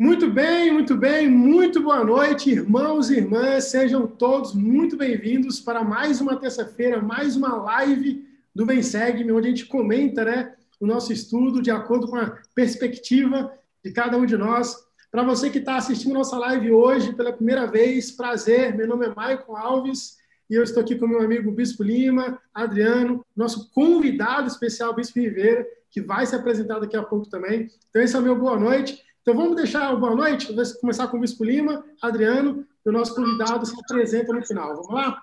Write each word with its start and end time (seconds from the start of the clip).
Muito 0.00 0.30
bem, 0.30 0.72
muito 0.72 0.96
bem, 0.96 1.28
muito 1.28 1.82
boa 1.82 2.04
noite, 2.04 2.50
irmãos 2.50 3.10
e 3.10 3.16
irmãs, 3.16 3.64
sejam 3.64 4.06
todos 4.06 4.54
muito 4.54 4.96
bem-vindos 4.96 5.58
para 5.58 5.82
mais 5.82 6.20
uma 6.20 6.36
terça-feira, 6.36 7.02
mais 7.02 7.34
uma 7.34 7.56
live 7.56 8.24
do 8.54 8.64
Vem 8.64 8.80
Segue, 8.80 9.28
onde 9.32 9.48
a 9.48 9.50
gente 9.50 9.66
comenta 9.66 10.24
né, 10.24 10.54
o 10.78 10.86
nosso 10.86 11.12
estudo 11.12 11.60
de 11.60 11.72
acordo 11.72 12.06
com 12.06 12.14
a 12.14 12.38
perspectiva 12.54 13.52
de 13.84 13.90
cada 13.90 14.16
um 14.16 14.24
de 14.24 14.36
nós. 14.36 14.76
Para 15.10 15.24
você 15.24 15.50
que 15.50 15.58
está 15.58 15.78
assistindo 15.78 16.14
nossa 16.14 16.38
live 16.38 16.70
hoje 16.70 17.12
pela 17.14 17.32
primeira 17.32 17.66
vez, 17.66 18.12
prazer, 18.12 18.76
meu 18.76 18.86
nome 18.86 19.06
é 19.06 19.12
Maicon 19.12 19.56
Alves 19.56 20.16
e 20.48 20.54
eu 20.54 20.62
estou 20.62 20.80
aqui 20.80 20.94
com 20.94 21.08
meu 21.08 21.20
amigo 21.20 21.50
Bispo 21.50 21.82
Lima, 21.82 22.40
Adriano, 22.54 23.26
nosso 23.34 23.68
convidado 23.72 24.46
especial, 24.46 24.94
Bispo 24.94 25.18
Ribeira, 25.18 25.66
que 25.90 26.00
vai 26.00 26.24
se 26.24 26.36
apresentar 26.36 26.78
daqui 26.78 26.96
a 26.96 27.02
pouco 27.02 27.28
também. 27.28 27.68
Então, 27.90 28.00
esse 28.00 28.14
é 28.14 28.18
o 28.20 28.22
meu 28.22 28.38
boa 28.38 28.56
noite. 28.56 29.07
Então 29.22 29.34
vamos 29.34 29.56
deixar 29.56 29.92
o 29.92 30.00
boa 30.00 30.14
noite, 30.14 30.52
vamos 30.52 30.72
começar 30.74 31.08
com 31.08 31.18
o 31.18 31.20
Bispo 31.20 31.44
Lima, 31.44 31.84
Adriano, 32.00 32.66
e 32.84 32.88
o 32.88 32.92
nosso 32.92 33.14
convidado 33.14 33.66
se 33.66 33.78
apresenta 33.78 34.32
no 34.32 34.44
final. 34.44 34.76
Vamos 34.76 34.94
lá? 34.94 35.22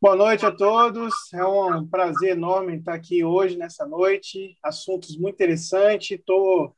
Boa 0.00 0.16
noite 0.16 0.44
a 0.44 0.52
todos. 0.52 1.14
É 1.32 1.42
um 1.44 1.86
prazer 1.86 2.32
enorme 2.32 2.76
estar 2.76 2.92
aqui 2.92 3.24
hoje, 3.24 3.56
nessa 3.56 3.86
noite. 3.86 4.58
Assuntos 4.62 5.16
muito 5.16 5.34
interessantes. 5.36 6.18
Estou 6.18 6.76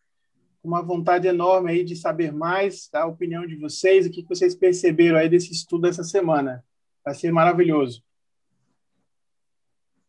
com 0.62 0.68
uma 0.68 0.80
vontade 0.80 1.26
enorme 1.26 1.72
aí 1.72 1.82
de 1.82 1.96
saber 1.96 2.32
mais 2.32 2.88
da 2.92 3.04
opinião 3.04 3.44
de 3.44 3.56
vocês, 3.56 4.06
o 4.06 4.10
que 4.10 4.24
vocês 4.28 4.54
perceberam 4.54 5.18
aí 5.18 5.28
desse 5.28 5.50
estudo 5.50 5.88
essa 5.88 6.04
semana. 6.04 6.64
Vai 7.04 7.14
ser 7.14 7.32
maravilhoso. 7.32 8.00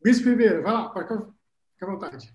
Bispo 0.04 0.30
Ribeiro, 0.30 0.62
vai 0.62 0.74
lá, 0.74 0.90
fica 0.90 1.32
à 1.82 1.86
vontade. 1.86 2.32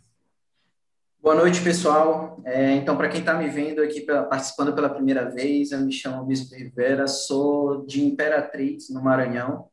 Boa 1.22 1.36
noite, 1.36 1.62
pessoal. 1.62 2.42
É, 2.44 2.72
então, 2.72 2.96
para 2.96 3.08
quem 3.08 3.20
está 3.20 3.32
me 3.32 3.48
vendo 3.48 3.80
aqui, 3.80 4.00
participando 4.00 4.74
pela 4.74 4.90
primeira 4.90 5.30
vez, 5.30 5.70
eu 5.70 5.78
me 5.78 5.92
chamo 5.92 6.24
Bispo 6.24 6.52
Rivera, 6.56 7.06
sou 7.06 7.86
de 7.86 8.04
Imperatriz, 8.04 8.90
no 8.90 9.00
Maranhão. 9.00 9.68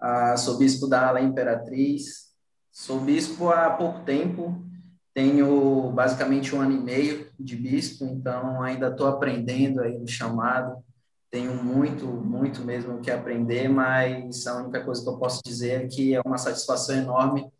Ah, 0.00 0.34
sou 0.38 0.56
bispo 0.56 0.86
da 0.86 1.08
ala 1.08 1.20
Imperatriz. 1.20 2.32
Sou 2.72 3.00
bispo 3.00 3.50
há 3.50 3.68
pouco 3.68 4.02
tempo, 4.06 4.64
tenho 5.12 5.90
basicamente 5.90 6.56
um 6.56 6.60
ano 6.62 6.72
e 6.72 6.80
meio 6.80 7.30
de 7.38 7.54
bispo, 7.54 8.06
então 8.06 8.62
ainda 8.62 8.88
estou 8.88 9.06
aprendendo 9.06 9.82
aí 9.82 9.98
no 9.98 10.08
chamado. 10.08 10.82
Tenho 11.30 11.62
muito, 11.62 12.06
muito 12.06 12.64
mesmo 12.64 12.94
o 12.94 13.00
que 13.02 13.10
aprender, 13.10 13.68
mas 13.68 14.46
a 14.46 14.56
única 14.56 14.82
coisa 14.82 15.02
que 15.02 15.08
eu 15.08 15.18
posso 15.18 15.42
dizer 15.44 15.84
é 15.84 15.86
que 15.86 16.14
é 16.14 16.22
uma 16.24 16.38
satisfação 16.38 16.96
enorme 16.96 17.52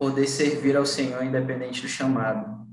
poder 0.00 0.26
servir 0.26 0.78
ao 0.78 0.86
Senhor 0.86 1.22
independente 1.22 1.82
do 1.82 1.88
chamado. 1.88 2.66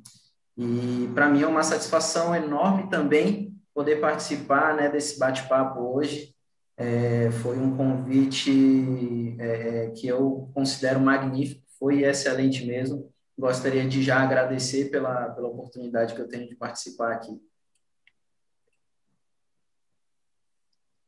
E 0.56 1.12
para 1.14 1.30
mim 1.30 1.42
é 1.42 1.48
uma 1.48 1.62
satisfação 1.62 2.34
enorme 2.34 2.90
também 2.90 3.54
poder 3.74 4.00
participar 4.00 4.74
né, 4.74 4.90
desse 4.90 5.20
bate-papo 5.20 5.82
hoje. 5.82 6.34
É, 6.78 7.30
foi 7.30 7.58
um 7.58 7.76
convite 7.76 9.36
é, 9.40 9.90
que 9.90 10.08
eu 10.08 10.50
considero 10.54 11.02
magnífico, 11.02 11.62
foi 11.78 12.04
excelente 12.04 12.66
mesmo. 12.66 13.14
Gostaria 13.38 13.86
de 13.86 14.02
já 14.02 14.22
agradecer 14.24 14.90
pela, 14.90 15.30
pela 15.32 15.50
oportunidade 15.50 16.16
que 16.16 16.22
eu 16.22 16.30
tenho 16.30 16.48
de 16.48 16.56
participar 16.56 17.12
aqui. 17.12 17.38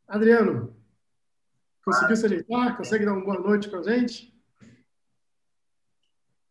Adriano, 0.05 0.75
conseguiu 1.85 2.15
se 2.17 2.25
ajeitar? 2.25 2.75
Consegue 2.75 3.05
dar 3.05 3.13
uma 3.13 3.23
boa 3.23 3.39
noite 3.39 3.69
para 3.69 3.79
a 3.79 3.83
gente? 3.83 4.37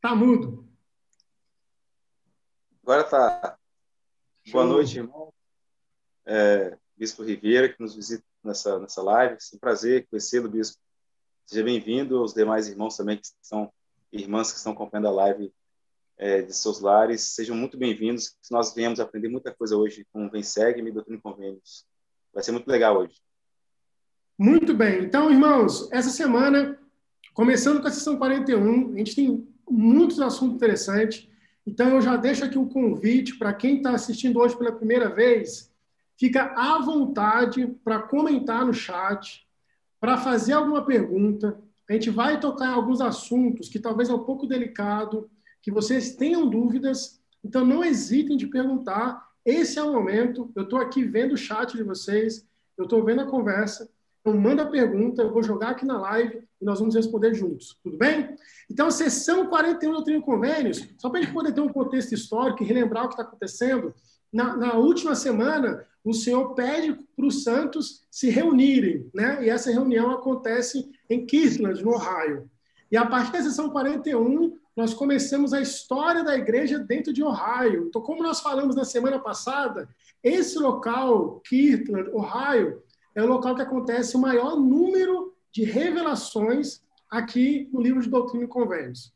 Tá 0.00 0.14
mudo. 0.14 0.64
Agora 2.82 3.02
tá. 3.02 3.58
Boa 4.52 4.64
noite, 4.64 4.98
irmão. 4.98 5.32
É, 6.24 6.78
Bispo 6.96 7.24
Ribeira, 7.24 7.68
que 7.68 7.80
nos 7.82 7.96
visita 7.96 8.24
nessa, 8.44 8.78
nessa 8.78 9.02
live. 9.02 9.34
É 9.34 9.56
um 9.56 9.58
prazer 9.58 10.06
conhecê-lo, 10.08 10.48
Bispo. 10.48 10.78
Seja 11.44 11.64
bem-vindo 11.64 12.18
aos 12.18 12.32
demais 12.32 12.68
irmãos 12.68 12.96
também 12.96 13.16
que 13.16 13.28
são 13.42 13.72
irmãs 14.12 14.52
que 14.52 14.58
estão 14.58 14.72
acompanhando 14.72 15.08
a 15.08 15.12
live 15.12 15.52
é, 16.16 16.42
de 16.42 16.54
seus 16.54 16.80
lares. 16.80 17.22
Sejam 17.34 17.56
muito 17.56 17.76
bem-vindos. 17.76 18.36
Nós 18.52 18.72
viemos 18.72 19.00
aprender 19.00 19.28
muita 19.28 19.52
coisa 19.52 19.76
hoje 19.76 20.06
com 20.12 20.26
o 20.26 20.30
Vem 20.30 20.44
Segue 20.44 20.80
e 20.80 20.92
Doutrina 20.92 21.18
e 21.18 21.20
Convênios. 21.20 21.84
Vai 22.32 22.44
ser 22.44 22.52
muito 22.52 22.68
legal 22.68 22.98
hoje. 22.98 23.20
Muito 24.38 24.72
bem. 24.74 25.02
Então, 25.02 25.28
irmãos, 25.28 25.90
essa 25.90 26.10
semana, 26.10 26.78
começando 27.34 27.80
com 27.80 27.88
a 27.88 27.90
sessão 27.90 28.16
41, 28.16 28.94
a 28.94 28.98
gente 28.98 29.16
tem 29.16 29.57
muitos 29.70 30.20
assuntos 30.20 30.56
interessantes. 30.56 31.28
Então, 31.66 31.88
eu 31.88 32.00
já 32.00 32.16
deixo 32.16 32.44
aqui 32.44 32.58
um 32.58 32.68
convite 32.68 33.36
para 33.38 33.52
quem 33.52 33.76
está 33.76 33.90
assistindo 33.90 34.38
hoje 34.38 34.56
pela 34.56 34.72
primeira 34.72 35.08
vez, 35.08 35.72
fica 36.18 36.52
à 36.56 36.78
vontade 36.78 37.66
para 37.84 38.00
comentar 38.00 38.64
no 38.64 38.72
chat, 38.72 39.46
para 40.00 40.16
fazer 40.16 40.54
alguma 40.54 40.84
pergunta. 40.84 41.58
A 41.88 41.92
gente 41.92 42.10
vai 42.10 42.40
tocar 42.40 42.66
em 42.66 42.74
alguns 42.74 43.00
assuntos 43.00 43.68
que 43.68 43.78
talvez 43.78 44.08
é 44.08 44.14
um 44.14 44.24
pouco 44.24 44.46
delicado, 44.46 45.30
que 45.62 45.70
vocês 45.70 46.16
tenham 46.16 46.48
dúvidas. 46.48 47.20
Então, 47.44 47.64
não 47.64 47.84
hesitem 47.84 48.36
de 48.36 48.46
perguntar. 48.46 49.26
Esse 49.44 49.78
é 49.78 49.82
o 49.82 49.92
momento. 49.92 50.50
Eu 50.54 50.64
estou 50.64 50.78
aqui 50.78 51.04
vendo 51.04 51.32
o 51.32 51.38
chat 51.38 51.76
de 51.76 51.82
vocês, 51.82 52.46
eu 52.76 52.84
estou 52.84 53.04
vendo 53.04 53.22
a 53.22 53.26
conversa. 53.26 53.90
Então, 54.20 54.36
manda 54.38 54.62
a 54.62 54.70
pergunta, 54.70 55.22
eu 55.22 55.32
vou 55.32 55.42
jogar 55.42 55.70
aqui 55.70 55.86
na 55.86 55.98
live 56.00 56.42
e 56.60 56.64
nós 56.64 56.78
vamos 56.78 56.94
responder 56.94 57.34
juntos. 57.34 57.78
Tudo 57.82 57.96
bem? 57.96 58.36
Então, 58.70 58.90
sessão 58.90 59.46
41 59.46 59.92
do 59.92 60.04
Trio 60.04 60.22
Convênios, 60.22 60.86
só 60.98 61.08
para 61.08 61.20
a 61.20 61.22
gente 61.22 61.32
poder 61.32 61.52
ter 61.52 61.60
um 61.60 61.72
contexto 61.72 62.12
histórico 62.12 62.62
e 62.62 62.66
relembrar 62.66 63.04
o 63.04 63.08
que 63.08 63.14
está 63.14 63.22
acontecendo, 63.22 63.94
na, 64.32 64.56
na, 64.56 64.74
última 64.74 65.14
semana, 65.14 65.84
o 66.04 66.12
Senhor 66.12 66.54
pede 66.54 66.92
para 67.16 67.26
os 67.26 67.42
santos 67.42 68.06
se 68.10 68.28
reunirem, 68.28 69.08
né? 69.14 69.44
E 69.44 69.48
essa 69.48 69.70
reunião 69.70 70.10
acontece 70.10 70.86
em 71.08 71.24
Kirtland, 71.24 71.82
no 71.82 71.92
Ohio. 71.92 72.50
E 72.90 72.96
a 72.96 73.06
partir 73.06 73.32
da 73.32 73.42
sessão 73.42 73.70
41, 73.70 74.54
nós 74.76 74.94
começamos 74.94 75.52
a 75.52 75.60
história 75.60 76.22
da 76.22 76.36
igreja 76.36 76.78
dentro 76.78 77.12
de 77.12 77.22
Ohio. 77.22 77.86
Então, 77.88 78.00
como 78.02 78.22
nós 78.22 78.40
falamos 78.40 78.76
na 78.76 78.84
semana 78.84 79.18
passada, 79.18 79.88
esse 80.22 80.58
local, 80.58 81.40
Kirtland, 81.40 82.10
Ohio, 82.10 82.82
é 83.14 83.22
o 83.22 83.26
local 83.26 83.54
que 83.54 83.62
acontece 83.62 84.16
o 84.16 84.20
maior 84.20 84.56
número 84.56 85.34
de 85.52 85.64
revelações 85.64 86.82
aqui 87.10 87.68
no 87.72 87.80
livro 87.80 88.02
de 88.02 88.08
Doutrina 88.08 88.44
e 88.44 88.48
Convênios. 88.48 89.12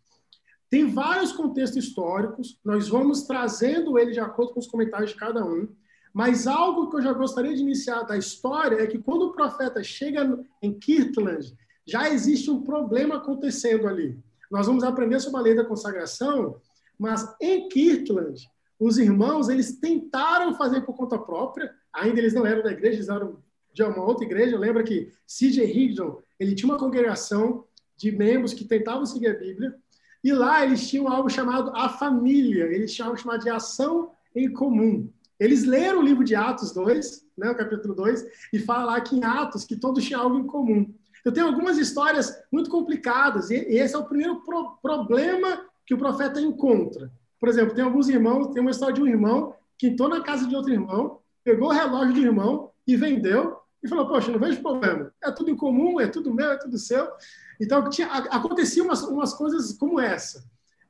Tem 0.70 0.88
vários 0.88 1.32
contextos 1.32 1.84
históricos, 1.84 2.58
nós 2.64 2.88
vamos 2.88 3.24
trazendo 3.24 3.98
ele 3.98 4.12
de 4.12 4.20
acordo 4.20 4.54
com 4.54 4.60
os 4.60 4.66
comentários 4.66 5.10
de 5.10 5.16
cada 5.16 5.44
um, 5.44 5.68
mas 6.14 6.46
algo 6.46 6.90
que 6.90 6.96
eu 6.96 7.02
já 7.02 7.12
gostaria 7.12 7.54
de 7.54 7.62
iniciar 7.62 8.02
da 8.02 8.16
história 8.16 8.82
é 8.82 8.86
que 8.86 8.98
quando 8.98 9.26
o 9.26 9.32
profeta 9.32 9.82
chega 9.82 10.38
em 10.62 10.72
Kirtland, 10.78 11.54
já 11.86 12.08
existe 12.08 12.50
um 12.50 12.62
problema 12.62 13.16
acontecendo 13.16 13.86
ali. 13.86 14.18
Nós 14.50 14.66
vamos 14.66 14.84
aprender 14.84 15.20
sobre 15.20 15.40
a 15.40 15.42
lei 15.42 15.54
da 15.54 15.64
consagração, 15.64 16.56
mas 16.98 17.34
em 17.40 17.68
Kirtland, 17.68 18.50
os 18.78 18.98
irmãos, 18.98 19.48
eles 19.48 19.78
tentaram 19.78 20.54
fazer 20.54 20.82
por 20.82 20.94
conta 20.94 21.18
própria, 21.18 21.74
ainda 21.92 22.18
eles 22.18 22.34
não 22.34 22.46
eram 22.46 22.62
da 22.62 22.72
igreja, 22.72 22.96
eles 22.96 23.08
eram 23.08 23.38
de 23.72 23.82
uma 23.82 24.04
outra 24.04 24.24
igreja. 24.24 24.58
Lembra 24.58 24.82
que 24.82 25.12
C.J. 25.26 25.64
Higdon, 25.64 26.20
ele 26.38 26.54
tinha 26.54 26.70
uma 26.70 26.78
congregação 26.78 27.64
de 27.96 28.10
membros 28.10 28.52
que 28.52 28.64
tentavam 28.64 29.06
seguir 29.06 29.28
a 29.28 29.38
Bíblia, 29.38 29.74
e 30.24 30.32
lá 30.32 30.64
eles 30.64 30.88
tinham 30.88 31.08
algo 31.08 31.28
chamado 31.28 31.70
a 31.74 31.88
família, 31.88 32.64
eles 32.64 32.94
tinham 32.94 33.08
algo 33.08 33.20
chamado 33.20 33.42
de 33.42 33.50
ação 33.50 34.12
em 34.34 34.52
comum. 34.52 35.10
Eles 35.38 35.64
leram 35.64 36.00
o 36.00 36.02
livro 36.02 36.24
de 36.24 36.34
Atos 36.34 36.72
2, 36.72 37.26
né, 37.36 37.50
o 37.50 37.56
capítulo 37.56 37.94
2, 37.94 38.24
e 38.52 38.58
fala 38.60 38.84
lá 38.84 39.00
que 39.00 39.16
em 39.16 39.24
Atos 39.24 39.64
que 39.64 39.76
todos 39.76 40.04
tinham 40.04 40.22
algo 40.22 40.38
em 40.38 40.46
comum. 40.46 40.94
Eu 41.24 41.32
tenho 41.32 41.46
algumas 41.46 41.78
histórias 41.78 42.32
muito 42.50 42.70
complicadas, 42.70 43.50
e 43.50 43.56
esse 43.56 43.94
é 43.94 43.98
o 43.98 44.04
primeiro 44.04 44.40
pro 44.44 44.76
problema 44.80 45.66
que 45.86 45.94
o 45.94 45.98
profeta 45.98 46.40
encontra. 46.40 47.10
Por 47.40 47.48
exemplo, 47.48 47.74
tem 47.74 47.84
alguns 47.84 48.08
irmãos, 48.08 48.48
tem 48.48 48.60
uma 48.60 48.70
história 48.70 48.94
de 48.94 49.02
um 49.02 49.06
irmão 49.06 49.54
que 49.76 49.88
entrou 49.88 50.08
na 50.08 50.20
casa 50.20 50.46
de 50.46 50.54
outro 50.54 50.72
irmão, 50.72 51.18
pegou 51.42 51.68
o 51.68 51.72
relógio 51.72 52.14
do 52.14 52.20
irmão 52.20 52.70
e 52.86 52.96
vendeu 52.96 53.56
e 53.82 53.88
falou, 53.88 54.06
poxa, 54.06 54.30
não 54.30 54.38
vejo 54.38 54.62
problema. 54.62 55.12
É 55.22 55.30
tudo 55.30 55.50
em 55.50 55.56
comum, 55.56 56.00
é 56.00 56.06
tudo 56.06 56.32
meu, 56.32 56.52
é 56.52 56.56
tudo 56.56 56.78
seu. 56.78 57.08
Então, 57.60 57.88
tinha, 57.90 58.06
aconteciam 58.06 58.86
umas, 58.86 59.02
umas 59.02 59.34
coisas 59.34 59.72
como 59.72 59.98
essa. 59.98 60.44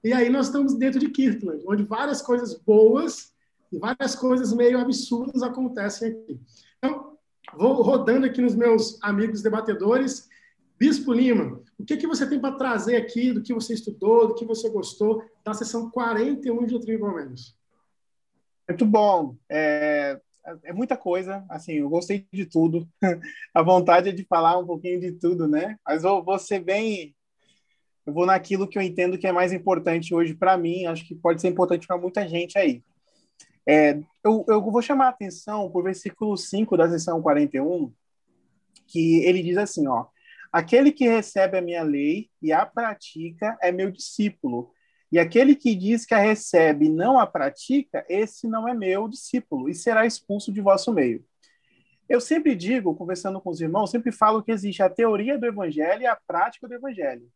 E 0.04 0.12
aí 0.12 0.28
nós 0.28 0.46
estamos 0.46 0.74
dentro 0.74 1.00
de 1.00 1.08
Kirtland, 1.08 1.64
onde 1.66 1.84
várias 1.84 2.20
coisas 2.20 2.54
boas 2.54 3.32
e 3.70 3.78
várias 3.78 4.14
coisas 4.14 4.52
meio 4.52 4.78
absurdas 4.78 5.42
acontecem 5.42 6.10
aqui. 6.10 6.40
Então, 6.78 7.16
vou 7.56 7.80
rodando 7.82 8.26
aqui 8.26 8.42
nos 8.42 8.54
meus 8.54 8.98
amigos 9.02 9.42
debatedores. 9.42 10.28
Bispo 10.78 11.12
Lima, 11.12 11.60
o 11.78 11.84
que, 11.84 11.96
que 11.96 12.06
você 12.06 12.28
tem 12.28 12.40
para 12.40 12.56
trazer 12.56 12.96
aqui 12.96 13.32
do 13.32 13.40
que 13.40 13.54
você 13.54 13.72
estudou, 13.72 14.28
do 14.28 14.34
que 14.34 14.44
você 14.44 14.68
gostou 14.68 15.24
da 15.44 15.54
sessão 15.54 15.88
41 15.90 16.66
de 16.66 16.72
Doutrina 16.72 17.14
Menos? 17.14 17.56
Muito 18.68 18.84
bom. 18.84 19.36
É, 19.48 20.20
é 20.64 20.72
muita 20.72 20.96
coisa, 20.96 21.44
assim, 21.48 21.74
eu 21.74 21.88
gostei 21.88 22.26
de 22.32 22.46
tudo. 22.46 22.88
a 23.54 23.62
vontade 23.62 24.08
é 24.08 24.12
de 24.12 24.24
falar 24.24 24.58
um 24.58 24.66
pouquinho 24.66 25.00
de 25.00 25.12
tudo, 25.12 25.46
né? 25.46 25.76
Mas 25.86 26.02
vou, 26.02 26.22
vou 26.22 26.38
ser 26.38 26.60
bem. 26.60 27.14
Eu 28.04 28.12
vou 28.12 28.26
naquilo 28.26 28.66
que 28.68 28.78
eu 28.78 28.82
entendo 28.82 29.18
que 29.18 29.26
é 29.26 29.32
mais 29.32 29.52
importante 29.52 30.14
hoje 30.14 30.34
para 30.34 30.56
mim, 30.58 30.86
acho 30.86 31.06
que 31.06 31.14
pode 31.14 31.40
ser 31.40 31.48
importante 31.48 31.86
para 31.86 31.98
muita 31.98 32.26
gente 32.28 32.58
aí. 32.58 32.82
É, 33.66 34.00
eu, 34.24 34.44
eu 34.48 34.60
vou 34.60 34.82
chamar 34.82 35.06
a 35.06 35.10
atenção 35.10 35.70
por 35.70 35.84
versículo 35.84 36.36
5 36.36 36.76
da 36.76 36.88
seção 36.90 37.22
41, 37.22 37.92
que 38.88 39.24
ele 39.24 39.42
diz 39.42 39.56
assim, 39.56 39.86
ó, 39.86 40.06
Aquele 40.52 40.92
que 40.92 41.08
recebe 41.08 41.56
a 41.56 41.62
minha 41.62 41.82
lei 41.82 42.28
e 42.42 42.52
a 42.52 42.66
pratica 42.66 43.56
é 43.62 43.72
meu 43.72 43.90
discípulo. 43.90 44.70
E 45.12 45.18
aquele 45.18 45.54
que 45.54 45.74
diz 45.74 46.06
que 46.06 46.14
a 46.14 46.18
recebe 46.18 46.88
não 46.88 47.18
a 47.18 47.26
pratica, 47.26 48.02
esse 48.08 48.48
não 48.48 48.66
é 48.66 48.72
meu 48.72 49.06
discípulo 49.06 49.68
e 49.68 49.74
será 49.74 50.06
expulso 50.06 50.50
de 50.50 50.62
vosso 50.62 50.90
meio. 50.90 51.22
Eu 52.08 52.18
sempre 52.18 52.54
digo, 52.56 52.94
conversando 52.94 53.38
com 53.38 53.50
os 53.50 53.60
irmãos, 53.60 53.90
sempre 53.90 54.10
falo 54.10 54.42
que 54.42 54.50
existe 54.50 54.82
a 54.82 54.88
teoria 54.88 55.38
do 55.38 55.44
evangelho 55.44 56.02
e 56.02 56.06
a 56.06 56.16
prática 56.16 56.66
do 56.66 56.74
evangelho. 56.74 57.28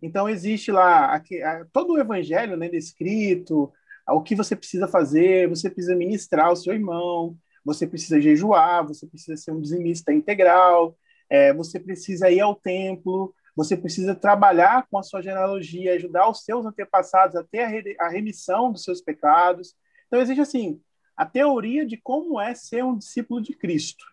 Então, 0.00 0.26
existe 0.26 0.72
lá 0.72 1.22
todo 1.70 1.92
o 1.92 1.98
evangelho 1.98 2.56
né, 2.56 2.66
descrito, 2.66 3.70
o 4.08 4.22
que 4.22 4.34
você 4.34 4.56
precisa 4.56 4.88
fazer, 4.88 5.48
você 5.48 5.68
precisa 5.68 5.94
ministrar 5.94 6.50
o 6.50 6.56
seu 6.56 6.72
irmão, 6.72 7.36
você 7.62 7.86
precisa 7.86 8.20
jejuar, 8.20 8.86
você 8.86 9.06
precisa 9.06 9.36
ser 9.36 9.50
um 9.50 9.60
dizimista 9.60 10.12
integral, 10.14 10.96
é, 11.28 11.52
você 11.52 11.78
precisa 11.78 12.30
ir 12.30 12.40
ao 12.40 12.54
templo, 12.54 13.34
você 13.58 13.76
precisa 13.76 14.14
trabalhar 14.14 14.86
com 14.88 14.96
a 14.98 15.02
sua 15.02 15.20
genealogia, 15.20 15.94
ajudar 15.94 16.30
os 16.30 16.44
seus 16.44 16.64
antepassados 16.64 17.34
a 17.34 17.42
ter 17.42 17.96
a 17.98 18.08
remissão 18.08 18.70
dos 18.70 18.84
seus 18.84 19.00
pecados. 19.00 19.74
Então, 20.06 20.20
existe 20.20 20.40
assim, 20.40 20.80
a 21.16 21.26
teoria 21.26 21.84
de 21.84 21.96
como 21.96 22.40
é 22.40 22.54
ser 22.54 22.84
um 22.84 22.96
discípulo 22.96 23.42
de 23.42 23.52
Cristo. 23.54 24.04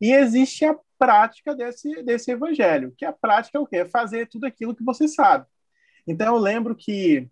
E 0.00 0.12
existe 0.12 0.64
a 0.64 0.78
prática 0.96 1.56
desse, 1.56 2.04
desse 2.04 2.30
evangelho, 2.30 2.94
que 2.96 3.04
a 3.04 3.12
prática 3.12 3.58
é 3.58 3.60
o 3.60 3.66
quê? 3.66 3.78
É 3.78 3.84
fazer 3.84 4.28
tudo 4.28 4.46
aquilo 4.46 4.76
que 4.76 4.84
você 4.84 5.08
sabe. 5.08 5.44
Então, 6.06 6.36
eu 6.36 6.40
lembro 6.40 6.76
que, 6.76 7.28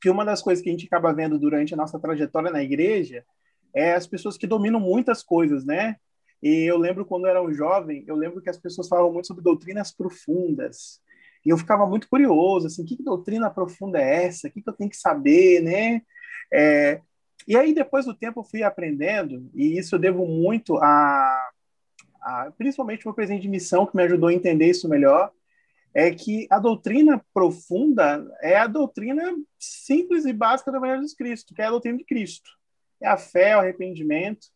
que 0.00 0.08
uma 0.08 0.24
das 0.24 0.40
coisas 0.40 0.64
que 0.64 0.70
a 0.70 0.72
gente 0.72 0.86
acaba 0.86 1.12
vendo 1.12 1.38
durante 1.38 1.74
a 1.74 1.76
nossa 1.76 2.00
trajetória 2.00 2.50
na 2.50 2.62
igreja 2.62 3.26
é 3.74 3.92
as 3.92 4.06
pessoas 4.06 4.38
que 4.38 4.46
dominam 4.46 4.80
muitas 4.80 5.22
coisas, 5.22 5.66
né? 5.66 5.96
E 6.42 6.64
eu 6.64 6.76
lembro 6.76 7.04
quando 7.04 7.26
eu 7.26 7.30
era 7.30 7.42
um 7.42 7.52
jovem, 7.52 8.04
eu 8.06 8.16
lembro 8.16 8.42
que 8.42 8.50
as 8.50 8.58
pessoas 8.58 8.88
falavam 8.88 9.12
muito 9.12 9.28
sobre 9.28 9.44
doutrinas 9.44 9.92
profundas. 9.92 11.00
E 11.44 11.50
eu 11.50 11.58
ficava 11.58 11.86
muito 11.86 12.08
curioso, 12.08 12.66
assim, 12.66 12.84
que, 12.84 12.96
que 12.96 13.02
doutrina 13.02 13.50
profunda 13.50 14.00
é 14.00 14.24
essa? 14.24 14.48
O 14.48 14.50
que, 14.50 14.62
que 14.62 14.68
eu 14.68 14.74
tenho 14.74 14.90
que 14.90 14.96
saber, 14.96 15.62
né? 15.62 16.02
É, 16.52 17.00
e 17.46 17.56
aí, 17.56 17.74
depois 17.74 18.04
do 18.06 18.14
tempo, 18.14 18.40
eu 18.40 18.44
fui 18.44 18.62
aprendendo, 18.62 19.50
e 19.54 19.78
isso 19.78 19.94
eu 19.94 19.98
devo 19.98 20.26
muito 20.26 20.76
a, 20.76 21.50
a 22.20 22.52
principalmente 22.56 23.04
o 23.04 23.08
meu 23.08 23.14
presidente 23.14 23.42
de 23.42 23.48
missão, 23.48 23.86
que 23.86 23.96
me 23.96 24.02
ajudou 24.04 24.28
a 24.28 24.34
entender 24.34 24.66
isso 24.66 24.88
melhor, 24.88 25.32
é 25.94 26.10
que 26.10 26.46
a 26.50 26.58
doutrina 26.58 27.22
profunda 27.34 28.26
é 28.40 28.56
a 28.56 28.66
doutrina 28.66 29.34
simples 29.58 30.24
e 30.24 30.32
básica 30.32 30.70
do 30.70 30.78
Evangelho 30.78 31.06
de 31.06 31.16
Cristo, 31.16 31.54
que 31.54 31.60
é 31.60 31.66
a 31.66 31.70
doutrina 31.70 31.98
de 31.98 32.04
Cristo. 32.04 32.50
É 33.00 33.08
a 33.08 33.16
fé, 33.16 33.56
o 33.56 33.60
arrependimento, 33.60 34.46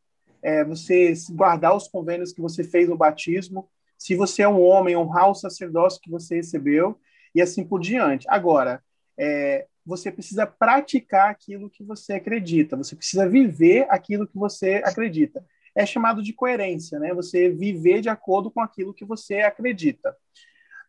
é, 0.46 0.62
você 0.62 1.12
guardar 1.31 1.75
os 1.75 1.88
convênios 1.88 2.32
que 2.32 2.40
você 2.40 2.62
fez 2.62 2.88
no 2.88 2.96
batismo, 2.96 3.69
se 3.98 4.14
você 4.14 4.43
é 4.43 4.48
um 4.48 4.62
homem, 4.62 4.96
honrar 4.96 5.28
o 5.28 5.34
sacerdócio 5.34 6.00
que 6.00 6.08
você 6.08 6.37
recebeu, 6.37 7.00
e 7.34 7.43
assim 7.43 7.64
por 7.64 7.81
diante. 7.81 8.25
Agora, 8.31 8.81
é, 9.19 9.66
você 9.84 10.08
precisa 10.08 10.46
praticar 10.46 11.31
aquilo 11.31 11.69
que 11.69 11.82
você 11.82 12.12
acredita, 12.12 12.76
você 12.76 12.94
precisa 12.94 13.28
viver 13.28 13.88
aquilo 13.90 14.25
que 14.25 14.38
você 14.38 14.81
acredita. 14.84 15.44
É 15.75 15.84
chamado 15.84 16.22
de 16.22 16.32
coerência, 16.32 17.00
né? 17.00 17.12
Você 17.12 17.50
viver 17.50 18.00
de 18.00 18.08
acordo 18.08 18.48
com 18.48 18.60
aquilo 18.60 18.94
que 18.94 19.04
você 19.04 19.40
acredita. 19.40 20.16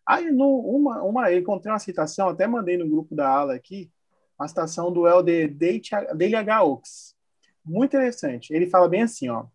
Aí, 0.05 0.29
no, 0.29 0.59
uma, 0.59 1.01
uma, 1.01 1.31
eu 1.31 1.39
encontrei 1.39 1.73
uma 1.73 1.79
citação, 1.79 2.29
até 2.29 2.45
mandei 2.45 2.77
no 2.77 2.87
grupo 2.87 3.15
da 3.15 3.27
aula 3.27 3.55
aqui, 3.55 3.89
uma 4.39 4.47
citação 4.47 4.93
do 4.93 5.07
Elder 5.07 5.51
Dele 5.51 6.35
H. 6.35 6.63
Oaks 6.63 7.16
muito 7.67 7.95
interessante. 7.95 8.53
Ele 8.53 8.67
fala 8.67 8.87
bem 8.87 9.03
assim, 9.03 9.29
ó. 9.29 9.45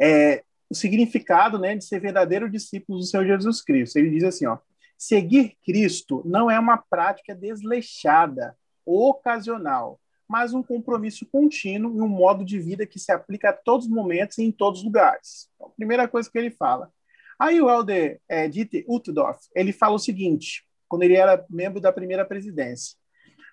É, 0.00 0.44
o 0.70 0.74
significado, 0.74 1.58
né, 1.58 1.74
de 1.74 1.84
ser 1.84 2.00
verdadeiro 2.00 2.50
discípulo 2.50 2.98
do 2.98 3.04
Senhor 3.04 3.26
Jesus 3.26 3.62
Cristo. 3.62 3.96
Ele 3.96 4.10
diz 4.10 4.24
assim, 4.24 4.46
ó: 4.46 4.58
seguir 4.96 5.56
Cristo 5.64 6.22
não 6.24 6.50
é 6.50 6.58
uma 6.58 6.76
prática 6.76 7.34
desleixada 7.34 8.56
ocasional, 8.84 10.00
mas 10.28 10.52
um 10.52 10.62
compromisso 10.62 11.26
contínuo 11.26 11.96
e 11.96 12.00
um 12.00 12.08
modo 12.08 12.44
de 12.44 12.58
vida 12.58 12.86
que 12.86 12.98
se 12.98 13.10
aplica 13.10 13.50
a 13.50 13.52
todos 13.52 13.86
os 13.86 13.92
momentos 13.92 14.38
e 14.38 14.42
em 14.42 14.52
todos 14.52 14.80
os 14.80 14.84
lugares. 14.84 15.48
Então, 15.54 15.72
primeira 15.76 16.06
coisa 16.06 16.30
que 16.30 16.38
ele 16.38 16.50
fala. 16.50 16.92
Aí 17.38 17.60
o 17.60 17.70
Helder 17.70 18.20
é, 18.28 18.48
Dieter 18.48 18.84
Uchtdorf, 18.88 19.38
ele 19.54 19.72
fala 19.72 19.94
o 19.94 19.98
seguinte, 19.98 20.66
quando 20.88 21.04
ele 21.04 21.14
era 21.14 21.46
membro 21.48 21.80
da 21.80 21.92
primeira 21.92 22.24
presidência. 22.24 22.97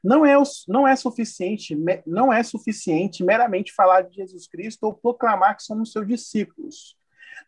Não 0.05 0.23
é, 0.23 0.35
não 0.67 0.87
é 0.87 0.95
suficiente, 0.95 1.75
não 2.05 2.31
é 2.31 2.43
suficiente 2.43 3.23
meramente 3.23 3.73
falar 3.73 4.01
de 4.01 4.17
Jesus 4.17 4.47
Cristo 4.47 4.83
ou 4.83 4.93
proclamar 4.93 5.57
que 5.57 5.63
somos 5.63 5.91
seus 5.91 6.07
discípulos. 6.07 6.95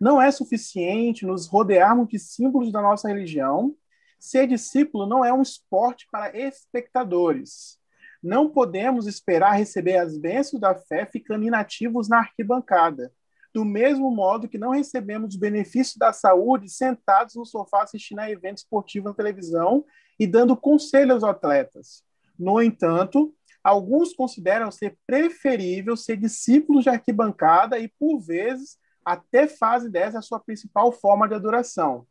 Não 0.01 0.19
é 0.19 0.31
suficiente 0.31 1.23
nos 1.23 1.45
rodearmos 1.45 2.07
de 2.07 2.17
símbolos 2.17 2.71
da 2.71 2.81
nossa 2.81 3.09
religião. 3.09 3.75
Ser 4.19 4.47
discípulo 4.47 5.05
não 5.05 5.23
é 5.23 5.31
um 5.31 5.43
esporte 5.43 6.07
para 6.11 6.35
espectadores. 6.35 7.77
Não 8.23 8.49
podemos 8.49 9.05
esperar 9.05 9.51
receber 9.51 9.97
as 9.97 10.17
bênçãos 10.17 10.59
da 10.59 10.73
fé 10.73 11.05
ficando 11.05 11.45
inativos 11.45 12.09
na 12.09 12.17
arquibancada. 12.17 13.13
Do 13.53 13.63
mesmo 13.63 14.09
modo 14.09 14.49
que 14.49 14.57
não 14.57 14.71
recebemos 14.71 15.35
os 15.35 15.39
benefícios 15.39 15.95
da 15.95 16.11
saúde 16.11 16.67
sentados 16.69 17.35
no 17.35 17.45
sofá 17.45 17.83
assistindo 17.83 18.17
a 18.17 18.31
eventos 18.31 18.63
esportivos 18.63 19.11
na 19.11 19.15
televisão 19.15 19.85
e 20.19 20.25
dando 20.25 20.57
conselho 20.57 21.13
aos 21.13 21.23
atletas. 21.23 22.07
No 22.37 22.61
entanto, 22.61 23.33
alguns 23.63 24.13
consideram 24.13 24.71
ser 24.71 24.97
preferível 25.05 25.95
ser 25.97 26.17
discípulos 26.17 26.83
de 26.83 26.89
arquibancada 26.89 27.79
e, 27.79 27.87
por 27.99 28.19
vezes, 28.19 28.77
até 29.03 29.47
fazem 29.47 29.89
dessa 29.89 30.19
a 30.19 30.21
sua 30.21 30.39
principal 30.39 30.91
forma 30.91 31.27
de 31.27 31.33
adoração. 31.33 32.05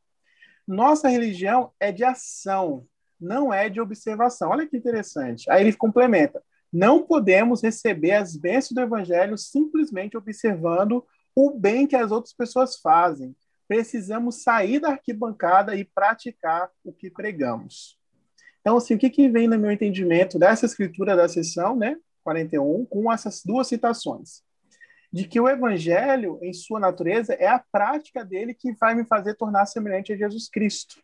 Nossa 0.66 1.08
religião 1.08 1.72
é 1.78 1.92
de 1.92 2.02
ação, 2.02 2.86
não 3.20 3.52
é 3.52 3.68
de 3.68 3.80
observação. 3.80 4.50
Olha 4.50 4.66
que 4.66 4.76
interessante. 4.76 5.50
Aí 5.50 5.62
ele 5.62 5.72
complementa: 5.72 6.42
não 6.72 7.02
podemos 7.02 7.62
receber 7.62 8.12
as 8.12 8.36
bênçãos 8.36 8.72
do 8.72 8.80
evangelho 8.80 9.38
simplesmente 9.38 10.16
observando 10.16 11.04
o 11.34 11.50
bem 11.50 11.86
que 11.86 11.96
as 11.96 12.10
outras 12.10 12.34
pessoas 12.34 12.76
fazem. 12.78 13.36
Precisamos 13.68 14.42
sair 14.42 14.80
da 14.80 14.90
arquibancada 14.90 15.74
e 15.74 15.84
praticar 15.84 16.70
o 16.84 16.92
que 16.92 17.10
pregamos. 17.10 17.98
Então, 18.66 18.78
assim, 18.78 18.96
o 18.96 18.98
que, 18.98 19.08
que 19.08 19.28
vem 19.28 19.46
no 19.46 19.56
meu 19.56 19.70
entendimento 19.70 20.40
dessa 20.40 20.66
escritura 20.66 21.14
da 21.14 21.28
sessão, 21.28 21.76
né, 21.76 21.96
41, 22.24 22.84
com 22.86 23.12
essas 23.12 23.40
duas 23.44 23.68
citações? 23.68 24.42
De 25.12 25.28
que 25.28 25.38
o 25.38 25.48
evangelho, 25.48 26.40
em 26.42 26.52
sua 26.52 26.80
natureza, 26.80 27.34
é 27.34 27.46
a 27.46 27.60
prática 27.70 28.24
dele 28.24 28.52
que 28.52 28.72
vai 28.72 28.96
me 28.96 29.04
fazer 29.04 29.34
tornar 29.36 29.66
semelhante 29.66 30.12
a 30.12 30.16
Jesus 30.16 30.48
Cristo. 30.48 31.00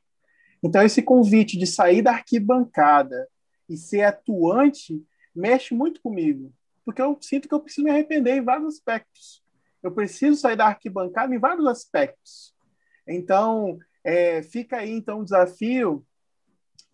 Então, 0.60 0.82
esse 0.82 1.02
convite 1.02 1.56
de 1.56 1.64
sair 1.64 2.02
da 2.02 2.10
arquibancada 2.10 3.28
e 3.68 3.76
ser 3.76 4.02
atuante 4.02 5.00
mexe 5.32 5.72
muito 5.72 6.02
comigo, 6.02 6.52
porque 6.84 7.00
eu 7.00 7.16
sinto 7.20 7.46
que 7.46 7.54
eu 7.54 7.60
preciso 7.60 7.84
me 7.84 7.92
arrepender 7.92 8.38
em 8.38 8.44
vários 8.44 8.74
aspectos. 8.74 9.40
Eu 9.80 9.92
preciso 9.92 10.34
sair 10.34 10.56
da 10.56 10.66
arquibancada 10.66 11.32
em 11.32 11.38
vários 11.38 11.68
aspectos. 11.68 12.56
Então, 13.06 13.78
é, 14.02 14.42
fica 14.42 14.78
aí, 14.78 14.90
então, 14.90 15.20
o 15.20 15.24
desafio 15.24 16.04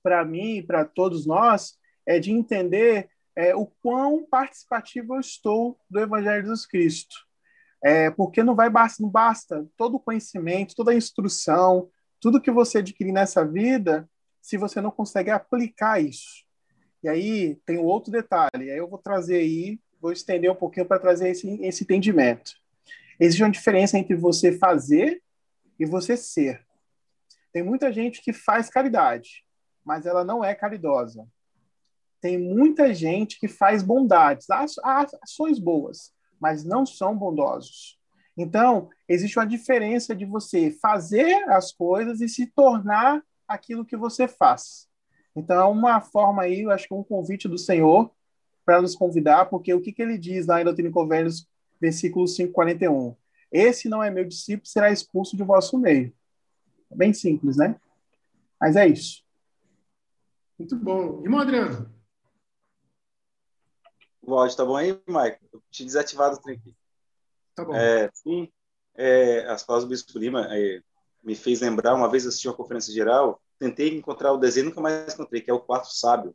para 0.02 0.24
mim 0.24 0.58
e 0.58 0.62
para 0.62 0.84
todos 0.84 1.26
nós 1.26 1.76
é 2.06 2.18
de 2.18 2.32
entender 2.32 3.08
é, 3.36 3.54
o 3.54 3.66
quão 3.66 4.24
participativo 4.24 5.14
eu 5.14 5.20
estou 5.20 5.78
do 5.88 6.00
Evangelho 6.00 6.42
de 6.42 6.48
Jesus 6.48 6.66
Cristo. 6.66 7.14
É, 7.84 8.10
porque 8.10 8.42
não 8.42 8.56
vai 8.56 8.68
não 8.98 9.08
basta 9.08 9.64
todo 9.76 9.96
o 9.96 10.00
conhecimento, 10.00 10.74
toda 10.74 10.90
a 10.90 10.96
instrução, 10.96 11.88
tudo 12.20 12.40
que 12.40 12.50
você 12.50 12.78
adquirir 12.78 13.12
nessa 13.12 13.44
vida, 13.44 14.08
se 14.42 14.56
você 14.56 14.80
não 14.80 14.90
consegue 14.90 15.30
aplicar 15.30 16.02
isso. 16.02 16.44
E 17.02 17.08
aí 17.08 17.54
tem 17.64 17.78
um 17.78 17.84
outro 17.84 18.10
detalhe, 18.10 18.70
aí 18.70 18.76
eu 18.78 18.88
vou 18.88 18.98
trazer 18.98 19.36
aí, 19.36 19.78
vou 20.00 20.10
estender 20.10 20.50
um 20.50 20.56
pouquinho 20.56 20.86
para 20.86 20.98
trazer 20.98 21.28
esse, 21.28 21.48
esse 21.62 21.84
entendimento. 21.84 22.52
Existe 23.20 23.42
uma 23.42 23.50
diferença 23.50 23.96
entre 23.96 24.16
você 24.16 24.58
fazer 24.58 25.22
e 25.78 25.86
você 25.86 26.16
ser. 26.16 26.66
Tem 27.52 27.62
muita 27.62 27.92
gente 27.92 28.20
que 28.20 28.32
faz 28.32 28.68
caridade, 28.68 29.44
mas 29.88 30.04
ela 30.04 30.22
não 30.22 30.44
é 30.44 30.54
caridosa. 30.54 31.26
Tem 32.20 32.36
muita 32.36 32.92
gente 32.92 33.40
que 33.40 33.48
faz 33.48 33.82
bondades, 33.82 34.46
ações 34.50 35.58
boas, 35.58 36.12
mas 36.38 36.62
não 36.62 36.84
são 36.84 37.16
bondosos. 37.16 37.98
Então, 38.36 38.90
existe 39.08 39.38
uma 39.38 39.46
diferença 39.46 40.14
de 40.14 40.26
você 40.26 40.70
fazer 40.70 41.42
as 41.48 41.72
coisas 41.72 42.20
e 42.20 42.28
se 42.28 42.48
tornar 42.48 43.22
aquilo 43.48 43.82
que 43.82 43.96
você 43.96 44.28
faz. 44.28 44.86
Então, 45.34 45.58
é 45.58 45.64
uma 45.64 46.02
forma 46.02 46.42
aí, 46.42 46.60
eu 46.60 46.70
acho 46.70 46.86
que 46.86 46.92
é 46.92 46.96
um 46.96 47.02
convite 47.02 47.48
do 47.48 47.56
Senhor 47.56 48.12
para 48.66 48.82
nos 48.82 48.94
convidar, 48.94 49.46
porque 49.46 49.72
o 49.72 49.80
que, 49.80 49.90
que 49.90 50.02
ele 50.02 50.18
diz 50.18 50.46
lá 50.46 50.60
em 50.60 50.64
Doutrina 50.64 50.90
e 50.90 50.92
Convênios, 50.92 51.48
versículo 51.80 52.26
5,41? 52.26 53.16
Esse 53.50 53.88
não 53.88 54.04
é 54.04 54.10
meu 54.10 54.26
discípulo, 54.26 54.66
será 54.66 54.90
expulso 54.90 55.34
de 55.34 55.42
vosso 55.42 55.78
meio. 55.78 56.12
Bem 56.94 57.14
simples, 57.14 57.56
né? 57.56 57.74
Mas 58.60 58.76
é 58.76 58.86
isso. 58.86 59.26
Muito 60.58 60.76
bom. 60.76 61.22
Irmão 61.22 61.40
Adriano. 61.40 61.94
O 64.22 64.34
áudio 64.34 64.56
tá 64.56 64.64
bom 64.64 64.76
aí, 64.76 64.92
Mike? 65.06 65.38
Eu 65.52 65.62
tinha 65.70 65.86
desativado 65.86 66.36
o 66.36 66.42
trem 66.42 66.56
aqui. 66.56 66.76
Tá 67.54 67.64
bom. 67.64 67.74
É, 67.74 68.10
sim, 68.12 68.52
é, 68.94 69.46
as 69.46 69.62
palavras 69.62 69.88
do 69.88 69.90
Bispo 69.90 70.18
Lima 70.18 70.46
é, 70.50 70.82
me 71.22 71.34
fez 71.34 71.60
lembrar, 71.60 71.94
uma 71.94 72.10
vez 72.10 72.26
assisti 72.26 72.48
uma 72.48 72.56
conferência 72.56 72.92
geral, 72.92 73.40
tentei 73.58 73.96
encontrar 73.96 74.32
o 74.32 74.36
desenho, 74.36 74.66
nunca 74.66 74.80
mais 74.80 75.14
encontrei, 75.14 75.40
que 75.40 75.50
é 75.50 75.54
o 75.54 75.60
Quarto 75.60 75.92
Sábio. 75.92 76.34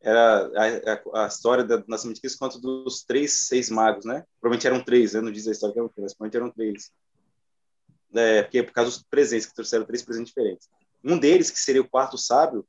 Era 0.00 0.50
a, 0.54 1.20
a, 1.20 1.24
a 1.24 1.26
história 1.26 1.64
do 1.64 1.84
nascimento 1.86 2.16
de 2.16 2.22
Cristo 2.22 2.38
quanto 2.38 2.60
dos 2.60 3.04
três, 3.04 3.46
seis 3.46 3.70
magos, 3.70 4.04
né? 4.04 4.24
Provavelmente 4.40 4.66
eram 4.66 4.82
três, 4.82 5.12
né? 5.12 5.20
não 5.20 5.30
diz 5.30 5.46
a 5.46 5.52
história 5.52 5.72
que 5.72 5.78
eram 5.78 5.88
três, 5.88 6.14
provavelmente 6.14 6.36
eram 6.36 6.50
três. 6.50 6.92
É, 8.14 8.42
porque 8.42 8.62
por 8.62 8.72
causa 8.72 8.90
dos 8.90 9.02
presentes, 9.02 9.46
que 9.46 9.54
trouxeram 9.54 9.84
três 9.84 10.02
presentes 10.02 10.32
diferentes. 10.32 10.68
Um 11.04 11.18
deles, 11.18 11.50
que 11.50 11.58
seria 11.58 11.82
o 11.82 11.88
quarto 11.88 12.16
sábio, 12.16 12.66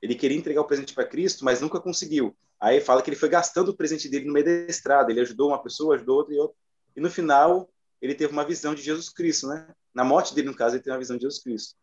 ele 0.00 0.14
queria 0.14 0.36
entregar 0.36 0.60
o 0.60 0.66
presente 0.66 0.94
para 0.94 1.06
Cristo, 1.06 1.44
mas 1.44 1.60
nunca 1.60 1.80
conseguiu. 1.80 2.36
Aí 2.60 2.80
fala 2.80 3.02
que 3.02 3.10
ele 3.10 3.16
foi 3.16 3.28
gastando 3.28 3.70
o 3.70 3.76
presente 3.76 4.08
dele 4.08 4.26
no 4.26 4.32
meio 4.32 4.44
da 4.44 4.52
estrada. 4.70 5.10
Ele 5.10 5.20
ajudou 5.20 5.48
uma 5.48 5.62
pessoa, 5.62 5.94
ajudou 5.94 6.18
outra 6.18 6.34
e 6.34 6.38
outra. 6.38 6.56
E 6.96 7.00
no 7.00 7.10
final, 7.10 7.68
ele 8.00 8.14
teve 8.14 8.32
uma 8.32 8.44
visão 8.44 8.74
de 8.74 8.82
Jesus 8.82 9.08
Cristo, 9.08 9.48
né? 9.48 9.68
Na 9.94 10.04
morte 10.04 10.34
dele, 10.34 10.48
no 10.48 10.54
caso, 10.54 10.76
ele 10.76 10.82
teve 10.82 10.92
uma 10.92 10.98
visão 10.98 11.16
de 11.16 11.22
Jesus 11.22 11.42
Cristo. 11.42 11.76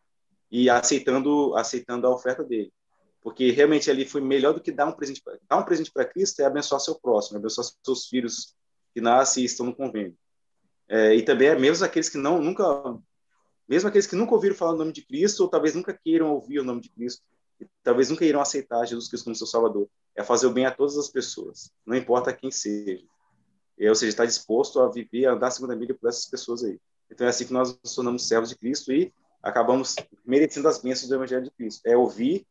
E 0.51 0.69
aceitando, 0.69 1.55
aceitando 1.55 2.07
a 2.07 2.13
oferta 2.13 2.43
dele. 2.43 2.71
Porque 3.21 3.51
realmente 3.51 3.89
ali 3.89 4.05
foi 4.05 4.21
melhor 4.21 4.53
do 4.53 4.61
que 4.61 4.71
dar 4.71 4.85
um 4.85 4.91
presente 4.91 5.21
para 5.21 5.37
dar 5.49 5.57
um 5.57 5.63
presente 5.63 5.91
para 5.91 6.05
Cristo 6.05 6.41
é 6.41 6.45
abençoar 6.45 6.79
seu 6.79 6.95
próximo, 6.95 7.39
abençoar 7.39 7.65
seus 7.83 8.05
filhos 8.05 8.55
que 8.93 9.01
nascem 9.01 9.41
e 9.43 9.45
estão 9.47 9.65
no 9.65 9.75
convênio. 9.75 10.15
É, 10.87 11.15
e 11.15 11.23
também 11.23 11.47
é 11.47 11.57
mesmo 11.57 11.83
aqueles 11.83 12.07
que 12.07 12.19
não 12.19 12.39
nunca 12.39 12.63
mesmo 13.67 13.89
aqueles 13.89 14.05
que 14.05 14.15
nunca 14.15 14.35
ouviram 14.35 14.55
falar 14.55 14.73
o 14.73 14.77
nome 14.77 14.91
de 14.91 15.03
Cristo 15.03 15.41
ou 15.41 15.49
talvez 15.49 15.73
nunca 15.73 15.91
queiram 15.91 16.31
ouvir 16.31 16.59
o 16.59 16.63
nome 16.63 16.81
de 16.81 16.89
Cristo, 16.89 17.23
e 17.59 17.67
talvez 17.83 18.09
nunca 18.09 18.25
irão 18.25 18.41
aceitar 18.41 18.85
Jesus 18.85 19.07
Cristo 19.07 19.25
como 19.25 19.35
seu 19.35 19.47
Salvador. 19.47 19.87
É 20.15 20.23
fazer 20.23 20.47
o 20.47 20.51
bem 20.51 20.65
a 20.65 20.71
todas 20.71 20.97
as 20.97 21.09
pessoas, 21.09 21.71
não 21.85 21.95
importa 21.95 22.33
quem 22.33 22.51
seja. 22.51 23.03
É, 23.77 23.89
ou 23.89 23.95
seja, 23.95 24.09
está 24.09 24.25
disposto 24.25 24.79
a 24.79 24.89
viver, 24.89 25.25
a 25.25 25.33
andar 25.33 25.47
a 25.47 25.51
segunda 25.51 25.75
milha 25.75 25.93
por 25.93 26.07
essas 26.07 26.25
pessoas 26.25 26.63
aí. 26.63 26.79
Então 27.11 27.27
é 27.27 27.29
assim 27.29 27.45
que 27.45 27.53
nós 27.53 27.77
nos 27.83 27.93
tornamos 27.93 28.27
servos 28.27 28.49
de 28.49 28.57
Cristo 28.57 28.91
e 28.91 29.13
acabamos 29.43 29.95
merecendo 30.25 30.67
as 30.67 30.81
bênçãos 30.81 31.09
do 31.09 31.15
Evangelho 31.15 31.43
de 31.43 31.51
Cristo. 31.51 31.85
É 31.85 31.95
ouvir 31.95 32.47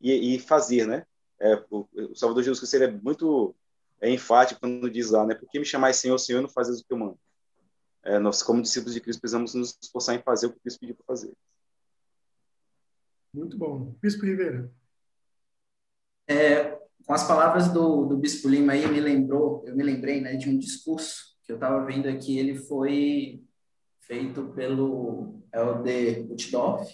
e, 0.00 0.34
e 0.34 0.38
fazer, 0.38 0.86
né? 0.86 1.06
É, 1.40 1.54
o, 1.70 1.86
o, 1.92 2.14
Salvador 2.14 2.42
Jesus 2.42 2.58
Cristo 2.58 2.74
ele 2.74 2.84
é 2.84 2.90
muito 2.90 3.54
é 4.00 4.10
enfático 4.10 4.60
quando 4.60 4.90
diz 4.90 5.10
lá, 5.10 5.24
né? 5.26 5.34
Por 5.34 5.48
que 5.48 5.58
me 5.58 5.64
chamais 5.64 5.96
Senhor, 5.96 6.18
Senhor, 6.18 6.40
não 6.40 6.48
fazes 6.48 6.80
o 6.80 6.84
que 6.84 6.92
eu 6.92 6.98
mando? 6.98 7.18
É, 8.04 8.18
nós, 8.18 8.42
como 8.42 8.60
discípulos 8.60 8.94
de 8.94 9.00
Cristo, 9.00 9.20
precisamos 9.20 9.54
nos 9.54 9.78
esforçar 9.80 10.16
em 10.16 10.22
fazer 10.22 10.46
o 10.46 10.52
que 10.52 10.60
Cristo 10.60 10.80
pediu 10.80 10.96
para 10.96 11.06
fazer. 11.06 11.32
Muito 13.32 13.56
bom. 13.56 13.94
Bispo 14.00 14.26
Ribeira. 14.26 14.70
É, 16.28 16.78
com 17.06 17.14
as 17.14 17.26
palavras 17.26 17.68
do, 17.68 18.04
do 18.04 18.16
Bispo 18.16 18.48
Lima 18.48 18.72
aí, 18.72 18.86
me 18.86 19.00
lembrou, 19.00 19.64
eu 19.66 19.74
me 19.74 19.82
lembrei 19.82 20.20
né, 20.20 20.36
de 20.36 20.48
um 20.48 20.58
discurso 20.58 21.36
que 21.42 21.50
eu 21.50 21.56
estava 21.56 21.84
vendo 21.84 22.08
aqui, 22.08 22.38
ele 22.38 22.56
foi 22.56 23.42
feito 24.00 24.52
pelo 24.54 25.42
Helder 25.52 26.30
Utdorf, 26.30 26.92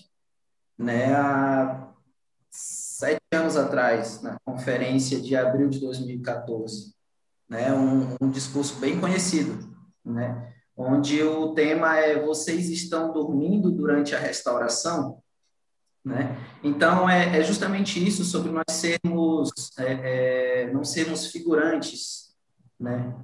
né, 0.79 1.15
há 1.15 1.93
sete 2.51 3.21
anos 3.33 3.57
atrás, 3.57 4.23
na 4.23 4.39
conferência 4.45 5.21
de 5.21 5.37
abril 5.37 5.69
de 5.69 5.81
2014. 5.81 6.95
Né, 7.49 7.73
um, 7.73 8.17
um 8.21 8.31
discurso 8.31 8.79
bem 8.79 9.01
conhecido, 9.01 9.75
né, 10.05 10.55
onde 10.77 11.23
o 11.23 11.55
tema 11.55 11.99
é 11.99 12.23
Vocês 12.25 12.69
estão 12.69 13.13
dormindo 13.13 13.71
durante 13.71 14.15
a 14.15 14.19
restauração? 14.19 15.23
Né? 16.05 16.37
Então, 16.63 17.09
é, 17.09 17.39
é, 17.39 17.45
justamente 17.45 18.05
isso 18.05 18.25
sobre 18.25 18.51
nós 18.51 18.65
sermos, 18.71 19.51
é, 19.79 20.63
é, 20.63 20.73
não 20.73 20.85
sermos 20.85 21.27
figurantes, 21.27 22.35
né? 22.79 23.15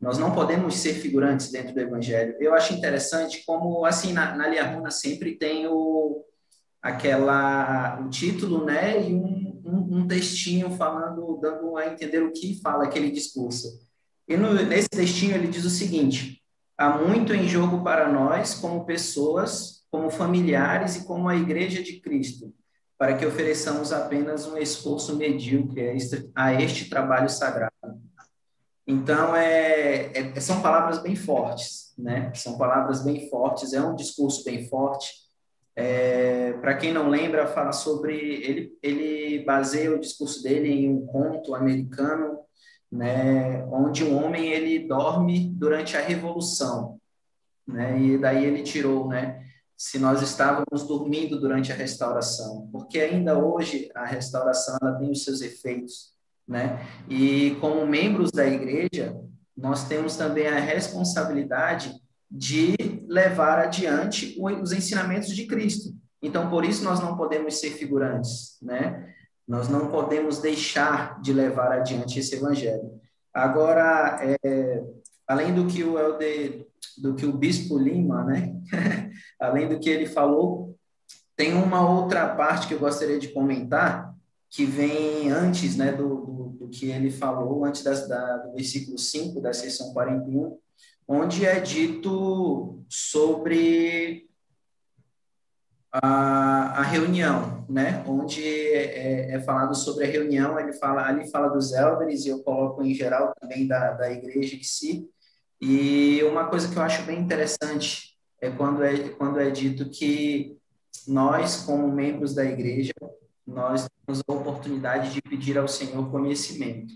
Nós 0.00 0.16
não 0.16 0.32
podemos 0.32 0.76
ser 0.76 0.94
figurantes 0.94 1.50
dentro 1.50 1.74
do 1.74 1.80
Evangelho. 1.80 2.36
Eu 2.38 2.54
acho 2.54 2.72
interessante 2.72 3.42
como, 3.44 3.84
assim, 3.84 4.12
na, 4.12 4.36
na 4.36 4.46
Liahuna 4.46 4.92
sempre 4.92 5.34
tem 5.34 5.66
o, 5.66 6.24
aquela, 6.80 8.00
o 8.00 8.08
título, 8.08 8.64
né? 8.64 9.02
E 9.02 9.14
um, 9.14 9.60
um, 9.64 9.98
um, 9.98 10.08
textinho 10.08 10.70
falando, 10.70 11.38
dando 11.42 11.76
a 11.76 11.86
entender 11.86 12.22
o 12.22 12.32
que 12.32 12.60
fala 12.60 12.84
aquele 12.84 13.10
discurso. 13.10 13.80
E 14.28 14.36
no, 14.36 14.54
nesse 14.54 14.88
textinho 14.88 15.34
ele 15.34 15.48
diz 15.48 15.64
o 15.64 15.70
seguinte, 15.70 16.42
há 16.76 16.90
muito 16.90 17.34
em 17.34 17.48
jogo 17.48 17.82
para 17.82 18.10
nós 18.10 18.54
como 18.54 18.86
pessoas 18.86 19.77
como 19.90 20.10
familiares 20.10 20.96
e 20.96 21.04
como 21.04 21.28
a 21.28 21.36
Igreja 21.36 21.82
de 21.82 22.00
Cristo, 22.00 22.52
para 22.98 23.16
que 23.16 23.24
ofereçamos 23.24 23.92
apenas 23.92 24.46
um 24.46 24.58
esforço 24.58 25.16
medíocre 25.16 25.88
a 26.34 26.52
este, 26.54 26.88
trabalho 26.90 27.28
sagrado. 27.28 27.72
Então, 28.86 29.36
é, 29.36 30.10
é, 30.14 30.40
são 30.40 30.62
palavras 30.62 31.02
bem 31.02 31.14
fortes, 31.14 31.92
né? 31.96 32.32
São 32.34 32.56
palavras 32.56 33.04
bem 33.04 33.28
fortes, 33.28 33.72
é 33.72 33.80
um 33.80 33.94
discurso 33.94 34.42
bem 34.44 34.66
forte. 34.66 35.12
É, 35.76 36.54
Para 36.54 36.74
quem 36.74 36.92
não 36.92 37.08
lembra, 37.08 37.46
fala 37.46 37.72
sobre. 37.72 38.16
Ele, 38.16 38.78
ele 38.82 39.44
baseia 39.44 39.94
o 39.94 40.00
discurso 40.00 40.42
dele 40.42 40.70
em 40.70 40.88
um 40.88 41.06
conto 41.06 41.54
americano, 41.54 42.40
né? 42.90 43.64
Onde 43.66 44.02
um 44.02 44.24
homem 44.24 44.50
ele 44.50 44.88
dorme 44.88 45.50
durante 45.54 45.96
a 45.96 46.00
Revolução, 46.00 46.98
né? 47.66 48.00
E 48.00 48.18
daí 48.18 48.44
ele 48.44 48.62
tirou, 48.62 49.06
né? 49.06 49.47
Se 49.78 49.96
nós 49.96 50.20
estávamos 50.22 50.82
dormindo 50.88 51.38
durante 51.38 51.70
a 51.70 51.74
restauração, 51.74 52.68
porque 52.72 52.98
ainda 52.98 53.38
hoje 53.38 53.88
a 53.94 54.04
restauração 54.04 54.76
ela 54.82 54.98
tem 54.98 55.12
os 55.12 55.22
seus 55.22 55.40
efeitos, 55.40 56.12
né? 56.46 56.84
E 57.08 57.56
como 57.60 57.86
membros 57.86 58.32
da 58.32 58.44
igreja, 58.44 59.16
nós 59.56 59.86
temos 59.86 60.16
também 60.16 60.48
a 60.48 60.58
responsabilidade 60.58 61.94
de 62.28 62.74
levar 63.06 63.60
adiante 63.60 64.36
os 64.40 64.72
ensinamentos 64.72 65.28
de 65.28 65.46
Cristo. 65.46 65.94
Então, 66.20 66.50
por 66.50 66.64
isso 66.64 66.82
nós 66.82 66.98
não 66.98 67.16
podemos 67.16 67.60
ser 67.60 67.70
figurantes, 67.70 68.58
né? 68.60 69.14
Nós 69.46 69.68
não 69.68 69.92
podemos 69.92 70.38
deixar 70.40 71.20
de 71.20 71.32
levar 71.32 71.70
adiante 71.70 72.18
esse 72.18 72.34
evangelho. 72.34 73.00
Agora, 73.32 74.18
é, 74.44 74.82
além 75.28 75.54
do 75.54 75.66
que 75.66 75.84
o 75.84 75.96
do 76.96 77.14
que 77.14 77.26
o 77.26 77.32
Bispo 77.32 77.78
Lima, 77.78 78.24
né? 78.24 78.54
Além 79.38 79.68
do 79.68 79.78
que 79.78 79.88
ele 79.88 80.06
falou, 80.06 80.76
tem 81.36 81.54
uma 81.54 81.88
outra 81.88 82.34
parte 82.34 82.66
que 82.66 82.74
eu 82.74 82.78
gostaria 82.78 83.18
de 83.18 83.28
comentar, 83.28 84.14
que 84.50 84.64
vem 84.64 85.30
antes 85.30 85.76
né, 85.76 85.92
do, 85.92 86.08
do, 86.08 86.48
do 86.60 86.68
que 86.68 86.86
ele 86.86 87.10
falou, 87.10 87.64
antes 87.64 87.82
das, 87.82 88.08
da, 88.08 88.38
do 88.38 88.52
versículo 88.52 88.98
5 88.98 89.40
da 89.40 89.52
seção 89.52 89.92
41, 89.92 90.58
onde 91.06 91.46
é 91.46 91.60
dito 91.60 92.82
sobre 92.88 94.28
a, 95.92 96.80
a 96.80 96.82
reunião, 96.82 97.64
né? 97.68 98.04
Onde 98.06 98.42
é, 98.44 99.34
é, 99.34 99.40
falado 99.40 99.74
sobre 99.74 100.04
a 100.04 100.08
reunião, 100.08 100.58
ele 100.58 100.72
fala, 100.72 101.06
ali 101.06 101.30
fala 101.30 101.48
dos 101.48 101.72
elders, 101.72 102.24
e 102.24 102.28
eu 102.28 102.42
coloco 102.42 102.82
em 102.82 102.94
geral 102.94 103.32
também 103.40 103.66
da, 103.66 103.92
da 103.92 104.10
igreja 104.10 104.56
em 104.56 104.62
si, 104.62 105.08
e 105.60 106.22
uma 106.24 106.46
coisa 106.46 106.68
que 106.68 106.76
eu 106.76 106.82
acho 106.82 107.04
bem 107.04 107.20
interessante 107.20 108.16
é 108.40 108.50
quando 108.50 108.82
é, 108.82 109.08
quando 109.10 109.40
é 109.40 109.50
dito 109.50 109.90
que 109.90 110.56
nós, 111.06 111.62
como 111.62 111.90
membros 111.90 112.34
da 112.34 112.44
igreja, 112.44 112.92
nós 113.46 113.88
temos 114.06 114.22
a 114.26 114.32
oportunidade 114.32 115.12
de 115.12 115.22
pedir 115.22 115.58
ao 115.58 115.66
Senhor 115.66 116.10
conhecimento, 116.10 116.94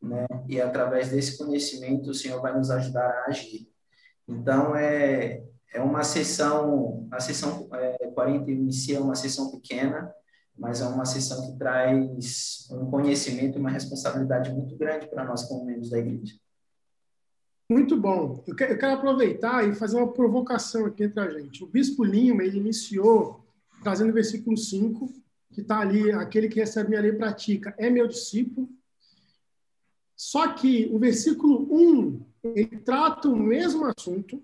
né? 0.00 0.26
E 0.48 0.60
através 0.60 1.10
desse 1.10 1.38
conhecimento 1.38 2.10
o 2.10 2.14
Senhor 2.14 2.40
vai 2.40 2.56
nos 2.56 2.70
ajudar 2.70 3.08
a 3.08 3.24
agir. 3.30 3.68
Então 4.28 4.76
é 4.76 5.42
é 5.72 5.80
uma 5.80 6.02
sessão, 6.02 7.06
a 7.10 7.20
sessão 7.20 7.68
é, 7.72 8.08
41 8.08 8.66
em 8.66 8.72
si 8.72 8.94
é 8.94 9.00
uma 9.00 9.14
sessão 9.14 9.50
pequena, 9.52 10.12
mas 10.58 10.80
é 10.80 10.84
uma 10.84 11.04
sessão 11.04 11.46
que 11.46 11.58
traz 11.58 12.68
um 12.70 12.90
conhecimento 12.90 13.56
e 13.56 13.60
uma 13.60 13.70
responsabilidade 13.70 14.52
muito 14.52 14.76
grande 14.76 15.06
para 15.08 15.24
nós 15.24 15.44
como 15.44 15.64
membros 15.64 15.90
da 15.90 15.98
igreja. 15.98 16.34
Muito 17.70 17.96
bom. 17.96 18.42
Eu 18.48 18.56
quero, 18.56 18.94
aproveitar 18.94 19.64
e 19.64 19.76
fazer 19.76 19.96
uma 19.96 20.12
provocação 20.12 20.86
aqui 20.86 21.04
entre 21.04 21.20
a 21.20 21.30
gente. 21.30 21.62
O 21.62 21.68
Bispo 21.68 22.02
Lima, 22.02 22.42
ele 22.42 22.58
iniciou 22.58 23.46
trazendo 23.80 24.10
o 24.10 24.12
versículo 24.12 24.56
5, 24.56 25.08
que 25.52 25.60
está 25.60 25.78
ali, 25.78 26.10
aquele 26.10 26.48
que 26.48 26.58
recebe 26.58 26.88
minha 26.88 27.00
lei 27.00 27.12
pratica 27.12 27.72
é 27.78 27.88
meu 27.88 28.08
discípulo. 28.08 28.68
Só 30.16 30.52
que 30.52 30.90
o 30.92 30.98
versículo 30.98 31.72
1, 31.72 32.20
ele 32.42 32.76
trata 32.78 33.28
o 33.28 33.36
mesmo 33.36 33.86
assunto 33.86 34.42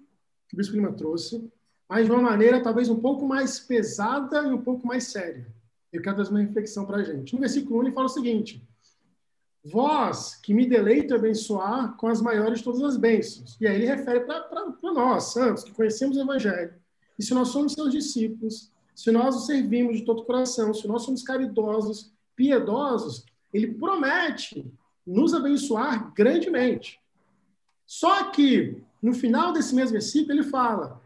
que 0.48 0.54
o 0.54 0.56
Bispo 0.56 0.76
Lima 0.76 0.92
trouxe, 0.92 1.50
mas 1.88 2.06
de 2.06 2.12
uma 2.12 2.22
maneira 2.22 2.62
talvez 2.62 2.88
um 2.88 3.00
pouco 3.00 3.26
mais 3.26 3.58
pesada 3.58 4.44
e 4.44 4.52
um 4.52 4.62
pouco 4.62 4.86
mais 4.86 5.02
séria. 5.02 5.44
Eu 5.92 6.00
quero 6.00 6.14
trazer 6.14 6.30
uma 6.30 6.42
reflexão 6.42 6.86
para 6.86 6.98
a 6.98 7.02
gente. 7.02 7.34
No 7.34 7.40
versículo 7.40 7.80
1, 7.80 7.82
ele 7.82 7.92
fala 7.92 8.06
o 8.06 8.08
seguinte, 8.08 8.62
Vós 9.70 10.36
que 10.36 10.54
me 10.54 10.64
deleito 10.64 11.14
abençoar 11.14 11.96
com 11.96 12.06
as 12.06 12.20
maiores 12.20 12.58
de 12.58 12.64
todas 12.64 12.82
as 12.82 12.96
bênçãos. 12.96 13.56
E 13.60 13.66
aí 13.66 13.74
ele 13.74 13.86
refere 13.86 14.20
para 14.20 14.92
nós, 14.92 15.32
santos, 15.32 15.64
que 15.64 15.72
conhecemos 15.72 16.16
o 16.16 16.20
Evangelho. 16.20 16.74
E 17.18 17.22
se 17.24 17.34
nós 17.34 17.48
somos 17.48 17.72
seus 17.72 17.90
discípulos, 17.90 18.70
se 18.94 19.10
nós 19.10 19.34
o 19.34 19.40
servimos 19.40 19.98
de 19.98 20.04
todo 20.04 20.20
o 20.20 20.24
coração, 20.24 20.72
se 20.72 20.86
nós 20.86 21.02
somos 21.02 21.22
caridosos, 21.22 22.12
piedosos, 22.36 23.24
ele 23.52 23.74
promete 23.74 24.64
nos 25.04 25.34
abençoar 25.34 26.12
grandemente. 26.14 27.00
Só 27.84 28.30
que, 28.30 28.82
no 29.02 29.12
final 29.12 29.52
desse 29.52 29.74
mesmo 29.74 29.92
versículo, 29.92 30.32
ele 30.32 30.42
fala: 30.44 31.00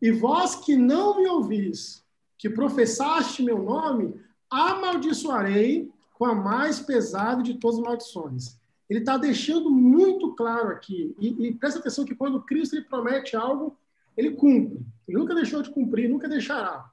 E 0.00 0.10
vós 0.10 0.54
que 0.54 0.76
não 0.76 1.18
me 1.18 1.26
ouvis, 1.26 2.02
que 2.38 2.48
professaste 2.48 3.42
meu 3.42 3.62
nome, 3.62 4.18
amaldiçoarei 4.50 5.90
com 6.18 6.24
a 6.24 6.34
mais 6.34 6.80
pesada 6.80 7.42
de 7.44 7.54
todas 7.54 7.78
as 7.78 7.84
maldições. 7.84 8.58
Ele 8.90 8.98
está 8.98 9.16
deixando 9.16 9.70
muito 9.70 10.34
claro 10.34 10.70
aqui, 10.70 11.14
e, 11.20 11.46
e 11.46 11.54
presta 11.54 11.78
atenção 11.78 12.04
que 12.04 12.14
quando 12.14 12.42
Cristo 12.42 12.74
ele 12.74 12.84
promete 12.84 13.36
algo, 13.36 13.78
ele 14.16 14.32
cumpre. 14.32 14.84
Ele 15.06 15.16
nunca 15.16 15.34
deixou 15.34 15.62
de 15.62 15.70
cumprir, 15.70 16.08
nunca 16.08 16.28
deixará. 16.28 16.90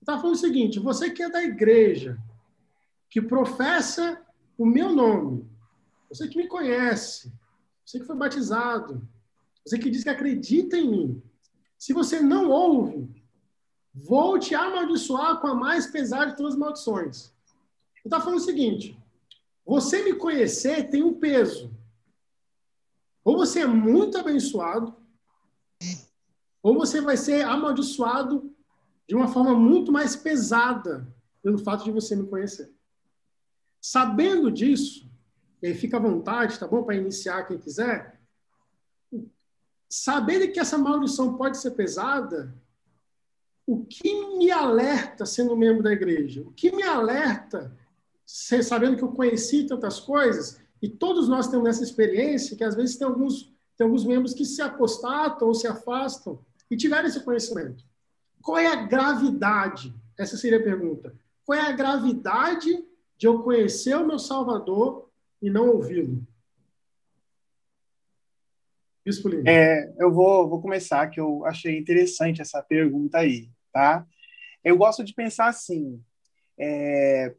Está 0.00 0.16
falando 0.16 0.36
o 0.36 0.38
seguinte: 0.38 0.78
você 0.78 1.10
que 1.10 1.22
é 1.22 1.28
da 1.28 1.42
igreja, 1.42 2.16
que 3.08 3.20
professa 3.20 4.22
o 4.56 4.64
meu 4.64 4.90
nome, 4.90 5.44
você 6.08 6.28
que 6.28 6.36
me 6.36 6.46
conhece, 6.46 7.32
você 7.84 7.98
que 7.98 8.06
foi 8.06 8.16
batizado, 8.16 9.02
você 9.66 9.78
que 9.78 9.90
diz 9.90 10.04
que 10.04 10.10
acredita 10.10 10.76
em 10.76 10.88
mim, 10.88 11.22
se 11.76 11.92
você 11.92 12.20
não 12.20 12.50
ouve, 12.50 13.10
vou 13.92 14.38
te 14.38 14.54
amaldiçoar 14.54 15.40
com 15.40 15.48
a 15.48 15.54
mais 15.54 15.88
pesada 15.88 16.30
de 16.30 16.36
todas 16.36 16.52
as 16.52 16.58
maldições. 16.58 17.32
Está 18.04 18.20
falando 18.20 18.38
o 18.38 18.42
seguinte: 18.42 18.98
você 19.64 20.02
me 20.02 20.14
conhecer 20.14 20.88
tem 20.90 21.02
um 21.02 21.14
peso. 21.14 21.70
Ou 23.24 23.36
você 23.36 23.60
é 23.60 23.66
muito 23.66 24.18
abençoado, 24.18 24.96
ou 26.62 26.74
você 26.74 27.00
vai 27.00 27.16
ser 27.16 27.44
amaldiçoado 27.44 28.54
de 29.06 29.14
uma 29.14 29.28
forma 29.28 29.54
muito 29.54 29.92
mais 29.92 30.16
pesada 30.16 31.06
pelo 31.42 31.58
fato 31.58 31.84
de 31.84 31.90
você 31.90 32.16
me 32.16 32.26
conhecer. 32.26 32.72
Sabendo 33.80 34.50
disso, 34.50 35.10
e 35.62 35.68
aí 35.68 35.74
fica 35.74 35.96
à 35.96 36.00
vontade, 36.00 36.58
tá 36.58 36.66
bom? 36.66 36.82
Para 36.82 36.96
iniciar 36.96 37.44
quem 37.44 37.58
quiser. 37.58 38.20
Sabendo 39.88 40.50
que 40.52 40.60
essa 40.60 40.78
maldição 40.78 41.36
pode 41.36 41.58
ser 41.58 41.72
pesada, 41.72 42.54
o 43.66 43.84
que 43.84 44.36
me 44.36 44.50
alerta 44.50 45.26
sendo 45.26 45.56
membro 45.56 45.82
da 45.82 45.92
igreja? 45.92 46.42
O 46.42 46.52
que 46.52 46.74
me 46.74 46.82
alerta 46.82 47.76
sabendo 48.30 48.96
que 48.96 49.02
eu 49.02 49.12
conheci 49.12 49.66
tantas 49.66 49.98
coisas? 49.98 50.60
E 50.80 50.88
todos 50.88 51.28
nós 51.28 51.48
temos 51.48 51.68
essa 51.68 51.82
experiência 51.82 52.56
que 52.56 52.64
às 52.64 52.74
vezes 52.74 52.96
tem 52.96 53.06
alguns, 53.06 53.52
tem 53.76 53.84
alguns 53.84 54.04
membros 54.04 54.32
que 54.32 54.44
se 54.44 54.62
apostatam 54.62 55.48
ou 55.48 55.54
se 55.54 55.66
afastam 55.66 56.38
e 56.70 56.76
tiveram 56.76 57.08
esse 57.08 57.24
conhecimento. 57.24 57.84
Qual 58.42 58.56
é 58.56 58.66
a 58.66 58.86
gravidade? 58.86 59.94
Essa 60.18 60.36
seria 60.36 60.58
a 60.58 60.62
pergunta. 60.62 61.14
Qual 61.44 61.58
é 61.58 61.62
a 61.62 61.72
gravidade 61.72 62.84
de 63.18 63.26
eu 63.26 63.42
conhecer 63.42 63.96
o 63.96 64.06
meu 64.06 64.18
Salvador 64.18 65.10
e 65.42 65.50
não 65.50 65.68
ouvi-lo? 65.68 66.26
Bispo 69.04 69.28
Lima. 69.28 69.42
É, 69.46 69.92
eu 69.98 70.12
vou, 70.12 70.48
vou 70.48 70.60
começar, 70.60 71.08
que 71.08 71.18
eu 71.18 71.44
achei 71.44 71.76
interessante 71.76 72.40
essa 72.40 72.62
pergunta 72.62 73.18
aí, 73.18 73.50
tá? 73.72 74.06
Eu 74.62 74.76
gosto 74.76 75.02
de 75.02 75.14
pensar 75.14 75.48
assim, 75.48 76.02
é, 76.58 77.34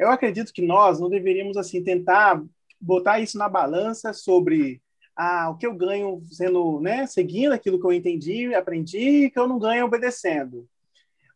eu 0.00 0.10
acredito 0.10 0.52
que 0.52 0.66
nós 0.66 0.98
não 0.98 1.10
deveríamos, 1.10 1.58
assim, 1.58 1.84
tentar 1.84 2.42
botar 2.80 3.20
isso 3.20 3.36
na 3.36 3.50
balança 3.50 4.14
sobre 4.14 4.80
ah, 5.14 5.50
o 5.50 5.58
que 5.58 5.66
eu 5.66 5.74
ganho 5.74 6.22
sendo, 6.30 6.80
né, 6.80 7.06
seguindo 7.06 7.52
aquilo 7.52 7.78
que 7.78 7.86
eu 7.86 7.92
entendi, 7.92 8.54
aprendi, 8.54 9.28
que 9.28 9.38
eu 9.38 9.46
não 9.46 9.58
ganho 9.58 9.84
obedecendo. 9.84 10.66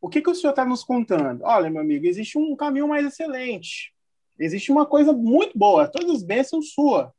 O 0.01 0.09
que, 0.09 0.23
que 0.23 0.31
o 0.31 0.35
senhor 0.35 0.51
está 0.51 0.65
nos 0.65 0.83
contando? 0.83 1.43
Olha, 1.45 1.69
meu 1.69 1.83
amigo, 1.83 2.07
existe 2.07 2.39
um 2.39 2.57
caminho 2.57 2.89
mais 2.89 3.07
excelente. 3.07 3.93
Existe 4.39 4.73
uma 4.73 4.87
coisa 4.87 5.13
muito 5.13 5.59
boa, 5.59 5.87
todas 5.87 6.11
as 6.11 6.23
bênçãos 6.23 6.73
sua. 6.73 7.13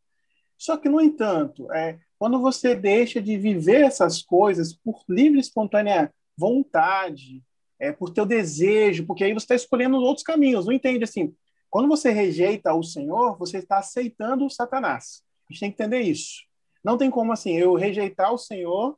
Só 0.58 0.78
que, 0.78 0.90
no 0.90 1.00
entanto, 1.00 1.72
é, 1.72 2.00
quando 2.18 2.40
você 2.40 2.74
deixa 2.74 3.22
de 3.22 3.38
viver 3.38 3.84
essas 3.84 4.24
coisas 4.24 4.74
por 4.74 5.04
livre 5.08 5.38
e 5.38 5.42
espontânea 5.42 6.12
vontade, 6.36 7.44
é, 7.80 7.92
por 7.92 8.12
teu 8.12 8.26
desejo, 8.26 9.06
porque 9.06 9.24
aí 9.24 9.34
você 9.34 9.44
está 9.44 9.56
escolhendo 9.56 9.98
outros 9.98 10.24
caminhos, 10.24 10.66
não 10.66 10.74
entende 10.74 11.04
assim? 11.04 11.34
Quando 11.70 11.88
você 11.88 12.12
rejeita 12.12 12.74
o 12.74 12.84
Senhor, 12.84 13.38
você 13.38 13.58
está 13.58 13.80
aceitando 13.80 14.46
o 14.46 14.50
Satanás. 14.50 15.24
A 15.50 15.54
gente 15.54 15.60
tem 15.60 15.72
que 15.72 15.84
entender 15.84 16.02
isso. 16.02 16.44
Não 16.84 16.98
tem 16.98 17.10
como 17.10 17.34
assim 17.34 17.58
eu 17.58 17.74
rejeitar 17.76 18.34
o 18.34 18.38
Senhor 18.38 18.98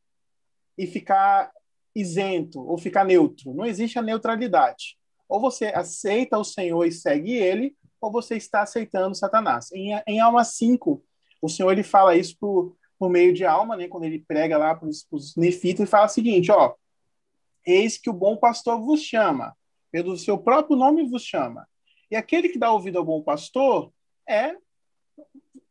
e 0.78 0.86
ficar 0.86 1.52
isento 1.96 2.62
ou 2.62 2.78
ficar 2.78 3.04
neutro. 3.04 3.54
Não 3.54 3.66
existe 3.66 3.98
a 3.98 4.02
neutralidade. 4.02 4.98
Ou 5.28 5.42
você 5.42 5.68
aceita 5.68 6.38
o 6.38 6.44
Senhor 6.44 6.86
e 6.86 6.92
segue 6.92 7.34
ele, 7.34 7.76
ou 8.00 8.12
você 8.12 8.38
está 8.38 8.62
aceitando 8.62 9.16
Satanás. 9.16 9.72
Em, 9.72 10.00
em 10.08 10.20
Alma 10.20 10.44
5, 10.44 11.04
o 11.42 11.50
Senhor 11.50 11.72
ele 11.72 11.84
fala 11.84 12.16
isso 12.16 12.38
por, 12.40 12.76
por 13.00 13.10
meio 13.10 13.34
de 13.34 13.46
alma, 13.46 13.76
né, 13.76 13.88
quando 13.88 14.04
ele 14.04 14.24
prega 14.28 14.58
lá 14.58 14.76
para 14.76 14.88
os 14.88 15.36
nefitas, 15.36 15.82
ele 15.82 15.90
fala 15.90 16.06
o 16.06 16.10
seguinte: 16.10 16.52
ó, 16.52 16.74
eis 17.68 17.98
que 17.98 18.10
o 18.10 18.14
bom 18.14 18.38
pastor 18.38 18.82
vos 18.82 19.02
chama, 19.02 19.56
pelo 19.92 20.18
seu 20.18 20.38
próprio 20.38 20.78
nome 20.78 21.08
vos 21.08 21.24
chama. 21.24 21.68
E 22.10 22.16
aquele 22.16 22.50
que 22.50 22.58
dá 22.58 22.72
ouvido 22.72 22.98
ao 22.98 23.06
bom 23.06 23.22
pastor 23.22 23.92
é 24.28 24.56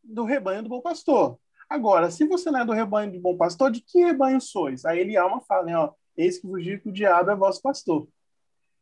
do 0.05 0.25
rebanho 0.25 0.63
do 0.63 0.69
bom 0.69 0.81
pastor. 0.81 1.39
Agora, 1.69 2.11
se 2.11 2.25
você 2.27 2.51
não 2.51 2.61
é 2.61 2.65
do 2.65 2.73
rebanho 2.73 3.11
de 3.11 3.19
bom 3.19 3.37
pastor, 3.37 3.71
de 3.71 3.81
que 3.81 3.99
rebanho 3.99 4.41
sois? 4.41 4.85
Aí 4.85 5.01
ele 5.01 5.17
alma 5.17 5.41
fala, 5.41 5.65
né, 5.65 5.77
ó, 5.77 5.93
eis 6.17 6.39
que 6.39 6.47
vos 6.47 6.63
digo 6.63 6.83
que 6.83 6.89
o 6.91 6.93
diabo 6.93 7.31
é 7.31 7.35
vosso 7.35 7.61
pastor. 7.61 8.07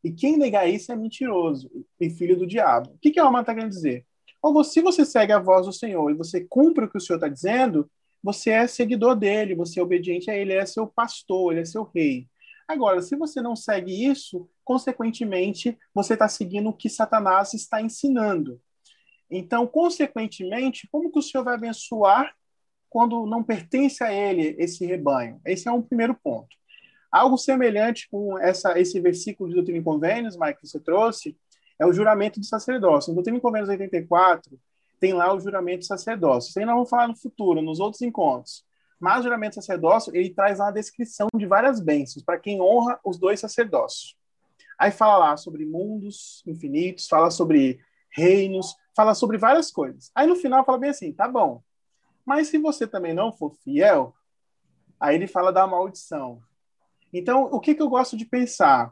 E 0.02 0.12
quem 0.12 0.36
negar 0.36 0.68
isso 0.68 0.92
é 0.92 0.96
mentiroso 0.96 1.70
e 1.98 2.10
filho 2.10 2.36
do 2.36 2.46
diabo. 2.46 2.90
O 2.90 2.98
que, 2.98 3.10
que 3.10 3.18
a 3.18 3.24
alma 3.24 3.40
está 3.40 3.54
querendo 3.54 3.70
dizer? 3.70 4.04
Ou 4.42 4.62
se 4.62 4.82
você 4.82 5.04
segue 5.04 5.32
a 5.32 5.38
voz 5.38 5.64
do 5.64 5.72
Senhor 5.72 6.10
e 6.10 6.14
você 6.14 6.44
cumpre 6.44 6.84
o 6.84 6.90
que 6.90 6.98
o 6.98 7.00
Senhor 7.00 7.16
está 7.16 7.28
dizendo, 7.28 7.90
você 8.22 8.50
é 8.50 8.66
seguidor 8.66 9.16
dele, 9.16 9.54
você 9.54 9.80
é 9.80 9.82
obediente 9.82 10.30
a 10.30 10.34
ele, 10.34 10.52
ele 10.52 10.60
é 10.60 10.66
seu 10.66 10.86
pastor, 10.86 11.52
ele 11.52 11.62
é 11.62 11.64
seu 11.64 11.84
rei. 11.84 12.28
Agora, 12.66 13.02
se 13.02 13.14
você 13.16 13.42
não 13.42 13.54
segue 13.54 14.06
isso, 14.06 14.48
consequentemente, 14.64 15.78
você 15.94 16.14
está 16.14 16.28
seguindo 16.28 16.70
o 16.70 16.72
que 16.72 16.88
Satanás 16.88 17.52
está 17.52 17.80
ensinando. 17.80 18.60
Então, 19.30 19.66
consequentemente, 19.66 20.88
como 20.90 21.10
que 21.10 21.18
o 21.18 21.22
Senhor 21.22 21.44
vai 21.44 21.54
abençoar 21.54 22.34
quando 22.88 23.26
não 23.26 23.42
pertence 23.42 24.04
a 24.04 24.12
ele 24.12 24.54
esse 24.58 24.86
rebanho. 24.86 25.40
Esse 25.44 25.68
é 25.68 25.72
um 25.72 25.82
primeiro 25.82 26.14
ponto. 26.14 26.56
Algo 27.10 27.36
semelhante 27.36 28.08
com 28.08 28.38
essa, 28.38 28.78
esse 28.78 29.00
versículo 29.00 29.48
de 29.48 29.56
Doutrina 29.56 29.80
e 29.80 29.82
Convênios, 29.82 30.36
Mike, 30.36 30.60
que 30.60 30.68
você 30.68 30.78
trouxe, 30.78 31.36
é 31.78 31.84
o 31.84 31.92
juramento 31.92 32.38
do 32.38 32.46
sacerdócio. 32.46 33.10
No 33.10 33.16
Doutrina 33.16 33.38
e 33.38 33.40
Convênios 33.40 33.68
84, 33.68 34.58
tem 35.00 35.12
lá 35.12 35.34
o 35.34 35.40
juramento 35.40 35.80
do 35.80 35.86
sacerdócio. 35.86 36.50
Isso 36.50 36.58
aí 36.58 36.64
nós 36.64 36.74
vamos 36.74 36.88
falar 36.88 37.08
no 37.08 37.16
futuro, 37.16 37.60
nos 37.60 37.80
outros 37.80 38.00
encontros. 38.00 38.64
Mas 39.04 39.20
o 39.20 39.24
juramento 39.24 39.56
sacerdócio, 39.56 40.16
ele 40.16 40.30
traz 40.30 40.58
uma 40.58 40.70
descrição 40.70 41.28
de 41.36 41.44
várias 41.44 41.78
bênçãos 41.78 42.24
para 42.24 42.38
quem 42.38 42.62
honra 42.62 42.98
os 43.04 43.18
dois 43.18 43.38
sacerdócios. 43.38 44.16
Aí 44.78 44.90
fala 44.90 45.18
lá 45.18 45.36
sobre 45.36 45.66
mundos 45.66 46.42
infinitos, 46.46 47.06
fala 47.06 47.30
sobre 47.30 47.78
reinos, 48.16 48.74
fala 48.96 49.14
sobre 49.14 49.36
várias 49.36 49.70
coisas. 49.70 50.10
Aí 50.14 50.26
no 50.26 50.36
final 50.36 50.64
fala 50.64 50.78
bem 50.78 50.88
assim, 50.88 51.12
tá 51.12 51.28
bom, 51.28 51.62
mas 52.24 52.48
se 52.48 52.56
você 52.56 52.86
também 52.86 53.12
não 53.12 53.30
for 53.30 53.54
fiel, 53.62 54.14
aí 54.98 55.16
ele 55.16 55.26
fala 55.26 55.52
da 55.52 55.66
maldição. 55.66 56.40
Então, 57.12 57.42
o 57.52 57.60
que, 57.60 57.74
que 57.74 57.82
eu 57.82 57.90
gosto 57.90 58.16
de 58.16 58.24
pensar? 58.24 58.90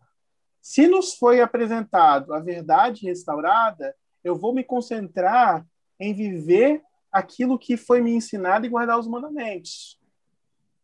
Se 0.60 0.86
nos 0.88 1.14
foi 1.14 1.40
apresentado 1.40 2.34
a 2.34 2.38
verdade 2.38 3.06
restaurada, 3.06 3.96
eu 4.22 4.36
vou 4.36 4.54
me 4.54 4.62
concentrar 4.62 5.66
em 5.98 6.12
viver 6.12 6.82
aquilo 7.10 7.58
que 7.58 7.78
foi 7.78 8.02
me 8.02 8.12
ensinado 8.12 8.66
e 8.66 8.68
guardar 8.68 8.98
os 8.98 9.08
mandamentos. 9.08 10.01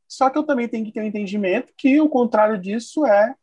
Só 0.08 0.30
que 0.30 0.38
eu 0.38 0.42
também 0.42 0.66
tenho 0.66 0.84
que 0.86 0.92
ter 0.92 1.00
um 1.00 1.04
entendimento 1.04 1.72
que 1.76 2.00
o 2.00 2.08
contrário 2.08 2.58
disso 2.58 3.06
é 3.06 3.34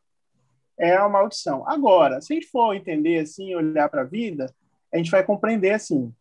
é 0.78 0.96
a 0.96 1.08
maldição. 1.08 1.68
Agora, 1.70 2.20
se 2.20 2.34
a 2.34 2.36
gente 2.36 2.48
for 2.48 2.74
entender 2.74 3.20
assim, 3.20 3.56
olhar 3.56 3.88
para 3.88 4.02
a 4.02 4.06
vida, 4.06 4.54
a 4.94 4.98
gente 4.98 5.12
vai 5.12 5.24
compreender 5.24 5.72
assim: 5.72 6.14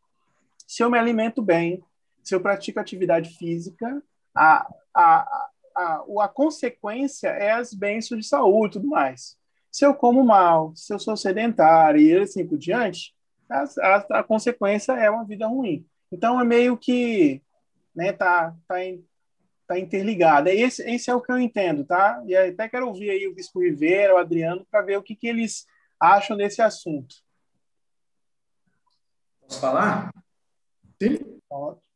se 0.67 0.83
eu 0.83 0.91
me 0.91 0.99
alimento 0.99 1.43
bem, 1.43 1.83
se 2.23 2.35
eu 2.35 2.41
pratico 2.41 2.79
atividade 2.79 3.31
física, 3.37 4.03
a, 4.35 4.67
a, 4.95 5.51
a, 5.77 6.05
a, 6.21 6.29
consequência 6.29 7.29
é 7.29 7.53
as 7.53 7.75
bênçãos 7.75 8.21
de 8.21 8.27
saúde 8.27 8.77
e 8.77 8.81
tudo 8.81 8.89
mais. 8.89 9.37
Se 9.71 9.85
eu 9.85 9.95
como 9.95 10.25
mal, 10.25 10.73
se 10.77 10.93
eu 10.95 10.99
sou 10.99 11.17
sedentário 11.17 12.01
e 12.01 12.17
assim 12.17 12.47
por 12.47 12.57
diante, 12.57 13.15
a, 13.51 14.21
a, 14.21 14.23
consequência 14.23 14.93
é 14.93 15.11
uma 15.11 15.25
vida 15.25 15.47
ruim. 15.47 15.85
Então, 16.11 16.41
é 16.41 16.45
meio 16.45 16.77
que 16.77 17.43
né, 17.95 18.13
tá, 18.13 18.55
tá, 18.69 18.77
tá 19.67 19.79
interligado. 19.79 20.49
Esse, 20.49 20.83
esse 20.89 21.11
é 21.11 21.15
o 21.15 21.21
que 21.21 21.33
eu 21.33 21.39
entendo, 21.39 21.85
tá? 21.85 22.23
E 22.27 22.37
até 22.37 22.69
quero 22.69 22.89
ouvir 22.89 23.11
aí 23.11 23.27
o 23.27 23.35
Bispo 23.35 23.61
Rivera, 23.61 24.15
o 24.15 24.19
Adriano, 24.19 24.67
para 24.71 24.83
ver 24.83 24.99
o 24.99 25.03
que, 25.03 25.17
que 25.17 25.27
eles 25.27 25.67
acham 25.99 26.37
desse 26.37 26.61
assunto. 26.61 27.17
Posso 29.41 29.61
falar? 29.61 30.11
Sim. 31.03 31.19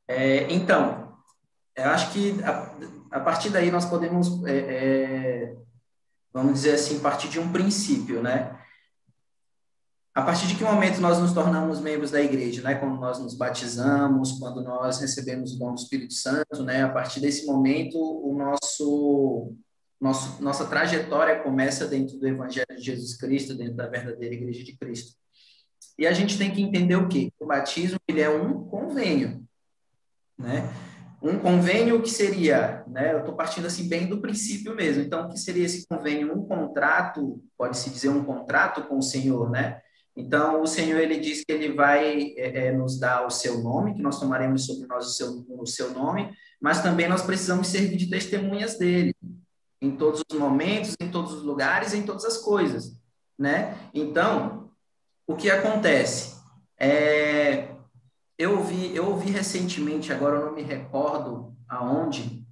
É, 0.07 0.51
então, 0.53 1.19
eu 1.77 1.85
acho 1.85 2.13
que 2.13 2.43
a, 2.43 3.19
a 3.19 3.21
partir 3.21 3.51
daí 3.51 3.71
nós 3.71 3.85
podemos, 3.85 4.45
é, 4.47 4.59
é, 4.59 5.57
vamos 6.33 6.55
dizer 6.55 6.75
assim, 6.75 7.01
partir 7.01 7.29
de 7.29 7.39
um 7.39 7.53
princípio, 7.53 8.23
né? 8.23 8.59
A 10.19 10.23
partir 10.23 10.49
de 10.49 10.57
que 10.57 10.65
momento 10.65 11.01
nós 11.01 11.17
nos 11.21 11.33
tornamos 11.33 11.79
membros 11.81 12.11
da 12.11 12.21
igreja, 12.21 12.61
né? 12.61 12.75
Quando 12.75 12.99
nós 12.99 13.21
nos 13.21 13.37
batizamos, 13.37 14.33
quando 14.33 14.65
nós 14.65 15.01
recebemos 15.01 15.55
o 15.55 15.59
dom 15.61 15.75
do 15.75 15.81
Espírito 15.81 16.13
Santo, 16.13 16.65
né? 16.65 16.83
A 16.83 16.89
partir 16.89 17.21
desse 17.21 17.47
momento, 17.47 17.97
o 17.97 18.37
nosso, 18.37 19.55
nosso 20.01 20.43
nossa 20.43 20.67
trajetória 20.67 21.41
começa 21.41 21.87
dentro 21.87 22.19
do 22.19 22.27
Evangelho 22.27 22.67
de 22.77 22.83
Jesus 22.83 23.17
Cristo, 23.17 23.55
dentro 23.55 23.75
da 23.75 23.87
verdadeira 23.87 24.35
Igreja 24.35 24.65
de 24.65 24.77
Cristo. 24.77 25.15
E 25.97 26.05
a 26.05 26.13
gente 26.13 26.37
tem 26.37 26.51
que 26.51 26.63
entender 26.63 26.97
o 26.97 27.07
quê? 27.07 27.33
O 27.39 27.47
batismo 27.47 28.01
ele 28.09 28.21
é 28.21 28.29
um 28.29 28.65
convênio, 28.65 29.47
né? 30.37 30.69
Um 31.23 31.39
convênio 31.39 32.03
que 32.03 32.11
seria, 32.11 32.83
né? 32.89 33.13
Eu 33.13 33.21
estou 33.21 33.37
partindo 33.37 33.69
assim 33.69 33.89
bem 33.89 34.09
do 34.09 34.21
princípio 34.21 34.75
mesmo. 34.75 35.01
Então, 35.01 35.27
o 35.27 35.29
que 35.29 35.39
seria 35.39 35.65
esse 35.65 35.87
convênio? 35.87 36.37
Um 36.37 36.45
contrato, 36.45 37.41
pode-se 37.57 37.89
dizer 37.89 38.09
um 38.09 38.25
contrato 38.25 38.83
com 38.89 38.99
o 38.99 39.03
Senhor, 39.03 39.49
né? 39.49 39.81
Então, 40.19 40.63
o 40.63 40.67
Senhor 40.67 40.99
ele 40.99 41.21
diz 41.21 41.45
que 41.45 41.53
ele 41.53 41.73
vai 41.73 42.35
é, 42.37 42.67
é, 42.67 42.73
nos 42.73 42.99
dar 42.99 43.25
o 43.25 43.31
seu 43.31 43.63
nome, 43.63 43.95
que 43.95 44.03
nós 44.03 44.19
tomaremos 44.19 44.67
sobre 44.67 44.85
nós 44.89 45.07
o 45.07 45.11
seu, 45.11 45.47
o 45.49 45.65
seu 45.65 45.93
nome, 45.93 46.35
mas 46.61 46.83
também 46.83 47.09
nós 47.09 47.23
precisamos 47.23 47.69
servir 47.69 47.97
de 47.97 48.11
testemunhas 48.11 48.77
dele 48.77 49.15
em 49.81 49.97
todos 49.97 50.25
os 50.29 50.37
momentos, 50.37 50.97
em 51.01 51.09
todos 51.09 51.35
os 51.35 51.45
lugares, 51.45 51.95
em 51.95 52.03
todas 52.03 52.25
as 52.25 52.39
coisas, 52.39 52.99
né? 53.39 53.79
Então, 53.95 54.73
o 55.25 55.37
que 55.37 55.49
acontece? 55.49 56.37
É, 56.77 57.69
eu 58.37 58.59
ouvi, 58.59 58.97
eu 58.97 59.09
ouvi 59.09 59.31
recentemente, 59.31 60.13
agora 60.13 60.39
eu 60.39 60.47
não 60.47 60.55
me 60.57 60.63
recordo 60.63 61.55
aonde, 61.69 62.45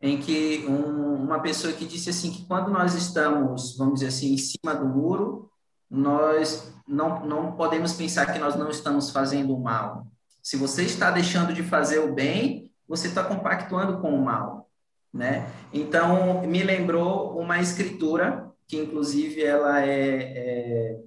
em 0.00 0.20
que 0.20 0.64
um, 0.68 1.16
uma 1.16 1.40
pessoa 1.40 1.72
que 1.72 1.84
disse 1.84 2.10
assim 2.10 2.30
que 2.30 2.46
quando 2.46 2.70
nós 2.70 2.94
estamos, 2.94 3.76
vamos 3.76 3.94
dizer 3.94 4.06
assim, 4.06 4.34
em 4.34 4.38
cima 4.38 4.72
do 4.72 4.86
muro, 4.86 5.50
nós 5.92 6.72
não, 6.88 7.24
não 7.26 7.52
podemos 7.52 7.92
pensar 7.92 8.32
que 8.32 8.38
nós 8.38 8.56
não 8.56 8.70
estamos 8.70 9.10
fazendo 9.10 9.54
o 9.54 9.60
mal. 9.62 10.06
Se 10.42 10.56
você 10.56 10.84
está 10.84 11.10
deixando 11.10 11.52
de 11.52 11.62
fazer 11.62 11.98
o 11.98 12.14
bem, 12.14 12.70
você 12.88 13.08
está 13.08 13.22
compactuando 13.22 14.00
com 14.00 14.14
o 14.14 14.24
mal, 14.24 14.70
né? 15.12 15.46
Então, 15.72 16.42
me 16.46 16.62
lembrou 16.62 17.38
uma 17.38 17.60
escritura, 17.60 18.50
que 18.66 18.78
inclusive 18.78 19.44
ela 19.44 19.84
é, 19.84 20.32
é 20.34 21.00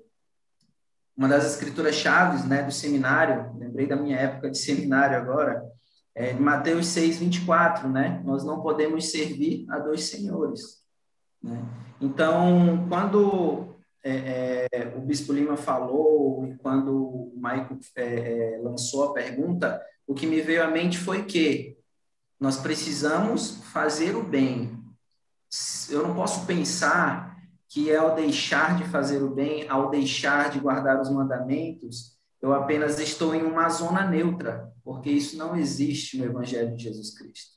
uma 1.17 1.27
das 1.27 1.45
escrituras 1.45 1.95
chaves, 1.95 2.45
né, 2.45 2.61
do 2.61 2.71
seminário, 2.71 3.51
lembrei 3.57 3.87
da 3.87 3.95
minha 3.95 4.17
época 4.17 4.51
de 4.51 4.57
seminário 4.57 5.17
agora, 5.17 5.63
é 6.13 6.31
Mateus 6.33 6.87
6, 6.87 7.17
24, 7.17 7.89
né? 7.89 8.21
Nós 8.23 8.45
não 8.45 8.61
podemos 8.61 9.09
servir 9.09 9.65
a 9.69 9.79
dois 9.79 10.05
senhores, 10.05 10.83
né? 11.41 11.59
Então, 11.99 12.85
quando 12.87 13.74
é, 14.07 14.67
é, 14.71 14.87
o 14.95 15.01
Bispo 15.01 15.33
Lima 15.33 15.57
falou 15.57 16.45
e 16.45 16.55
quando 16.57 16.95
o 16.95 17.33
Maico 17.35 17.75
é, 17.95 18.03
é, 18.53 18.61
lançou 18.61 19.05
a 19.05 19.13
pergunta, 19.13 19.81
o 20.05 20.13
que 20.13 20.27
me 20.27 20.41
veio 20.41 20.63
à 20.63 20.67
mente 20.67 20.99
foi 20.99 21.25
que 21.25 21.75
nós 22.39 22.57
precisamos 22.57 23.63
fazer 23.73 24.15
o 24.15 24.23
bem. 24.23 24.79
Eu 25.89 26.07
não 26.07 26.13
posso 26.13 26.45
pensar 26.45 27.35
que 27.67 27.93
ao 27.95 28.13
deixar 28.13 28.77
de 28.77 28.83
fazer 28.85 29.23
o 29.23 29.33
bem, 29.33 29.67
ao 29.67 29.89
deixar 29.89 30.51
de 30.51 30.59
guardar 30.59 31.01
os 31.01 31.09
mandamentos, 31.09 32.15
eu 32.39 32.53
apenas 32.53 32.99
estou 32.99 33.33
em 33.33 33.41
uma 33.41 33.67
zona 33.69 34.07
neutra, 34.07 34.71
porque 34.83 35.09
isso 35.09 35.35
não 35.35 35.55
existe 35.55 36.15
no 36.19 36.25
Evangelho 36.25 36.75
de 36.75 36.83
Jesus 36.83 37.17
Cristo. 37.17 37.55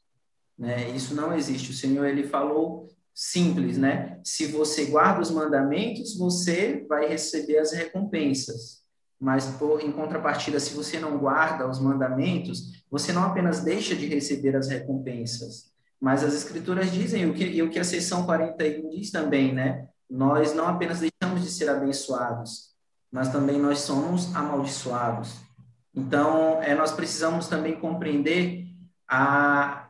Né? 0.57 0.89
Isso 0.91 1.15
não 1.15 1.35
existe. 1.35 1.73
O 1.73 1.75
Senhor 1.75 2.07
ele 2.07 2.27
falou 2.27 2.89
simples, 3.21 3.77
né? 3.77 4.21
Se 4.23 4.47
você 4.47 4.85
guarda 4.85 5.21
os 5.21 5.29
mandamentos, 5.33 6.17
você 6.17 6.87
vai 6.89 7.09
receber 7.09 7.59
as 7.59 7.73
recompensas. 7.73 8.85
Mas, 9.21 9.45
por, 9.59 9.83
em 9.83 9.91
contrapartida, 9.91 10.61
se 10.61 10.73
você 10.73 11.01
não 11.01 11.19
guarda 11.19 11.69
os 11.69 11.81
mandamentos, 11.81 12.85
você 12.89 13.13
não 13.13 13.25
apenas 13.25 13.65
deixa 13.65 13.97
de 13.97 14.07
receber 14.07 14.55
as 14.55 14.69
recompensas, 14.69 15.73
mas 16.01 16.23
as 16.23 16.33
escrituras 16.33 16.93
dizem, 16.93 17.29
o 17.29 17.35
que, 17.35 17.43
e 17.43 17.61
o 17.61 17.69
que 17.69 17.81
a 17.81 17.85
seção 17.85 18.25
41 18.25 18.89
diz 18.91 19.11
também, 19.11 19.53
né? 19.53 19.89
Nós 20.09 20.55
não 20.55 20.69
apenas 20.69 21.01
deixamos 21.01 21.43
de 21.43 21.51
ser 21.51 21.69
abençoados, 21.69 22.73
mas 23.11 23.33
também 23.33 23.59
nós 23.59 23.81
somos 23.81 24.33
amaldiçoados. 24.37 25.35
Então, 25.93 26.63
é, 26.63 26.73
nós 26.77 26.93
precisamos 26.93 27.49
também 27.49 27.81
compreender 27.81 28.65
a, 29.09 29.88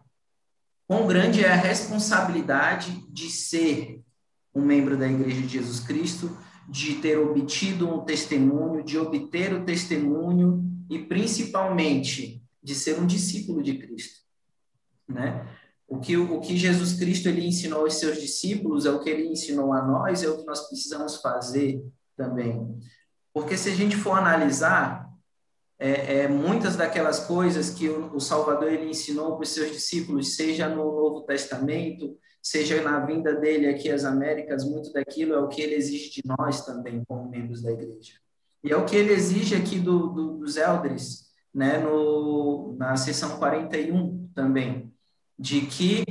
Quão 0.88 1.06
grande 1.06 1.44
é 1.44 1.50
a 1.50 1.54
responsabilidade 1.54 3.04
de 3.10 3.30
ser 3.30 4.02
um 4.54 4.62
membro 4.62 4.96
da 4.96 5.06
Igreja 5.06 5.42
de 5.42 5.48
Jesus 5.48 5.80
Cristo, 5.80 6.34
de 6.66 6.94
ter 6.94 7.18
obtido 7.18 7.86
um 7.86 8.06
testemunho, 8.06 8.82
de 8.82 8.98
obter 8.98 9.52
o 9.52 9.66
testemunho 9.66 10.64
e 10.88 10.98
principalmente 10.98 12.42
de 12.62 12.74
ser 12.74 12.98
um 12.98 13.06
discípulo 13.06 13.62
de 13.62 13.76
Cristo, 13.76 14.20
né? 15.06 15.46
O 15.86 16.00
que, 16.00 16.16
o 16.16 16.40
que 16.40 16.56
Jesus 16.56 16.94
Cristo 16.94 17.28
ele 17.28 17.46
ensinou 17.46 17.80
aos 17.80 17.94
seus 17.94 18.18
discípulos 18.20 18.84
é 18.84 18.90
o 18.90 19.00
que 19.00 19.08
ele 19.08 19.26
ensinou 19.26 19.72
a 19.74 19.82
nós, 19.82 20.22
é 20.22 20.28
o 20.28 20.38
que 20.38 20.46
nós 20.46 20.68
precisamos 20.68 21.16
fazer 21.16 21.82
também. 22.16 22.78
Porque 23.32 23.56
se 23.56 23.70
a 23.70 23.74
gente 23.74 23.96
for 23.96 24.18
analisar, 24.18 25.07
é, 25.78 26.22
é, 26.22 26.28
muitas 26.28 26.76
daquelas 26.76 27.20
coisas 27.20 27.70
que 27.70 27.88
o, 27.88 28.16
o 28.16 28.20
Salvador 28.20 28.72
ele 28.72 28.90
ensinou 28.90 29.36
para 29.36 29.44
os 29.44 29.50
seus 29.50 29.70
discípulos, 29.70 30.34
seja 30.34 30.68
no 30.68 30.84
Novo 30.84 31.22
Testamento, 31.22 32.18
seja 32.42 32.82
na 32.82 32.98
vinda 33.00 33.34
dele 33.34 33.68
aqui 33.68 33.90
às 33.90 34.04
Américas, 34.04 34.64
muito 34.64 34.92
daquilo 34.92 35.34
é 35.34 35.38
o 35.38 35.48
que 35.48 35.60
ele 35.60 35.74
exige 35.74 36.10
de 36.10 36.22
nós 36.26 36.64
também, 36.64 37.04
como 37.06 37.30
membros 37.30 37.62
da 37.62 37.70
igreja. 37.70 38.14
E 38.64 38.72
é 38.72 38.76
o 38.76 38.84
que 38.84 38.96
ele 38.96 39.12
exige 39.12 39.54
aqui 39.54 39.78
do, 39.78 40.08
do, 40.08 40.38
dos 40.38 40.56
elders, 40.56 41.28
né, 41.54 41.78
no, 41.78 42.74
na 42.76 42.96
seção 42.96 43.38
41 43.38 44.30
também, 44.34 44.92
de 45.38 45.60
que 45.62 46.04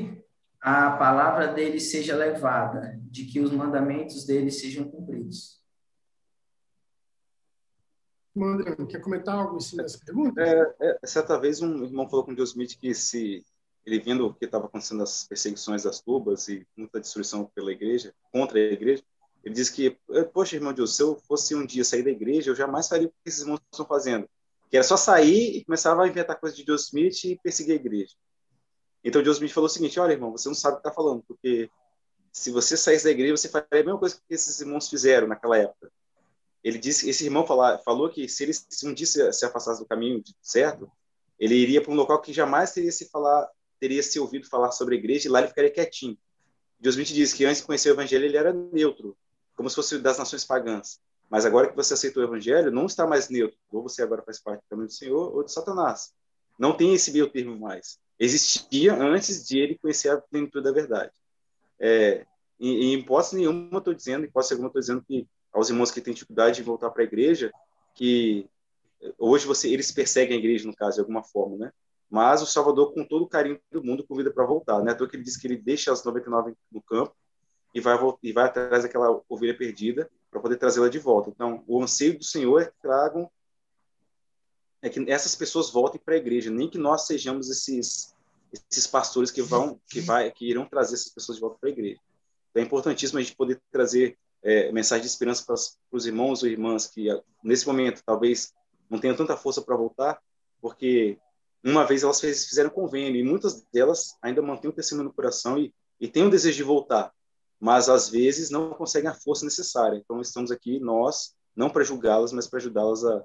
a 0.62 0.92
palavra 0.92 1.48
dele 1.48 1.80
seja 1.80 2.16
levada, 2.16 2.98
de 3.04 3.26
que 3.26 3.40
os 3.40 3.52
mandamentos 3.52 4.26
dele 4.26 4.52
sejam 4.52 4.86
cumpridos. 4.86 5.57
Quer 8.90 9.02
comentar 9.02 9.36
algo 9.36 9.58
em 9.58 9.60
cima 9.60 9.84
dessa 9.84 10.00
pergunta? 10.04 10.42
É, 10.42 10.76
é, 11.04 11.08
certa 11.08 11.40
vez 11.40 11.62
um 11.62 11.84
irmão 11.84 12.10
falou 12.10 12.26
com 12.26 12.34
Deus 12.34 12.50
Smith 12.50 12.78
que 12.80 12.94
se 12.94 13.44
ele 13.86 14.00
vendo 14.00 14.28
o 14.28 14.34
que 14.34 14.46
estava 14.46 14.66
acontecendo 14.66 15.02
as 15.02 15.26
perseguições 15.26 15.84
das 15.84 16.02
tubas 16.02 16.48
e 16.48 16.68
muita 16.76 17.00
destruição 17.00 17.50
pela 17.56 17.72
igreja, 17.72 18.14
contra 18.32 18.60
a 18.60 18.62
igreja, 18.62 19.02
ele 19.44 19.56
disse 19.56 19.72
que, 19.72 19.98
poxa, 20.34 20.56
irmão 20.58 20.74
Deus, 20.74 20.96
se 20.96 21.02
eu 21.02 21.16
fosse 21.28 21.56
um 21.56 21.66
dia 21.66 21.84
sair 21.84 22.04
da 22.04 22.10
igreja, 22.10 22.52
eu 22.52 22.56
jamais 22.56 22.88
faria 22.88 23.08
o 23.08 23.10
que 23.10 23.16
esses 23.26 23.42
irmãos 23.42 23.62
estão 23.72 23.86
fazendo. 23.86 24.30
Que 24.70 24.76
era 24.76 24.84
só 24.84 24.98
sair 24.98 25.56
e 25.56 25.64
começava 25.64 26.04
a 26.04 26.08
inventar 26.08 26.38
coisas 26.38 26.58
de 26.58 26.66
Deus 26.66 26.88
Smith 26.88 27.24
e 27.24 27.40
perseguir 27.42 27.74
a 27.74 27.76
igreja. 27.76 28.14
Então 29.04 29.24
Deus 29.24 29.38
Smith 29.38 29.54
falou 29.54 29.68
o 29.68 29.70
seguinte, 29.70 30.00
olha, 30.00 30.12
irmão, 30.12 30.32
você 30.32 30.50
não 30.50 30.56
sabe 30.56 30.76
o 30.76 30.82
que 30.82 30.88
está 30.88 30.94
falando, 30.94 31.24
porque 31.26 31.70
se 32.32 32.52
você 32.52 32.76
saísse 32.76 33.06
da 33.06 33.12
igreja, 33.12 33.38
você 33.38 33.48
faria 33.48 33.68
a 33.72 33.76
mesma 33.84 33.98
coisa 33.98 34.16
que 34.16 34.34
esses 34.34 34.60
irmãos 34.60 34.90
fizeram 34.90 35.28
naquela 35.28 35.58
época 35.58 35.90
ele 36.64 36.78
disse, 36.78 37.10
esse 37.10 37.24
irmão 37.24 37.46
falou 37.46 38.10
que 38.10 38.28
se 38.28 38.44
ele 38.44 38.54
se 38.54 38.88
um 38.88 38.94
dia 38.94 39.06
se, 39.06 39.32
se 39.34 39.46
afastasse 39.46 39.80
do 39.80 39.88
caminho 39.88 40.24
certo, 40.42 40.90
ele 41.40 41.56
iria 41.56 41.82
para 41.82 41.92
um 41.92 41.96
local 41.96 42.22
que 42.22 42.34
jamais 42.34 42.72
teria 42.72 42.92
se 42.92 43.10
falar, 43.10 43.48
teria 43.80 44.02
se 44.02 44.20
ouvido 44.20 44.48
falar 44.48 44.72
sobre 44.72 44.96
a 44.96 44.98
igreja 44.98 45.28
e 45.28 45.32
lá 45.32 45.40
ele 45.40 45.50
ficaria 45.50 45.72
quietinho. 45.72 46.18
Deus 46.80 46.96
me 46.96 47.04
diz 47.04 47.34
que 47.34 47.46
antes 47.46 47.62
de 47.62 47.68
conhecer 47.68 47.90
o 47.90 47.94
evangelho 47.94 48.26
ele 48.26 48.38
era 48.38 48.54
neutro, 48.54 49.16
como 49.56 49.70
se 49.70 49.76
fosse 49.76 50.00
das 50.00 50.18
nações 50.18 50.46
pagãs. 50.46 51.00
Mas 51.30 51.46
agora 51.46 51.70
que 51.70 51.76
você 51.76 51.94
aceitou 51.94 52.24
o 52.24 52.26
evangelho, 52.26 52.72
não 52.72 52.86
está 52.86 53.06
mais 53.06 53.30
neutro. 53.30 53.58
Ou 53.72 53.84
você 53.84 54.02
agora 54.02 54.24
faz 54.24 54.40
parte 54.40 54.62
do 54.62 54.70
caminho 54.70 54.88
do 54.88 54.94
Senhor 54.94 55.36
ou 55.36 55.44
de 55.44 55.52
Satanás. 55.52 56.14
Não 56.58 56.76
tem 56.76 56.94
esse 56.94 57.12
meio 57.12 57.30
termo 57.30 57.60
mais. 57.60 58.00
Existia 58.18 58.96
antes 58.96 59.46
de 59.46 59.60
ele 59.60 59.78
conhecer 59.78 60.10
a 60.10 60.22
plenitude 60.22 60.64
da 60.64 60.72
verdade. 60.72 61.12
É, 61.80 62.26
em, 62.60 62.94
em 62.96 63.06
nenhuma, 63.34 63.78
estou 63.78 63.94
dizendo, 63.94 64.24
em 64.24 64.28
hipótese 64.28 64.54
alguma, 64.54 64.70
estou 64.70 64.80
dizendo 64.80 65.04
que 65.06 65.28
aos 65.54 65.70
irmãos 65.70 65.92
que 65.92 66.02
têm 66.02 66.14
dificuldade 66.14 66.58
de 66.58 66.64
voltar 66.64 66.90
para 66.90 67.02
a 67.02 67.06
igreja, 67.06 67.52
que 67.96 68.50
hoje 69.18 69.46
você 69.46 69.70
eles 69.70 69.92
perseguem 69.92 70.36
a 70.36 70.40
igreja 70.40 70.68
no 70.68 70.76
caso 70.76 70.96
de 70.96 71.02
alguma 71.02 71.24
forma, 71.24 71.58
né? 71.58 71.72
Mas 72.10 72.42
o 72.42 72.46
Salvador 72.46 72.94
com 72.94 73.04
todo 73.04 73.24
o 73.24 73.28
carinho 73.28 73.60
do 73.72 73.84
mundo 73.84 74.06
convida 74.06 74.32
para 74.32 74.46
voltar, 74.46 74.82
né? 74.82 74.94
Então 74.94 75.08
que 75.08 75.16
ele 75.16 75.24
diz 75.24 75.38
que 75.38 75.48
ele 75.48 75.58
deixa 75.58 75.92
as 75.92 76.04
99 76.04 76.56
no 76.72 76.82
campo 76.82 77.16
e 77.74 77.80
vai 77.80 77.98
e 78.24 78.32
vai 78.32 78.46
atrás 78.46 78.84
daquela 78.84 79.22
ovelha 79.28 79.58
perdida 79.58 80.10
para 80.30 80.40
poder 80.40 80.58
trazê-la 80.58 80.90
de 80.90 81.00
volta. 81.00 81.30
Então, 81.30 81.64
o 81.68 81.82
anseio 81.82 82.18
do 82.18 82.24
Senhor 82.24 82.62
é 82.62 82.66
que 82.66 82.82
tragam 82.82 83.30
é 84.82 84.90
que 84.90 85.12
essas 85.12 85.36
pessoas 85.36 85.72
voltem 85.72 86.00
para 86.04 86.14
a 86.14 86.18
igreja, 86.18 86.52
nem 86.52 86.70
que 86.70 86.78
nós 86.78 87.08
sejamos 87.08 87.50
esses 87.50 88.16
esses 88.70 88.88
pastores 88.88 89.30
que 89.30 89.42
vão 89.42 89.80
que 89.90 90.00
vai 90.00 90.32
que 90.32 90.50
irão 90.50 90.66
trazer 90.66 90.96
essas 90.96 91.10
pessoas 91.10 91.38
de 91.38 91.42
volta 91.42 91.58
para 91.60 91.70
a 91.70 91.72
igreja. 91.72 92.00
Então, 92.52 92.64
é 92.64 92.66
importantíssimo 92.66 93.20
a 93.20 93.22
gente 93.22 93.36
poder 93.36 93.62
trazer 93.72 94.18
é, 94.44 94.72
mensagem 94.72 95.02
de 95.02 95.10
esperança 95.10 95.44
para 95.46 95.56
os 95.92 96.06
irmãos 96.06 96.44
ou 96.44 96.50
irmãs 96.50 96.88
que, 96.88 97.08
nesse 97.44 97.68
momento, 97.68 98.02
talvez 98.06 98.54
não 98.90 99.00
tenham 99.00 99.16
tanta 99.16 99.36
força 99.36 99.62
para 99.62 99.76
voltar, 99.76 100.22
porque 100.62 101.18
uma 101.64 101.86
vez 101.86 102.04
elas 102.04 102.20
fez, 102.20 102.48
fizeram 102.48 102.70
convênio 102.70 103.20
e 103.20 103.24
muitas 103.24 103.62
delas 103.74 104.18
ainda 104.22 104.42
mantêm 104.42 104.70
o 104.70 104.74
testemunho 104.74 105.10
no 105.10 105.14
coração 105.14 105.58
e, 105.58 105.74
e 106.00 106.08
têm 106.08 106.24
o 106.24 106.30
desejo 106.30 106.58
de 106.58 106.64
voltar, 106.64 107.12
mas 107.60 107.90
às 107.90 108.10
vezes 108.10 108.50
não 108.50 108.72
conseguem 108.72 109.10
a 109.10 109.14
força 109.14 109.44
necessária. 109.44 109.98
Então, 109.98 110.22
estamos 110.22 110.52
aqui, 110.52 110.80
nós, 110.80 111.36
não 111.56 111.70
para 111.70 111.84
julgá-las, 111.84 112.32
mas 112.32 112.48
para 112.48 112.60
ajudá-las 112.60 113.04
a, 113.04 113.24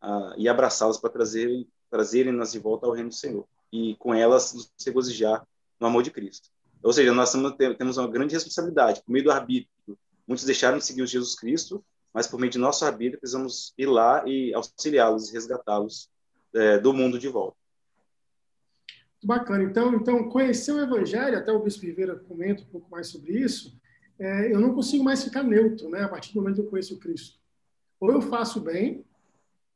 a, 0.00 0.34
e 0.36 0.48
abraçá-las 0.48 0.98
para 0.98 1.10
trazerem 1.10 1.66
trazerem-nas 1.94 2.50
de 2.50 2.58
volta 2.58 2.86
ao 2.86 2.92
reino 2.92 3.10
do 3.10 3.14
Senhor 3.14 3.46
e 3.72 3.94
com 3.96 4.12
elas 4.12 4.52
nos 4.52 4.68
regozijar 4.84 5.46
no 5.78 5.86
amor 5.86 6.02
de 6.02 6.10
Cristo. 6.10 6.48
Ou 6.82 6.92
seja, 6.92 7.14
nós 7.14 7.32
temos 7.78 7.96
uma 7.96 8.08
grande 8.08 8.34
responsabilidade 8.34 9.00
por 9.02 9.12
meio 9.12 9.24
do 9.24 9.30
arbítrio. 9.30 9.96
Muitos 10.26 10.44
deixaram 10.44 10.78
de 10.78 10.84
seguir 10.84 11.02
o 11.02 11.06
Jesus 11.06 11.34
Cristo, 11.34 11.84
mas 12.12 12.26
por 12.26 12.38
meio 12.38 12.50
de 12.50 12.58
nosso 12.58 12.84
arbítrio 12.84 13.18
precisamos 13.18 13.74
ir 13.76 13.86
lá 13.86 14.26
e 14.26 14.54
auxiliá-los 14.54 15.30
resgatá-los 15.30 16.08
é, 16.54 16.78
do 16.78 16.92
mundo 16.92 17.18
de 17.18 17.28
volta. 17.28 17.56
Bacana. 19.22 19.64
Então, 19.64 19.94
então, 19.94 20.28
conhecer 20.28 20.72
o 20.72 20.80
Evangelho, 20.80 21.38
até 21.38 21.50
o 21.50 21.58
Bispo 21.58 21.86
Ribeira 21.86 22.14
comenta 22.14 22.62
um 22.62 22.66
pouco 22.66 22.90
mais 22.90 23.08
sobre 23.08 23.32
isso, 23.32 23.74
é, 24.18 24.52
eu 24.52 24.60
não 24.60 24.74
consigo 24.74 25.02
mais 25.02 25.24
ficar 25.24 25.42
neutro, 25.42 25.88
né? 25.88 26.02
A 26.02 26.08
partir 26.08 26.32
do 26.32 26.40
momento 26.40 26.56
que 26.56 26.60
eu 26.60 26.70
conheço 26.70 26.98
Cristo. 26.98 27.38
Ou 27.98 28.12
eu 28.12 28.20
faço 28.20 28.60
bem, 28.60 29.04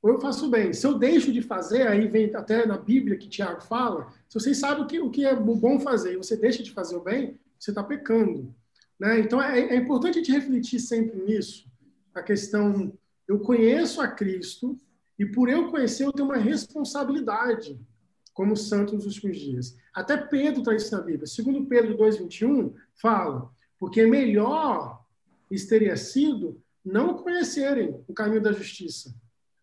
ou 0.02 0.12
eu 0.12 0.20
faço 0.20 0.48
bem. 0.50 0.72
Se 0.72 0.86
eu 0.86 0.98
deixo 0.98 1.32
de 1.32 1.42
fazer, 1.42 1.88
aí 1.88 2.06
vem 2.06 2.34
até 2.34 2.66
na 2.66 2.76
Bíblia 2.76 3.16
que 3.16 3.28
Tiago 3.28 3.62
fala, 3.62 4.12
se 4.28 4.38
vocês 4.38 4.58
sabem 4.58 4.84
o 4.84 4.86
que, 4.86 5.00
o 5.00 5.10
que 5.10 5.24
é 5.24 5.34
bom 5.34 5.80
fazer 5.80 6.12
e 6.12 6.16
você 6.16 6.36
deixa 6.36 6.62
de 6.62 6.70
fazer 6.70 6.96
o 6.96 7.02
bem, 7.02 7.38
você 7.58 7.70
está 7.70 7.82
pecando. 7.82 8.54
Né? 8.98 9.20
Então, 9.20 9.42
é, 9.42 9.60
é 9.60 9.76
importante 9.76 10.18
a 10.18 10.22
gente 10.22 10.32
refletir 10.32 10.80
sempre 10.80 11.20
nisso, 11.22 11.70
a 12.14 12.22
questão, 12.22 12.92
eu 13.26 13.38
conheço 13.38 14.00
a 14.00 14.08
Cristo 14.08 14.78
e 15.18 15.26
por 15.26 15.48
eu 15.48 15.70
conhecer, 15.70 16.04
eu 16.04 16.12
tenho 16.12 16.28
uma 16.28 16.36
responsabilidade 16.36 17.78
como 18.32 18.56
santo 18.56 18.94
nos 18.94 19.04
últimos 19.04 19.36
dias. 19.36 19.76
Até 19.92 20.16
Pedro 20.16 20.62
traz 20.62 20.84
isso 20.84 20.96
na 20.96 21.02
Bíblia. 21.02 21.26
Segundo 21.26 21.66
Pedro 21.66 21.96
2,21, 21.96 22.72
fala, 22.94 23.50
porque 23.78 24.06
melhor 24.06 25.04
teria 25.68 25.96
sido 25.96 26.62
não 26.84 27.14
conhecerem 27.14 28.00
o 28.06 28.14
caminho 28.14 28.42
da 28.42 28.52
justiça, 28.52 29.14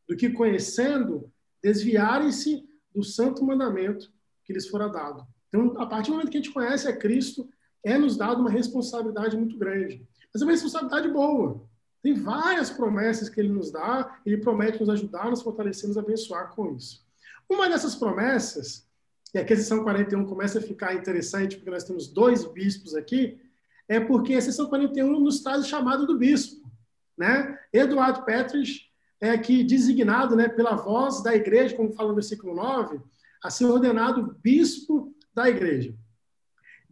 do 0.08 0.16
que 0.16 0.30
conhecendo, 0.30 1.32
desviarem-se 1.64 2.68
do 2.94 3.04
santo 3.04 3.44
mandamento 3.46 4.12
que 4.44 4.54
lhes 4.54 4.68
fora 4.68 4.88
dado. 4.88 5.26
Então, 5.48 5.80
a 5.80 5.86
partir 5.86 6.10
do 6.10 6.14
momento 6.18 6.30
que 6.30 6.38
a 6.38 6.42
gente 6.42 6.54
conhece 6.54 6.88
a 6.88 6.96
Cristo, 6.96 7.50
é 7.86 7.98
nos 7.98 8.18
dado 8.18 8.42
uma 8.42 8.50
responsabilidade 8.50 9.38
muito 9.38 9.58
grande. 9.58 10.06
Mas 10.34 10.42
é 10.42 10.46
uma 10.46 10.52
responsabilidade 10.52 11.08
boa. 11.08 11.62
Tem 12.02 12.16
várias 12.16 12.70
promessas 12.70 13.30
que 13.30 13.40
ele 13.40 13.50
nos 13.50 13.72
dá, 13.72 14.20
ele 14.26 14.38
promete 14.38 14.80
nos 14.80 14.90
ajudar, 14.90 15.30
nos 15.30 15.44
fortalecer, 15.44 15.88
nos 15.88 15.98
abençoar 15.98 16.50
com 16.54 16.76
isso. 16.76 17.06
Uma 17.48 17.70
dessas 17.70 17.96
promessas, 17.96 18.88
e 19.34 19.38
aqui 19.38 19.54
a 19.54 19.58
sessão 19.58 19.84
41 19.84 20.26
começa 20.26 20.58
a 20.58 20.62
ficar 20.62 20.96
interessante, 20.96 21.58
porque 21.58 21.70
nós 21.70 21.84
temos 21.84 22.08
dois 22.08 22.44
bispos 22.44 22.96
aqui, 22.96 23.40
é 23.88 24.00
porque 24.00 24.34
a 24.34 24.42
sessão 24.42 24.66
41 24.66 25.20
nos 25.20 25.42
traz 25.42 25.64
o 25.64 25.70
chamado 25.70 26.08
do 26.08 26.18
bispo. 26.18 26.68
Né? 27.16 27.58
Eduardo 27.72 28.24
Petrich 28.24 28.92
é 29.22 29.30
aqui 29.30 29.64
designado 29.64 30.36
né, 30.36 30.50
pela 30.50 30.76
voz 30.76 31.22
da 31.22 31.36
igreja, 31.36 31.76
como 31.76 31.94
fala 31.94 32.10
no 32.10 32.16
versículo 32.16 32.56
9, 32.56 33.00
a 33.44 33.50
ser 33.52 33.66
ordenado 33.66 34.36
bispo 34.42 35.14
da 35.34 35.48
igreja. 35.48 35.96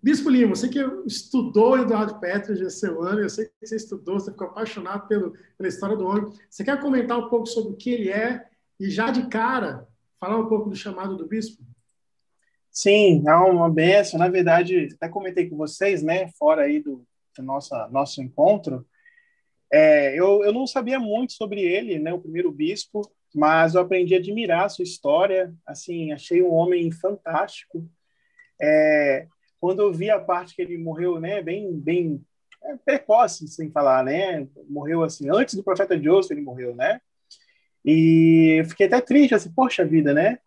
Bispo 0.03 0.29
Lima, 0.29 0.53
você 0.53 0.67
que 0.67 0.79
estudou 1.07 1.79
Eduardo 1.79 2.19
Petras 2.19 2.59
essa 2.59 2.87
semana, 2.87 3.21
eu 3.21 3.29
sei 3.29 3.45
que 3.45 3.65
você 3.65 3.77
estudou, 3.77 4.19
você 4.19 4.31
ficou 4.31 4.47
apaixonado 4.47 5.07
pelo, 5.07 5.31
pela 5.57 5.69
história 5.69 5.95
do 5.95 6.05
homem. 6.05 6.29
Você 6.49 6.61
quer 6.61 6.77
comentar 6.81 7.17
um 7.17 7.29
pouco 7.29 7.45
sobre 7.45 7.71
o 7.71 7.77
que 7.77 7.89
ele 7.89 8.09
é 8.09 8.45
e 8.77 8.89
já 8.89 9.11
de 9.11 9.29
cara 9.29 9.87
falar 10.19 10.37
um 10.37 10.49
pouco 10.49 10.69
do 10.69 10.75
chamado 10.75 11.15
do 11.15 11.25
bispo? 11.25 11.63
Sim, 12.69 13.23
é 13.25 13.33
uma 13.33 13.69
benção. 13.69 14.19
Na 14.19 14.27
verdade, 14.27 14.89
até 14.93 15.07
comentei 15.07 15.49
com 15.49 15.55
vocês, 15.55 16.03
né, 16.03 16.27
fora 16.37 16.63
aí 16.63 16.81
do, 16.81 17.07
do 17.37 17.41
nosso, 17.41 17.73
nosso 17.89 18.21
encontro, 18.21 18.85
é, 19.71 20.19
eu, 20.19 20.43
eu 20.43 20.51
não 20.51 20.67
sabia 20.67 20.99
muito 20.99 21.31
sobre 21.31 21.61
ele, 21.61 21.97
né, 21.97 22.13
o 22.13 22.19
primeiro 22.19 22.51
bispo, 22.51 23.09
mas 23.33 23.73
eu 23.73 23.79
aprendi 23.79 24.15
a 24.15 24.17
admirar 24.17 24.65
a 24.65 24.69
sua 24.69 24.83
história. 24.83 25.55
Assim, 25.65 26.11
achei 26.11 26.43
um 26.43 26.53
homem 26.53 26.91
fantástico. 26.91 27.89
É, 28.61 29.27
quando 29.63 29.81
eu 29.81 29.93
vi 29.93 30.09
a 30.09 30.19
parte 30.19 30.53
que 30.53 30.61
ele 30.61 30.77
morreu, 30.77 31.21
né, 31.21 31.41
bem, 31.41 31.71
bem 31.71 32.21
é, 32.61 32.75
precoce, 32.75 33.47
sem 33.47 33.71
falar, 33.71 34.03
né, 34.03 34.45
morreu 34.67 35.03
assim 35.03 35.29
antes 35.29 35.55
do 35.55 35.63
profeta 35.63 35.97
Joseph, 35.97 36.31
ele 36.31 36.41
morreu, 36.41 36.75
né? 36.75 36.99
E 37.85 38.57
eu 38.59 38.65
fiquei 38.65 38.87
até 38.87 38.99
triste, 38.99 39.33
assim, 39.33 39.53
poxa 39.53 39.85
vida, 39.85 40.13
né? 40.13 40.37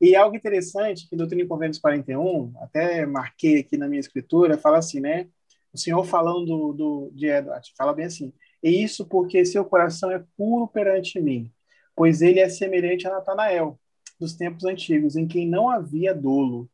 E 0.00 0.16
algo 0.16 0.34
interessante 0.34 1.08
que 1.08 1.14
no 1.14 1.24
e 1.24 1.46
Convênios 1.46 1.78
41, 1.78 2.52
até 2.62 3.06
marquei 3.06 3.60
aqui 3.60 3.76
na 3.76 3.86
minha 3.86 4.00
escritura, 4.00 4.58
fala 4.58 4.78
assim, 4.78 4.98
né? 4.98 5.28
O 5.72 5.78
Senhor 5.78 6.04
falando 6.04 6.44
do, 6.44 6.72
do, 6.72 7.10
de 7.14 7.28
Edward, 7.28 7.72
fala 7.78 7.94
bem 7.94 8.06
assim, 8.06 8.32
e 8.60 8.82
isso 8.82 9.06
porque 9.06 9.44
seu 9.44 9.64
coração 9.64 10.10
é 10.10 10.20
puro 10.36 10.66
perante 10.66 11.20
mim, 11.20 11.48
pois 11.94 12.22
ele 12.22 12.40
é 12.40 12.48
semelhante 12.48 13.06
a 13.06 13.12
Natanael, 13.12 13.78
dos 14.18 14.34
tempos 14.34 14.64
antigos, 14.64 15.14
em 15.14 15.28
quem 15.28 15.48
não 15.48 15.70
havia 15.70 16.12
dolo. 16.12 16.68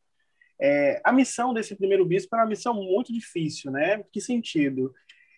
É, 0.60 1.00
a 1.02 1.12
missão 1.12 1.54
desse 1.54 1.74
primeiro 1.74 2.04
bispo 2.04 2.34
era 2.34 2.44
uma 2.44 2.50
missão 2.50 2.74
muito 2.74 3.12
difícil, 3.12 3.70
né? 3.70 4.04
Que 4.12 4.20
sentido? 4.20 4.94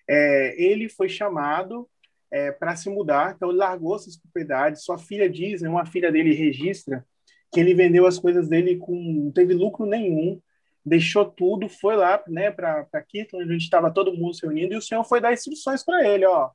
É, 0.08 0.60
ele 0.60 0.88
foi 0.88 1.08
chamado 1.08 1.88
é, 2.30 2.50
para 2.50 2.74
se 2.74 2.90
mudar, 2.90 3.34
então 3.36 3.50
ele 3.50 3.58
largou 3.58 3.98
suas 3.98 4.16
propriedades. 4.16 4.84
Sua 4.84 4.98
filha 4.98 5.28
diz, 5.30 5.62
né, 5.62 5.68
uma 5.68 5.86
filha 5.86 6.10
dele 6.10 6.34
registra 6.34 7.04
que 7.52 7.60
ele 7.60 7.74
vendeu 7.74 8.06
as 8.06 8.18
coisas 8.18 8.48
dele 8.48 8.78
com 8.78 8.94
não 8.94 9.30
teve 9.30 9.52
lucro 9.52 9.84
nenhum, 9.84 10.40
deixou 10.84 11.24
tudo, 11.24 11.68
foi 11.68 11.94
lá, 11.94 12.22
né, 12.26 12.50
para 12.50 13.02
Quito, 13.06 13.36
onde 13.36 13.50
a 13.50 13.52
gente 13.52 13.64
estava 13.64 13.92
todo 13.92 14.16
mundo 14.16 14.34
se 14.34 14.44
reunindo, 14.44 14.72
e 14.72 14.76
o 14.76 14.82
Senhor 14.82 15.04
foi 15.04 15.20
dar 15.20 15.32
instruções 15.32 15.84
para 15.84 16.08
ele, 16.08 16.24
ó. 16.24 16.50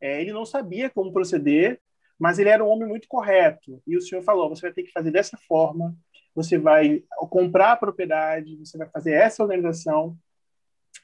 É, 0.00 0.20
ele 0.20 0.32
não 0.32 0.44
sabia 0.44 0.90
como 0.90 1.12
proceder, 1.12 1.80
mas 2.18 2.38
ele 2.38 2.48
era 2.48 2.64
um 2.64 2.68
homem 2.68 2.88
muito 2.88 3.06
correto. 3.06 3.80
E 3.86 3.96
o 3.96 4.00
Senhor 4.00 4.20
falou: 4.22 4.48
você 4.48 4.62
vai 4.62 4.72
ter 4.72 4.82
que 4.82 4.90
fazer 4.90 5.12
dessa 5.12 5.38
forma, 5.46 5.96
você 6.34 6.58
vai 6.58 7.02
comprar 7.30 7.72
a 7.72 7.76
propriedade, 7.76 8.56
você 8.56 8.78
vai 8.78 8.88
fazer 8.88 9.12
essa 9.12 9.42
organização. 9.42 10.16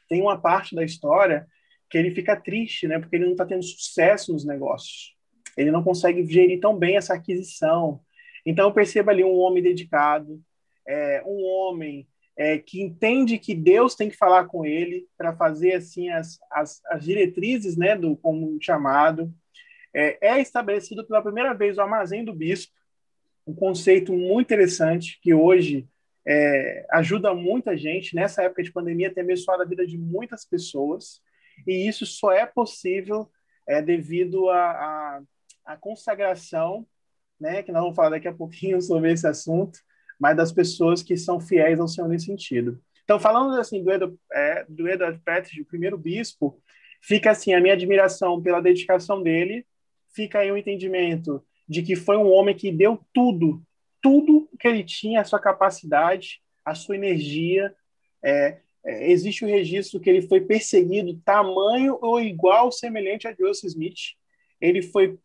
Tem 0.08 0.22
uma 0.22 0.40
parte 0.40 0.74
da 0.74 0.84
história 0.84 1.46
que 1.90 1.96
ele 1.96 2.10
fica 2.10 2.36
triste, 2.36 2.86
né, 2.86 2.98
porque 2.98 3.16
ele 3.16 3.24
não 3.24 3.32
está 3.32 3.46
tendo 3.46 3.62
sucesso 3.62 4.32
nos 4.32 4.44
negócios. 4.44 5.14
Ele 5.56 5.70
não 5.70 5.82
consegue 5.82 6.24
gerir 6.26 6.60
tão 6.60 6.76
bem 6.76 6.96
essa 6.96 7.14
aquisição. 7.14 8.00
Então, 8.44 8.68
eu 8.68 8.74
percebo 8.74 9.10
ali 9.10 9.24
um 9.24 9.36
homem 9.38 9.62
dedicado, 9.62 10.40
é, 10.86 11.22
um 11.26 11.44
homem 11.44 12.06
é, 12.36 12.56
que 12.56 12.80
entende 12.80 13.38
que 13.38 13.54
Deus 13.54 13.96
tem 13.96 14.08
que 14.08 14.16
falar 14.16 14.44
com 14.44 14.64
ele 14.64 15.06
para 15.16 15.34
fazer 15.36 15.74
assim 15.74 16.08
as, 16.10 16.38
as, 16.52 16.80
as, 16.86 17.04
diretrizes 17.04 17.76
né, 17.76 17.96
do 17.96 18.16
como 18.16 18.56
chamado. 18.62 19.34
É, 19.92 20.28
é, 20.28 20.40
estabelecido 20.40 21.04
pela 21.04 21.22
primeira 21.22 21.52
vez 21.52 21.76
o 21.76 21.80
armazém 21.80 22.24
do 22.24 22.32
bispo, 22.32 22.72
um 23.48 23.54
conceito 23.54 24.12
muito 24.12 24.46
interessante 24.46 25.18
que 25.22 25.32
hoje 25.32 25.88
é, 26.26 26.86
ajuda 26.90 27.34
muita 27.34 27.74
gente 27.74 28.14
nessa 28.14 28.42
época 28.42 28.62
de 28.62 28.70
pandemia 28.70 29.12
tem 29.12 29.24
abençoado 29.24 29.62
a 29.62 29.66
vida 29.66 29.86
de 29.86 29.96
muitas 29.96 30.44
pessoas 30.44 31.22
e 31.66 31.88
isso 31.88 32.04
só 32.04 32.30
é 32.30 32.44
possível 32.44 33.30
é, 33.66 33.80
devido 33.80 34.50
à 34.50 35.22
consagração, 35.80 36.86
né, 37.40 37.62
que 37.62 37.72
nós 37.72 37.80
vamos 37.80 37.96
falar 37.96 38.10
daqui 38.10 38.28
a 38.28 38.34
pouquinho 38.34 38.80
sobre 38.82 39.12
esse 39.12 39.26
assunto, 39.26 39.78
mas 40.20 40.36
das 40.36 40.52
pessoas 40.52 41.02
que 41.02 41.16
são 41.16 41.40
fiéis 41.40 41.80
ao 41.80 41.88
Senhor 41.88 42.08
nesse 42.08 42.26
sentido. 42.26 42.78
Então, 43.04 43.18
falando 43.18 43.58
assim 43.58 43.82
do 43.82 43.90
Edward, 43.90 44.18
é, 44.30 44.66
do 44.68 44.86
Edward 44.86 45.18
Petridge, 45.24 45.62
o 45.62 45.66
primeiro 45.66 45.96
bispo, 45.96 46.60
fica 47.00 47.30
assim 47.30 47.54
a 47.54 47.60
minha 47.60 47.72
admiração 47.72 48.42
pela 48.42 48.60
dedicação 48.60 49.22
dele, 49.22 49.66
fica 50.14 50.40
aí 50.40 50.50
o 50.50 50.54
um 50.54 50.58
entendimento 50.58 51.42
de 51.68 51.82
que 51.82 51.94
foi 51.94 52.16
um 52.16 52.30
homem 52.30 52.56
que 52.56 52.72
deu 52.72 52.98
tudo, 53.12 53.62
tudo 54.02 54.48
que 54.58 54.66
ele 54.66 54.82
tinha, 54.82 55.20
a 55.20 55.24
sua 55.24 55.38
capacidade, 55.38 56.40
a 56.64 56.74
sua 56.74 56.96
energia. 56.96 57.74
É, 58.22 58.58
é, 58.84 59.10
existe 59.10 59.44
o 59.44 59.48
registro 59.48 60.00
que 60.00 60.08
ele 60.08 60.22
foi 60.22 60.40
perseguido 60.40 61.20
tamanho 61.24 61.98
ou 62.00 62.20
igual, 62.20 62.72
semelhante 62.72 63.28
a 63.28 63.34
Joseph 63.34 63.64
Smith. 63.64 64.14
Ele 64.60 64.82
foi, 64.82 65.18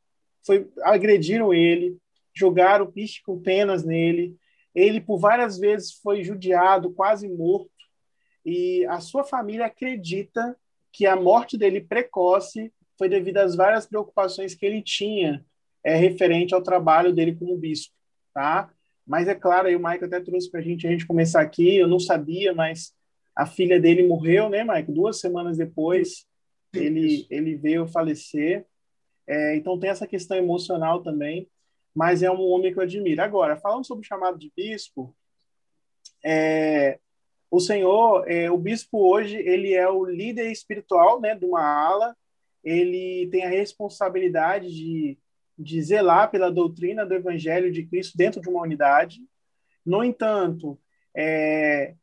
foi 0.45 0.69
agrediram 0.81 1.53
ele, 1.53 1.97
jogaram 2.33 2.91
piche 2.91 3.21
com 3.23 3.39
penas 3.39 3.83
nele, 3.83 4.35
ele, 4.73 4.99
por 4.99 5.19
várias 5.19 5.59
vezes, 5.59 5.93
foi 5.93 6.23
judiado, 6.23 6.91
quase 6.91 7.29
morto, 7.29 7.69
e 8.43 8.85
a 8.87 8.99
sua 8.99 9.23
família 9.23 9.67
acredita 9.67 10.57
que 10.91 11.05
a 11.05 11.15
morte 11.15 11.57
dele 11.57 11.79
precoce 11.79 12.73
foi 12.97 13.07
devido 13.07 13.37
às 13.37 13.55
várias 13.55 13.85
preocupações 13.85 14.55
que 14.55 14.65
ele 14.65 14.81
tinha 14.81 15.45
é, 15.83 15.95
referente 15.95 16.53
ao 16.53 16.61
trabalho 16.61 17.13
dele 17.13 17.35
como 17.35 17.57
bispo, 17.57 17.93
tá? 18.33 18.71
Mas 19.05 19.27
é 19.27 19.35
claro, 19.35 19.67
aí 19.67 19.75
o 19.75 19.79
Michael 19.79 20.05
até 20.05 20.19
trouxe 20.19 20.49
para 20.49 20.59
a 20.59 20.63
gente 20.63 20.87
a 20.87 20.91
gente 20.91 21.05
começar 21.05 21.41
aqui, 21.41 21.75
eu 21.75 21.87
não 21.87 21.99
sabia, 21.99 22.53
mas 22.53 22.93
a 23.35 23.45
filha 23.45 23.79
dele 23.79 24.07
morreu, 24.07 24.49
né, 24.49 24.63
Michael? 24.63 24.93
Duas 24.93 25.19
semanas 25.19 25.57
depois 25.57 26.25
ele, 26.73 27.27
ele 27.29 27.55
veio 27.55 27.87
falecer. 27.87 28.65
É, 29.27 29.55
então 29.55 29.79
tem 29.79 29.89
essa 29.89 30.07
questão 30.07 30.37
emocional 30.37 31.01
também 31.01 31.47
mas 31.93 32.23
é 32.23 32.31
um 32.31 32.41
homem 32.41 32.73
que 32.73 32.79
eu 32.79 32.83
admiro. 32.83 33.21
Agora, 33.21 33.55
falando 33.55 33.85
sobre 33.85 34.03
o 34.03 34.07
chamado 34.07 34.37
de 34.37 34.51
bispo, 34.55 35.15
é, 36.25 36.99
o 37.51 37.59
Senhor, 37.59 38.29
é, 38.29 38.49
o 38.49 38.57
bispo 38.57 38.97
hoje, 38.97 39.37
ele 39.37 39.73
é 39.73 39.87
o 39.87 40.03
líder 40.03 40.51
espiritual 40.51 41.21
né, 41.21 41.35
de 41.35 41.45
uma 41.45 41.61
ala, 41.61 42.17
ele 42.63 43.27
tem 43.29 43.45
a 43.45 43.49
responsabilidade 43.49 44.73
de, 44.73 45.17
de 45.57 45.81
zelar 45.81 46.31
pela 46.31 46.51
doutrina 46.51 47.05
do 47.05 47.13
Evangelho 47.13 47.71
de 47.71 47.85
Cristo 47.85 48.17
dentro 48.17 48.41
de 48.41 48.49
uma 48.49 48.61
unidade. 48.61 49.19
No 49.85 50.03
entanto, 50.03 50.79
é, 51.15 51.95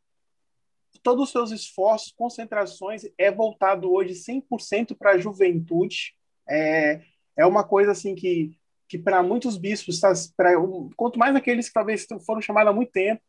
todos 1.02 1.24
os 1.24 1.30
seus 1.30 1.50
esforços, 1.50 2.12
concentrações, 2.12 3.02
é 3.18 3.30
voltado 3.30 3.92
hoje 3.92 4.14
100% 4.14 4.96
para 4.96 5.12
a 5.12 5.18
juventude. 5.18 6.14
É, 6.48 7.00
é 7.36 7.46
uma 7.46 7.64
coisa 7.64 7.92
assim 7.92 8.14
que, 8.14 8.56
que 8.88 8.98
para 8.98 9.22
muitos 9.22 9.56
bispos, 9.56 10.00
tá, 10.00 10.12
pra, 10.36 10.52
quanto 10.96 11.18
mais 11.18 11.34
aqueles 11.34 11.68
que 11.68 11.74
talvez 11.74 12.06
foram 12.24 12.40
chamados 12.40 12.70
há 12.70 12.74
muito 12.74 12.92
tempo, 12.92 13.22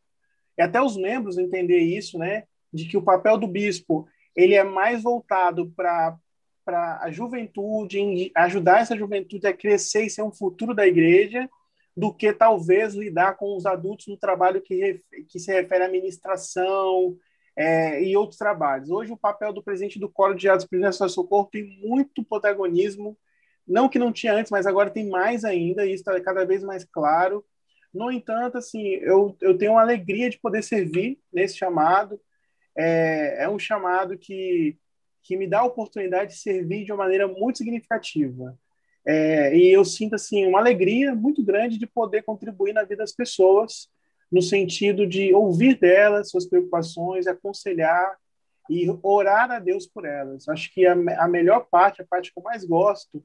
e 0.58 0.62
até 0.62 0.82
os 0.82 0.96
membros 0.96 1.38
entender 1.38 1.78
isso, 1.78 2.18
né, 2.18 2.44
de 2.72 2.86
que 2.86 2.96
o 2.96 3.02
papel 3.02 3.38
do 3.38 3.46
bispo 3.46 4.06
ele 4.36 4.54
é 4.54 4.64
mais 4.64 5.02
voltado 5.02 5.70
para 5.76 6.16
para 6.64 7.00
a 7.02 7.10
juventude, 7.10 8.30
ajudar 8.34 8.80
essa 8.80 8.96
juventude 8.96 9.46
a 9.46 9.52
crescer 9.52 10.04
e 10.04 10.10
ser 10.10 10.22
um 10.22 10.32
futuro 10.32 10.74
da 10.74 10.86
igreja, 10.86 11.48
do 11.96 12.12
que 12.12 12.32
talvez 12.32 12.94
lidar 12.94 13.36
com 13.36 13.56
os 13.56 13.66
adultos 13.66 14.06
no 14.06 14.16
trabalho 14.16 14.62
que, 14.62 15.02
que 15.28 15.38
se 15.38 15.52
refere 15.52 15.82
à 15.82 15.86
administração 15.86 17.16
é, 17.56 18.02
e 18.02 18.16
outros 18.16 18.38
trabalhos. 18.38 18.90
Hoje, 18.90 19.12
o 19.12 19.16
papel 19.16 19.52
do 19.52 19.62
presidente 19.62 19.98
do 19.98 20.08
Coro 20.08 20.34
de 20.34 20.48
Atos 20.48 20.66
Presidente 20.66 20.96
Socorro 21.10 21.48
tem 21.52 21.64
muito 21.80 22.24
protagonismo, 22.24 23.16
não 23.66 23.88
que 23.88 23.98
não 23.98 24.12
tinha 24.12 24.34
antes, 24.34 24.50
mas 24.50 24.66
agora 24.66 24.90
tem 24.90 25.08
mais 25.08 25.44
ainda, 25.44 25.84
e 25.84 25.92
isso 25.92 26.00
está 26.08 26.18
cada 26.20 26.44
vez 26.44 26.62
mais 26.62 26.84
claro. 26.84 27.44
No 27.92 28.10
entanto, 28.10 28.56
assim, 28.56 28.86
eu, 29.02 29.36
eu 29.40 29.56
tenho 29.56 29.72
uma 29.72 29.82
alegria 29.82 30.30
de 30.30 30.38
poder 30.38 30.62
servir 30.62 31.20
nesse 31.32 31.56
chamado, 31.56 32.18
é, 32.76 33.44
é 33.44 33.48
um 33.48 33.58
chamado 33.58 34.16
que, 34.16 34.78
que 35.22 35.36
me 35.36 35.46
dá 35.46 35.60
a 35.60 35.64
oportunidade 35.64 36.32
de 36.32 36.40
servir 36.40 36.84
de 36.84 36.92
uma 36.92 37.04
maneira 37.04 37.28
muito 37.28 37.58
significativa. 37.58 38.58
É, 39.04 39.56
e 39.56 39.72
eu 39.72 39.84
sinto 39.84 40.14
assim 40.14 40.46
uma 40.46 40.58
alegria 40.58 41.14
muito 41.14 41.42
grande 41.42 41.78
de 41.78 41.86
poder 41.86 42.22
contribuir 42.22 42.72
na 42.72 42.82
vida 42.82 42.98
das 42.98 43.12
pessoas, 43.12 43.88
no 44.30 44.40
sentido 44.40 45.06
de 45.06 45.34
ouvir 45.34 45.78
delas 45.78 46.30
suas 46.30 46.46
preocupações, 46.46 47.26
aconselhar 47.26 48.16
e 48.70 48.86
orar 49.02 49.50
a 49.50 49.58
Deus 49.58 49.86
por 49.86 50.04
elas. 50.04 50.48
Acho 50.48 50.72
que 50.72 50.86
a, 50.86 50.92
a 50.92 51.28
melhor 51.28 51.66
parte, 51.70 52.00
a 52.00 52.06
parte 52.06 52.32
que 52.32 52.38
eu 52.38 52.42
mais 52.42 52.64
gosto, 52.64 53.22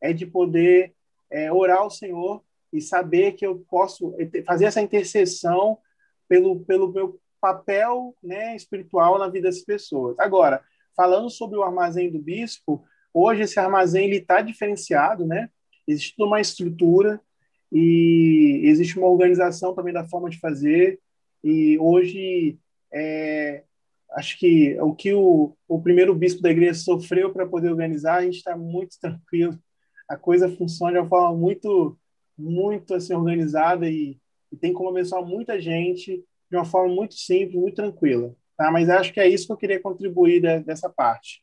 é 0.00 0.12
de 0.12 0.26
poder 0.26 0.92
é, 1.30 1.52
orar 1.52 1.78
ao 1.78 1.90
Senhor 1.90 2.42
e 2.72 2.80
saber 2.80 3.32
que 3.32 3.46
eu 3.46 3.64
posso 3.68 4.14
fazer 4.44 4.66
essa 4.66 4.80
intercessão 4.80 5.78
pelo, 6.28 6.60
pelo 6.60 6.92
meu 6.92 7.20
papel 7.40 8.14
né, 8.22 8.54
espiritual 8.54 9.18
na 9.18 9.28
vida 9.28 9.48
das 9.48 9.60
pessoas. 9.60 10.18
Agora, 10.18 10.62
falando 10.96 11.30
sobre 11.30 11.58
o 11.58 11.62
armazém 11.62 12.10
do 12.10 12.18
bispo, 12.18 12.84
hoje 13.12 13.42
esse 13.42 13.58
armazém 13.58 14.10
está 14.10 14.40
diferenciado, 14.40 15.26
né? 15.26 15.48
Existe 15.86 16.22
uma 16.22 16.40
estrutura 16.40 17.20
e 17.72 18.62
existe 18.64 18.98
uma 18.98 19.08
organização 19.08 19.74
também 19.74 19.92
da 19.92 20.08
forma 20.08 20.28
de 20.28 20.38
fazer. 20.38 21.00
E 21.42 21.78
hoje, 21.78 22.58
é, 22.92 23.64
acho 24.12 24.38
que 24.38 24.78
o 24.80 24.94
que 24.94 25.12
o, 25.12 25.56
o 25.68 25.80
primeiro 25.80 26.14
bispo 26.14 26.42
da 26.42 26.50
igreja 26.50 26.74
sofreu 26.74 27.32
para 27.32 27.46
poder 27.46 27.70
organizar, 27.70 28.16
a 28.16 28.24
gente 28.24 28.36
está 28.36 28.56
muito 28.56 28.98
tranquilo. 29.00 29.58
A 30.08 30.16
coisa 30.16 30.48
funciona 30.48 30.92
de 30.92 30.98
uma 30.98 31.08
forma 31.08 31.36
muito, 31.36 31.98
muito 32.36 32.94
assim, 32.94 33.14
organizada 33.14 33.88
e, 33.88 34.18
e 34.50 34.56
tem 34.56 34.72
como 34.72 34.90
abençoar 34.90 35.24
muita 35.24 35.60
gente 35.60 36.24
de 36.50 36.56
uma 36.56 36.64
forma 36.64 36.92
muito 36.92 37.14
simples, 37.14 37.54
muito 37.54 37.76
tranquila. 37.76 38.34
Tá? 38.60 38.70
Mas 38.70 38.90
acho 38.90 39.14
que 39.14 39.20
é 39.20 39.26
isso 39.26 39.46
que 39.46 39.52
eu 39.54 39.56
queria 39.56 39.80
contribuir 39.80 40.42
de, 40.42 40.60
dessa 40.60 40.90
parte. 40.90 41.42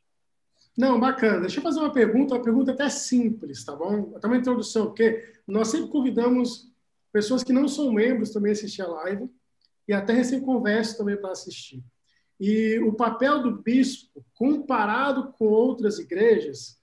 Não, 0.78 1.00
bacana. 1.00 1.42
Deixa 1.42 1.58
eu 1.58 1.64
fazer 1.64 1.80
uma 1.80 1.92
pergunta, 1.92 2.36
uma 2.36 2.44
pergunta 2.44 2.74
até 2.74 2.88
simples, 2.90 3.66
tá 3.66 3.76
bom? 3.76 4.14
Até 4.16 4.28
uma 4.28 4.38
introdução, 4.38 4.86
porque 4.86 5.34
nós 5.48 5.70
sempre 5.70 5.88
convidamos 5.90 6.72
pessoas 7.12 7.44
que 7.44 7.52
não 7.52 7.68
são 7.68 7.92
membros 7.92 8.30
também 8.30 8.52
a 8.52 8.54
assistir 8.54 8.84
a 8.84 8.88
live 8.88 9.28
e 9.88 9.94
até 9.94 10.14
recém-converso 10.14 10.96
também 10.96 11.18
para 11.18 11.32
assistir. 11.32 11.84
E 12.40 12.78
o 12.82 12.94
papel 12.94 13.42
do 13.42 13.64
bispo, 13.64 14.24
comparado 14.36 15.34
com 15.40 15.46
outras 15.46 15.98
igrejas, 15.98 16.80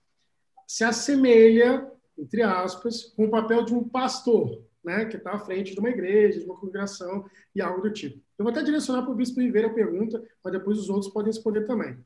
se 0.67 0.83
assemelha, 0.83 1.89
entre 2.19 2.43
aspas, 2.43 3.05
com 3.05 3.27
o 3.27 3.31
papel 3.31 3.65
de 3.65 3.73
um 3.73 3.89
pastor 3.89 4.65
né, 4.85 5.05
que 5.05 5.17
está 5.17 5.35
à 5.35 5.39
frente 5.39 5.75
de 5.75 5.79
uma 5.79 5.91
igreja, 5.91 6.41
de 6.41 6.45
uma 6.45 6.59
congregação 6.59 7.25
e 7.55 7.63
algo 7.63 7.83
do 7.83 7.93
tipo. 7.93 8.24
Eu 8.39 8.45
vou 8.45 8.51
até 8.51 8.63
direcionar 8.63 9.03
para 9.03 9.13
o 9.13 9.15
Bispo 9.15 9.41
Ribeiro 9.41 9.69
a 9.69 9.75
pergunta, 9.75 10.23
mas 10.43 10.53
depois 10.53 10.79
os 10.79 10.89
outros 10.89 11.13
podem 11.13 11.33
responder 11.33 11.65
também. 11.65 11.99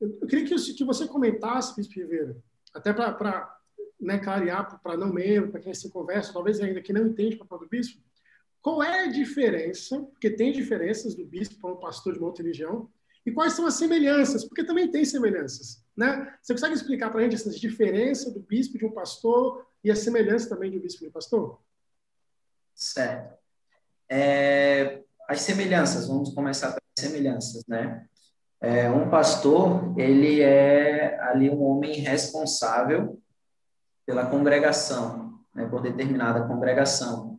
Eu, 0.00 0.18
eu 0.20 0.26
queria 0.26 0.44
que, 0.44 0.74
que, 0.74 0.84
você 0.84 1.06
comentasse, 1.06 1.74
Bispo 1.76 1.94
Ribeiro, 1.94 2.42
até 2.72 2.92
para 2.92 3.58
né, 4.00 4.18
clarear 4.18 4.80
para 4.80 4.96
não 4.96 5.12
membro, 5.12 5.50
para 5.50 5.60
quem 5.60 5.74
se 5.74 5.90
conversa, 5.90 6.32
talvez 6.32 6.60
ainda 6.60 6.80
que 6.80 6.92
não 6.92 7.06
entende 7.06 7.36
o 7.36 7.38
papel 7.40 7.58
do 7.58 7.68
bispo, 7.68 8.00
qual 8.60 8.82
é 8.82 9.04
a 9.04 9.06
diferença, 9.06 10.00
porque 10.02 10.30
tem 10.30 10.52
diferenças 10.52 11.14
do 11.14 11.24
bispo 11.24 11.60
para 11.60 11.72
um 11.72 11.76
pastor 11.76 12.12
de 12.12 12.18
uma 12.18 12.28
outra 12.28 12.42
religião, 12.42 12.90
e 13.24 13.32
quais 13.32 13.54
são 13.54 13.66
as 13.66 13.74
semelhanças, 13.74 14.44
porque 14.44 14.62
também 14.62 14.88
tem 14.88 15.04
semelhanças. 15.04 15.84
Né? 15.96 16.32
Você 16.40 16.52
consegue 16.52 16.74
explicar 16.74 17.10
para 17.10 17.20
a 17.20 17.22
gente 17.24 17.34
essa 17.34 17.50
diferença 17.50 18.30
do 18.30 18.38
bispo 18.38 18.78
de 18.78 18.84
um 18.84 18.92
pastor 18.92 19.66
e 19.82 19.90
a 19.90 19.96
semelhança 19.96 20.48
também 20.48 20.70
de 20.70 20.78
um 20.78 20.80
bispo 20.80 21.00
de 21.00 21.08
um 21.08 21.12
pastor? 21.12 21.60
Certo. 22.72 23.36
É, 24.08 25.02
as 25.28 25.40
semelhanças, 25.42 26.08
vamos 26.08 26.32
começar 26.32 26.68
pelas 26.68 26.82
semelhanças, 26.98 27.64
né? 27.66 28.06
É, 28.60 28.90
um 28.90 29.10
pastor, 29.10 29.94
ele 29.98 30.40
é 30.40 31.20
ali 31.20 31.50
um 31.50 31.62
homem 31.62 32.00
responsável 32.00 33.20
pela 34.06 34.26
congregação, 34.26 35.40
né, 35.54 35.66
por 35.66 35.82
determinada 35.82 36.46
congregação, 36.46 37.38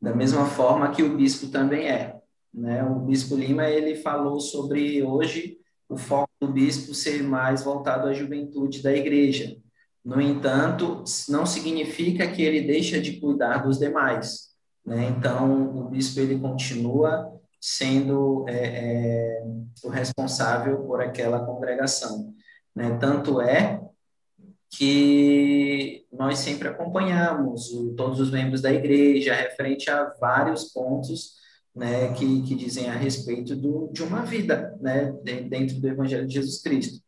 da 0.00 0.14
mesma 0.14 0.46
forma 0.46 0.90
que 0.90 1.02
o 1.02 1.16
bispo 1.16 1.48
também 1.48 1.88
é. 1.88 2.16
Né? 2.52 2.82
O 2.82 3.00
bispo 3.00 3.36
Lima, 3.36 3.68
ele 3.68 3.96
falou 3.96 4.40
sobre 4.40 5.02
hoje 5.02 5.58
o 5.88 5.96
foco 5.96 6.30
do 6.40 6.48
bispo 6.48 6.94
ser 6.94 7.22
mais 7.22 7.62
voltado 7.62 8.08
à 8.08 8.12
juventude 8.12 8.82
da 8.82 8.92
igreja. 8.92 9.56
No 10.04 10.20
entanto, 10.20 11.04
não 11.28 11.44
significa 11.44 12.26
que 12.26 12.42
ele 12.42 12.62
deixa 12.62 13.00
de 13.00 13.20
cuidar 13.20 13.58
dos 13.58 13.78
demais. 13.78 14.55
Né? 14.86 15.12
Então, 15.16 15.76
o 15.76 15.88
bispo 15.88 16.20
ele 16.20 16.38
continua 16.38 17.32
sendo 17.60 18.44
é, 18.48 18.54
é, 18.54 19.44
o 19.82 19.88
responsável 19.88 20.84
por 20.84 21.02
aquela 21.02 21.44
congregação. 21.44 22.32
Né? 22.74 22.96
Tanto 23.00 23.40
é 23.40 23.80
que 24.70 26.06
nós 26.12 26.38
sempre 26.38 26.68
acompanhamos 26.68 27.72
o, 27.72 27.94
todos 27.94 28.20
os 28.20 28.30
membros 28.30 28.60
da 28.60 28.72
igreja 28.72 29.34
referente 29.34 29.90
a 29.90 30.14
vários 30.20 30.64
pontos 30.64 31.34
né, 31.74 32.12
que, 32.14 32.42
que 32.42 32.54
dizem 32.54 32.88
a 32.88 32.94
respeito 32.94 33.56
do, 33.56 33.90
de 33.92 34.02
uma 34.02 34.22
vida 34.22 34.76
né, 34.80 35.12
dentro 35.22 35.80
do 35.80 35.88
Evangelho 35.88 36.26
de 36.26 36.34
Jesus 36.34 36.62
Cristo. 36.62 37.04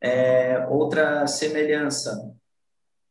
É, 0.00 0.66
outra 0.68 1.26
semelhança 1.26 2.32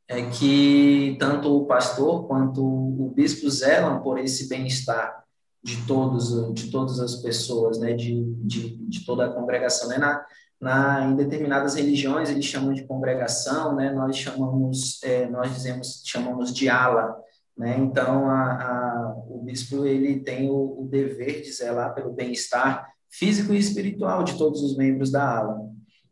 é 0.08 0.30
que 0.30 1.18
tanto 1.20 1.56
o 1.56 1.66
pastor 1.66 2.28
quanto 2.28 2.64
o 2.64 3.12
bispo 3.14 3.50
zelam 3.50 4.02
por 4.02 4.18
esse 4.18 4.48
bem-estar 4.48 5.24
de 5.62 5.86
todos 5.86 6.54
de 6.54 6.72
todas 6.72 7.00
as 7.00 7.16
pessoas 7.18 7.78
né? 7.78 7.94
De, 7.94 8.24
de, 8.46 8.78
de 8.78 9.06
toda 9.06 9.26
a 9.26 9.34
congregação 9.34 9.90
né? 9.90 9.98
Na, 9.98 10.26
na 10.60 11.06
em 11.06 11.16
determinadas 11.16 11.76
religiões 11.76 12.30
eles 12.30 12.46
chamam 12.46 12.74
de 12.74 12.86
congregação 12.86 13.76
né? 13.76 13.92
Nós 13.92 14.16
chamamos 14.18 15.04
é, 15.04 15.28
nós 15.28 15.54
dizemos 15.54 16.02
chamamos 16.06 16.54
de 16.54 16.70
ala 16.70 17.18
né? 17.58 17.78
Então 17.78 18.30
a, 18.30 18.52
a, 18.54 19.16
o 19.28 19.42
bispo 19.44 19.86
ele 19.86 20.22
tem 20.22 20.50
o, 20.50 20.84
o 20.84 20.88
dever 20.90 21.42
de 21.42 21.52
zelar 21.52 21.94
pelo 21.94 22.14
bem-estar 22.14 22.88
físico 23.10 23.54
e 23.54 23.58
espiritual 23.58 24.24
de 24.24 24.38
todos 24.38 24.62
os 24.64 24.78
membros 24.78 25.12
da 25.12 25.38
ala 25.40 25.60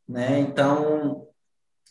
né? 0.08 0.40
Então 0.42 1.25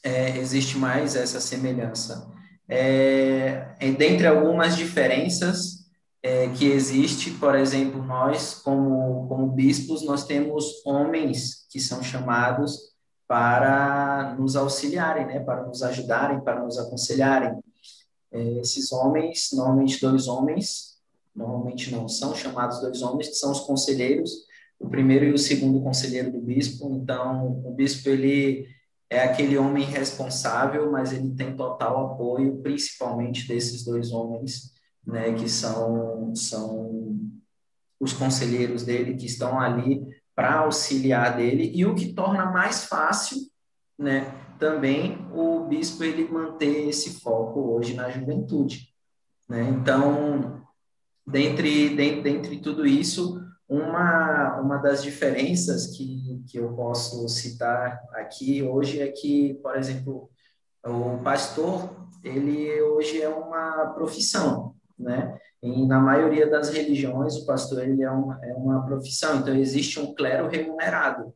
é, 0.05 0.37
existe 0.37 0.77
mais 0.77 1.17
essa 1.17 1.41
semelhança. 1.41 2.31
É, 2.69 3.75
dentre 3.99 4.27
algumas 4.27 4.77
diferenças 4.77 5.85
é, 6.23 6.49
que 6.49 6.67
existe, 6.67 7.31
por 7.33 7.55
exemplo, 7.55 8.03
nós, 8.03 8.55
como, 8.55 9.27
como 9.29 9.53
bispos, 9.53 10.05
nós 10.05 10.25
temos 10.25 10.85
homens 10.87 11.67
que 11.71 11.81
são 11.81 12.03
chamados 12.03 12.95
para 13.27 14.37
nos 14.39 14.55
auxiliarem, 14.55 15.27
né, 15.27 15.41
para 15.41 15.67
nos 15.67 15.83
ajudarem, 15.83 16.41
para 16.41 16.63
nos 16.63 16.79
aconselharem. 16.79 17.59
É, 18.31 18.43
esses 18.61 18.93
homens, 18.93 19.51
normalmente 19.53 20.01
dois 20.01 20.29
homens, 20.29 20.99
normalmente 21.35 21.91
não, 21.91 22.09
são 22.09 22.35
chamados 22.35 22.81
dois 22.81 23.03
homens, 23.03 23.29
que 23.29 23.35
são 23.35 23.51
os 23.51 23.61
conselheiros, 23.61 24.31
o 24.79 24.89
primeiro 24.89 25.25
e 25.25 25.33
o 25.33 25.39
segundo 25.39 25.81
conselheiro 25.81 26.31
do 26.31 26.41
bispo. 26.41 26.91
Então, 26.95 27.63
o 27.65 27.71
bispo, 27.71 28.09
ele 28.09 28.67
é 29.11 29.23
aquele 29.23 29.57
homem 29.57 29.85
responsável, 29.85 30.91
mas 30.91 31.13
ele 31.13 31.35
tem 31.35 31.57
total 31.57 32.13
apoio, 32.13 32.61
principalmente 32.63 33.47
desses 33.47 33.85
dois 33.85 34.11
homens, 34.13 34.73
né, 35.07 35.33
que 35.35 35.49
são, 35.49 36.35
são 36.35 37.21
os 38.01 38.13
conselheiros 38.13 38.85
dele, 38.85 39.17
que 39.17 39.27
estão 39.27 39.61
ali 39.61 40.03
para 40.35 40.61
auxiliar 40.61 41.37
dele, 41.37 41.71
e 41.75 41.85
o 41.87 41.95
que 41.95 42.13
torna 42.13 42.51
mais 42.51 42.85
fácil, 42.85 43.39
né, 43.99 44.33
também 44.59 45.19
o 45.33 45.61
bispo 45.67 46.03
ele 46.03 46.29
manter 46.29 46.89
esse 46.89 47.21
foco 47.21 47.75
hoje 47.75 47.95
na 47.95 48.11
juventude. 48.11 48.89
Né? 49.49 49.63
Então, 49.63 50.63
dentre, 51.27 51.91
dentre, 51.91 52.23
dentre 52.23 52.59
tudo 52.61 52.87
isso, 52.87 53.41
uma, 53.75 54.61
uma 54.61 54.79
das 54.79 55.03
diferenças 55.03 55.89
que, 55.89 56.43
que 56.49 56.59
eu 56.59 56.72
posso 56.75 57.29
citar 57.29 58.01
aqui 58.12 58.62
hoje 58.62 59.01
é 59.01 59.09
que, 59.09 59.55
por 59.55 59.77
exemplo, 59.77 60.31
o 60.85 61.18
pastor, 61.22 62.09
ele 62.22 62.81
hoje 62.83 63.20
é 63.20 63.29
uma 63.29 63.93
profissão, 63.95 64.75
né? 64.99 65.39
E 65.62 65.87
na 65.87 65.99
maioria 65.99 66.49
das 66.49 66.68
religiões, 66.68 67.37
o 67.37 67.47
pastor 67.47 67.83
ele 67.83 68.03
é, 68.03 68.11
uma, 68.11 68.39
é 68.45 68.53
uma 68.53 68.85
profissão. 68.85 69.39
Então, 69.39 69.55
existe 69.55 69.99
um 69.99 70.14
clero 70.14 70.47
remunerado, 70.47 71.35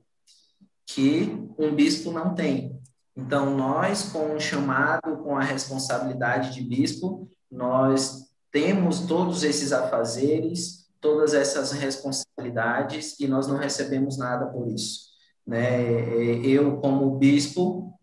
que 0.87 1.35
um 1.59 1.75
bispo 1.75 2.13
não 2.13 2.35
tem. 2.35 2.79
Então, 3.17 3.57
nós, 3.57 4.13
com 4.13 4.35
o 4.35 4.41
chamado, 4.41 5.17
com 5.19 5.37
a 5.37 5.43
responsabilidade 5.43 6.53
de 6.53 6.63
bispo, 6.63 7.27
nós 7.51 8.29
temos 8.53 9.01
todos 9.01 9.45
esses 9.45 9.73
afazeres, 9.73 10.78
todas 11.01 11.35
essas 11.35 11.73
responsabilidades, 11.73 13.19
e 13.21 13.27
nós 13.27 13.47
não 13.47 13.57
recebemos 13.57 14.19
nada 14.19 14.47
por 14.47 14.69
isso. 14.69 15.09
Né? 15.47 16.45
Eu, 16.45 16.79
como 16.79 17.17
bispo, 17.17 17.99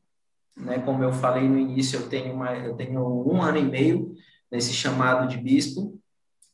né, 0.55 0.79
como 0.79 1.03
eu 1.03 1.11
falei 1.11 1.47
no 1.47 1.57
início, 1.57 1.99
eu 1.99 2.09
tenho, 2.09 2.33
uma, 2.33 2.55
eu 2.55 2.75
tenho 2.75 3.01
um 3.27 3.41
ano 3.41 3.57
e 3.57 3.63
meio 3.63 4.15
nesse 4.51 4.73
chamado 4.73 5.27
de 5.27 5.37
bispo, 5.37 5.99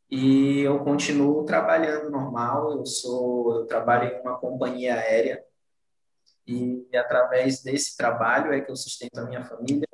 e 0.10 0.60
eu 0.60 0.80
continuo 0.84 1.46
trabalhando 1.46 2.10
normal. 2.10 2.72
Eu 2.78 2.86
sou, 2.86 3.60
eu 3.60 3.66
trabalho 3.66 4.12
em 4.12 4.22
uma 4.22 4.38
companhia 4.38 4.96
aérea 4.96 5.42
e 6.46 6.86
através 6.94 7.64
desse 7.64 7.96
trabalho 7.96 8.52
é 8.52 8.60
que 8.60 8.70
eu 8.70 8.76
sustento 8.76 9.18
a 9.20 9.26
minha 9.26 9.44
família, 9.44 9.88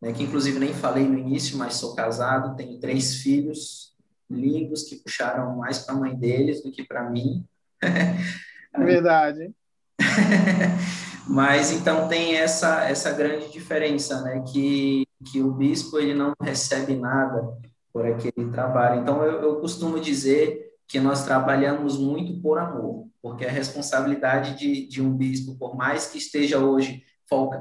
né, 0.00 0.12
que 0.12 0.22
inclusive 0.22 0.58
nem 0.58 0.72
falei 0.72 1.04
no 1.04 1.18
início, 1.18 1.56
mas 1.56 1.74
sou 1.74 1.96
casado, 1.96 2.54
tenho 2.54 2.78
três 2.78 3.16
filhos 3.16 3.95
lindos 4.30 4.84
que 4.84 4.96
puxaram 4.96 5.56
mais 5.56 5.78
para 5.78 5.94
a 5.94 5.98
mãe 5.98 6.14
deles 6.14 6.62
do 6.62 6.70
que 6.70 6.84
para 6.84 7.08
mim. 7.08 7.44
É 7.82 8.78
verdade. 8.78 9.52
mas 11.28 11.72
então 11.72 12.08
tem 12.08 12.36
essa 12.36 12.84
essa 12.84 13.10
grande 13.12 13.50
diferença, 13.50 14.22
né, 14.22 14.44
que 14.52 15.06
que 15.24 15.42
o 15.42 15.52
bispo 15.52 15.98
ele 15.98 16.14
não 16.14 16.34
recebe 16.40 16.94
nada 16.94 17.56
por 17.96 18.04
aquele 18.04 18.50
trabalho. 18.50 19.00
Então, 19.00 19.22
eu, 19.22 19.40
eu 19.40 19.56
costumo 19.60 19.98
dizer 19.98 20.74
que 20.86 21.00
nós 21.00 21.24
trabalhamos 21.24 21.98
muito 21.98 22.40
por 22.42 22.58
amor, 22.58 23.08
porque 23.22 23.46
a 23.46 23.50
responsabilidade 23.50 24.58
de, 24.58 24.86
de 24.86 25.00
um 25.00 25.16
bispo, 25.16 25.56
por 25.56 25.74
mais 25.74 26.06
que 26.06 26.18
esteja 26.18 26.58
hoje 26.58 27.02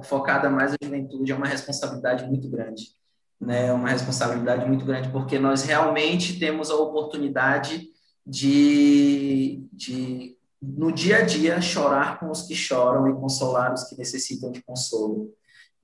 focada 0.04 0.50
mais 0.50 0.72
na 0.72 0.78
juventude, 0.84 1.32
é 1.32 1.36
uma 1.36 1.48
responsabilidade 1.48 2.26
muito 2.28 2.50
grande. 2.50 2.95
Né? 3.40 3.68
É 3.68 3.74
uma 3.74 3.90
responsabilidade 3.90 4.66
muito 4.66 4.86
grande, 4.86 5.10
porque 5.10 5.38
nós 5.38 5.64
realmente 5.64 6.40
temos 6.40 6.70
a 6.70 6.76
oportunidade 6.76 7.88
de, 8.26 9.64
de, 9.72 10.36
no 10.62 10.92
dia 10.92 11.18
a 11.18 11.22
dia, 11.22 11.62
chorar 11.62 12.20
com 12.20 12.30
os 12.32 12.44
que 12.44 12.56
choram 12.56 13.08
e 13.08 13.14
consolar 13.14 13.74
os 13.74 13.84
que 13.84 13.98
necessitam 13.98 14.52
de 14.52 14.64
consolo 14.64 15.32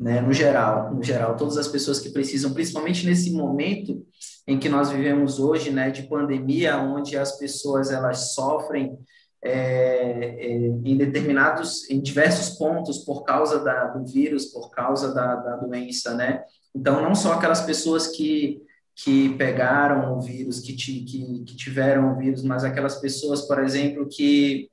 né, 0.02 0.20
no 0.20 0.34
geral, 0.34 0.92
no 0.92 1.04
geral, 1.04 1.38
todas 1.38 1.58
as 1.58 1.68
pessoas 1.68 2.00
que 2.00 2.10
precisam, 2.10 2.52
principalmente 2.54 3.06
nesse 3.06 3.32
momento 3.32 4.04
em 4.48 4.58
que 4.58 4.68
nós 4.68 4.90
vivemos 4.90 5.40
hoje, 5.40 5.70
né, 5.70 5.92
de 5.92 6.04
pandemia, 6.04 6.78
onde 6.78 7.16
as 7.16 7.38
pessoas 7.38 7.92
elas 7.92 8.34
sofrem 8.34 8.98
é, 9.44 9.52
é, 9.52 10.56
em 10.84 10.98
determinados, 10.98 11.88
em 11.90 12.02
diversos 12.02 12.58
pontos 12.58 13.00
por 13.00 13.24
causa 13.24 13.64
da, 13.64 13.86
do 13.90 14.04
vírus, 14.06 14.46
por 14.46 14.72
causa 14.72 15.14
da, 15.14 15.36
da 15.36 15.56
doença, 15.58 16.16
né? 16.16 16.44
Então, 16.74 17.02
não 17.02 17.14
só 17.14 17.34
aquelas 17.34 17.62
pessoas 17.62 18.08
que 18.08 18.62
que 19.04 19.30
pegaram 19.36 20.18
o 20.18 20.22
vírus, 20.22 20.60
que, 20.60 20.74
que, 20.74 21.04
que 21.06 21.56
tiveram 21.56 22.14
o 22.14 22.18
vírus, 22.18 22.44
mas 22.44 22.64
aquelas 22.64 23.00
pessoas, 23.00 23.42
por 23.42 23.64
exemplo, 23.64 24.08
que 24.08 24.70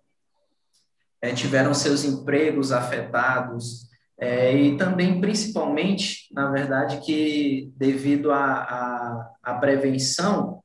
é, 1.23 1.33
tiveram 1.33 1.73
seus 1.73 2.05
empregos 2.05 2.73
afetados, 2.73 3.89
é, 4.21 4.55
e 4.55 4.77
também, 4.77 5.21
principalmente, 5.21 6.27
na 6.33 6.51
verdade, 6.51 6.99
que 6.99 7.73
devido 7.77 8.33
à 8.33 9.59
prevenção 9.61 10.63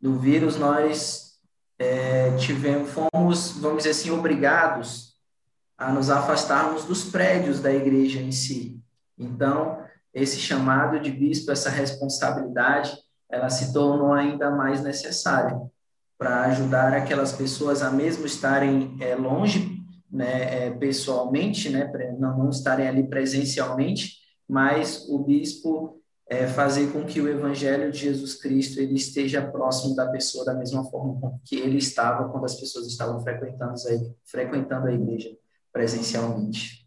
do 0.00 0.18
vírus, 0.18 0.58
nós 0.58 1.38
é, 1.78 2.36
tivemos, 2.36 2.90
fomos, 2.90 3.52
vamos 3.52 3.78
dizer 3.78 3.90
assim, 3.90 4.10
obrigados 4.10 5.14
a 5.78 5.92
nos 5.92 6.10
afastarmos 6.10 6.84
dos 6.84 7.04
prédios 7.04 7.60
da 7.60 7.72
igreja 7.72 8.20
em 8.20 8.32
si. 8.32 8.80
Então, 9.16 9.85
esse 10.16 10.38
chamado 10.38 10.98
de 10.98 11.10
bispo, 11.10 11.52
essa 11.52 11.68
responsabilidade, 11.68 12.96
ela 13.28 13.50
se 13.50 13.70
tornou 13.70 14.14
ainda 14.14 14.50
mais 14.50 14.82
necessária 14.82 15.60
para 16.16 16.44
ajudar 16.46 16.94
aquelas 16.94 17.32
pessoas 17.32 17.82
a 17.82 17.90
mesmo 17.90 18.24
estarem 18.24 18.96
é, 18.98 19.14
longe 19.14 19.76
né, 20.10 20.68
é, 20.68 20.70
pessoalmente, 20.70 21.68
né, 21.68 21.92
não, 22.18 22.38
não 22.38 22.48
estarem 22.48 22.88
ali 22.88 23.06
presencialmente, 23.06 24.14
mas 24.48 25.06
o 25.06 25.18
bispo 25.18 26.00
é, 26.26 26.46
fazer 26.46 26.90
com 26.92 27.04
que 27.04 27.20
o 27.20 27.28
evangelho 27.28 27.92
de 27.92 27.98
Jesus 27.98 28.36
Cristo 28.36 28.80
ele 28.80 28.94
esteja 28.94 29.46
próximo 29.46 29.94
da 29.94 30.06
pessoa 30.06 30.46
da 30.46 30.54
mesma 30.54 30.82
forma 30.84 31.38
que 31.44 31.56
ele 31.56 31.76
estava 31.76 32.26
quando 32.30 32.46
as 32.46 32.54
pessoas 32.54 32.86
estavam 32.86 33.20
frequentando 33.20 33.74
frequentando 34.24 34.86
a 34.86 34.92
igreja 34.92 35.28
presencialmente. 35.70 36.85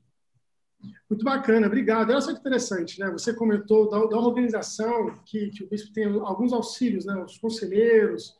Muito 1.09 1.25
bacana, 1.25 1.67
obrigado. 1.67 2.11
Olha 2.11 2.21
só 2.21 2.33
que 2.33 2.39
interessante, 2.39 2.99
né? 2.99 3.09
Você 3.11 3.33
comentou 3.33 3.89
da, 3.89 3.97
da 4.05 4.17
organização 4.17 5.13
que, 5.25 5.49
que 5.49 5.63
o 5.63 5.69
bispo 5.69 5.91
tem 5.91 6.05
alguns 6.05 6.53
auxílios, 6.53 7.05
né? 7.05 7.21
Os 7.23 7.37
conselheiros, 7.37 8.37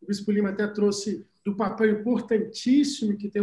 o 0.00 0.06
bispo 0.06 0.30
Lima 0.30 0.50
até 0.50 0.66
trouxe 0.66 1.26
do 1.44 1.56
papel 1.56 1.90
importantíssimo 2.00 3.16
que 3.16 3.28
tem 3.28 3.42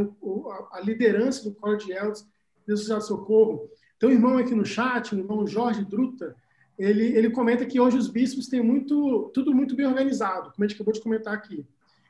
a 0.72 0.80
liderança 0.82 1.44
do 1.44 1.56
Coro 1.56 1.78
de 1.78 1.92
Elders 1.92 2.26
e 2.68 2.72
do 2.72 3.02
Socorro. 3.02 3.70
Tem 4.00 4.10
um 4.10 4.14
irmão 4.14 4.38
aqui 4.38 4.54
no 4.54 4.66
chat, 4.66 5.14
o 5.14 5.18
irmão 5.18 5.48
Jorge 5.48 5.84
Druta, 5.84 6.36
ele, 6.78 7.06
ele 7.06 7.32
comenta 7.32 7.66
que 7.66 7.80
hoje 7.80 7.98
os 7.98 8.08
bispos 8.08 8.48
têm 8.48 8.62
muito, 8.62 9.32
tudo 9.34 9.54
muito 9.54 9.76
bem 9.76 9.88
organizado, 9.88 10.52
como 10.52 10.64
a 10.64 10.68
gente 10.68 10.76
acabou 10.76 10.94
de 10.94 11.02
comentar 11.02 11.34
aqui. 11.34 11.66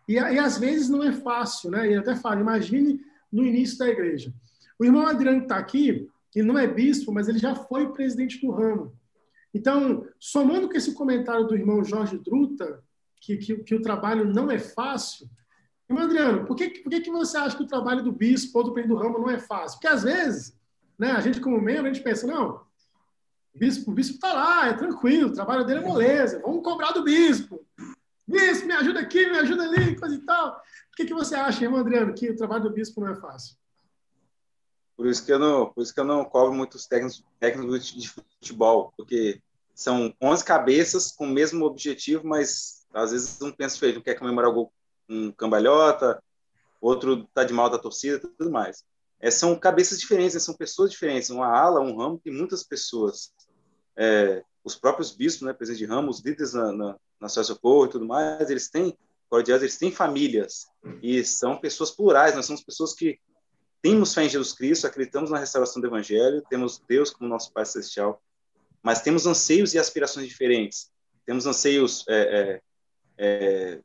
E, 0.07 0.13
e 0.13 0.39
às 0.39 0.57
vezes 0.57 0.89
não 0.89 1.01
é 1.01 1.13
fácil, 1.13 1.71
né? 1.71 1.87
Ele 1.87 1.95
até 1.95 2.15
fala, 2.15 2.41
imagine 2.41 2.99
no 3.31 3.45
início 3.45 3.77
da 3.77 3.87
igreja. 3.87 4.33
O 4.77 4.83
irmão 4.83 5.07
Adriano 5.07 5.43
está 5.43 5.57
aqui, 5.57 6.09
ele 6.35 6.47
não 6.47 6.57
é 6.57 6.67
bispo, 6.67 7.11
mas 7.11 7.27
ele 7.27 7.39
já 7.39 7.55
foi 7.55 7.91
presidente 7.91 8.39
do 8.39 8.51
ramo. 8.51 8.93
Então, 9.53 10.05
somando 10.19 10.67
com 10.67 10.75
esse 10.75 10.93
comentário 10.93 11.47
do 11.47 11.55
irmão 11.55 11.83
Jorge 11.83 12.17
Druta, 12.17 12.83
que, 13.19 13.37
que, 13.37 13.55
que 13.57 13.75
o 13.75 13.81
trabalho 13.81 14.31
não 14.31 14.51
é 14.51 14.59
fácil, 14.59 15.27
Irmão 15.89 16.03
Adriano, 16.03 16.45
por 16.45 16.55
que, 16.55 16.69
por 16.81 16.89
que, 16.89 17.09
você 17.09 17.37
acha 17.37 17.55
que 17.55 17.63
o 17.63 17.67
trabalho 17.67 18.03
do 18.03 18.11
bispo 18.11 18.57
ou 18.57 18.65
do 18.65 18.73
presidente 18.73 18.93
do 18.93 19.01
ramo 19.01 19.19
não 19.19 19.29
é 19.29 19.39
fácil? 19.39 19.77
Porque 19.77 19.87
às 19.87 20.03
vezes, 20.03 20.57
né, 20.99 21.11
a 21.11 21.21
gente 21.21 21.39
como 21.39 21.61
membro, 21.61 21.89
a 21.89 21.93
gente 21.93 22.03
pensa, 22.03 22.27
não, 22.27 22.61
o 23.55 23.57
bispo, 23.57 23.91
o 23.91 23.99
está 23.99 24.33
lá, 24.33 24.67
é 24.67 24.73
tranquilo, 24.73 25.29
o 25.29 25.33
trabalho 25.33 25.65
dele 25.65 25.79
é 25.79 25.87
moleza, 25.87 26.41
vamos 26.41 26.61
cobrar 26.61 26.91
do 26.91 27.03
bispo. 27.03 27.65
Bispo, 28.27 28.67
me 28.67 28.73
ajuda 28.73 28.99
aqui, 28.99 29.25
me 29.27 29.37
ajuda 29.37 29.63
ali, 29.63 29.95
coisa 29.95 30.15
e 30.15 30.19
tal. 30.19 30.55
Por 30.55 30.97
que, 30.97 31.05
que 31.05 31.13
você 31.13 31.35
acha, 31.35 31.63
irmão 31.63 31.79
Adriano, 31.79 32.13
que 32.13 32.29
o 32.29 32.35
trabalho 32.35 32.63
do 32.63 32.73
bispo 32.73 32.99
não 32.99 33.07
é 33.07 33.15
fácil? 33.15 33.55
Por 34.97 35.05
isso 35.05 35.23
que 35.23 35.31
eu 35.31 35.37
não, 35.37 35.67
por 35.67 35.83
isso 35.83 35.93
que 35.93 35.99
eu 35.99 36.03
não 36.03 36.25
cobro 36.25 36.51
muitos 36.51 36.87
técnicos, 36.87 37.23
técnicos 37.39 37.85
de 37.85 38.09
futebol, 38.09 38.91
porque 38.97 39.39
são 39.75 40.11
11 40.19 40.43
cabeças 40.43 41.11
com 41.11 41.25
o 41.25 41.29
mesmo 41.29 41.63
objetivo, 41.63 42.25
mas 42.25 42.87
às 42.91 43.11
vezes 43.11 43.39
um 43.43 43.51
pensa 43.51 43.77
feito, 43.77 43.97
não 43.97 44.01
quer 44.01 44.15
comemorar 44.15 44.51
um 45.07 45.31
cambalhota, 45.31 46.21
outro 46.81 47.27
tá 47.31 47.43
de 47.43 47.53
mal 47.53 47.69
da 47.69 47.77
torcida, 47.77 48.19
tudo 48.19 48.49
mais. 48.49 48.83
É, 49.19 49.29
são 49.29 49.55
cabeças 49.55 49.99
diferentes, 49.99 50.33
né? 50.33 50.39
são 50.39 50.55
pessoas 50.55 50.89
diferentes. 50.91 51.29
Uma 51.29 51.47
ala, 51.47 51.79
um 51.79 51.95
ramo, 51.95 52.19
tem 52.19 52.33
muitas 52.33 52.63
pessoas. 52.63 53.31
É, 53.95 54.43
os 54.63 54.75
próprios 54.75 55.11
bispos, 55.11 55.45
né, 55.45 55.53
presidente 55.53 55.85
de 55.85 55.91
ramo, 55.91 56.09
os 56.09 56.23
líderes 56.23 56.53
na, 56.53 56.71
na, 56.71 56.95
na 57.19 57.27
e 57.27 57.89
tudo 57.89 58.05
mais, 58.05 58.49
eles 58.49 58.69
têm, 58.69 58.97
cordiais, 59.29 59.61
eles 59.61 59.77
têm 59.77 59.91
famílias 59.91 60.67
e 61.01 61.23
são 61.23 61.57
pessoas 61.57 61.91
plurais. 61.91 62.35
Nós 62.35 62.45
somos 62.45 62.63
pessoas 62.63 62.93
que 62.93 63.19
temos 63.81 64.13
fé 64.13 64.25
em 64.25 64.29
Jesus 64.29 64.53
Cristo, 64.53 64.87
acreditamos 64.87 65.29
na 65.29 65.37
restauração 65.37 65.81
do 65.81 65.87
Evangelho, 65.87 66.43
temos 66.49 66.81
Deus 66.87 67.11
como 67.11 67.29
nosso 67.29 67.51
Pai 67.53 67.65
Celestial, 67.65 68.21
mas 68.81 69.01
temos 69.01 69.25
anseios 69.25 69.73
e 69.73 69.79
aspirações 69.79 70.27
diferentes. 70.27 70.89
Temos 71.25 71.45
anseios 71.45 72.05
é, 72.07 72.61
é, 73.17 73.75
é 73.75 73.81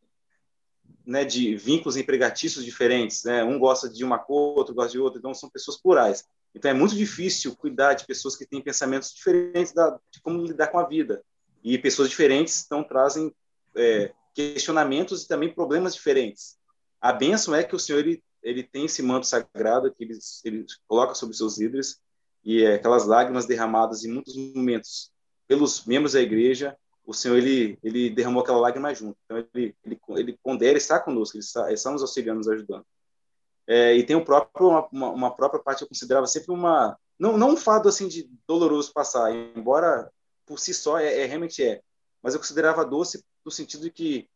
né, 1.05 1.25
de 1.25 1.57
vínculos 1.57 1.97
empregatícios 1.97 2.65
diferentes, 2.65 3.25
né? 3.25 3.43
Um 3.43 3.59
gosta 3.59 3.89
de 3.89 4.05
uma 4.05 4.19
cor, 4.19 4.59
outro 4.59 4.75
gosta 4.75 4.93
de 4.93 4.99
outra, 4.99 5.19
então 5.19 5.35
são 5.35 5.51
pessoas 5.51 5.77
plurais. 5.77 6.25
Então 6.55 6.71
é 6.71 6.75
muito 6.75 6.95
difícil 6.95 7.57
cuidar 7.57 7.95
de 7.95 8.07
pessoas 8.07 8.37
que 8.37 8.47
têm 8.47 8.61
pensamentos 8.61 9.13
diferentes 9.13 9.73
da, 9.73 9.99
de 10.11 10.21
como 10.21 10.45
lidar 10.45 10.69
com 10.69 10.79
a 10.79 10.87
vida. 10.87 11.23
E 11.65 11.79
pessoas 11.79 12.09
diferentes 12.09 12.65
então 12.65 12.85
trazem 12.85 13.35
é, 13.77 14.13
questionamentos 14.35 15.25
e 15.25 15.29
também 15.29 15.53
problemas 15.53 15.95
diferentes. 15.95 16.57
A 17.01 17.13
bênção 17.13 17.55
é 17.55 17.65
que 17.65 17.75
o 17.75 17.79
Senhor 17.79 18.01
ele, 18.01 18.23
ele 18.43 18.63
tem 18.63 18.87
esse 18.87 19.03
manto 19.03 19.27
sagrado 19.27 19.93
que 19.93 20.05
ele, 20.05 20.19
ele 20.45 20.67
coloca 20.87 21.15
sobre 21.15 21.37
seus 21.37 21.59
líderes 21.59 22.01
e 22.45 22.63
é, 22.63 22.75
aquelas 22.75 23.07
lágrimas 23.07 23.47
derramadas 23.47 24.05
em 24.05 24.13
muitos 24.13 24.37
momentos 24.37 25.13
pelos 25.47 25.85
membros 25.85 26.15
da 26.15 26.21
igreja, 26.21 26.77
o 27.05 27.13
Senhor 27.13 27.37
ele 27.37 27.79
ele 27.83 28.11
derramou 28.11 28.43
aquela 28.43 28.59
lágrima 28.59 28.95
junto. 28.95 29.17
Então 29.25 29.39
ele 29.55 29.75
ele, 29.85 30.01
ele 30.17 30.39
pondera 30.43 30.79
estar 30.79 31.01
conosco, 31.01 31.37
ele 31.37 31.45
está, 31.45 31.67
ele 31.67 31.75
está 31.75 31.91
nos 31.91 32.03
auxiliando, 32.03 32.39
nos 32.39 32.49
ajudando. 32.49 32.85
É, 33.67 33.95
e 33.95 34.05
tem 34.05 34.23
próprio 34.25 34.69
uma, 34.91 35.11
uma, 35.11 35.31
própria 35.35 35.63
parte 35.63 35.79
que 35.79 35.85
eu 35.85 35.89
considerava 35.89 36.27
sempre 36.27 36.53
uma 36.53 36.99
não 37.19 37.39
não 37.39 37.51
um 37.51 37.57
fado 37.57 37.89
assim 37.89 38.09
de 38.09 38.29
doloroso 38.47 38.93
passar, 38.93 39.33
embora 39.33 40.11
por 40.45 40.59
si 40.59 40.75
só 40.75 40.99
é, 40.99 41.21
é 41.21 41.27
realmente 41.27 41.63
é, 41.63 41.81
mas 42.23 42.35
eu 42.35 42.41
considerava 42.41 42.85
doce 42.85 43.25
no 43.45 43.51
sentido 43.51 43.83
de 43.83 43.91
que 43.91 44.29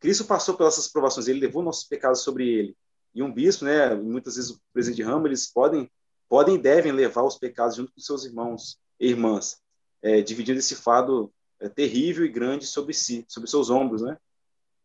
Cristo 0.00 0.24
passou 0.24 0.56
pelas 0.56 0.88
provações, 0.88 1.26
ele 1.26 1.40
levou 1.40 1.62
nossos 1.62 1.84
pecados 1.84 2.20
sobre 2.20 2.48
ele. 2.48 2.76
E 3.18 3.22
um 3.22 3.32
bispo, 3.32 3.64
né, 3.64 3.96
muitas 3.96 4.36
vezes 4.36 4.52
o 4.52 4.60
presidente 4.72 4.98
de 4.98 5.02
ramo, 5.02 5.26
eles 5.26 5.50
podem 5.50 5.90
podem 6.28 6.54
e 6.54 6.58
devem 6.58 6.92
levar 6.92 7.24
os 7.24 7.36
pecados 7.36 7.74
junto 7.74 7.92
com 7.92 8.00
seus 8.00 8.24
irmãos 8.24 8.78
e 9.00 9.08
irmãs, 9.08 9.60
é, 10.00 10.22
dividindo 10.22 10.60
esse 10.60 10.76
fado 10.76 11.32
é, 11.58 11.68
terrível 11.68 12.24
e 12.24 12.28
grande 12.28 12.64
sobre 12.64 12.94
si, 12.94 13.24
sobre 13.26 13.50
seus 13.50 13.70
ombros, 13.70 14.02
né? 14.02 14.16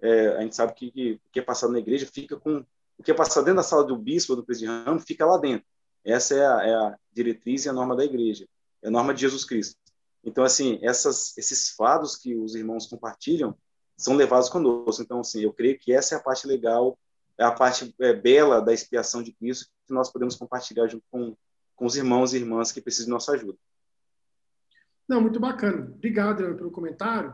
É, 0.01 0.29
a 0.29 0.41
gente 0.41 0.55
sabe 0.55 0.73
que, 0.73 1.21
o 1.23 1.29
que 1.31 1.39
é 1.41 1.43
passado 1.43 1.73
na 1.73 1.77
igreja 1.77 2.07
fica 2.11 2.35
com 2.35 2.65
o 2.97 3.03
que 3.03 3.11
é 3.11 3.13
passado 3.13 3.43
dentro 3.43 3.57
da 3.57 3.63
sala 3.63 3.83
do 3.83 3.95
bispo 3.95 4.33
ou 4.33 4.37
do 4.37 4.43
presidente 4.43 4.79
de 4.79 4.83
ramo 4.83 4.99
fica 4.99 5.27
lá 5.27 5.37
dentro. 5.37 5.67
Essa 6.03 6.33
é 6.33 6.43
a, 6.43 6.67
é 6.67 6.73
a, 6.73 6.97
diretriz 7.11 7.65
e 7.65 7.69
a 7.69 7.73
norma 7.73 7.95
da 7.95 8.03
igreja, 8.03 8.47
é 8.81 8.87
a 8.87 8.91
norma 8.91 9.13
de 9.13 9.21
Jesus 9.21 9.45
Cristo. 9.45 9.79
Então, 10.23 10.43
assim, 10.43 10.79
essas, 10.81 11.37
esses 11.37 11.69
fados 11.69 12.15
que 12.15 12.35
os 12.35 12.55
irmãos 12.55 12.87
compartilham 12.87 13.55
são 13.95 14.15
levados 14.15 14.49
conosco. 14.49 15.03
Então, 15.03 15.19
assim, 15.19 15.41
eu 15.41 15.53
creio 15.53 15.77
que 15.77 15.93
essa 15.93 16.15
é 16.15 16.17
a 16.17 16.21
parte 16.21 16.47
legal, 16.47 16.97
é 17.37 17.43
a 17.43 17.51
parte 17.51 17.93
é, 17.99 18.13
bela 18.13 18.61
da 18.61 18.73
expiação 18.73 19.23
de 19.23 19.33
Cristo 19.33 19.71
que 19.85 19.93
nós 19.93 20.11
podemos 20.11 20.35
compartilhar 20.35 20.87
junto 20.87 21.03
com, 21.09 21.35
com 21.75 21.85
os 21.85 21.95
irmãos 21.95 22.33
e 22.33 22.37
irmãs 22.37 22.71
que 22.71 22.81
precisam 22.81 23.05
de 23.05 23.11
nossa 23.11 23.33
ajuda. 23.33 23.57
Não, 25.07 25.19
muito 25.19 25.39
bacana. 25.39 25.91
Obrigado 25.93 26.55
pelo 26.55 26.71
comentário. 26.71 27.33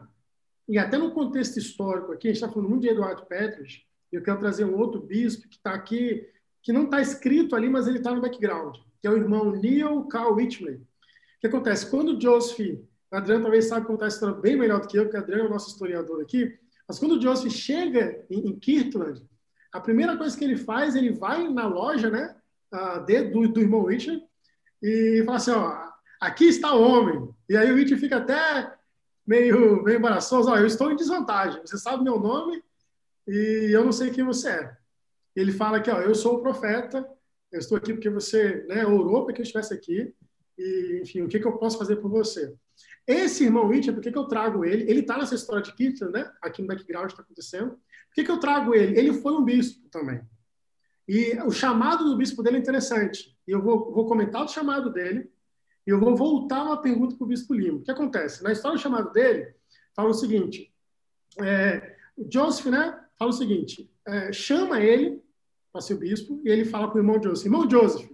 E 0.67 0.77
até 0.77 0.97
no 0.97 1.11
contexto 1.11 1.57
histórico 1.57 2.11
aqui, 2.11 2.27
a 2.27 2.31
gente 2.31 2.41
está 2.41 2.51
falando 2.51 2.69
muito 2.69 2.81
de 2.83 2.89
Eduardo 2.89 3.25
Petros, 3.25 3.83
e 4.11 4.15
eu 4.15 4.23
quero 4.23 4.39
trazer 4.39 4.65
um 4.65 4.77
outro 4.77 5.01
bispo 5.01 5.47
que 5.47 5.55
está 5.55 5.73
aqui, 5.73 6.27
que 6.61 6.73
não 6.73 6.83
está 6.83 7.01
escrito 7.01 7.55
ali, 7.55 7.69
mas 7.69 7.87
ele 7.87 7.97
está 7.97 8.13
no 8.13 8.21
background, 8.21 8.77
que 9.01 9.07
é 9.07 9.09
o 9.09 9.17
irmão 9.17 9.51
Neil 9.51 10.03
Carl 10.05 10.35
Whitman. 10.35 10.75
O 10.75 11.41
que 11.41 11.47
acontece? 11.47 11.89
Quando 11.89 12.17
o 12.17 12.21
Joseph, 12.21 12.79
Adriano 13.11 13.43
talvez 13.43 13.65
sabe 13.65 13.87
contar 13.87 14.05
a 14.05 14.09
história 14.09 14.35
bem 14.35 14.55
melhor 14.55 14.81
do 14.81 14.87
que 14.87 14.97
eu, 14.97 15.03
porque 15.03 15.17
o 15.17 15.19
Adriano 15.19 15.45
é 15.45 15.47
o 15.47 15.51
nosso 15.51 15.69
historiador 15.69 16.21
aqui, 16.21 16.57
mas 16.87 16.99
quando 16.99 17.13
o 17.13 17.21
Joseph 17.21 17.51
chega 17.51 18.25
em, 18.29 18.49
em 18.49 18.59
Kirtland, 18.59 19.23
a 19.71 19.79
primeira 19.79 20.17
coisa 20.17 20.37
que 20.37 20.43
ele 20.43 20.57
faz, 20.57 20.95
ele 20.95 21.11
vai 21.11 21.47
na 21.47 21.67
loja, 21.67 22.09
né, 22.09 22.35
de, 23.05 23.23
do, 23.23 23.47
do 23.47 23.61
irmão 23.61 23.83
Whitman, 23.83 24.23
e 24.81 25.23
fala 25.25 25.37
assim, 25.37 25.51
ó, 25.51 25.89
aqui 26.19 26.45
está 26.45 26.73
o 26.73 26.81
homem. 26.81 27.29
E 27.47 27.55
aí 27.55 27.71
o 27.71 27.75
Whitman 27.75 27.99
fica 27.99 28.17
até 28.17 28.73
meio, 29.25 29.83
meio 29.83 29.97
embaraçoso, 29.97 30.49
ó, 30.49 30.57
eu 30.57 30.65
estou 30.65 30.91
em 30.91 30.95
desvantagem, 30.95 31.61
você 31.61 31.77
sabe 31.77 32.03
meu 32.03 32.19
nome 32.19 32.63
e 33.27 33.69
eu 33.71 33.83
não 33.83 33.91
sei 33.91 34.09
quem 34.09 34.23
você 34.23 34.49
é. 34.49 34.77
Ele 35.35 35.51
fala 35.51 35.79
que, 35.79 35.91
ó, 35.91 35.99
eu 35.99 36.15
sou 36.15 36.37
o 36.37 36.41
profeta, 36.41 37.07
eu 37.51 37.59
estou 37.59 37.77
aqui 37.77 37.93
porque 37.93 38.09
você 38.09 38.65
né, 38.67 38.85
orou 38.85 39.25
para 39.25 39.33
que 39.33 39.41
eu 39.41 39.43
estivesse 39.43 39.73
aqui, 39.73 40.13
e, 40.57 40.99
enfim, 41.01 41.21
o 41.21 41.27
que, 41.27 41.39
que 41.39 41.47
eu 41.47 41.57
posso 41.57 41.77
fazer 41.77 41.97
por 41.97 42.09
você? 42.09 42.53
Esse 43.07 43.43
irmão 43.43 43.67
Whitman, 43.67 43.95
por 43.95 44.03
que, 44.03 44.11
que 44.11 44.17
eu 44.17 44.27
trago 44.27 44.63
ele? 44.63 44.89
Ele 44.89 44.99
está 44.99 45.17
nessa 45.17 45.35
história 45.35 45.63
de 45.63 45.73
Kitchen, 45.73 46.11
né? 46.11 46.31
Aqui 46.41 46.61
no 46.61 46.67
background 46.67 47.09
está 47.09 47.23
acontecendo. 47.23 47.71
Por 47.71 48.15
que, 48.15 48.23
que 48.23 48.31
eu 48.31 48.39
trago 48.39 48.75
ele? 48.75 48.97
Ele 48.97 49.13
foi 49.13 49.33
um 49.33 49.43
bispo 49.43 49.89
também. 49.89 50.21
E 51.07 51.35
o 51.41 51.49
chamado 51.49 52.03
do 52.03 52.15
bispo 52.15 52.43
dele 52.43 52.57
é 52.57 52.59
interessante. 52.59 53.35
E 53.47 53.51
eu 53.51 53.61
vou, 53.61 53.91
vou 53.91 54.05
comentar 54.05 54.45
o 54.45 54.47
chamado 54.47 54.93
dele 54.93 55.27
e 55.87 55.89
eu 55.89 55.99
vou 55.99 56.15
voltar 56.15 56.63
uma 56.63 56.79
pergunta 56.79 57.15
para 57.15 57.25
o 57.25 57.27
bispo 57.27 57.51
Lima. 57.51 57.79
O 57.79 57.81
que 57.81 57.89
acontece? 57.89 58.43
Na 58.43 58.51
história 58.51 58.77
do 58.77 58.81
chamado 58.81 59.11
dele, 59.11 59.55
fala 59.95 60.09
o 60.09 60.13
seguinte: 60.13 60.71
é, 61.41 61.95
Joseph 62.31 62.67
né, 62.67 62.99
fala 63.17 63.31
o 63.31 63.33
seguinte, 63.33 63.91
é, 64.07 64.31
chama 64.31 64.79
ele 64.81 65.19
para 65.71 65.81
ser 65.81 65.95
bispo 65.95 66.39
e 66.45 66.49
ele 66.49 66.63
fala 66.63 66.87
para 66.87 66.97
o 66.97 66.99
irmão 66.99 67.21
Joseph: 67.21 67.45
Irmão 67.45 67.67
Joseph, 67.67 68.07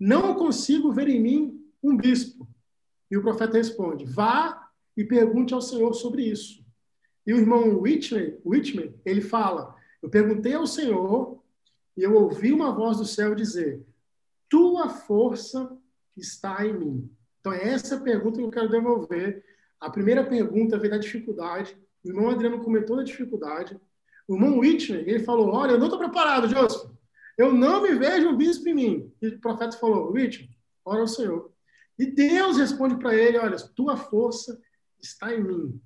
não 0.00 0.34
consigo 0.34 0.92
ver 0.92 1.08
em 1.08 1.20
mim 1.20 1.64
um 1.80 1.96
bispo. 1.96 2.48
E 3.10 3.16
o 3.16 3.22
profeta 3.22 3.56
responde: 3.56 4.04
Vá 4.04 4.68
e 4.96 5.04
pergunte 5.04 5.54
ao 5.54 5.60
Senhor 5.60 5.92
sobre 5.94 6.22
isso. 6.22 6.64
E 7.26 7.32
o 7.34 7.38
irmão 7.38 7.80
Whitman, 7.80 8.38
Whitman 8.44 8.94
ele 9.04 9.20
fala: 9.20 9.74
Eu 10.02 10.08
perguntei 10.08 10.54
ao 10.54 10.66
Senhor 10.66 11.42
e 11.96 12.02
eu 12.02 12.14
ouvi 12.14 12.52
uma 12.52 12.72
voz 12.72 12.98
do 12.98 13.04
céu 13.04 13.34
dizer: 13.34 13.84
Tua 14.48 14.88
força 14.88 15.76
está 16.16 16.64
em 16.64 16.72
mim. 16.72 17.10
Então, 17.40 17.52
é 17.52 17.68
essa 17.68 18.00
pergunta 18.00 18.38
que 18.38 18.44
eu 18.44 18.50
quero 18.50 18.68
devolver. 18.68 19.44
A 19.80 19.90
primeira 19.90 20.24
pergunta 20.24 20.78
veio 20.78 20.92
da 20.92 20.98
dificuldade. 20.98 21.76
O 22.04 22.08
irmão 22.08 22.30
Adriano 22.30 22.62
comentou 22.62 22.96
da 22.96 23.02
dificuldade. 23.02 23.78
O 24.26 24.34
irmão 24.34 24.58
Whitney, 24.58 25.02
ele 25.06 25.20
falou: 25.20 25.52
Olha, 25.52 25.72
eu 25.72 25.78
não 25.78 25.86
estou 25.86 25.98
preparado, 25.98 26.48
Joseph. 26.48 26.90
Eu 27.36 27.52
não 27.52 27.82
me 27.82 27.94
vejo 27.94 28.28
um 28.28 28.36
bispo 28.36 28.68
em 28.68 28.74
mim. 28.74 29.12
E 29.20 29.28
o 29.28 29.40
profeta 29.40 29.76
falou: 29.76 30.12
Whitney, 30.12 30.50
ora 30.84 31.00
ao 31.00 31.08
Senhor. 31.08 31.52
E 31.98 32.06
Deus 32.06 32.58
responde 32.58 32.98
para 32.98 33.14
ele: 33.14 33.38
Olha, 33.38 33.56
tua 33.74 33.96
força 33.96 34.60
está 35.00 35.34
em 35.34 35.42
mim. 35.42 35.80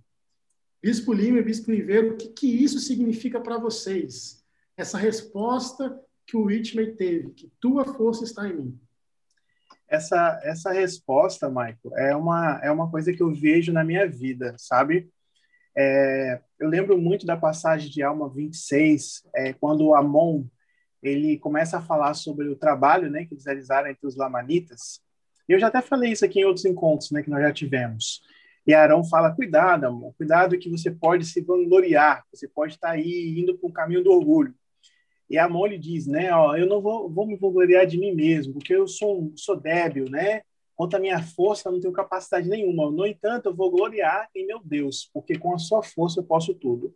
Bispo 0.82 1.12
Lima 1.12 1.38
e 1.38 1.42
Bispo 1.42 1.72
Ribeiro, 1.72 2.14
o 2.14 2.16
que, 2.16 2.28
que 2.28 2.46
isso 2.46 2.78
significa 2.78 3.38
para 3.40 3.58
vocês? 3.58 4.40
essa 4.80 4.98
resposta 4.98 5.98
que 6.26 6.36
o 6.36 6.44
Whitman 6.44 6.94
teve, 6.94 7.30
que 7.30 7.52
tua 7.60 7.84
força 7.84 8.24
está 8.24 8.48
em 8.48 8.56
mim? 8.56 8.80
Essa, 9.88 10.40
essa 10.44 10.72
resposta, 10.72 11.48
Michael, 11.48 11.96
é 11.96 12.16
uma, 12.16 12.60
é 12.62 12.70
uma 12.70 12.90
coisa 12.90 13.12
que 13.12 13.22
eu 13.22 13.34
vejo 13.34 13.72
na 13.72 13.84
minha 13.84 14.08
vida, 14.08 14.54
sabe? 14.56 15.10
É, 15.76 16.40
eu 16.58 16.68
lembro 16.68 16.96
muito 16.96 17.26
da 17.26 17.36
passagem 17.36 17.90
de 17.90 18.02
Alma 18.02 18.28
26, 18.28 19.24
é, 19.34 19.52
quando 19.52 19.86
o 19.86 19.94
Amon 19.94 20.44
ele 21.02 21.38
começa 21.38 21.78
a 21.78 21.82
falar 21.82 22.14
sobre 22.14 22.48
o 22.48 22.56
trabalho 22.56 23.10
né, 23.10 23.24
que 23.24 23.34
eles 23.34 23.46
realizaram 23.46 23.88
entre 23.88 24.06
os 24.06 24.16
lamanitas. 24.16 25.00
Eu 25.52 25.58
já 25.58 25.68
até 25.68 25.80
falei 25.80 26.12
isso 26.12 26.24
aqui 26.24 26.40
em 26.40 26.44
outros 26.44 26.64
encontros 26.64 27.10
né, 27.10 27.22
que 27.22 27.30
nós 27.30 27.42
já 27.42 27.52
tivemos. 27.52 28.22
E 28.66 28.74
Arão 28.74 29.02
fala: 29.04 29.34
cuidado, 29.34 29.84
amor, 29.84 30.14
cuidado 30.16 30.58
que 30.58 30.70
você 30.70 30.90
pode 30.90 31.24
se 31.24 31.40
vangloriar, 31.40 32.24
você 32.32 32.46
pode 32.46 32.74
estar 32.74 32.90
aí 32.90 33.38
indo 33.38 33.56
para 33.58 33.68
o 33.68 33.72
caminho 33.72 34.04
do 34.04 34.12
orgulho. 34.12 34.54
E 35.28 35.38
a 35.38 35.48
Molly 35.48 35.78
diz, 35.78 36.06
né, 36.06 36.32
ó, 36.32 36.56
eu 36.56 36.66
não 36.66 36.80
vou, 36.80 37.08
vou 37.08 37.26
me 37.26 37.36
vangloriar 37.36 37.86
de 37.86 37.96
mim 37.96 38.12
mesmo, 38.12 38.52
porque 38.52 38.74
eu 38.74 38.88
sou, 38.88 39.32
sou 39.36 39.56
débil, 39.56 40.10
né? 40.10 40.42
Quanto 40.74 40.96
à 40.96 40.98
minha 40.98 41.22
força, 41.22 41.70
não 41.70 41.78
tenho 41.78 41.92
capacidade 41.92 42.48
nenhuma. 42.48 42.90
No 42.90 43.06
entanto, 43.06 43.46
eu 43.46 43.54
vou 43.54 43.70
gloriar 43.70 44.28
em 44.34 44.46
meu 44.46 44.60
Deus, 44.64 45.08
porque 45.12 45.38
com 45.38 45.54
a 45.54 45.58
sua 45.58 45.82
força 45.82 46.20
eu 46.20 46.24
posso 46.24 46.54
tudo. 46.54 46.94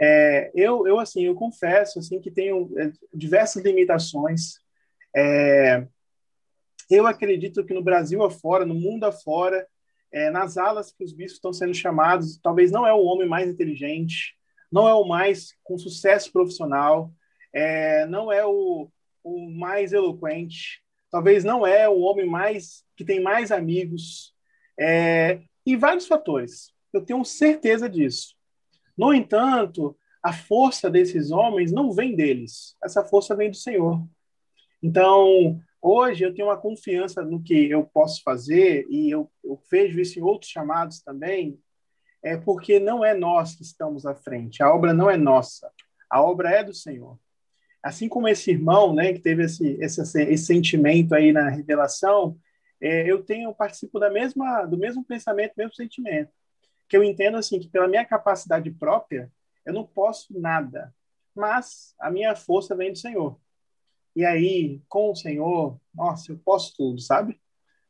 É, 0.00 0.50
eu, 0.54 0.86
eu, 0.86 0.98
assim, 0.98 1.24
eu 1.24 1.34
confesso, 1.34 1.98
assim, 1.98 2.20
que 2.20 2.30
tenho 2.30 2.72
é, 2.78 2.90
diversas 3.12 3.62
limitações. 3.62 4.58
É, 5.14 5.86
eu 6.90 7.06
acredito 7.06 7.64
que 7.64 7.74
no 7.74 7.82
Brasil 7.82 8.22
afora, 8.22 8.64
no 8.64 8.74
mundo 8.74 9.04
afora, 9.04 9.66
é, 10.12 10.30
nas 10.30 10.56
alas 10.56 10.92
que 10.92 11.04
os 11.04 11.12
bispos 11.12 11.38
estão 11.38 11.52
sendo 11.52 11.74
chamados, 11.74 12.38
talvez 12.42 12.70
não 12.70 12.86
é 12.86 12.92
o 12.92 13.02
homem 13.02 13.28
mais 13.28 13.48
inteligente, 13.48 14.36
não 14.70 14.88
é 14.88 14.94
o 14.94 15.04
mais 15.04 15.54
com 15.62 15.76
sucesso 15.76 16.32
profissional, 16.32 17.12
é, 17.52 18.06
não 18.06 18.32
é 18.32 18.44
o, 18.44 18.88
o 19.22 19.50
mais 19.50 19.92
eloquente, 19.92 20.82
talvez 21.10 21.44
não 21.44 21.66
é 21.66 21.88
o 21.88 22.00
homem 22.00 22.26
mais 22.26 22.84
que 22.96 23.04
tem 23.04 23.20
mais 23.20 23.50
amigos, 23.50 24.34
é, 24.78 25.40
e 25.66 25.76
vários 25.76 26.06
fatores. 26.06 26.72
Eu 26.92 27.04
tenho 27.04 27.24
certeza 27.24 27.88
disso. 27.88 28.34
No 28.96 29.12
entanto, 29.12 29.96
a 30.22 30.32
força 30.32 30.90
desses 30.90 31.30
homens 31.30 31.72
não 31.72 31.92
vem 31.92 32.14
deles, 32.14 32.76
essa 32.82 33.04
força 33.04 33.34
vem 33.34 33.50
do 33.50 33.56
Senhor. 33.56 34.02
Então, 34.82 35.60
hoje 35.84 36.24
eu 36.24 36.34
tenho 36.34 36.48
uma 36.48 36.56
confiança 36.56 37.22
no 37.22 37.42
que 37.42 37.70
eu 37.70 37.84
posso 37.84 38.22
fazer, 38.22 38.86
e 38.88 39.10
eu, 39.10 39.30
eu 39.42 39.60
vejo 39.70 40.00
isso 40.00 40.18
em 40.18 40.22
outros 40.22 40.50
chamados 40.50 41.00
também, 41.02 41.58
é 42.22 42.36
porque 42.36 42.80
não 42.80 43.04
é 43.04 43.14
nós 43.14 43.54
que 43.54 43.62
estamos 43.62 44.06
à 44.06 44.14
frente, 44.14 44.62
a 44.62 44.72
obra 44.72 44.94
não 44.94 45.10
é 45.10 45.16
nossa, 45.16 45.70
a 46.08 46.22
obra 46.22 46.50
é 46.50 46.64
do 46.64 46.74
Senhor 46.74 47.18
assim 47.84 48.08
como 48.08 48.26
esse 48.26 48.50
irmão, 48.50 48.94
né, 48.94 49.12
que 49.12 49.20
teve 49.20 49.44
esse, 49.44 49.76
esse, 49.78 50.00
esse 50.00 50.46
sentimento 50.46 51.14
aí 51.14 51.32
na 51.32 51.50
revelação, 51.50 52.34
é, 52.80 53.10
eu 53.10 53.22
tenho 53.22 53.54
participo 53.54 54.00
da 54.00 54.08
mesma 54.10 54.64
do 54.64 54.78
mesmo 54.78 55.04
pensamento, 55.04 55.52
mesmo 55.54 55.74
sentimento, 55.74 56.32
que 56.88 56.96
eu 56.96 57.04
entendo 57.04 57.36
assim 57.36 57.60
que 57.60 57.68
pela 57.68 57.86
minha 57.86 58.04
capacidade 58.04 58.70
própria 58.70 59.30
eu 59.66 59.74
não 59.74 59.86
posso 59.86 60.38
nada, 60.38 60.94
mas 61.34 61.94
a 62.00 62.10
minha 62.10 62.34
força 62.34 62.74
vem 62.74 62.90
do 62.90 62.98
Senhor. 62.98 63.38
E 64.14 64.24
aí, 64.24 64.80
com 64.88 65.10
o 65.10 65.16
Senhor, 65.16 65.78
nossa, 65.94 66.32
eu 66.32 66.38
posso 66.44 66.74
tudo, 66.76 67.00
sabe? 67.00 67.40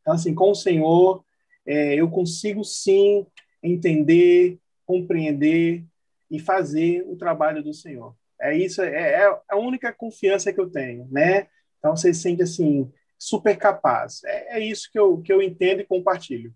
Então 0.00 0.14
assim, 0.14 0.34
com 0.34 0.50
o 0.50 0.54
Senhor, 0.54 1.24
é, 1.66 1.94
eu 1.94 2.10
consigo 2.10 2.64
sim 2.64 3.26
entender, 3.62 4.58
compreender 4.86 5.84
e 6.30 6.38
fazer 6.38 7.04
o 7.06 7.16
trabalho 7.16 7.62
do 7.62 7.72
Senhor. 7.72 8.14
É 8.40 8.56
isso, 8.56 8.82
é, 8.82 9.22
é 9.22 9.40
a 9.48 9.56
única 9.56 9.92
confiança 9.92 10.52
que 10.52 10.60
eu 10.60 10.70
tenho, 10.70 11.08
né? 11.10 11.48
Então 11.78 11.96
você 11.96 12.12
sente 12.12 12.42
assim, 12.42 12.90
super 13.18 13.56
capaz. 13.56 14.22
É, 14.24 14.58
é 14.58 14.60
isso 14.60 14.90
que 14.90 14.98
eu, 14.98 15.20
que 15.22 15.32
eu 15.32 15.40
entendo 15.40 15.80
e 15.80 15.86
compartilho. 15.86 16.54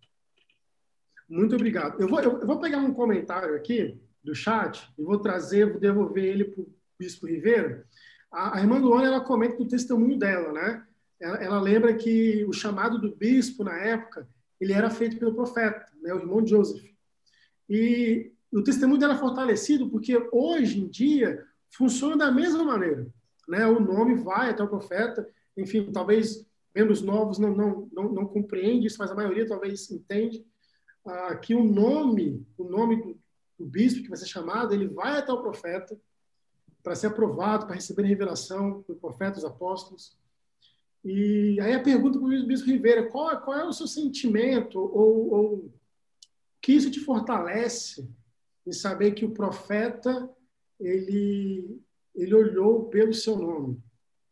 Muito 1.29 1.55
obrigado. 1.55 2.01
Eu 2.01 2.09
vou, 2.09 2.21
eu 2.21 2.47
vou 2.47 2.59
pegar 2.59 2.79
um 2.79 2.95
comentário 2.95 3.55
aqui 3.55 4.01
do 4.25 4.35
chat 4.35 4.89
e 4.99 5.03
vou 5.03 5.19
trazer, 5.19 5.71
vou 5.71 5.81
devolver 5.81 6.25
ele 6.25 6.45
para 6.45 6.62
o 6.62 6.75
Bispo 6.99 7.27
Ribeiro. 7.27 7.85
A, 8.31 8.59
a 8.59 8.61
irmã 8.61 8.79
Luana, 8.79 9.07
ela 9.07 9.20
comenta 9.20 9.57
do 9.57 9.68
testemunho 9.68 10.18
dela, 10.18 10.53
né? 10.53 10.85
Ela, 11.20 11.37
ela, 11.37 11.61
lembra 11.61 11.95
que 11.95 12.45
o 12.45 12.53
chamado 12.53 13.01
do 13.01 13.14
bispo, 13.14 13.64
na 13.64 13.76
época, 13.76 14.29
ele 14.61 14.72
era 14.72 14.91
feito 14.91 15.18
pelo 15.18 15.35
profeta, 15.35 15.87
né, 16.01 16.12
o 16.14 16.18
irmão 16.18 16.47
Joseph. 16.47 16.85
E 17.68 18.33
o 18.53 18.62
testemunho 18.62 19.01
dela 19.01 19.14
é 19.14 19.18
fortalecido 19.18 19.91
porque 19.91 20.16
hoje 20.33 20.81
em 20.81 20.89
dia 20.89 21.45
funciona 21.70 22.16
da 22.16 22.31
mesma 22.31 22.64
maneira. 22.64 23.07
Né? 23.49 23.66
O 23.66 23.81
nome 23.81 24.14
vai 24.16 24.51
até 24.51 24.62
o 24.62 24.68
profeta, 24.68 25.29
enfim, 25.57 25.91
talvez 25.93 26.47
membros 26.74 27.03
novos 27.03 27.39
não, 27.39 27.55
não, 27.55 27.89
não, 27.93 28.12
não 28.12 28.26
compreendem 28.26 28.85
isso, 28.85 28.97
mas 28.99 29.11
a 29.11 29.14
maioria 29.14 29.47
talvez 29.47 29.91
entende 29.91 30.47
ah, 31.05 31.35
que 31.37 31.55
o 31.55 31.64
nome, 31.64 32.47
o 32.57 32.64
nome 32.64 32.97
do, 32.97 33.18
do 33.59 33.66
bispo 33.66 34.03
que 34.03 34.09
vai 34.09 34.18
ser 34.18 34.26
chamado, 34.26 34.72
ele 34.72 34.87
vai 34.87 35.18
até 35.18 35.33
o 35.33 35.43
profeta 35.43 35.99
para 36.89 36.97
ser 36.97 37.09
aprovado, 37.09 37.66
para 37.66 37.74
receber 37.74 38.03
a 38.03 38.07
revelação 38.07 38.82
do 38.89 38.95
profeta, 38.95 39.32
dos 39.32 39.45
apóstolos. 39.45 40.16
E 41.05 41.61
aí 41.61 41.74
a 41.74 41.82
pergunta 41.82 42.18
para 42.18 42.26
o 42.26 42.47
Bispo 42.47 42.66
Ribeira, 42.66 43.11
qual, 43.11 43.39
qual, 43.43 43.59
é 43.59 43.64
o 43.66 43.74
seu 43.74 43.86
sentimento 43.86 44.80
ou, 44.80 45.30
ou 45.30 45.74
que 46.62 46.72
isso 46.72 46.91
te 46.91 46.99
fortalece 46.99 48.11
em 48.66 48.72
saber 48.72 49.12
que 49.12 49.26
o 49.26 49.34
profeta 49.34 50.34
ele 50.80 51.78
ele 52.14 52.34
olhou 52.34 52.86
pelo 52.86 53.12
seu 53.12 53.36
nome 53.36 53.82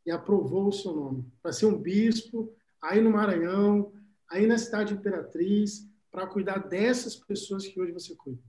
e 0.07 0.11
aprovou 0.11 0.69
o 0.69 0.73
seu 0.73 0.95
nome 0.95 1.31
para 1.43 1.53
ser 1.53 1.67
um 1.67 1.77
bispo 1.77 2.51
aí 2.81 3.03
no 3.03 3.11
Maranhão, 3.11 3.93
aí 4.31 4.47
na 4.47 4.57
cidade 4.57 4.95
Imperatriz, 4.95 5.87
para 6.11 6.27
cuidar 6.27 6.67
dessas 6.67 7.17
pessoas 7.17 7.67
que 7.67 7.79
hoje 7.79 7.93
você 7.93 8.17
cuida. 8.17 8.41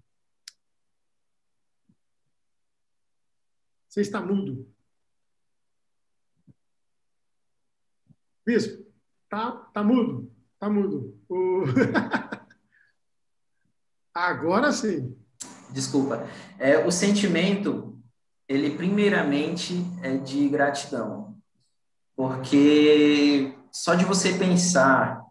Você 3.88 4.02
está 4.02 4.22
mudo. 4.22 4.68
Bispo, 8.46 8.86
tá, 9.30 9.52
tá 9.74 9.84
mudo, 9.84 10.32
tá 10.60 10.70
mudo. 10.70 11.20
Agora 14.14 14.72
sim. 14.72 15.18
Desculpa. 15.70 16.28
É, 16.58 16.86
o 16.86 16.92
sentimento, 16.92 18.02
ele 18.48 18.76
primeiramente 18.76 19.76
é 20.02 20.18
de 20.18 20.48
gratidão. 20.50 21.38
Porque 22.16 23.56
só 23.72 23.94
de 23.94 24.06
você 24.06 24.38
pensar 24.38 25.24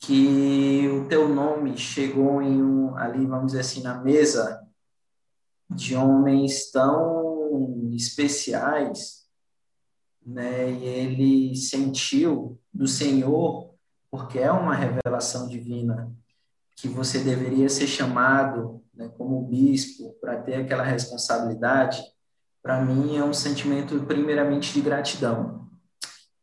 que 0.00 0.88
o 0.88 1.06
teu 1.08 1.28
nome 1.28 1.78
chegou 1.78 2.42
em 2.42 2.62
um, 2.62 2.96
ali, 2.96 3.24
vamos 3.26 3.46
dizer 3.46 3.60
assim, 3.60 3.82
na 3.82 3.94
mesa 4.02 4.66
de 5.70 5.94
homens 5.94 6.70
especiais, 7.94 9.24
né? 10.24 10.70
E 10.70 10.84
ele 10.84 11.56
sentiu 11.56 12.58
do 12.72 12.86
Senhor, 12.86 13.74
porque 14.10 14.38
é 14.38 14.50
uma 14.50 14.74
revelação 14.74 15.48
divina, 15.48 16.12
que 16.76 16.88
você 16.88 17.18
deveria 17.18 17.68
ser 17.68 17.86
chamado 17.86 18.82
né, 18.94 19.10
como 19.16 19.42
bispo 19.42 20.16
para 20.20 20.40
ter 20.40 20.54
aquela 20.56 20.82
responsabilidade. 20.82 22.02
Para 22.62 22.84
mim 22.84 23.16
é 23.16 23.24
um 23.24 23.34
sentimento 23.34 24.04
primeiramente 24.04 24.72
de 24.72 24.80
gratidão. 24.80 25.68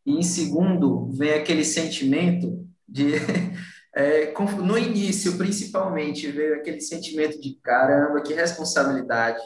E 0.05 0.17
em 0.17 0.23
segundo, 0.23 1.11
vem 1.11 1.33
aquele 1.33 1.63
sentimento 1.63 2.67
de 2.87 3.13
é, 3.95 4.33
no 4.59 4.77
início, 4.77 5.37
principalmente, 5.37 6.31
veio 6.31 6.55
aquele 6.55 6.81
sentimento 6.81 7.39
de 7.39 7.55
caramba, 7.61 8.21
que 8.21 8.33
responsabilidade. 8.33 9.41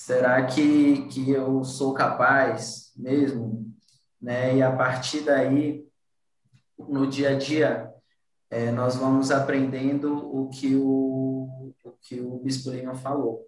Será 0.00 0.46
que, 0.46 1.06
que 1.08 1.30
eu 1.30 1.62
sou 1.62 1.92
capaz 1.92 2.90
mesmo? 2.96 3.70
Né? 4.18 4.56
E 4.56 4.62
a 4.62 4.74
partir 4.74 5.20
daí, 5.20 5.86
no 6.78 7.06
dia 7.06 7.32
a 7.32 7.38
dia, 7.38 7.92
é, 8.48 8.72
nós 8.72 8.96
vamos 8.96 9.30
aprendendo 9.30 10.16
o 10.16 10.48
que 10.48 10.74
o, 10.74 11.74
o, 11.84 11.92
que 12.00 12.18
o 12.18 12.38
Bispo 12.38 12.70
Lima 12.70 12.94
falou. 12.94 13.46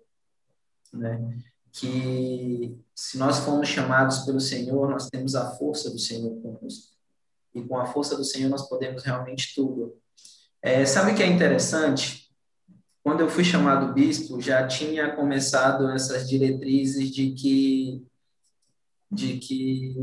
Né? 0.92 1.38
Que 1.72 2.78
se 2.94 3.16
nós 3.16 3.38
formos 3.38 3.68
chamados 3.68 4.18
pelo 4.18 4.38
Senhor, 4.38 4.90
nós 4.90 5.08
temos 5.08 5.34
a 5.34 5.52
força 5.52 5.88
do 5.90 5.98
Senhor 5.98 6.38
conosco. 6.42 6.94
E 7.54 7.62
com 7.62 7.78
a 7.78 7.86
força 7.86 8.14
do 8.14 8.24
Senhor, 8.24 8.50
nós 8.50 8.68
podemos 8.68 9.02
realmente 9.02 9.54
tudo. 9.54 9.96
É, 10.60 10.84
sabe 10.84 11.12
o 11.12 11.14
que 11.14 11.22
é 11.22 11.26
interessante? 11.26 12.21
Quando 13.02 13.20
eu 13.20 13.28
fui 13.28 13.42
chamado 13.42 13.92
bispo, 13.92 14.40
já 14.40 14.66
tinha 14.66 15.14
começado 15.14 15.90
essas 15.90 16.28
diretrizes 16.28 17.10
de 17.10 17.32
que 17.32 18.06
de 19.10 19.36
que 19.36 19.94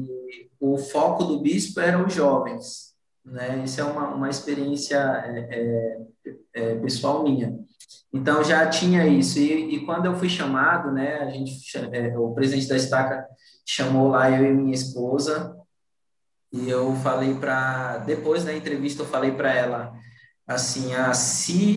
o 0.60 0.78
foco 0.78 1.24
do 1.24 1.40
bispo 1.40 1.80
eram 1.80 2.06
os 2.06 2.14
jovens, 2.14 2.94
né? 3.26 3.64
Isso 3.66 3.82
é 3.82 3.84
uma, 3.84 4.10
uma 4.14 4.30
experiência 4.30 4.98
é, 4.98 5.40
é, 5.50 6.32
é, 6.54 6.76
pessoal 6.76 7.24
minha. 7.24 7.58
Então 8.14 8.44
já 8.44 8.68
tinha 8.70 9.08
isso 9.08 9.40
e, 9.40 9.76
e, 9.76 9.86
quando 9.86 10.06
eu 10.06 10.16
fui 10.16 10.30
chamado, 10.30 10.92
né? 10.92 11.20
A 11.22 11.30
gente, 11.32 11.76
é, 11.92 12.18
o 12.20 12.34
presidente 12.36 12.68
da 12.68 12.76
estaca 12.76 13.26
chamou 13.66 14.10
lá 14.10 14.30
eu 14.30 14.46
e 14.46 14.54
minha 14.54 14.74
esposa 14.76 15.56
e 16.52 16.70
eu 16.70 16.96
falei 16.98 17.34
para 17.36 18.00
depois 18.00 18.44
da 18.44 18.54
entrevista 18.54 19.04
eu 19.04 19.08
falei 19.08 19.32
para 19.32 19.54
ela 19.54 19.94
assim, 20.48 20.96
ah, 20.96 21.14
se 21.14 21.76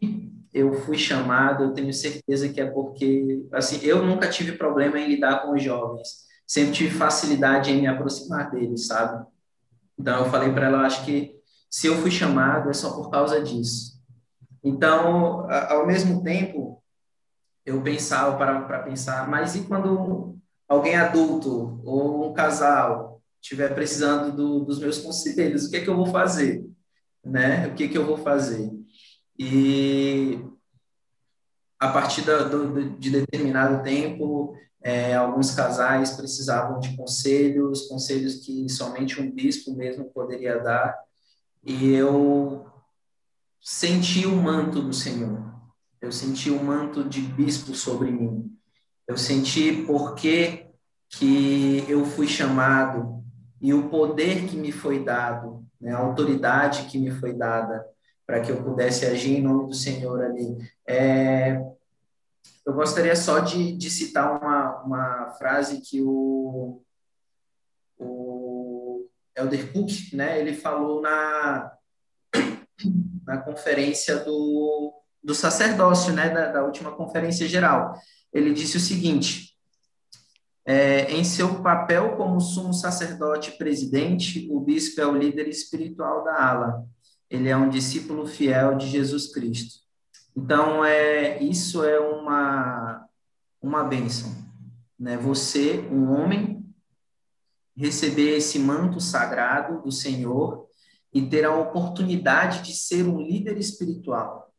eu 0.53 0.75
fui 0.75 0.99
chamado, 0.99 1.65
eu 1.65 1.73
tenho 1.73 1.93
certeza 1.93 2.49
que 2.49 2.61
é 2.61 2.71
porque, 2.71 3.45
assim, 3.53 3.81
eu 3.83 4.05
nunca 4.05 4.29
tive 4.29 4.53
problema 4.53 4.99
em 4.99 5.09
lidar 5.09 5.43
com 5.43 5.55
os 5.55 5.63
jovens, 5.63 6.27
sempre 6.47 6.73
tive 6.73 6.95
facilidade 6.95 7.71
em 7.71 7.81
me 7.81 7.87
aproximar 7.87 8.51
deles, 8.51 8.87
sabe? 8.87 9.25
Então 9.99 10.25
eu 10.25 10.31
falei 10.31 10.53
para 10.53 10.67
ela, 10.67 10.87
acho 10.87 11.05
que 11.05 11.35
se 11.71 11.87
eu 11.87 11.97
fui 11.97 12.11
chamado 12.11 12.69
é 12.69 12.73
só 12.75 12.91
por 12.95 13.11
causa 13.11 13.41
disso. 13.41 13.93
Então, 14.63 15.51
ao 15.51 15.87
mesmo 15.87 16.23
tempo, 16.23 16.83
eu 17.65 17.81
pensava 17.83 18.37
para 18.37 18.83
pensar, 18.83 19.29
mas 19.29 19.55
e 19.55 19.63
quando 19.63 20.37
alguém 20.69 20.97
adulto 20.97 21.81
ou 21.85 22.31
um 22.31 22.35
casal 22.35 23.21
estiver 23.41 23.75
precisando 23.75 24.37
do, 24.37 24.61
dos 24.61 24.79
meus 24.79 24.99
conselhos, 24.99 25.67
o 25.67 25.71
que 25.71 25.77
é 25.77 25.81
que 25.81 25.89
eu 25.89 25.97
vou 25.97 26.07
fazer? 26.07 26.65
Né? 27.25 27.69
O 27.69 27.75
que 27.75 27.85
é 27.85 27.89
que 27.89 27.99
eu 27.99 28.07
vou 28.07 28.19
fazer? 28.19 28.71
E 29.45 30.41
a 31.77 31.89
partir 31.89 32.23
da, 32.23 32.45
do, 32.45 32.91
de 32.91 33.11
determinado 33.11 33.83
tempo, 33.83 34.57
é, 34.81 35.17
alguns 35.17 35.53
casais 35.53 36.13
precisavam 36.13 36.79
de 36.79 36.97
conselhos, 36.97 37.89
conselhos 37.89 38.37
que 38.37 38.69
somente 38.69 39.21
um 39.21 39.29
bispo 39.29 39.75
mesmo 39.75 40.05
poderia 40.05 40.61
dar, 40.61 40.97
e 41.65 41.93
eu 41.93 42.65
senti 43.61 44.27
o 44.27 44.37
manto 44.37 44.81
do 44.81 44.93
Senhor, 44.93 45.43
eu 46.01 46.13
senti 46.13 46.49
o 46.49 46.63
manto 46.63 47.03
de 47.03 47.21
bispo 47.21 47.75
sobre 47.75 48.13
mim, 48.13 48.57
eu 49.09 49.17
senti 49.17 49.83
porque 49.85 50.69
que 51.09 51.85
eu 51.89 52.05
fui 52.05 52.29
chamado 52.29 53.25
e 53.61 53.75
o 53.75 53.89
poder 53.89 54.47
que 54.47 54.57
me 54.57 54.71
foi 54.71 55.05
dado, 55.05 55.67
né, 55.81 55.93
a 55.93 55.99
autoridade 55.99 56.85
que 56.85 56.97
me 56.97 57.11
foi 57.11 57.33
dada 57.33 57.85
para 58.33 58.41
que 58.41 58.51
eu 58.51 58.65
pudesse 58.65 59.05
agir 59.05 59.37
em 59.37 59.43
nome 59.43 59.67
do 59.67 59.75
Senhor 59.75 60.25
ali. 60.25 60.57
É, 60.87 61.63
eu 62.65 62.73
gostaria 62.73 63.15
só 63.15 63.41
de, 63.41 63.77
de 63.77 63.91
citar 63.91 64.41
uma, 64.41 64.83
uma 64.85 65.31
frase 65.33 65.83
que 65.83 66.01
o, 66.01 66.83
o 67.99 69.07
Elder 69.37 69.71
Cook, 69.71 70.15
né, 70.15 70.41
ele 70.41 70.55
falou 70.55 71.03
na, 71.03 71.73
na 73.27 73.37
conferência 73.37 74.17
do, 74.21 74.95
do 75.23 75.35
sacerdócio, 75.35 76.15
né, 76.15 76.31
da, 76.31 76.53
da 76.53 76.65
última 76.65 76.91
conferência 76.93 77.47
geral. 77.47 77.93
Ele 78.33 78.55
disse 78.55 78.79
o 78.79 78.81
seguinte, 78.81 79.59
é, 80.65 81.13
em 81.13 81.23
seu 81.23 81.63
papel 81.63 82.17
como 82.17 82.41
sumo 82.41 82.73
sacerdote 82.73 83.59
presidente, 83.59 84.49
o 84.51 84.59
bispo 84.59 85.03
é 85.03 85.07
o 85.07 85.15
líder 85.15 85.49
espiritual 85.49 86.25
da 86.25 86.51
ala 86.51 86.93
ele 87.33 87.49
é 87.49 87.57
um 87.57 87.71
discípulo 87.71 88.27
fiel 88.27 88.77
de 88.77 88.87
Jesus 88.87 89.33
Cristo. 89.33 89.81
Então, 90.37 90.85
é, 90.85 91.43
isso 91.43 91.83
é 91.83 91.99
uma, 91.99 93.09
uma 93.61 93.83
bênção. 93.85 94.31
Né? 94.99 95.17
Você, 95.17 95.81
um 95.91 96.13
homem, 96.13 96.63
receber 97.75 98.37
esse 98.37 98.59
manto 98.59 99.01
sagrado 99.01 99.81
do 99.83 99.91
Senhor 99.91 100.67
e 101.11 101.23
ter 101.23 101.47
a 101.47 101.57
oportunidade 101.57 102.63
de 102.63 102.77
ser 102.77 103.07
um 103.09 103.19
líder 103.23 103.57
espiritual. 103.57 104.53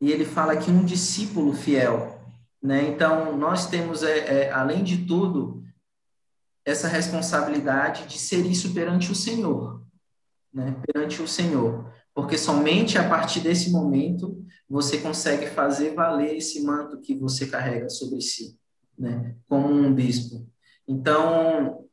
E 0.00 0.10
ele 0.10 0.24
fala 0.24 0.56
que 0.56 0.70
um 0.70 0.84
discípulo 0.84 1.52
fiel. 1.52 2.20
Né? 2.62 2.88
Então, 2.88 3.36
nós 3.36 3.66
temos, 3.66 4.02
é, 4.02 4.46
é, 4.46 4.50
além 4.50 4.82
de 4.82 5.04
tudo, 5.04 5.62
essa 6.64 6.88
responsabilidade 6.88 8.06
de 8.06 8.18
ser 8.18 8.46
isso 8.46 8.72
perante 8.72 9.12
o 9.12 9.14
Senhor 9.14 9.84
né, 10.54 10.76
perante 10.86 11.20
o 11.20 11.26
Senhor, 11.26 11.92
porque 12.14 12.38
somente 12.38 12.96
a 12.96 13.08
partir 13.08 13.40
desse 13.40 13.70
momento 13.70 14.40
você 14.68 14.98
consegue 14.98 15.46
fazer 15.46 15.94
valer 15.94 16.36
esse 16.36 16.62
manto 16.62 17.00
que 17.00 17.14
você 17.14 17.46
carrega 17.46 17.90
sobre 17.90 18.20
si, 18.20 18.56
né, 18.96 19.34
como 19.48 19.68
um 19.68 19.92
bispo. 19.92 20.46
Então, 20.86 21.84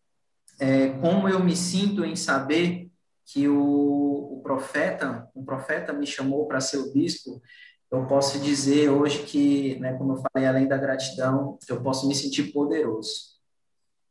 é, 0.59 0.89
como 0.99 1.27
eu 1.27 1.43
me 1.43 1.55
sinto 1.55 2.05
em 2.05 2.15
saber 2.15 2.89
que 3.25 3.47
o, 3.47 4.37
o 4.37 4.41
profeta, 4.43 5.27
um 5.35 5.43
profeta 5.43 5.91
me 5.91 6.05
chamou 6.05 6.47
para 6.47 6.61
ser 6.61 6.77
o 6.77 6.93
bispo, 6.93 7.41
eu 7.89 8.05
posso 8.05 8.39
dizer 8.39 8.89
hoje 8.89 9.23
que, 9.23 9.77
né, 9.79 9.93
como 9.93 10.13
eu 10.13 10.23
falei, 10.31 10.47
além 10.47 10.67
da 10.67 10.77
gratidão, 10.77 11.57
eu 11.67 11.81
posso 11.81 12.07
me 12.07 12.15
sentir 12.15 12.53
poderoso. 12.53 13.31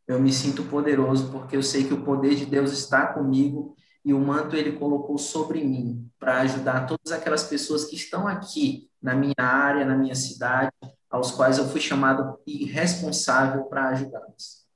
Eu 0.07 0.21
me 0.21 0.33
sinto 0.33 0.65
poderoso 0.65 1.31
porque 1.31 1.57
eu 1.57 1.63
sei 1.63 1.85
que 1.85 1.95
o 1.95 2.05
poder 2.05 2.35
de 2.35 2.45
Deus 2.45 2.73
está 2.73 3.07
comigo 3.07 3.75
e 4.05 4.13
o 4.15 4.19
manto 4.19 4.57
ele 4.57 4.73
colocou 4.73 5.19
sobre 5.19 5.63
mim 5.63 6.11
para 6.19 6.41
ajudar 6.41 6.87
todas 6.87 7.13
aquelas 7.13 7.45
pessoas 7.45 7.85
que 7.85 7.97
estão 7.97 8.27
aqui 8.27 8.91
na 9.01 9.15
minha 9.15 9.35
área, 9.39 9.85
na 9.85 9.97
minha 9.97 10.15
cidade, 10.15 10.73
aos 11.11 11.31
quais 11.31 11.59
eu 11.59 11.69
fui 11.69 11.81
chamado 11.81 12.39
e 12.47 12.65
responsável 12.65 13.65
para 13.65 13.89
ajudá-los. 13.89 14.67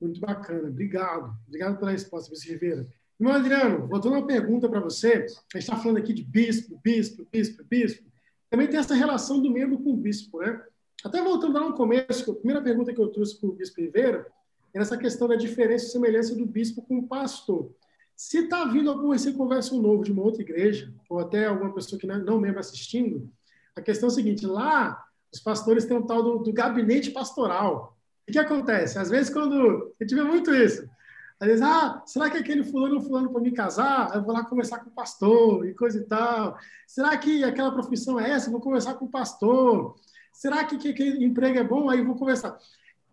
Muito 0.00 0.20
bacana, 0.20 0.68
obrigado. 0.68 1.36
Obrigado 1.46 1.78
pela 1.78 1.90
resposta, 1.90 2.30
Vice 2.30 2.48
Ribeiro. 2.50 2.88
Irmão 3.20 3.34
Adriano, 3.34 3.88
voltando 3.88 4.14
uma 4.14 4.26
pergunta 4.26 4.68
para 4.68 4.80
você, 4.80 5.12
a 5.14 5.58
gente 5.58 5.64
está 5.64 5.76
falando 5.76 5.98
aqui 5.98 6.12
de 6.12 6.22
bispo, 6.22 6.80
bispo, 6.82 7.26
bispo, 7.30 7.64
bispo. 7.64 8.08
Também 8.48 8.68
tem 8.68 8.78
essa 8.78 8.94
relação 8.94 9.42
do 9.42 9.50
membro 9.50 9.78
com 9.80 9.90
o 9.90 9.96
bispo, 9.96 10.38
né? 10.38 10.62
Até 11.04 11.22
voltando 11.22 11.54
lá 11.54 11.68
no 11.68 11.74
começo, 11.74 12.30
a 12.30 12.34
primeira 12.34 12.62
pergunta 12.62 12.92
que 12.92 13.00
eu 13.00 13.08
trouxe 13.08 13.38
para 13.38 13.48
o 13.48 13.52
bispo 13.52 13.80
Rivera 13.80 14.26
era 14.72 14.84
essa 14.84 14.96
questão 14.96 15.26
da 15.26 15.34
diferença 15.34 15.86
e 15.86 15.88
semelhança 15.88 16.34
do 16.34 16.46
bispo 16.46 16.82
com 16.82 16.98
o 16.98 17.08
pastor. 17.08 17.70
Se 18.18 18.38
está 18.38 18.64
vindo 18.64 18.90
algum 18.90 19.14
esse 19.14 19.32
conversa 19.32 19.76
novo 19.76 20.02
de 20.02 20.10
uma 20.10 20.24
outra 20.24 20.42
igreja, 20.42 20.92
ou 21.08 21.20
até 21.20 21.46
alguma 21.46 21.72
pessoa 21.72 22.00
que 22.00 22.04
não 22.04 22.16
é 22.16 22.40
membro 22.40 22.58
assistindo, 22.58 23.30
a 23.76 23.80
questão 23.80 24.08
é 24.08 24.12
a 24.12 24.14
seguinte: 24.16 24.44
lá 24.44 25.00
os 25.32 25.38
pastores 25.38 25.84
têm 25.84 25.96
um 25.96 26.04
tal 26.04 26.20
do, 26.20 26.38
do 26.38 26.52
gabinete 26.52 27.12
pastoral. 27.12 27.96
O 28.28 28.32
que 28.32 28.38
acontece? 28.40 28.98
Às 28.98 29.08
vezes, 29.08 29.32
quando. 29.32 29.94
Gente 30.00 30.16
vê 30.16 30.24
muito 30.24 30.52
isso. 30.52 30.90
Às 31.38 31.46
vezes, 31.46 31.62
ah, 31.62 32.02
será 32.06 32.28
que 32.28 32.38
aquele 32.38 32.64
fulano 32.64 33.00
fulano 33.00 33.30
para 33.30 33.40
me 33.40 33.52
casar? 33.52 34.12
Eu 34.12 34.24
vou 34.24 34.34
lá 34.34 34.44
conversar 34.44 34.80
com 34.80 34.90
o 34.90 34.92
pastor 34.92 35.64
e 35.68 35.72
coisa 35.72 36.00
e 36.00 36.04
tal. 36.04 36.58
Será 36.88 37.16
que 37.16 37.44
aquela 37.44 37.70
profissão 37.70 38.18
é 38.18 38.30
essa? 38.30 38.48
Eu 38.48 38.52
vou 38.52 38.60
conversar 38.60 38.94
com 38.94 39.04
o 39.04 39.10
pastor. 39.10 39.94
Será 40.32 40.64
que 40.64 40.74
aquele 40.74 41.24
emprego 41.24 41.56
é 41.56 41.62
bom? 41.62 41.88
Aí 41.88 42.00
eu 42.00 42.04
vou 42.04 42.16
conversar. 42.16 42.58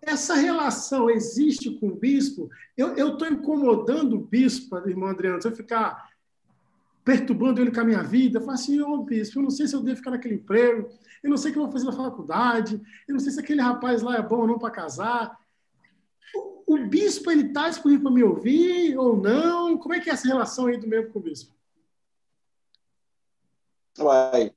Essa 0.06 0.36
relação 0.36 1.10
existe 1.10 1.72
com 1.80 1.88
o 1.88 1.96
bispo? 1.96 2.50
Eu 2.78 3.14
estou 3.14 3.28
incomodando 3.28 4.16
o 4.16 4.26
bispo, 4.26 4.78
irmão 4.88 5.10
Adriano, 5.10 5.42
se 5.42 5.48
eu 5.48 5.56
ficar 5.56 6.14
perturbando 7.04 7.62
ele 7.62 7.72
com 7.72 7.82
a 7.82 7.86
minha 7.86 8.04
vida, 8.04 8.40
eu 8.40 8.42
falo 8.42 8.54
assim, 8.54 8.82
ô 8.82 8.94
oh, 8.94 9.04
bispo, 9.04 9.40
eu 9.40 9.44
não 9.44 9.50
sei 9.50 9.68
se 9.68 9.76
eu 9.76 9.82
devo 9.82 9.98
ficar 9.98 10.12
naquele 10.12 10.36
emprego, 10.36 10.90
eu 11.22 11.30
não 11.30 11.38
sei 11.38 11.52
o 11.52 11.54
que 11.54 11.60
eu 11.60 11.64
vou 11.64 11.72
fazer 11.72 11.86
na 11.86 11.92
faculdade, 11.92 12.82
eu 13.08 13.14
não 13.14 13.20
sei 13.20 13.32
se 13.32 13.40
aquele 13.40 13.62
rapaz 13.62 14.02
lá 14.02 14.18
é 14.18 14.22
bom 14.22 14.42
ou 14.42 14.48
não 14.48 14.58
para 14.58 14.72
casar 14.72 15.38
o 16.66 16.78
bispo 16.78 17.30
ele 17.30 17.48
está 17.48 17.70
disponível 17.70 18.04
para 18.04 18.12
me 18.12 18.24
ouvir 18.24 18.98
ou 18.98 19.16
não? 19.16 19.78
Como 19.78 19.94
é 19.94 20.00
que 20.00 20.10
é 20.10 20.14
essa 20.14 20.28
relação 20.28 20.66
aí 20.66 20.78
do 20.78 20.88
membro 20.88 21.12
com 21.12 21.20
o 21.20 21.22
bispo? 21.22 21.54
Vai, 23.98 24.52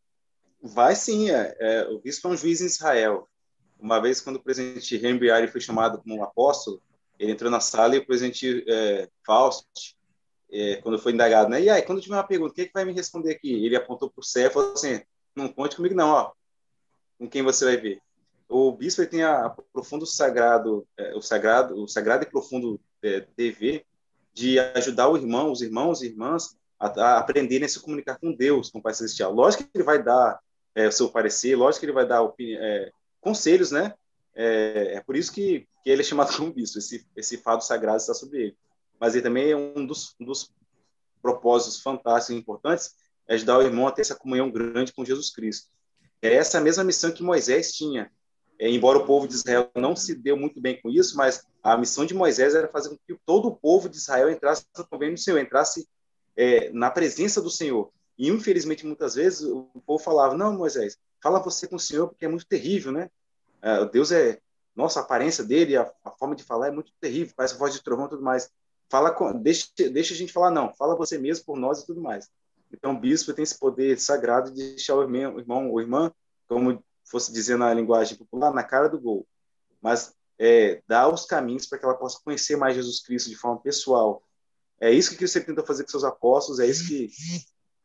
vai 0.63 0.97
sim. 0.97 1.31
É, 1.31 1.57
é, 1.61 1.89
o 1.89 1.99
bispo 1.99 2.29
é 2.29 2.31
um 2.31 2.37
juiz 2.37 2.61
em 2.61 2.67
Israel. 2.67 3.28
Uma 3.79 4.01
vez, 4.01 4.21
quando 4.21 4.37
o 4.37 4.43
presidente 4.43 4.97
Henry 4.97 5.49
foi 5.49 5.61
chamado 5.61 5.99
como 5.99 6.17
um 6.17 6.25
apóstolo, 6.25 6.83
ele 7.19 7.33
entrou 7.33 7.51
na 7.51 7.61
sala 7.61 7.95
e 7.97 7.99
o 7.99 8.07
presidente 8.07 8.65
é, 8.69 9.09
Fausto, 9.25 9.67
é, 10.51 10.77
quando 10.77 10.99
foi 10.99 11.13
indagado, 11.13 11.51
né? 11.51 11.63
E 11.63 11.71
aí, 11.71 11.83
quando 11.83 12.01
tiver 12.01 12.17
uma 12.17 12.25
pergunta, 12.27 12.55
quem 12.55 12.65
é 12.65 12.67
que 12.67 12.73
vai 12.73 12.85
me 12.85 12.93
responder 12.93 13.33
aqui? 13.33 13.53
Ele 13.65 13.77
apontou 13.77 14.11
para 14.11 14.21
o 14.21 14.25
céu 14.25 14.49
e 14.49 14.53
falou 14.53 14.73
assim: 14.73 15.01
não 15.35 15.49
conte 15.49 15.77
comigo, 15.77 15.95
não, 15.95 16.11
ó. 16.11 16.33
Com 17.19 17.29
quem 17.29 17.43
você 17.43 17.65
vai 17.65 17.77
ver? 17.77 18.01
o 18.49 18.73
bispo 18.73 19.05
tem 19.07 19.23
a, 19.23 19.47
a 19.47 19.51
profundo 19.51 20.07
sagrado, 20.07 20.87
é, 20.97 21.15
o 21.15 21.21
sagrado, 21.21 21.83
o 21.83 21.87
sagrado 21.87 22.25
e 22.25 22.31
profundo 22.31 22.81
é, 23.03 23.27
dever 23.37 23.85
de 24.33 24.59
ajudar 24.59 25.09
o 25.09 25.17
irmão, 25.17 25.53
os 25.53 25.61
irmãos 25.61 26.01
e 26.01 26.07
irmãs 26.07 26.57
a, 26.81 26.87
a, 26.87 27.19
aprenderem 27.19 27.67
a 27.67 27.69
se 27.69 27.81
comunicar 27.81 28.19
com 28.19 28.33
Deus, 28.33 28.71
com 28.71 28.79
o 28.79 28.83
Pai 28.83 28.95
Celestial. 28.95 29.33
Lógico 29.33 29.65
que 29.65 29.71
ele 29.75 29.85
vai 29.85 30.03
dar 30.03 30.41
é, 30.75 30.89
o 30.89 30.93
seu 30.93 31.11
parecer, 31.11 31.57
lógico 31.57 31.81
que 31.81 31.87
ele 31.87 31.93
vai 31.93 32.07
dar 32.07 32.23
é, 32.41 32.93
conselhos, 33.21 33.71
né? 33.71 33.95
É, 34.35 34.95
é, 34.95 35.01
por 35.01 35.17
isso 35.17 35.33
que, 35.33 35.67
que 35.83 35.91
ele 35.91 36.03
é 36.03 36.05
chamado 36.05 36.35
como 36.37 36.53
bispo, 36.53 36.79
esse, 36.79 37.07
esse 37.17 37.39
fado 37.39 37.65
sagrado 37.65 37.99
está 37.99 38.15
sobre 38.15 38.43
ele. 38.43 38.57
Mas 39.01 39.15
ele 39.15 39.23
também 39.23 39.51
é 39.51 39.57
um 39.57 39.87
dos, 39.87 40.15
um 40.21 40.25
dos 40.25 40.53
propósitos 41.21 41.81
fantásticos 41.81 42.37
e 42.37 42.39
importantes, 42.39 42.95
é 43.27 43.35
ajudar 43.35 43.59
o 43.59 43.63
irmão 43.63 43.87
a 43.87 43.93
ter 43.93 44.03
essa 44.03 44.15
comunhão 44.15 44.51
grande 44.51 44.93
com 44.93 45.05
Jesus 45.05 45.31
Cristo. 45.31 45.69
É 46.23 46.35
essa 46.35 46.61
mesma 46.61 46.85
missão 46.85 47.11
que 47.11 47.23
Moisés 47.23 47.73
tinha, 47.73 48.11
é, 48.59 48.69
embora 48.69 48.99
o 48.99 49.07
povo 49.07 49.29
de 49.29 49.35
Israel 49.35 49.71
não 49.77 49.95
se 49.95 50.15
deu 50.15 50.37
muito 50.37 50.61
bem 50.61 50.81
com 50.81 50.91
isso, 50.91 51.17
mas 51.17 51.45
a 51.63 51.77
missão 51.77 52.05
de 52.05 52.15
Moisés 52.15 52.55
era 52.55 52.69
fazer 52.69 52.89
com 52.89 52.97
que 52.97 53.21
todo 53.25 53.49
o 53.49 53.57
povo 53.57 53.89
de 53.89 53.97
Israel 53.97 54.31
entrasse 54.31 54.65
no 54.75 55.19
Senhor, 55.19 55.39
entrasse 55.39 55.89
é, 56.37 56.71
na 56.71 56.91
presença 56.91 57.41
do 57.41 57.51
Senhor. 57.51 57.91
E, 58.17 58.29
infelizmente, 58.29 58.85
muitas 58.85 59.15
vezes 59.15 59.43
o 59.43 59.69
povo 59.87 60.03
falava: 60.03 60.37
Não, 60.37 60.57
Moisés, 60.57 60.99
fala 61.23 61.41
você 61.41 61.67
com 61.67 61.77
o 61.77 61.81
Senhor, 61.81 62.09
porque 62.09 62.25
é 62.25 62.29
muito 62.29 62.47
terrível, 62.47 62.93
né? 62.93 63.11
É, 63.63 63.85
Deus 63.87 64.13
é. 64.13 64.41
Nossa, 64.75 65.01
a 65.01 65.03
aparência 65.03 65.43
dele, 65.43 65.77
a, 65.77 65.93
a, 66.05 66.11
forma 66.13 66.37
de 66.37 66.45
falar 66.45 66.69
é 66.69 66.71
muito 66.71 66.93
terrível, 67.01 67.35
parece 67.37 67.59
voz 67.59 67.75
de 67.75 67.83
trovão 67.83 68.07
e 68.07 68.11
tudo 68.11 68.23
mais. 68.23 68.49
Fala 68.89 69.11
com, 69.11 69.33
deixa, 69.33 69.67
deixa 69.77 70.15
a 70.15 70.17
gente 70.17 70.33
falar, 70.33 70.51
não, 70.51 70.73
fala 70.75 70.97
você 70.97 71.19
mesmo 71.19 71.45
por 71.45 71.59
nós 71.59 71.81
e 71.81 71.87
tudo 71.87 72.01
mais. 72.01 72.31
Então, 72.73 72.93
o 72.93 72.99
bispo 72.99 73.33
tem 73.33 73.43
esse 73.43 73.59
poder 73.59 73.99
sagrado 73.99 74.53
de 74.53 74.75
deixar 74.75 74.95
o 74.95 75.03
irmão, 75.03 75.71
ou 75.71 75.81
irmã, 75.81 76.13
como 76.47 76.83
fosse 77.05 77.33
dizer 77.33 77.57
na 77.57 77.73
linguagem 77.73 78.17
popular, 78.17 78.53
na 78.53 78.63
cara 78.63 78.89
do 78.89 79.01
gol. 79.01 79.27
Mas 79.81 80.15
é, 80.39 80.83
dar 80.87 81.09
os 81.13 81.25
caminhos 81.25 81.67
para 81.67 81.79
que 81.79 81.85
ela 81.85 81.97
possa 81.97 82.21
conhecer 82.23 82.57
mais 82.57 82.75
Jesus 82.75 83.01
Cristo 83.01 83.29
de 83.29 83.37
forma 83.37 83.61
pessoal. 83.61 84.23
É 84.81 84.91
isso 84.91 85.11
que 85.11 85.17
Cristo 85.17 85.45
tentou 85.45 85.67
fazer 85.67 85.83
com 85.83 85.91
seus 85.91 86.05
apóstolos, 86.05 86.61
é 86.61 86.67
isso 86.67 86.87
que 86.87 87.11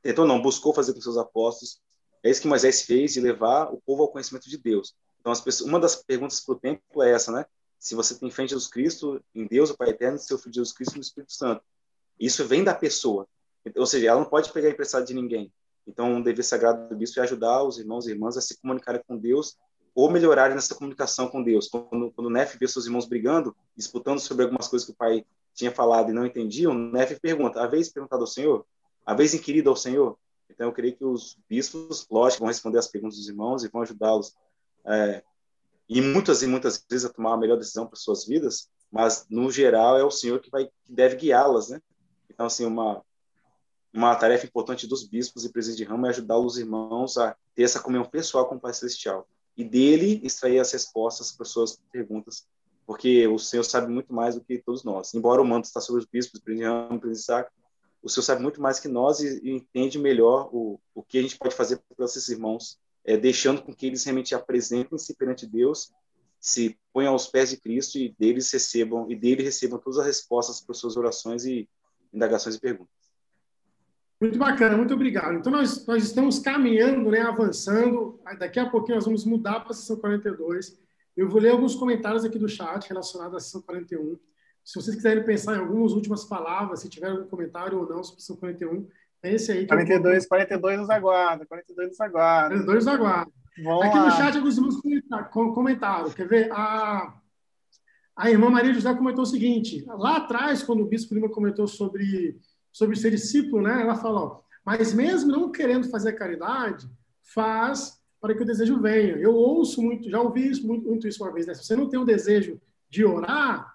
tentou 0.01 0.27
não, 0.27 0.41
buscou 0.41 0.73
fazer 0.73 0.93
com 0.93 1.01
seus 1.01 1.17
apóstolos, 1.17 1.81
é 2.24 2.30
isso 2.30 2.41
que 2.41 2.47
Moisés 2.47 2.84
fez, 2.84 3.13
de 3.13 3.19
levar 3.19 3.71
o 3.74 3.82
povo 3.86 4.03
ao 4.03 4.07
conhecimento 4.09 4.49
de 4.49 4.57
Deus. 4.57 4.95
Então, 5.19 5.34
pessoas, 5.34 5.69
uma 5.69 5.80
das 5.80 5.95
perguntas 5.95 6.39
para 6.39 6.53
o 6.53 6.59
templo 6.59 7.03
é 7.03 7.11
essa, 7.11 7.32
né? 7.32 7.45
Se 7.78 7.95
você 7.95 8.15
tem 8.17 8.32
fé 8.32 8.43
em 8.43 8.47
Jesus 8.47 8.67
Cristo, 8.67 9.21
em 9.36 9.45
Deus, 9.45 9.69
o 9.69 9.78
Pai 9.78 9.89
Eterno, 9.89 10.17
seu 10.17 10.38
Filho 10.38 10.55
Jesus 10.55 10.71
Cristo 10.71 10.93
e 10.93 10.97
no 10.97 11.01
Espírito 11.01 11.34
Santo. 11.34 11.61
Isso 12.17 12.45
vem 12.45 12.63
da 12.63 12.74
pessoa. 12.74 13.28
Ou 13.76 13.86
seja, 13.86 14.07
ela 14.07 14.21
não 14.21 14.30
pode 14.30 14.51
pegar 14.51 14.69
emprestado 14.69 15.05
de 15.05 15.13
ninguém. 15.13 15.51
Então, 15.86 16.17
o 16.17 16.24
dever 16.24 16.43
sagrado 16.43 16.88
do 16.88 16.95
bispo 16.95 17.19
é 17.19 17.24
ajudar 17.24 17.63
os 17.63 17.78
irmãos 17.78 18.07
e 18.07 18.11
irmãs 18.11 18.38
a 18.38 18.41
se 18.41 18.57
comunicarem 18.59 19.01
com 19.05 19.17
Deus 19.17 19.57
ou 19.93 20.09
melhorarem 20.09 20.55
nessa 20.55 20.74
comunicação 20.74 21.28
com 21.28 21.43
Deus. 21.43 21.67
Quando, 21.67 22.11
quando 22.11 22.28
o 22.28 22.30
Nef 22.30 22.57
vê 22.57 22.67
seus 22.67 22.86
irmãos 22.86 23.05
brigando, 23.05 23.55
disputando 23.76 24.19
sobre 24.19 24.43
algumas 24.43 24.67
coisas 24.67 24.86
que 24.86 24.93
o 24.93 24.95
pai 24.95 25.26
tinha 25.53 25.71
falado 25.71 26.09
e 26.09 26.13
não 26.13 26.26
entendiam, 26.26 26.71
o 26.71 26.76
Nef 26.76 27.19
pergunta: 27.19 27.61
a 27.61 27.67
vez 27.67 27.89
perguntado 27.89 28.24
ao 28.24 28.28
Senhor? 28.28 28.65
A 29.05 29.13
vez 29.13 29.34
inquirido 29.34 29.69
ao 29.69 29.76
Senhor? 29.76 30.17
Então, 30.54 30.68
eu 30.68 30.74
creio 30.74 30.95
que 30.95 31.04
os 31.04 31.38
bispos, 31.49 32.08
lógico, 32.10 32.41
vão 32.41 32.47
responder 32.47 32.78
as 32.78 32.88
perguntas 32.88 33.18
dos 33.18 33.28
irmãos 33.28 33.64
e 33.64 33.70
vão 33.70 33.82
ajudá-los 33.82 34.36
é, 34.86 35.24
e 35.89 36.01
muitas 36.01 36.41
e 36.41 36.47
muitas 36.47 36.84
vezes 36.89 37.06
a 37.06 37.14
tomar 37.14 37.34
a 37.34 37.38
melhor 37.38 37.58
decisão 37.58 37.88
para 37.88 37.97
suas 37.97 38.26
vidas, 38.26 38.70
mas 38.91 39.26
no 39.30 39.51
geral 39.51 39.97
é 39.97 40.04
o 40.04 40.12
Senhor 40.12 40.39
que 40.39 40.49
vai 40.49 40.66
que 40.66 40.93
deve 40.93 41.16
guiá-las, 41.16 41.70
né? 41.70 41.82
Então 42.30 42.45
assim 42.45 42.66
uma 42.66 43.04
uma 43.93 44.16
tarefa 44.16 44.45
importante 44.45 44.88
dos 44.88 45.08
bispos 45.08 45.45
e 45.45 45.51
presidentes 45.51 45.78
de 45.78 45.84
ramo 45.84 46.08
é 46.08 46.10
ajudar 46.10 46.39
os 46.39 46.58
irmãos 46.58 47.18
a 47.18 47.36
ter 47.54 47.64
essa 47.64 47.80
comunhão 47.80 48.06
pessoal 48.06 48.47
com 48.47 48.56
o 48.56 48.60
Pai 48.60 48.74
Celestial 48.74 49.28
e 49.56 49.64
dele 49.64 50.20
extrair 50.24 50.60
as 50.60 50.72
respostas 50.72 51.32
para 51.32 51.45
suas 51.45 51.80
perguntas, 51.91 52.47
porque 52.88 53.28
o 53.28 53.38
Senhor 53.38 53.64
sabe 53.64 53.91
muito 53.91 54.12
mais 54.12 54.34
do 54.34 54.41
que 54.41 54.58
todos 54.58 54.84
nós. 54.84 55.14
Embora 55.14 55.41
o 55.41 55.45
manto 55.45 55.66
está 55.66 55.80
sobre 55.80 56.01
os 56.01 56.08
bispos, 56.08 56.41
presidente 56.41 56.68
de 56.68 56.74
ramo, 56.74 56.99
presidente 56.99 57.20
de 57.20 57.62
o 58.04 58.10
Senhor 58.10 58.24
sabe 58.24 58.41
muito 58.41 58.62
mais 58.62 58.80
que 58.80 58.89
nós 58.89 59.22
e, 59.22 59.39
e 59.41 59.51
entende 59.51 59.97
melhor 59.97 60.49
o, 60.51 60.80
o 60.93 61.01
que 61.01 61.18
a 61.18 61.22
gente 61.22 61.38
pode 61.38 61.56
fazer 61.56 61.80
para 61.95 62.06
esses 62.06 62.28
irmãos, 62.28 62.78
é, 63.06 63.16
deixando 63.16 63.62
com 63.62 63.74
que 63.74 63.88
eles 63.88 64.04
realmente 64.04 64.36
apresentem-se 64.36 65.16
perante 65.16 65.47
Deus, 65.47 65.91
se 66.39 66.78
ponham 66.91 67.14
aos 67.14 67.28
pés 67.28 67.51
de 67.51 67.58
Cristo 67.58 67.97
e 67.97 68.14
deles 68.20 68.51
recebam 68.51 69.10
e 69.10 69.16
dele 69.16 69.43
recebam 69.43 69.80
todas 69.80 69.99
as 69.99 70.06
respostas 70.06 70.60
para 70.60 70.76
suas 70.76 70.97
orações 70.97 71.45
e 71.45 71.70
indagações 72.14 72.56
e 72.56 72.60
perguntas. 72.60 72.93
Muito 74.20 74.38
bacana, 74.38 74.78
muito 74.78 74.93
obrigado. 74.93 75.36
Então, 75.36 75.51
nós, 75.51 75.86
nós 75.86 76.04
estamos 76.04 76.39
caminhando, 76.39 77.10
né, 77.10 77.22
avançando. 77.22 78.20
Daqui 78.38 78.60
a 78.60 78.70
pouquinho 78.70 78.95
nós 78.95 79.06
vamos 79.06 79.26
mudar 79.26 79.62
para 79.62 79.72
a 79.72 79.74
sessão 79.74 79.97
42. 79.97 80.78
Eu 81.16 81.30
vou 81.30 81.39
ler 81.39 81.51
alguns 81.51 81.76
comentários 81.76 82.24
aqui 82.26 82.38
do 82.38 82.47
chat 82.47 82.88
relacionados 82.88 83.36
à 83.36 83.39
sessão 83.39 83.62
41. 83.62 84.18
Se 84.64 84.76
vocês 84.76 84.95
quiserem 84.95 85.24
pensar 85.24 85.55
em 85.55 85.59
algumas 85.59 85.91
últimas 85.91 86.24
palavras, 86.26 86.82
se 86.82 86.89
tiver 86.89 87.09
algum 87.09 87.28
comentário 87.28 87.80
ou 87.80 87.89
não 87.89 88.03
sobre 88.03 88.22
sessão 88.22 88.36
41, 88.38 88.88
é 89.24 89.34
esse 89.34 89.51
aí. 89.51 89.68
42, 89.68 90.26
42 90.28 90.80
nos 90.80 90.89
aguarda, 90.89 91.45
42 91.45 91.89
nos 91.89 91.99
aguarda. 91.99 92.49
42 92.49 92.86
nos 92.86 92.93
aguarda. 92.93 93.32
Aqui 93.84 93.99
no 93.99 94.11
chat, 94.11 94.38
alguns 94.38 95.53
comentários. 95.53 96.14
Quer 96.14 96.28
ver? 96.28 96.51
A, 96.51 97.14
a 98.16 98.32
irmã 98.32 98.49
Maria 98.49 98.74
José 98.74 98.93
comentou 98.93 99.24
o 99.24 99.28
seguinte: 99.28 99.86
lá 99.88 100.18
atrás, 100.18 100.64
quando 100.64 100.82
o 100.82 100.88
Bispo 100.88 101.14
Lima 101.14 101.30
comentou 101.30 101.68
sobre 101.68 102.39
sobre 102.74 102.95
ser 102.95 103.11
discípulo, 103.11 103.61
né? 103.61 103.82
Ela 103.82 103.95
fala, 103.95 104.20
ó, 104.20 104.39
mas 104.66 104.93
mesmo 104.93 105.32
não 105.32 105.51
querendo 105.51 105.89
fazer 105.89 106.14
caridade, 106.14 106.89
faz 107.22 108.01
para 108.20 108.34
que 108.34 108.41
o 108.41 108.45
desejo 108.45 108.82
venha. 108.82 109.16
Eu 109.16 109.36
ouço 109.36 109.82
muito, 109.82 110.09
já 110.09 110.20
ouvi 110.20 110.49
isso, 110.49 110.66
muito, 110.66 110.88
muito 110.88 111.07
isso 111.07 111.24
uma 111.24 111.32
vez, 111.32 111.45
né? 111.45 111.53
Se 111.53 111.64
você 111.64 111.76
não 111.76 111.88
tem 111.88 111.99
o 111.99 112.05
desejo 112.05 112.59
de 112.89 113.05
orar, 113.05 113.72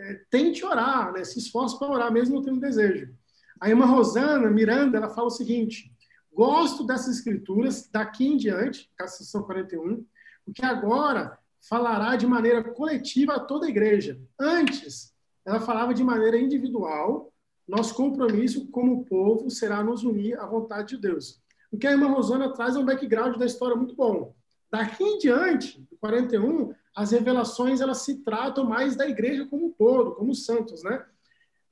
é, 0.00 0.20
tente 0.30 0.64
orar, 0.64 1.12
né? 1.12 1.24
Se 1.24 1.38
esforce 1.38 1.78
para 1.78 1.92
orar, 1.92 2.12
mesmo 2.12 2.36
não 2.36 2.42
tendo 2.42 2.58
desejo. 2.60 3.14
A 3.60 3.68
irmã 3.68 3.84
Rosana 3.84 4.50
Miranda, 4.50 4.96
ela 4.96 5.10
fala 5.10 5.26
o 5.26 5.30
seguinte, 5.30 5.92
gosto 6.32 6.84
dessas 6.84 7.16
escrituras 7.16 7.88
daqui 7.92 8.26
em 8.26 8.36
diante, 8.36 8.90
Cação 8.96 9.42
41, 9.42 10.04
porque 10.44 10.64
agora 10.64 11.38
falará 11.68 12.16
de 12.16 12.26
maneira 12.26 12.64
coletiva 12.64 13.34
a 13.34 13.40
toda 13.40 13.66
a 13.66 13.68
igreja. 13.68 14.18
Antes, 14.38 15.14
ela 15.44 15.60
falava 15.60 15.92
de 15.92 16.02
maneira 16.02 16.38
individual, 16.38 17.30
nosso 17.68 17.94
compromisso 17.94 18.68
como 18.68 19.04
povo 19.04 19.50
será 19.50 19.82
nos 19.82 20.02
unir 20.02 20.38
à 20.38 20.46
vontade 20.46 20.96
de 20.96 21.02
Deus. 21.02 21.40
O 21.70 21.76
que 21.76 21.86
a 21.86 21.92
irmã 21.92 22.08
Rosana 22.08 22.52
traz 22.52 22.74
é 22.74 22.78
um 22.78 22.84
background 22.84 23.36
da 23.36 23.46
história 23.46 23.76
muito 23.76 23.94
bom. 23.94 24.34
Daqui 24.72 25.04
em 25.04 25.18
diante, 25.18 25.86
41, 26.00 26.74
as 26.94 27.12
revelações 27.12 27.80
elas 27.80 27.98
se 27.98 28.16
tratam 28.22 28.64
mais 28.64 28.96
da 28.96 29.08
igreja 29.08 29.46
como 29.46 29.66
um 29.66 29.72
todo, 29.72 30.14
como 30.14 30.34
santos, 30.34 30.82
né? 30.82 31.04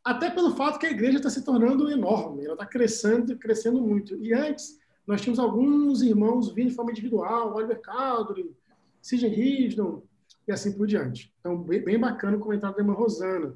Até 0.04 0.30
pelo 0.30 0.54
fato 0.54 0.78
que 0.78 0.86
a 0.86 0.90
igreja 0.90 1.18
está 1.18 1.28
se 1.28 1.44
tornando 1.44 1.90
enorme, 1.90 2.44
ela 2.44 2.54
está 2.54 2.64
crescendo, 2.64 3.36
crescendo 3.36 3.80
muito. 3.80 4.16
E 4.16 4.32
antes, 4.32 4.78
nós 5.06 5.20
tínhamos 5.20 5.38
alguns 5.38 6.02
irmãos 6.02 6.52
vindo 6.52 6.70
de 6.70 6.74
forma 6.74 6.92
individual, 6.92 7.54
Oliver 7.54 7.80
Caldry, 7.80 8.54
Sidney 9.02 9.34
Risdon, 9.34 10.02
e 10.46 10.52
assim 10.52 10.72
por 10.72 10.86
diante. 10.86 11.34
Então, 11.40 11.60
bem, 11.62 11.82
bem 11.82 11.98
bacana 11.98 12.36
o 12.36 12.40
comentário 12.40 12.74
da 12.74 12.82
irmã 12.82 12.94
Rosana. 12.94 13.54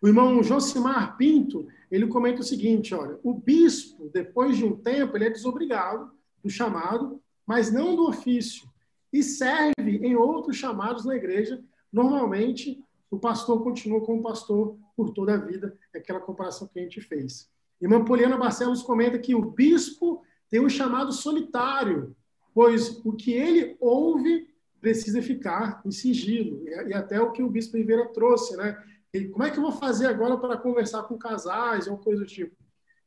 O 0.00 0.06
irmão 0.06 0.42
Josimar 0.42 1.16
Pinto, 1.16 1.66
ele 1.90 2.06
comenta 2.06 2.40
o 2.40 2.44
seguinte, 2.44 2.94
olha, 2.94 3.18
o 3.22 3.34
bispo, 3.34 4.08
depois 4.14 4.56
de 4.56 4.64
um 4.64 4.76
tempo, 4.76 5.16
ele 5.16 5.24
é 5.24 5.30
desobrigado 5.30 6.12
do 6.42 6.48
chamado, 6.48 7.20
mas 7.44 7.72
não 7.72 7.96
do 7.96 8.08
ofício, 8.08 8.69
e 9.12 9.22
serve 9.22 9.98
em 10.02 10.14
outros 10.16 10.56
chamados 10.56 11.04
na 11.04 11.16
igreja. 11.16 11.62
Normalmente, 11.92 12.82
o 13.10 13.18
pastor 13.18 13.62
continua 13.62 14.00
como 14.00 14.22
pastor 14.22 14.76
por 14.96 15.10
toda 15.10 15.34
a 15.34 15.38
vida, 15.38 15.76
é 15.92 15.98
aquela 15.98 16.20
comparação 16.20 16.68
que 16.68 16.78
a 16.78 16.82
gente 16.82 17.00
fez. 17.00 17.50
Irmã 17.80 18.04
Poliana 18.04 18.36
Barcelos 18.36 18.82
comenta 18.82 19.18
que 19.18 19.34
o 19.34 19.50
bispo 19.50 20.22
tem 20.48 20.60
um 20.60 20.68
chamado 20.68 21.12
solitário, 21.12 22.14
pois 22.54 23.00
o 23.04 23.12
que 23.12 23.32
ele 23.32 23.76
ouve 23.80 24.48
precisa 24.80 25.22
ficar 25.22 25.80
em 25.84 25.90
sigilo. 25.90 26.62
E 26.66 26.92
até 26.92 27.20
o 27.20 27.32
que 27.32 27.42
o 27.42 27.50
bispo 27.50 27.76
Ribeira 27.76 28.06
trouxe, 28.12 28.56
né? 28.56 28.76
E 29.12 29.26
como 29.26 29.44
é 29.44 29.50
que 29.50 29.58
eu 29.58 29.62
vou 29.62 29.72
fazer 29.72 30.06
agora 30.06 30.36
para 30.36 30.56
conversar 30.56 31.02
com 31.04 31.18
casais 31.18 31.86
ou 31.86 31.98
coisa 31.98 32.20
do 32.20 32.26
tipo? 32.26 32.54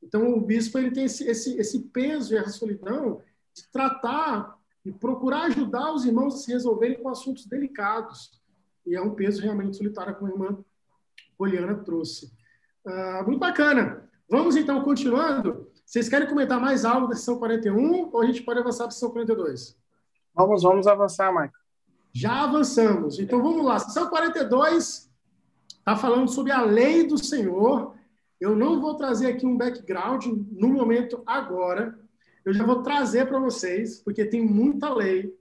Então, 0.02 0.34
o 0.34 0.42
bispo 0.42 0.78
ele 0.78 0.92
tem 0.92 1.06
esse, 1.06 1.24
esse, 1.24 1.58
esse 1.58 1.80
peso 1.80 2.34
e 2.34 2.38
essa 2.38 2.50
solidão 2.50 3.22
de 3.54 3.72
tratar 3.72 4.60
e 4.86 4.92
procurar 4.92 5.44
ajudar 5.44 5.94
os 5.94 6.06
irmãos 6.06 6.36
a 6.36 6.38
se 6.38 6.52
resolverem 6.52 7.02
com 7.02 7.10
assuntos 7.10 7.46
delicados. 7.46 8.42
E 8.86 8.96
é 8.96 9.02
um 9.02 9.16
peso 9.16 9.42
realmente 9.42 9.78
solitário, 9.78 10.16
como 10.16 10.32
a 10.32 10.34
irmã 10.34 10.66
Poliana 11.38 11.76
trouxe. 11.76 12.32
Uh, 12.86 13.24
muito 13.26 13.40
bacana. 13.40 14.10
Vamos 14.30 14.56
então 14.56 14.84
continuando. 14.84 15.70
Vocês 15.86 16.10
querem 16.10 16.28
comentar 16.28 16.60
mais 16.60 16.86
algo 16.86 17.08
da 17.08 17.16
sessão 17.16 17.38
41 17.38 18.10
ou 18.12 18.22
a 18.22 18.26
gente 18.26 18.42
pode 18.42 18.60
avançar 18.60 18.86
para 18.86 18.90
a 18.90 18.92
sessão 18.92 19.12
42? 19.12 19.78
Vamos, 20.34 20.64
vamos 20.64 20.88
avançar, 20.88 21.32
Michael. 21.32 21.52
Já 22.12 22.44
avançamos. 22.44 23.20
Então 23.20 23.42
vamos 23.42 23.66
lá. 23.66 23.80
Sessão 23.80 24.10
42 24.10 25.10
está 25.68 25.96
falando 25.96 26.30
sobre 26.30 26.52
a 26.52 26.62
lei 26.62 27.08
do 27.08 27.18
Senhor. 27.18 27.96
Eu 28.40 28.56
não 28.56 28.82
vou 28.82 28.96
trazer 28.96 29.28
aqui 29.28 29.46
um 29.46 29.58
background 29.58 30.26
no 30.26 30.68
momento 30.68 31.22
agora. 31.26 31.98
Eu 32.46 32.54
já 32.54 32.66
vou 32.66 32.82
trazer 32.82 33.28
para 33.28 33.40
vocês, 33.40 34.00
porque 34.00 34.26
tem 34.26 34.42
muita 34.42 34.94
lei, 34.94 35.34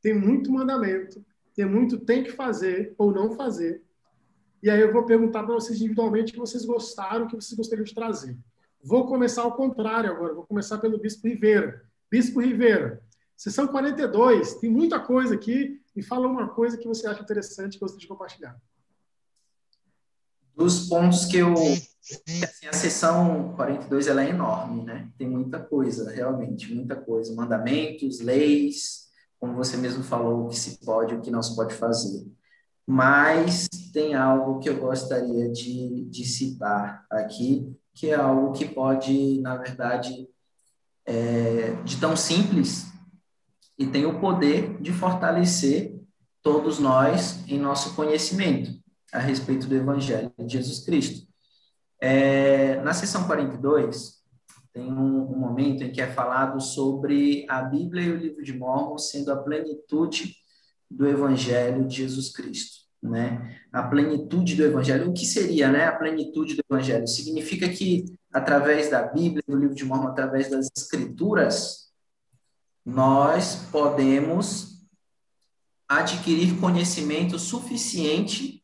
tem 0.00 0.14
muito 0.14 0.50
mandamento, 0.50 1.24
tem 1.54 1.66
muito 1.66 1.98
tem 1.98 2.22
que 2.22 2.32
fazer 2.32 2.94
ou 2.96 3.12
não 3.12 3.32
fazer. 3.32 3.82
E 4.62 4.70
aí 4.70 4.80
eu 4.80 4.92
vou 4.92 5.04
perguntar 5.04 5.44
para 5.44 5.54
vocês 5.54 5.78
individualmente 5.78 6.30
o 6.30 6.34
que 6.34 6.40
vocês 6.40 6.64
gostaram, 6.64 7.26
o 7.26 7.28
que 7.28 7.36
vocês 7.36 7.56
gostariam 7.56 7.84
de 7.84 7.94
trazer. 7.94 8.36
Vou 8.82 9.06
começar 9.06 9.42
ao 9.42 9.54
contrário 9.54 10.10
agora, 10.10 10.34
vou 10.34 10.46
começar 10.46 10.78
pelo 10.78 10.98
Bispo 10.98 11.28
Rivera. 11.28 11.82
Bispo 12.10 12.40
Rivera, 12.40 13.02
sessão 13.36 13.68
42, 13.68 14.54
tem 14.54 14.70
muita 14.70 14.98
coisa 14.98 15.34
aqui, 15.34 15.80
e 15.94 16.02
fala 16.02 16.26
uma 16.26 16.48
coisa 16.48 16.78
que 16.78 16.88
você 16.88 17.06
acha 17.06 17.22
interessante 17.22 17.74
que 17.74 17.80
gostaria 17.80 18.00
de 18.00 18.08
compartilhar 18.08 18.58
dos 20.58 20.88
pontos 20.88 21.24
que 21.24 21.36
eu 21.36 21.52
assim, 21.54 22.66
a 22.68 22.72
sessão 22.72 23.54
42 23.54 24.08
ela 24.08 24.24
é 24.24 24.30
enorme, 24.30 24.82
né? 24.82 25.08
Tem 25.16 25.28
muita 25.28 25.60
coisa, 25.60 26.10
realmente, 26.10 26.74
muita 26.74 26.96
coisa, 26.96 27.32
mandamentos, 27.32 28.20
leis, 28.20 29.06
como 29.38 29.54
você 29.54 29.76
mesmo 29.76 30.02
falou, 30.02 30.44
o 30.44 30.48
que 30.48 30.58
se 30.58 30.84
pode, 30.84 31.14
o 31.14 31.20
que 31.20 31.30
não 31.30 31.40
se 31.40 31.54
pode 31.54 31.74
fazer. 31.74 32.26
Mas 32.84 33.68
tem 33.92 34.14
algo 34.14 34.58
que 34.58 34.68
eu 34.68 34.80
gostaria 34.80 35.48
de, 35.52 36.06
de 36.06 36.24
citar 36.24 37.06
aqui, 37.08 37.72
que 37.94 38.10
é 38.10 38.16
algo 38.16 38.52
que 38.52 38.64
pode, 38.64 39.40
na 39.40 39.56
verdade, 39.56 40.28
é, 41.06 41.72
de 41.84 41.98
tão 41.98 42.16
simples 42.16 42.86
e 43.78 43.86
tem 43.86 44.06
o 44.06 44.18
poder 44.18 44.80
de 44.80 44.92
fortalecer 44.92 45.96
todos 46.42 46.80
nós 46.80 47.44
em 47.46 47.58
nosso 47.58 47.94
conhecimento 47.94 48.77
a 49.12 49.18
respeito 49.18 49.66
do 49.66 49.74
Evangelho 49.74 50.32
de 50.38 50.52
Jesus 50.52 50.84
Cristo. 50.84 51.26
É, 52.00 52.80
na 52.82 52.92
sessão 52.92 53.26
42, 53.26 54.18
tem 54.72 54.92
um, 54.92 55.32
um, 55.32 55.38
momento 55.38 55.82
em 55.82 55.90
que 55.90 56.00
é 56.00 56.06
falado 56.06 56.60
sobre 56.60 57.44
a 57.48 57.62
Bíblia 57.62 58.04
e 58.04 58.12
o 58.12 58.16
livro 58.16 58.42
de 58.42 58.52
Mormon 58.52 58.98
sendo 58.98 59.32
a 59.32 59.36
plenitude 59.36 60.36
do 60.90 61.06
Evangelho 61.08 61.86
de 61.86 61.96
Jesus 61.96 62.30
Cristo. 62.30 62.86
Né? 63.02 63.60
A 63.72 63.82
plenitude 63.82 64.54
do 64.54 64.64
Evangelho. 64.64 65.10
O 65.10 65.12
que 65.12 65.26
seria 65.26 65.70
né, 65.70 65.86
a 65.86 65.96
plenitude 65.96 66.54
do 66.54 66.62
Evangelho? 66.70 67.06
Significa 67.06 67.68
que, 67.68 68.04
através 68.32 68.90
da 68.90 69.02
Bíblia, 69.02 69.42
do 69.46 69.56
livro 69.56 69.74
de 69.74 69.84
Mormon, 69.84 70.08
através 70.08 70.50
das 70.50 70.68
Escrituras, 70.76 71.88
nós 72.84 73.66
podemos 73.70 74.86
adquirir 75.88 76.58
conhecimento 76.60 77.38
suficiente 77.38 78.57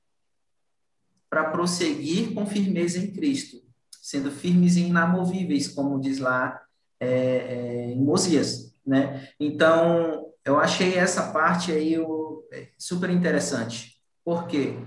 para 1.34 1.50
prosseguir 1.50 2.32
com 2.32 2.46
firmeza 2.46 2.96
em 2.96 3.10
Cristo, 3.10 3.60
sendo 4.00 4.30
firmes 4.30 4.76
e 4.76 4.82
inamovíveis, 4.82 5.66
como 5.66 6.00
diz 6.00 6.20
lá 6.20 6.62
é, 7.00 7.08
é, 7.08 7.90
em 7.90 8.00
Mosias, 8.00 8.72
né? 8.86 9.28
Então, 9.40 10.30
eu 10.44 10.60
achei 10.60 10.94
essa 10.94 11.32
parte 11.32 11.72
aí 11.72 11.98
o, 11.98 12.46
é, 12.52 12.68
super 12.78 13.10
interessante. 13.10 13.96
Por 14.24 14.46
quê? 14.46 14.78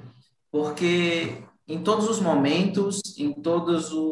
Porque 0.50 1.43
em 1.68 1.84
todos 1.84 2.08
os 2.08 2.22
momentos, 2.22 3.02
em 3.18 3.34
todos 3.34 3.91
o, 3.91 4.08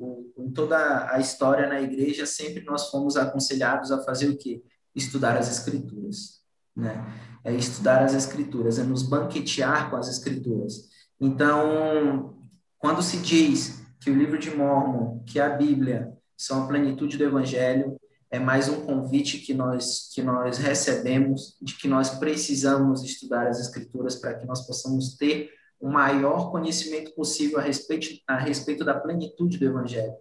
o, 0.00 0.32
em 0.38 0.50
toda 0.52 1.12
a 1.12 1.20
história 1.20 1.68
na 1.68 1.82
igreja, 1.82 2.24
sempre 2.24 2.64
nós 2.64 2.88
fomos 2.88 3.18
aconselhados 3.18 3.92
a 3.92 4.02
fazer 4.02 4.30
o 4.30 4.38
quê? 4.38 4.62
Estudar 4.94 5.36
as 5.36 5.50
escrituras, 5.50 6.40
né? 6.74 7.04
É 7.44 7.52
estudar 7.52 8.02
as 8.02 8.14
escrituras, 8.14 8.78
é 8.78 8.82
nos 8.82 9.02
banquetear 9.02 9.90
com 9.90 9.96
as 9.96 10.08
escrituras. 10.08 10.95
Então, 11.20 12.34
quando 12.78 13.02
se 13.02 13.18
diz 13.18 13.82
que 14.00 14.10
o 14.10 14.16
livro 14.16 14.38
de 14.38 14.54
Mormon, 14.54 15.22
que 15.24 15.40
a 15.40 15.48
Bíblia 15.48 16.12
são 16.36 16.64
a 16.64 16.66
plenitude 16.66 17.16
do 17.16 17.24
Evangelho, 17.24 17.98
é 18.30 18.38
mais 18.38 18.68
um 18.68 18.84
convite 18.84 19.38
que 19.38 19.54
nós 19.54 20.10
que 20.12 20.20
nós 20.20 20.58
recebemos 20.58 21.56
de 21.62 21.74
que 21.74 21.88
nós 21.88 22.10
precisamos 22.18 23.02
estudar 23.02 23.46
as 23.46 23.60
Escrituras 23.60 24.16
para 24.16 24.34
que 24.34 24.46
nós 24.46 24.66
possamos 24.66 25.16
ter 25.16 25.50
o 25.80 25.88
maior 25.88 26.50
conhecimento 26.50 27.14
possível 27.14 27.58
a 27.58 27.62
respeito 27.62 28.20
a 28.26 28.36
respeito 28.36 28.84
da 28.84 28.98
plenitude 28.98 29.58
do 29.58 29.64
Evangelho. 29.64 30.14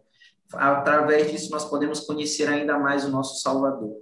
Através 0.53 1.31
disso 1.31 1.51
nós 1.51 1.65
podemos 1.65 2.01
conhecer 2.01 2.47
ainda 2.47 2.77
mais 2.77 3.03
o 3.03 3.09
nosso 3.09 3.41
Salvador. 3.41 3.97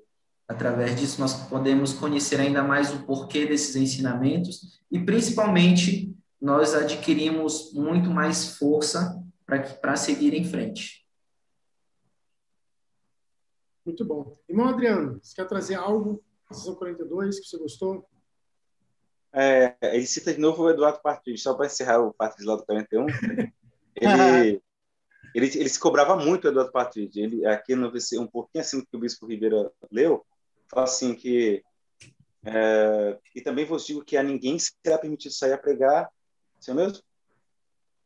Através 0.48 1.00
disso 1.00 1.20
nós 1.20 1.34
podemos 1.48 1.94
conhecer 1.94 2.40
ainda 2.40 2.62
mais 2.62 2.94
o 2.94 3.04
porquê 3.04 3.46
desses 3.46 3.76
ensinamentos 3.76 4.80
e 4.92 5.00
principalmente 5.00 6.14
nós 6.44 6.76
adquirimos 6.76 7.72
muito 7.72 8.10
mais 8.10 8.58
força 8.58 9.18
para 9.46 9.96
seguir 9.96 10.34
em 10.34 10.44
frente. 10.44 11.08
Muito 13.86 14.04
bom. 14.04 14.38
Irmão 14.50 14.68
Adriano, 14.68 15.22
você 15.24 15.34
quer 15.34 15.48
trazer 15.48 15.76
algo 15.76 16.22
da 16.50 16.54
sessão 16.54 16.76
42 16.76 17.40
que 17.40 17.48
você 17.48 17.58
gostou? 17.58 18.06
É, 19.32 19.78
ele 19.84 20.06
cita 20.06 20.34
de 20.34 20.40
novo 20.42 20.64
o 20.64 20.70
Eduardo 20.70 21.02
Partridge, 21.02 21.42
só 21.42 21.54
para 21.54 21.68
encerrar 21.68 22.02
o 22.02 22.14
Partridge 22.14 22.46
lá 22.46 22.58
do 22.58 22.66
41. 22.66 23.06
ele, 23.96 24.62
ele, 25.34 25.46
ele 25.46 25.70
se 25.70 25.80
cobrava 25.80 26.18
muito, 26.18 26.44
o 26.44 26.52
Eduardo 26.52 26.74
Partridge. 26.74 27.22
Ele, 27.22 27.46
aqui 27.46 27.74
no 27.74 27.88
um 27.88 28.28
pouquinho 28.28 28.62
assim 28.62 28.82
do 28.82 28.86
que 28.86 28.98
o 28.98 29.00
Bispo 29.00 29.26
Ribeira 29.26 29.72
leu, 29.90 30.26
fala 30.68 30.84
assim 30.84 31.16
que 31.16 31.64
é, 32.46 33.18
e 33.34 33.40
também 33.40 33.64
vos 33.64 33.86
digo 33.86 34.04
que 34.04 34.18
a 34.18 34.24
ninguém 34.24 34.58
será 34.60 34.98
permitido 34.98 35.32
sair 35.32 35.54
a 35.54 35.58
pregar 35.58 36.12
seu 36.64 36.76
mesmo? 36.76 37.02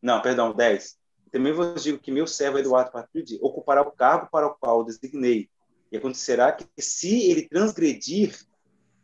Não, 0.01 0.21
perdão, 0.21 0.53
10. 0.53 0.97
Também 1.31 1.53
vos 1.53 1.83
digo 1.83 1.99
que 1.99 2.11
meu 2.11 2.25
servo 2.25 2.57
Eduardo 2.57 2.91
Patrício 2.91 3.37
ocupará 3.41 3.81
o 3.81 3.91
cargo 3.91 4.29
para 4.31 4.47
o 4.47 4.55
qual 4.55 4.83
designei. 4.83 5.49
E 5.91 5.97
acontecerá 5.97 6.51
que, 6.51 6.65
se 6.81 7.29
ele 7.29 7.47
transgredir, 7.47 8.37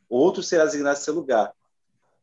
outro 0.09 0.43
será 0.43 0.65
designado 0.65 0.97
em 0.97 1.01
seu 1.01 1.13
lugar. 1.13 1.53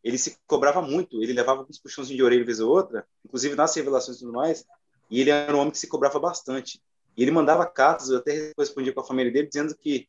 Ele 0.03 0.17
se 0.17 0.39
cobrava 0.47 0.81
muito, 0.81 1.23
ele 1.23 1.33
levava 1.33 1.61
alguns 1.61 1.79
puxãozinhos 1.79 2.17
de 2.17 2.23
orelha 2.23 2.45
vez 2.45 2.61
ou 2.61 2.71
outra, 2.71 3.07
inclusive 3.25 3.55
nas 3.55 3.75
revelações 3.75 4.17
e 4.17 4.21
tudo 4.21 4.33
mais, 4.33 4.65
e 5.11 5.21
ele 5.21 5.31
era 5.31 5.55
um 5.55 5.61
homem 5.61 5.71
que 5.71 5.79
se 5.79 5.89
cobrava 5.89 6.19
bastante. 6.19 6.81
E 7.17 7.23
ele 7.23 7.31
mandava 7.31 7.67
cartas, 7.67 8.09
eu 8.09 8.19
até 8.19 8.53
respondia 8.57 8.93
com 8.93 9.01
a 9.01 9.05
família 9.05 9.33
dele, 9.33 9.49
dizendo 9.49 9.77
que 9.77 10.09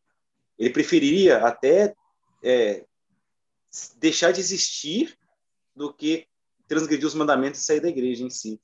ele 0.58 0.70
preferiria 0.70 1.40
até 1.40 1.94
é, 2.44 2.86
deixar 3.98 4.32
de 4.32 4.40
existir 4.40 5.18
do 5.76 5.94
que 5.94 6.28
transgredir 6.72 7.06
os 7.06 7.14
mandamentos 7.14 7.60
e 7.60 7.64
sair 7.66 7.82
da 7.82 7.90
igreja 7.90 8.24
em 8.24 8.30
si. 8.30 8.58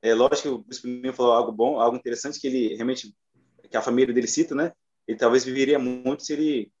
É 0.00 0.14
lógico 0.14 0.42
que 0.42 0.48
o 0.48 0.58
bispo 0.58 0.86
Lima 0.86 1.12
falou 1.12 1.32
algo 1.32 1.50
bom, 1.50 1.80
algo 1.80 1.96
interessante 1.96 2.40
que 2.40 2.46
ele 2.46 2.76
realmente 2.76 3.12
que 3.68 3.76
a 3.76 3.82
família 3.82 4.14
dele 4.14 4.28
cita, 4.28 4.54
né? 4.54 4.72
Ele 5.08 5.18
talvez 5.18 5.44
viveria 5.44 5.78
muito 5.78 6.22
se 6.22 6.32
ele 6.32 6.72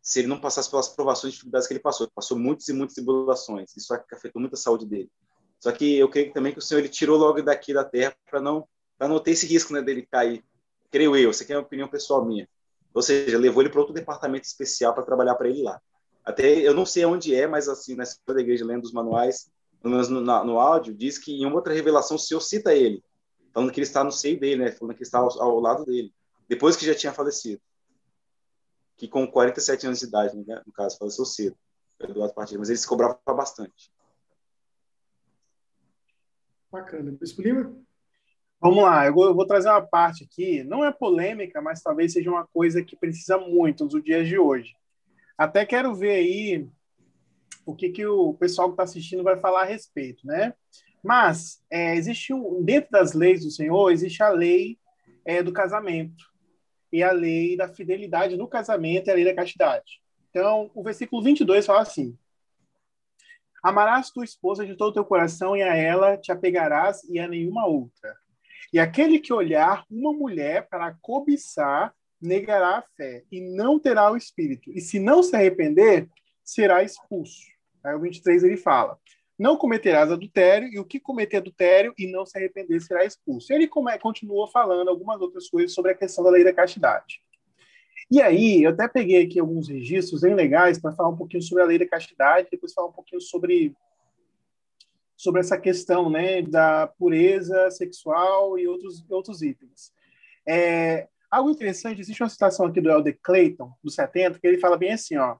se 0.00 0.20
ele 0.20 0.28
não 0.28 0.40
passasse 0.40 0.70
pelas 0.70 0.88
provações 0.88 1.32
e 1.32 1.34
dificuldades 1.34 1.66
que 1.66 1.74
ele 1.74 1.80
passou. 1.80 2.06
Ele 2.06 2.12
passou 2.14 2.38
muitas 2.38 2.68
e 2.68 2.72
muitas 2.72 2.94
tribulações. 2.94 3.76
Isso 3.76 3.92
afetou 4.12 4.40
muito 4.40 4.54
a 4.54 4.56
saúde 4.56 4.86
dele. 4.86 5.10
Só 5.58 5.72
que 5.72 5.98
eu 5.98 6.08
creio 6.08 6.32
também 6.32 6.52
que 6.52 6.60
o 6.60 6.62
Senhor 6.62 6.78
ele 6.78 6.88
tirou 6.88 7.18
logo 7.18 7.42
daqui 7.42 7.74
da 7.74 7.84
terra 7.84 8.14
para 8.30 8.40
não 8.40 8.66
para 8.96 9.08
não 9.08 9.18
ter 9.20 9.32
esse 9.32 9.46
risco, 9.46 9.72
né, 9.72 9.82
dele 9.82 10.06
cair. 10.10 10.44
Creio 10.90 11.16
eu, 11.16 11.30
isso 11.30 11.42
aqui 11.42 11.52
é 11.52 11.56
uma 11.56 11.62
opinião 11.62 11.88
pessoal 11.88 12.24
minha. 12.24 12.48
Ou 12.94 13.02
seja, 13.02 13.38
levou 13.38 13.62
ele 13.62 13.70
para 13.70 13.80
outro 13.80 13.94
departamento 13.94 14.46
especial 14.46 14.94
para 14.94 15.04
trabalhar 15.04 15.34
para 15.34 15.48
ele 15.48 15.62
lá. 15.62 15.80
Até 16.28 16.58
eu 16.58 16.74
não 16.74 16.84
sei 16.84 17.06
onde 17.06 17.34
é, 17.34 17.46
mas 17.46 17.70
assim, 17.70 17.94
na 17.94 18.02
história 18.02 18.34
da 18.34 18.42
igreja, 18.42 18.62
lendo 18.62 18.84
os 18.84 18.92
manuais, 18.92 19.50
pelo 19.80 19.94
menos 19.94 20.10
no, 20.10 20.20
no, 20.20 20.60
áudio, 20.60 20.92
diz 20.92 21.16
que 21.16 21.32
em 21.32 21.46
uma 21.46 21.54
outra 21.54 21.72
revelação 21.72 22.18
o 22.18 22.20
Senhor 22.20 22.42
cita 22.42 22.74
ele, 22.74 23.02
falando 23.50 23.72
que 23.72 23.80
ele 23.80 23.86
está 23.86 24.04
no 24.04 24.12
seio 24.12 24.38
dele, 24.38 24.62
né? 24.62 24.72
Falando 24.72 24.94
que 24.94 25.02
está 25.02 25.20
ao, 25.20 25.40
ao 25.40 25.58
lado 25.58 25.86
dele, 25.86 26.12
depois 26.46 26.76
que 26.76 26.84
já 26.84 26.94
tinha 26.94 27.14
falecido. 27.14 27.62
Que 28.98 29.08
com 29.08 29.26
47 29.26 29.86
anos 29.86 30.00
de 30.00 30.04
idade, 30.04 30.36
né? 30.36 30.62
no 30.66 30.72
caso, 30.74 30.98
faleceu 30.98 31.24
cedo, 31.24 31.56
Eduardo 31.98 32.34
Partido, 32.34 32.58
mas 32.58 32.68
ele 32.68 32.76
se 32.76 32.86
cobrava 32.86 33.18
bastante. 33.28 33.90
Bacana. 36.70 37.10
Bispo 37.18 37.40
Lima? 37.40 37.74
Vamos 38.60 38.84
lá, 38.84 39.06
eu 39.06 39.14
vou, 39.14 39.24
eu 39.24 39.34
vou, 39.34 39.46
trazer 39.46 39.70
uma 39.70 39.80
parte 39.80 40.24
aqui, 40.24 40.62
não 40.62 40.84
é 40.84 40.92
polêmica, 40.92 41.62
mas 41.62 41.80
talvez 41.80 42.12
seja 42.12 42.28
uma 42.28 42.46
coisa 42.48 42.84
que 42.84 42.96
precisa 42.96 43.38
muito 43.38 43.86
nos 43.86 44.04
dias 44.04 44.28
de 44.28 44.38
hoje. 44.38 44.76
Até 45.38 45.64
quero 45.64 45.94
ver 45.94 46.14
aí 46.14 46.68
o 47.64 47.74
que, 47.74 47.90
que 47.90 48.04
o 48.04 48.34
pessoal 48.34 48.68
que 48.68 48.72
está 48.72 48.82
assistindo 48.82 49.22
vai 49.22 49.36
falar 49.36 49.62
a 49.62 49.66
respeito, 49.66 50.26
né? 50.26 50.52
Mas 51.02 51.62
é, 51.70 51.94
existe 51.94 52.34
um, 52.34 52.62
dentro 52.62 52.90
das 52.90 53.12
leis 53.12 53.44
do 53.44 53.50
Senhor 53.50 53.92
existe 53.92 54.20
a 54.20 54.30
lei 54.30 54.78
é, 55.24 55.42
do 55.42 55.52
casamento 55.52 56.24
e 56.92 57.02
a 57.02 57.12
lei 57.12 57.56
da 57.56 57.68
fidelidade 57.68 58.36
no 58.36 58.48
casamento 58.48 59.08
e 59.08 59.10
a 59.12 59.14
lei 59.14 59.24
da 59.24 59.34
castidade. 59.34 60.02
Então, 60.30 60.70
o 60.74 60.82
versículo 60.82 61.22
22 61.22 61.66
fala 61.66 61.82
assim: 61.82 62.18
Amarás 63.62 64.10
tua 64.10 64.24
esposa 64.24 64.66
de 64.66 64.74
todo 64.74 64.90
o 64.90 64.94
teu 64.94 65.04
coração 65.04 65.56
e 65.56 65.62
a 65.62 65.76
ela 65.76 66.16
te 66.16 66.32
apegarás 66.32 67.04
e 67.04 67.20
a 67.20 67.28
nenhuma 67.28 67.66
outra. 67.66 68.16
E 68.72 68.78
aquele 68.78 69.18
que 69.18 69.32
olhar 69.32 69.84
uma 69.90 70.12
mulher 70.12 70.68
para 70.68 70.96
cobiçar 71.00 71.94
negará 72.20 72.78
a 72.78 72.82
fé 72.96 73.24
e 73.30 73.40
não 73.40 73.78
terá 73.78 74.10
o 74.10 74.16
espírito. 74.16 74.70
E 74.72 74.80
se 74.80 74.98
não 74.98 75.22
se 75.22 75.34
arrepender, 75.34 76.08
será 76.44 76.82
expulso. 76.82 77.42
Aí 77.84 77.94
o 77.94 78.00
23 78.00 78.42
ele 78.44 78.56
fala: 78.56 78.98
Não 79.38 79.56
cometerás 79.56 80.10
adultério, 80.10 80.68
e 80.68 80.78
o 80.78 80.84
que 80.84 80.98
cometer 80.98 81.38
adultério 81.38 81.94
e 81.98 82.10
não 82.10 82.26
se 82.26 82.36
arrepender 82.36 82.80
será 82.80 83.04
expulso. 83.04 83.52
Ele 83.52 83.68
continua 84.00 84.48
falando 84.48 84.88
algumas 84.88 85.20
outras 85.20 85.48
coisas 85.48 85.72
sobre 85.72 85.92
a 85.92 85.94
questão 85.94 86.24
da 86.24 86.30
lei 86.30 86.44
da 86.44 86.52
castidade. 86.52 87.22
E 88.10 88.22
aí, 88.22 88.62
eu 88.62 88.70
até 88.70 88.88
peguei 88.88 89.22
aqui 89.24 89.38
alguns 89.38 89.68
registros 89.68 90.22
bem 90.22 90.34
legais 90.34 90.78
para 90.78 90.92
falar 90.92 91.10
um 91.10 91.16
pouquinho 91.16 91.42
sobre 91.42 91.62
a 91.62 91.66
lei 91.66 91.78
da 91.78 91.86
castidade, 91.86 92.48
depois 92.50 92.72
falar 92.72 92.88
um 92.88 92.92
pouquinho 92.92 93.20
sobre 93.20 93.74
sobre 95.18 95.40
essa 95.40 95.58
questão 95.58 96.08
né, 96.08 96.42
da 96.42 96.86
pureza 96.86 97.72
sexual 97.72 98.56
e 98.56 98.68
outros, 98.68 99.04
outros 99.10 99.42
itens. 99.42 99.92
É, 100.46 101.08
algo 101.30 101.50
interessante, 101.50 102.00
existe 102.00 102.22
uma 102.22 102.28
citação 102.28 102.66
aqui 102.66 102.80
do 102.80 102.90
Elder 102.90 103.18
Clayton, 103.22 103.72
do 103.82 103.90
70, 103.90 104.38
que 104.38 104.46
ele 104.46 104.58
fala 104.58 104.76
bem 104.76 104.92
assim, 104.92 105.16
ó, 105.16 105.36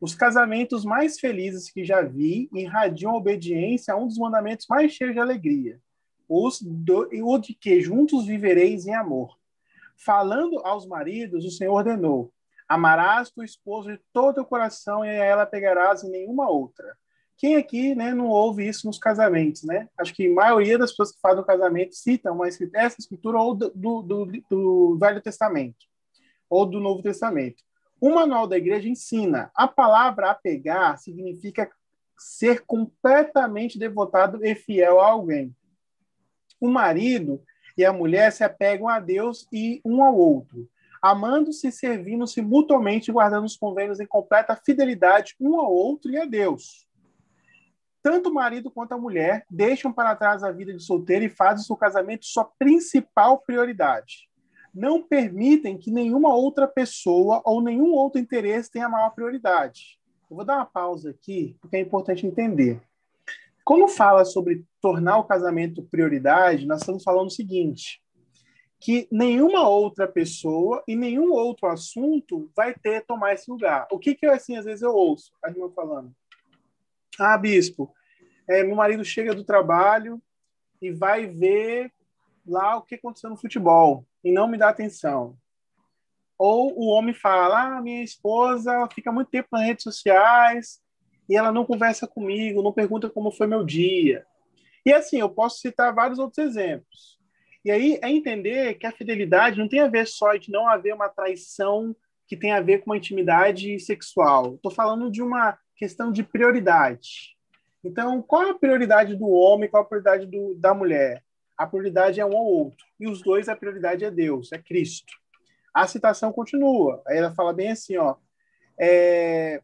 os 0.00 0.14
casamentos 0.14 0.84
mais 0.84 1.18
felizes 1.18 1.70
que 1.70 1.84
já 1.84 2.02
vi 2.02 2.48
irradiam 2.52 3.14
obediência 3.14 3.92
a 3.92 3.96
um 3.96 4.06
dos 4.06 4.18
mandamentos 4.18 4.66
mais 4.68 4.92
cheios 4.92 5.12
de 5.12 5.20
alegria, 5.20 5.80
os 6.28 6.60
do, 6.62 7.08
o 7.24 7.38
de 7.38 7.54
que 7.54 7.80
juntos 7.80 8.26
vivereis 8.26 8.86
em 8.86 8.94
amor. 8.94 9.36
Falando 9.96 10.60
aos 10.60 10.86
maridos, 10.86 11.44
o 11.44 11.50
Senhor 11.50 11.74
ordenou: 11.74 12.32
Amarás 12.68 13.30
tua 13.30 13.44
esposa 13.44 13.92
de 13.92 14.00
todo 14.12 14.40
o 14.40 14.46
coração 14.46 15.04
e 15.04 15.08
a 15.08 15.24
ela 15.24 15.46
pegarás 15.46 16.04
em 16.04 16.10
nenhuma 16.10 16.48
outra. 16.48 16.96
Quem 17.38 17.54
aqui 17.54 17.94
né, 17.94 18.12
não 18.12 18.26
ouve 18.26 18.66
isso 18.66 18.84
nos 18.84 18.98
casamentos? 18.98 19.62
Né? 19.62 19.88
Acho 19.96 20.12
que 20.12 20.26
a 20.26 20.34
maioria 20.34 20.76
das 20.76 20.90
pessoas 20.90 21.12
que 21.12 21.20
fazem 21.20 21.40
o 21.40 21.46
casamento 21.46 21.94
citam 21.94 22.34
uma, 22.34 22.48
essa 22.48 22.96
escritura 22.98 23.38
ou 23.38 23.54
do, 23.54 23.70
do, 23.70 24.02
do, 24.02 24.42
do 24.50 24.98
Velho 24.98 25.22
Testamento 25.22 25.86
ou 26.50 26.66
do 26.66 26.80
Novo 26.80 27.00
Testamento. 27.00 27.62
O 28.00 28.10
manual 28.10 28.48
da 28.48 28.56
igreja 28.56 28.88
ensina 28.88 29.52
a 29.54 29.68
palavra 29.68 30.30
apegar 30.30 30.98
significa 30.98 31.70
ser 32.16 32.64
completamente 32.66 33.78
devotado 33.78 34.44
e 34.44 34.54
fiel 34.56 35.00
a 35.00 35.06
alguém. 35.06 35.54
O 36.60 36.68
marido 36.68 37.40
e 37.76 37.84
a 37.84 37.92
mulher 37.92 38.32
se 38.32 38.42
apegam 38.42 38.88
a 38.88 38.98
Deus 38.98 39.46
e 39.52 39.80
um 39.84 40.02
ao 40.02 40.16
outro, 40.16 40.68
amando-se 41.00 41.68
e 41.68 41.72
servindo-se 41.72 42.42
mutuamente, 42.42 43.12
guardando 43.12 43.44
os 43.44 43.56
convênios 43.56 44.00
em 44.00 44.06
completa 44.06 44.56
fidelidade 44.56 45.36
um 45.38 45.60
ao 45.60 45.72
outro 45.72 46.10
e 46.10 46.18
a 46.18 46.24
Deus. 46.24 46.87
Tanto 48.10 48.30
o 48.30 48.32
marido 48.32 48.70
quanto 48.70 48.92
a 48.92 48.98
mulher 48.98 49.44
deixam 49.50 49.92
para 49.92 50.16
trás 50.16 50.42
a 50.42 50.50
vida 50.50 50.72
de 50.72 50.82
solteiro 50.82 51.26
e 51.26 51.28
fazem 51.28 51.62
seu 51.62 51.76
casamento 51.76 52.24
sua 52.24 52.50
principal 52.58 53.38
prioridade 53.38 54.30
não 54.72 55.02
permitem 55.02 55.76
que 55.76 55.90
nenhuma 55.90 56.34
outra 56.34 56.66
pessoa 56.66 57.42
ou 57.44 57.60
nenhum 57.60 57.92
outro 57.92 58.18
interesse 58.18 58.70
tenha 58.70 58.88
maior 58.88 59.10
prioridade. 59.10 59.98
Eu 60.30 60.36
vou 60.36 60.44
dar 60.44 60.56
uma 60.56 60.64
pausa 60.64 61.10
aqui, 61.10 61.54
porque 61.60 61.76
é 61.76 61.80
importante 61.80 62.26
entender. 62.26 62.80
Quando 63.62 63.86
fala 63.88 64.24
sobre 64.24 64.64
tornar 64.80 65.18
o 65.18 65.24
casamento 65.24 65.82
prioridade, 65.82 66.66
nós 66.66 66.80
estamos 66.80 67.02
falando 67.02 67.26
o 67.26 67.30
seguinte: 67.30 68.00
que 68.80 69.06
nenhuma 69.12 69.68
outra 69.68 70.08
pessoa 70.08 70.82
e 70.88 70.96
nenhum 70.96 71.30
outro 71.32 71.66
assunto 71.66 72.50
vai 72.56 72.72
ter 72.72 73.04
tomar 73.04 73.34
esse 73.34 73.50
lugar. 73.50 73.86
O 73.92 73.98
que 73.98 74.14
que 74.14 74.26
eu, 74.26 74.32
assim 74.32 74.56
às 74.56 74.64
vezes 74.64 74.80
eu 74.80 74.94
ouço 74.94 75.30
a 75.44 75.50
irmã 75.50 75.68
falando? 75.74 76.10
Ah, 77.20 77.36
bispo, 77.36 77.92
é, 78.48 78.64
meu 78.64 78.76
marido 78.76 79.04
chega 79.04 79.34
do 79.34 79.44
trabalho 79.44 80.20
e 80.80 80.90
vai 80.90 81.26
ver 81.26 81.92
lá 82.46 82.76
o 82.76 82.82
que 82.82 82.94
aconteceu 82.94 83.28
no 83.28 83.36
futebol 83.36 84.06
e 84.24 84.32
não 84.32 84.48
me 84.48 84.56
dá 84.56 84.68
atenção. 84.70 85.36
Ou 86.38 86.72
o 86.78 86.86
homem 86.88 87.14
fala: 87.14 87.76
ah, 87.76 87.82
minha 87.82 88.02
esposa 88.02 88.88
fica 88.94 89.12
muito 89.12 89.28
tempo 89.28 89.48
nas 89.52 89.62
redes 89.62 89.82
sociais 89.82 90.80
e 91.28 91.36
ela 91.36 91.52
não 91.52 91.64
conversa 91.64 92.06
comigo, 92.06 92.62
não 92.62 92.72
pergunta 92.72 93.10
como 93.10 93.30
foi 93.30 93.46
meu 93.46 93.64
dia. 93.64 94.24
E 94.86 94.92
assim, 94.92 95.18
eu 95.18 95.28
posso 95.28 95.58
citar 95.58 95.94
vários 95.94 96.18
outros 96.18 96.38
exemplos. 96.38 97.18
E 97.64 97.70
aí 97.70 97.98
é 98.00 98.08
entender 98.08 98.74
que 98.74 98.86
a 98.86 98.92
fidelidade 98.92 99.58
não 99.58 99.68
tem 99.68 99.80
a 99.80 99.88
ver 99.88 100.06
só 100.06 100.34
de 100.36 100.50
não 100.50 100.66
haver 100.66 100.94
uma 100.94 101.08
traição 101.08 101.94
que 102.26 102.36
tem 102.36 102.52
a 102.52 102.60
ver 102.60 102.78
com 102.78 102.90
uma 102.90 102.96
intimidade 102.96 103.78
sexual. 103.80 104.54
Estou 104.54 104.70
falando 104.70 105.10
de 105.10 105.22
uma 105.22 105.58
questão 105.76 106.10
de 106.10 106.22
prioridade. 106.22 107.37
Então, 107.84 108.20
qual 108.22 108.42
é 108.42 108.50
a 108.50 108.54
prioridade 108.54 109.16
do 109.16 109.28
homem, 109.28 109.68
qual 109.68 109.82
é 109.82 109.86
a 109.86 109.88
prioridade 109.88 110.26
do, 110.26 110.54
da 110.54 110.74
mulher? 110.74 111.22
a 111.58 111.66
prioridade 111.66 112.20
é 112.20 112.24
um 112.24 112.38
ao 112.38 112.46
outro. 112.46 112.86
E 113.00 113.08
os 113.08 113.20
dois, 113.20 113.48
a 113.48 113.56
prioridade 113.56 114.04
é 114.04 114.10
Deus, 114.10 114.52
é 114.52 114.58
Cristo. 114.58 115.12
A 115.74 115.88
citação 115.88 116.32
continua. 116.32 117.02
Aí 117.04 117.18
ela 117.18 117.34
fala 117.34 117.52
bem 117.52 117.72
assim, 117.72 117.96
ó. 117.96 118.14
É... 118.78 119.60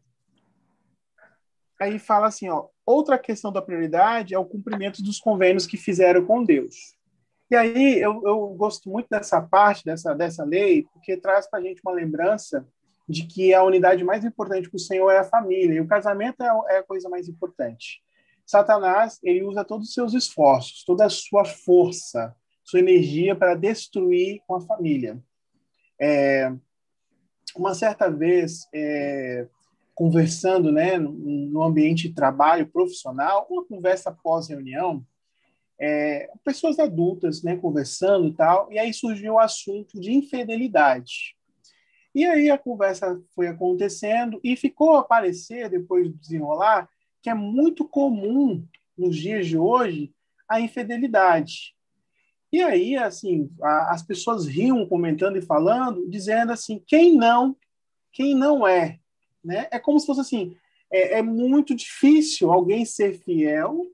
Aí 1.79 1.97
fala 1.97 2.27
assim, 2.27 2.49
ó. 2.49 2.67
Outra 2.85 3.17
questão 3.17 3.51
da 3.51 3.61
prioridade 3.61 4.33
é 4.33 4.37
o 4.37 4.45
cumprimento 4.45 5.01
dos 5.01 5.19
convênios 5.19 5.65
que 5.65 5.77
fizeram 5.77 6.25
com 6.25 6.43
Deus. 6.43 6.95
E 7.49 7.55
aí 7.55 7.99
eu, 7.99 8.21
eu 8.25 8.47
gosto 8.49 8.89
muito 8.89 9.07
dessa 9.09 9.41
parte, 9.41 9.85
dessa, 9.85 10.13
dessa 10.13 10.43
lei, 10.43 10.85
porque 10.91 11.15
traz 11.15 11.49
para 11.49 11.59
a 11.59 11.61
gente 11.61 11.81
uma 11.83 11.93
lembrança 11.93 12.67
de 13.07 13.25
que 13.25 13.53
a 13.53 13.63
unidade 13.63 14.03
mais 14.03 14.25
importante 14.25 14.69
para 14.69 14.77
o 14.77 14.79
Senhor 14.79 15.11
é 15.11 15.19
a 15.19 15.23
família, 15.23 15.75
e 15.75 15.79
o 15.79 15.87
casamento 15.87 16.41
é, 16.41 16.47
é 16.75 16.77
a 16.79 16.83
coisa 16.83 17.07
mais 17.07 17.29
importante. 17.29 18.03
Satanás 18.45 19.19
ele 19.23 19.43
usa 19.43 19.63
todos 19.63 19.87
os 19.87 19.93
seus 19.93 20.13
esforços, 20.13 20.83
toda 20.83 21.05
a 21.05 21.09
sua 21.09 21.43
força, 21.43 22.35
sua 22.63 22.79
energia 22.79 23.35
para 23.35 23.55
destruir 23.55 24.41
com 24.47 24.55
a 24.55 24.61
família. 24.61 25.21
É, 25.99 26.51
uma 27.55 27.73
certa 27.73 28.09
vez, 28.09 28.67
é, 28.73 29.47
conversando 29.93 30.71
né, 30.71 30.97
no 30.97 31.63
ambiente 31.63 32.09
de 32.09 32.13
trabalho 32.13 32.67
profissional, 32.67 33.47
uma 33.49 33.65
conversa 33.65 34.11
pós-reunião, 34.11 35.05
é, 35.79 36.29
pessoas 36.43 36.79
adultas, 36.79 37.43
né, 37.43 37.55
conversando 37.55 38.27
e 38.27 38.33
tal, 38.33 38.71
e 38.71 38.79
aí 38.79 38.93
surgiu 38.93 39.33
o 39.33 39.39
assunto 39.39 39.99
de 39.99 40.11
infidelidade. 40.13 41.35
E 42.13 42.25
aí 42.25 42.49
a 42.49 42.57
conversa 42.57 43.21
foi 43.33 43.47
acontecendo 43.47 44.39
e 44.43 44.55
ficou 44.55 44.95
a 44.95 45.01
aparecer, 45.01 45.69
depois 45.69 46.09
de 46.09 46.17
desenrolar, 46.17 46.89
que 47.25 47.29
é 47.31 47.33
muito 47.33 47.83
comum 47.83 48.63
nos 48.95 49.17
dias 49.17 49.47
de 49.47 49.57
hoje 49.57 50.13
a 50.47 50.61
infidelidade. 50.61 51.75
E 52.51 52.61
aí, 52.61 52.95
assim, 52.95 53.49
a, 53.59 53.93
as 53.95 54.03
pessoas 54.03 54.45
riam 54.45 54.85
comentando 54.85 55.35
e 55.35 55.41
falando, 55.41 56.07
dizendo 56.07 56.51
assim, 56.51 56.79
quem 56.85 57.17
não, 57.17 57.57
quem 58.11 58.35
não 58.35 58.67
é, 58.67 58.99
né? 59.43 59.67
É 59.71 59.79
como 59.79 59.99
se 59.99 60.05
fosse 60.05 60.21
assim, 60.21 60.55
é, 60.91 61.17
é 61.17 61.21
muito 61.23 61.73
difícil 61.73 62.51
alguém 62.51 62.85
ser 62.85 63.17
fiel 63.17 63.87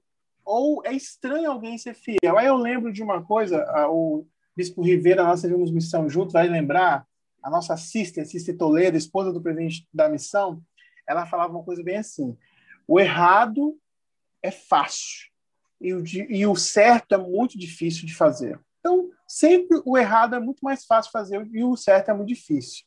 ou 0.43 0.85
é 0.85 0.91
estranho 0.91 1.49
alguém 1.49 1.77
ser 1.77 1.93
fiel. 1.93 2.37
Aí 2.37 2.47
eu 2.47 2.57
lembro 2.57 2.91
de 2.91 3.01
uma 3.01 3.23
coisa, 3.23 3.65
o 3.87 4.25
Bispo 4.57 4.81
Rivera, 4.81 5.23
nós 5.23 5.39
servimos 5.39 5.71
missão 5.71 6.09
junto, 6.09 6.33
vai 6.33 6.49
lembrar, 6.49 7.07
a 7.41 7.49
nossa 7.49 7.77
sister, 7.77 8.27
Sister 8.27 8.57
Toledo, 8.57 8.97
esposa 8.97 9.31
do 9.31 9.41
presidente 9.41 9.87
da 9.93 10.09
missão, 10.09 10.61
ela 11.07 11.25
falava 11.25 11.53
uma 11.53 11.63
coisa 11.63 11.81
bem 11.81 11.95
assim: 11.95 12.37
o 12.87 12.99
errado 12.99 13.77
é 14.41 14.51
fácil 14.51 15.29
e 15.79 15.93
o, 15.93 16.03
e 16.05 16.45
o 16.45 16.55
certo 16.55 17.15
é 17.15 17.17
muito 17.17 17.57
difícil 17.57 18.05
de 18.05 18.13
fazer. 18.13 18.59
Então, 18.79 19.09
sempre 19.27 19.81
o 19.85 19.97
errado 19.97 20.35
é 20.35 20.39
muito 20.39 20.61
mais 20.61 20.85
fácil 20.85 21.11
fazer 21.11 21.47
e 21.51 21.63
o 21.63 21.75
certo 21.75 22.09
é 22.09 22.13
muito 22.13 22.29
difícil. 22.29 22.83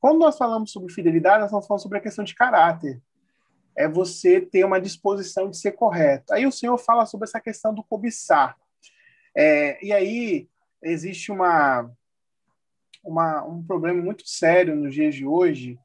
Quando 0.00 0.18
nós 0.18 0.36
falamos 0.36 0.70
sobre 0.70 0.92
fidelidade, 0.92 1.38
nós 1.38 1.48
estamos 1.48 1.66
falando 1.66 1.82
sobre 1.82 1.98
a 1.98 2.00
questão 2.00 2.24
de 2.24 2.34
caráter. 2.34 3.00
É 3.76 3.88
você 3.88 4.40
ter 4.40 4.64
uma 4.64 4.80
disposição 4.80 5.48
de 5.48 5.56
ser 5.56 5.72
correto. 5.72 6.32
Aí 6.32 6.46
o 6.46 6.52
Senhor 6.52 6.76
fala 6.78 7.06
sobre 7.06 7.26
essa 7.26 7.40
questão 7.40 7.74
do 7.74 7.82
cobiçar. 7.82 8.56
É, 9.36 9.84
e 9.84 9.92
aí 9.92 10.48
existe 10.82 11.32
uma, 11.32 11.90
uma, 13.02 13.44
um 13.44 13.62
problema 13.62 14.02
muito 14.02 14.28
sério 14.28 14.76
nos 14.76 14.94
dias 14.94 15.14
de 15.14 15.26
hoje 15.26 15.78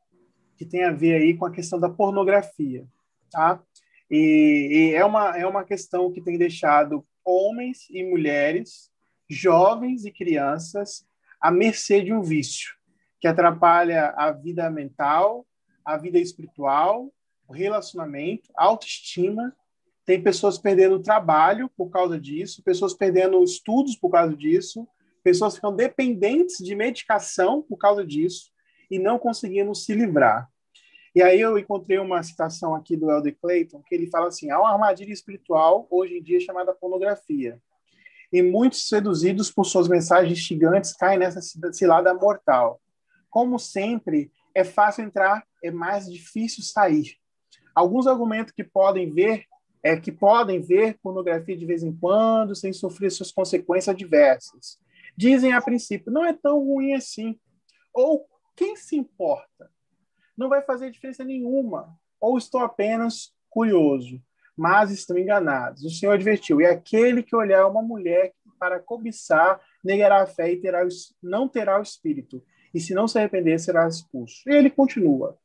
que 0.57 0.65
tem 0.65 0.83
a 0.83 0.91
ver 0.91 1.15
aí 1.15 1.37
com 1.37 1.45
a 1.45 1.51
questão 1.51 1.79
da 1.79 1.89
pornografia, 1.89 2.85
tá? 3.29 3.61
E, 4.09 4.91
e, 4.91 4.95
é, 4.95 5.05
uma, 5.05 5.37
é 5.37 5.45
uma 5.45 5.63
questão 5.63 6.11
que 6.11 6.21
tem 6.21 6.37
deixado 6.37 7.05
homens 7.23 7.87
e 7.89 8.03
mulheres, 8.03 8.89
jovens 9.29 10.05
e 10.05 10.11
crianças, 10.11 11.05
à 11.39 11.51
mercê 11.51 12.01
de 12.01 12.11
um 12.11 12.21
vício 12.21 12.79
que 13.19 13.27
atrapalha 13.27 14.13
a 14.17 14.31
vida 14.31 14.69
mental, 14.69 15.45
a 15.83 15.97
vida 15.97 16.17
espiritual, 16.17 17.11
o 17.47 17.53
relacionamento, 17.53 18.49
a 18.55 18.65
autoestima. 18.65 19.55
Tem 20.05 20.21
pessoas 20.21 20.57
perdendo 20.57 21.01
trabalho 21.01 21.69
por 21.75 21.89
causa 21.89 22.19
disso, 22.19 22.63
pessoas 22.63 22.93
perdendo 22.93 23.43
estudos 23.43 23.95
por 23.95 24.09
causa 24.09 24.35
disso, 24.35 24.87
pessoas 25.23 25.55
ficam 25.55 25.75
dependentes 25.75 26.57
de 26.57 26.75
medicação 26.75 27.61
por 27.61 27.77
causa 27.77 28.05
disso 28.05 28.51
e 28.89 28.97
não 28.97 29.19
conseguindo 29.19 29.75
se 29.75 29.93
livrar. 29.93 30.49
E 31.15 31.21
aí 31.21 31.39
eu 31.39 31.57
encontrei 31.57 31.97
uma 31.97 32.21
citação 32.21 32.75
aqui 32.75 32.95
do 32.95 33.09
Elder 33.09 33.35
Clayton, 33.41 33.81
que 33.81 33.95
ele 33.95 34.07
fala 34.07 34.27
assim: 34.27 34.49
há 34.51 34.59
uma 34.59 34.71
armadilha 34.71 35.11
espiritual 35.11 35.87
hoje 35.89 36.17
em 36.17 36.23
dia 36.23 36.39
chamada 36.39 36.73
pornografia. 36.73 37.59
E 38.31 38.41
muitos 38.41 38.87
seduzidos 38.87 39.49
por 39.49 39.65
suas 39.65 39.87
mensagens 39.87 40.37
gigantes 40.37 40.93
caem 40.93 41.17
nessa 41.17 41.41
cilada 41.71 42.13
mortal. 42.13 42.79
Como 43.29 43.57
sempre, 43.57 44.31
é 44.53 44.63
fácil 44.63 45.03
entrar, 45.03 45.43
é 45.63 45.71
mais 45.71 46.11
difícil 46.11 46.63
sair. 46.63 47.15
Alguns 47.73 48.05
argumentos 48.05 48.53
que 48.53 48.63
podem 48.63 49.11
ver 49.11 49.45
é 49.81 49.95
que 49.97 50.11
podem 50.11 50.61
ver 50.61 50.99
pornografia 51.01 51.57
de 51.57 51.65
vez 51.65 51.83
em 51.83 51.95
quando 51.95 52.55
sem 52.55 52.71
sofrer 52.73 53.09
suas 53.09 53.31
consequências 53.31 53.95
adversas 53.95 54.77
dizem 55.19 55.51
a 55.51 55.61
princípio, 55.61 56.13
não 56.13 56.23
é 56.23 56.31
tão 56.31 56.63
ruim 56.63 56.93
assim. 56.93 57.37
Ou 57.93 58.25
quem 58.55 58.77
se 58.77 58.95
importa? 58.95 59.69
Não 60.39 60.49
vai 60.49 60.61
fazer 60.61 60.89
diferença 60.89 61.23
nenhuma. 61.23 61.93
Ou 62.19 62.37
estou 62.37 62.61
apenas 62.61 63.33
curioso, 63.49 64.21
mas 64.55 64.89
estão 64.89 65.17
enganados. 65.17 65.83
O 65.83 65.89
Senhor 65.89 66.13
advertiu: 66.13 66.61
e 66.61 66.65
aquele 66.65 67.21
que 67.21 67.35
olhar 67.35 67.67
uma 67.67 67.81
mulher 67.81 68.33
para 68.57 68.79
cobiçar 68.79 69.61
negará 69.83 70.23
a 70.23 70.27
fé 70.27 70.51
e 70.51 70.57
terá, 70.57 70.87
não 71.21 71.47
terá 71.47 71.77
o 71.77 71.83
espírito. 71.83 72.43
E 72.73 72.79
se 72.79 72.93
não 72.93 73.07
se 73.07 73.17
arrepender, 73.17 73.59
será 73.59 73.87
expulso. 73.87 74.41
E 74.47 74.53
ele 74.53 74.69
continua. 74.69 75.37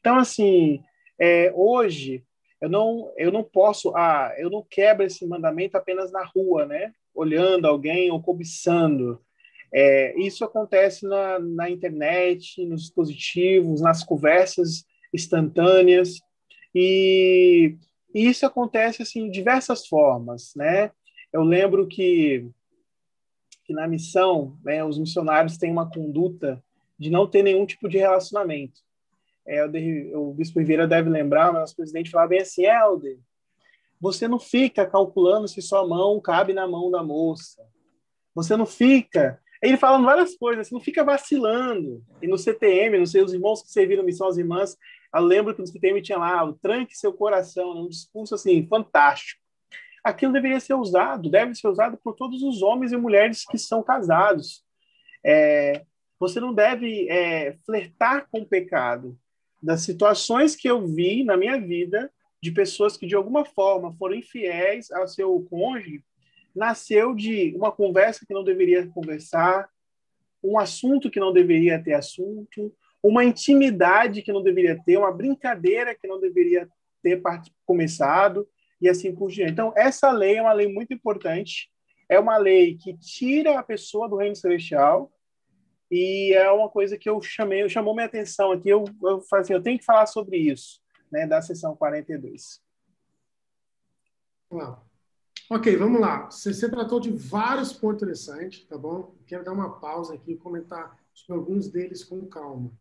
Então, 0.00 0.16
assim, 0.16 0.82
é, 1.18 1.52
hoje 1.54 2.24
eu 2.60 2.68
não, 2.68 3.12
eu 3.16 3.32
não 3.32 3.42
posso, 3.42 3.94
ah, 3.96 4.32
eu 4.36 4.50
não 4.50 4.62
quebro 4.62 5.04
esse 5.04 5.26
mandamento 5.26 5.76
apenas 5.76 6.12
na 6.12 6.24
rua, 6.24 6.66
né? 6.66 6.92
olhando 7.14 7.66
alguém 7.66 8.10
ou 8.10 8.20
cobiçando. 8.20 9.20
É, 9.76 10.14
isso 10.20 10.44
acontece 10.44 11.04
na, 11.04 11.38
na 11.40 11.68
internet, 11.68 12.64
nos 12.64 12.82
dispositivos, 12.82 13.80
nas 13.80 14.04
conversas 14.04 14.84
instantâneas, 15.12 16.20
e, 16.72 17.76
isso 18.14 18.46
acontece 18.46 19.02
assim, 19.02 19.26
de 19.26 19.32
diversas 19.32 19.86
formas. 19.86 20.52
Né? 20.54 20.92
Eu 21.32 21.42
lembro 21.42 21.88
que, 21.88 22.48
que 23.64 23.72
na 23.72 23.88
missão, 23.88 24.56
né, 24.64 24.84
os 24.84 24.96
missionários 24.98 25.58
têm 25.58 25.72
uma 25.72 25.90
conduta 25.90 26.62
de 26.96 27.10
não 27.10 27.26
ter 27.26 27.42
nenhum 27.42 27.66
tipo 27.66 27.88
de 27.88 27.98
relacionamento. 27.98 28.80
É, 29.44 29.64
o, 29.66 30.30
o 30.30 30.34
Bispo 30.34 30.60
Ribeira 30.60 30.86
deve 30.86 31.10
lembrar, 31.10 31.52
mas 31.52 31.72
o 31.72 31.76
presidente 31.76 32.10
falava 32.10 32.30
bem 32.30 32.40
assim, 32.40 32.64
Helder, 32.64 33.18
você 34.00 34.28
não 34.28 34.38
fica 34.38 34.86
calculando 34.86 35.48
se 35.48 35.60
sua 35.60 35.86
mão 35.86 36.20
cabe 36.20 36.52
na 36.52 36.66
mão 36.66 36.90
da 36.90 37.02
moça. 37.02 37.62
Você 38.34 38.56
não 38.56 38.66
fica. 38.66 39.40
Ele 39.64 39.78
falando 39.78 40.04
várias 40.04 40.36
coisas, 40.36 40.68
você 40.68 40.74
não 40.74 40.80
fica 40.80 41.02
vacilando. 41.02 42.04
E 42.20 42.28
no 42.28 42.36
CTM, 42.36 42.98
não 42.98 43.06
sei, 43.06 43.22
os 43.22 43.32
irmãos 43.32 43.62
que 43.62 43.70
serviram 43.70 44.04
missão 44.04 44.28
às 44.28 44.36
irmãs, 44.36 44.76
eu 45.14 45.22
lembro 45.22 45.54
que 45.54 45.60
no 45.62 45.66
CTM 45.66 46.02
tinha 46.02 46.18
lá 46.18 46.44
o 46.44 46.52
tranque 46.52 46.94
seu 46.94 47.14
coração, 47.14 47.70
um 47.70 47.88
discurso 47.88 48.34
assim, 48.34 48.66
fantástico. 48.66 49.40
Aquilo 50.04 50.34
deveria 50.34 50.60
ser 50.60 50.74
usado, 50.74 51.30
deve 51.30 51.54
ser 51.54 51.68
usado 51.68 51.96
por 51.96 52.14
todos 52.14 52.42
os 52.42 52.60
homens 52.60 52.92
e 52.92 52.96
mulheres 52.98 53.46
que 53.46 53.56
são 53.56 53.82
casados. 53.82 54.62
É, 55.24 55.86
você 56.20 56.38
não 56.38 56.52
deve 56.52 57.08
é, 57.08 57.56
flertar 57.64 58.28
com 58.30 58.40
o 58.40 58.46
pecado. 58.46 59.18
Das 59.62 59.80
situações 59.80 60.54
que 60.54 60.68
eu 60.68 60.86
vi 60.86 61.24
na 61.24 61.38
minha 61.38 61.58
vida, 61.58 62.12
de 62.42 62.52
pessoas 62.52 62.98
que 62.98 63.06
de 63.06 63.14
alguma 63.14 63.46
forma 63.46 63.94
foram 63.94 64.14
infiéis 64.14 64.90
ao 64.90 65.08
seu 65.08 65.40
cônjuge 65.48 66.04
nasceu 66.54 67.14
de 67.14 67.54
uma 67.56 67.72
conversa 67.72 68.24
que 68.26 68.34
não 68.34 68.44
deveria 68.44 68.86
conversar, 68.88 69.68
um 70.42 70.58
assunto 70.58 71.10
que 71.10 71.18
não 71.18 71.32
deveria 71.32 71.82
ter 71.82 71.94
assunto, 71.94 72.74
uma 73.02 73.24
intimidade 73.24 74.22
que 74.22 74.32
não 74.32 74.42
deveria 74.42 74.80
ter, 74.84 74.96
uma 74.96 75.12
brincadeira 75.12 75.94
que 75.94 76.06
não 76.06 76.20
deveria 76.20 76.68
ter 77.02 77.20
começado 77.66 78.48
e 78.80 78.88
assim 78.88 79.14
por 79.14 79.30
diante. 79.30 79.52
Então, 79.52 79.72
essa 79.76 80.10
lei 80.10 80.36
é 80.36 80.42
uma 80.42 80.52
lei 80.52 80.68
muito 80.68 80.92
importante, 80.92 81.70
é 82.08 82.18
uma 82.18 82.36
lei 82.36 82.76
que 82.76 82.96
tira 82.98 83.58
a 83.58 83.62
pessoa 83.62 84.08
do 84.08 84.16
reino 84.16 84.36
celestial 84.36 85.10
e 85.90 86.32
é 86.34 86.50
uma 86.50 86.68
coisa 86.68 86.96
que 86.96 87.08
eu 87.08 87.20
chamei, 87.20 87.68
chamou 87.68 87.94
minha 87.94 88.06
atenção 88.06 88.52
aqui, 88.52 88.68
eu, 88.68 88.84
eu 89.02 89.20
falei 89.22 89.42
assim, 89.42 89.52
eu 89.52 89.62
tenho 89.62 89.78
que 89.78 89.84
falar 89.84 90.06
sobre 90.06 90.36
isso 90.36 90.82
né, 91.14 91.26
da 91.26 91.40
sessão 91.40 91.76
42. 91.76 92.60
Ah. 94.52 94.80
Ok, 95.50 95.76
vamos 95.76 96.00
lá. 96.00 96.30
Você, 96.30 96.70
tratou 96.70 96.98
de 96.98 97.10
vários 97.10 97.70
pontos 97.70 98.02
interessantes, 98.02 98.64
tá 98.64 98.78
bom? 98.78 99.14
Quero 99.26 99.44
dar 99.44 99.52
uma 99.52 99.78
pausa 99.78 100.14
aqui 100.14 100.32
e 100.32 100.36
comentar 100.36 100.98
sobre 101.12 101.38
alguns 101.38 101.68
deles 101.68 102.02
com 102.02 102.26
calma. 102.26 102.72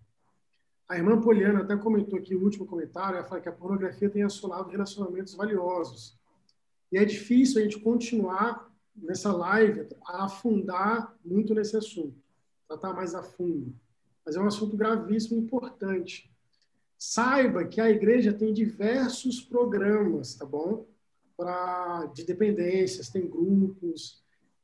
A 0.87 0.95
irmã 0.95 1.19
Poliana 1.19 1.61
até 1.61 1.75
comentou 1.75 2.17
aqui 2.17 2.33
o 2.33 2.41
último 2.41 2.65
comentário, 2.65 3.17
ela 3.17 3.27
fala 3.27 3.41
que 3.41 3.49
a 3.49 3.53
pornografia 3.53 4.09
tem 4.09 4.23
assolado 4.23 4.69
relacionamentos 4.69 5.33
valiosos. 5.33 6.17
E 6.89 6.97
é 6.97 7.03
difícil 7.03 7.59
a 7.59 7.63
gente 7.63 7.79
continuar 7.79 8.71
nessa 8.95 9.33
live 9.33 9.89
a 10.05 10.23
afundar 10.23 11.17
muito 11.23 11.53
nesse 11.53 11.75
assunto, 11.75 12.15
tratar 12.65 12.93
mais 12.93 13.13
a 13.13 13.21
fundo. 13.21 13.75
Mas 14.25 14.37
é 14.37 14.39
um 14.39 14.47
assunto 14.47 14.77
gravíssimo 14.77 15.37
e 15.37 15.43
importante. 15.43 16.33
Saiba 16.97 17.65
que 17.65 17.81
a 17.81 17.89
igreja 17.89 18.31
tem 18.31 18.53
diversos 18.53 19.41
programas, 19.41 20.35
tá 20.35 20.45
bom? 20.45 20.85
Pra, 21.35 22.05
de 22.13 22.23
dependências, 22.23 23.09
tem 23.09 23.27
grupos. 23.27 24.21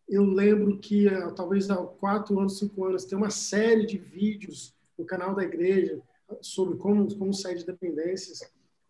Eu 0.07 0.23
lembro 0.23 0.77
que 0.79 1.07
eh, 1.07 1.31
talvez 1.31 1.69
há 1.69 1.77
quatro 1.77 2.39
anos, 2.39 2.59
cinco 2.59 2.85
anos, 2.85 3.05
tem 3.05 3.17
uma 3.17 3.29
série 3.29 3.85
de 3.85 3.97
vídeos 3.97 4.75
no 4.97 5.05
canal 5.05 5.35
da 5.35 5.43
igreja 5.43 6.01
sobre 6.41 6.77
como, 6.77 7.13
como 7.15 7.33
sair 7.33 7.55
de 7.55 7.65
dependências. 7.65 8.41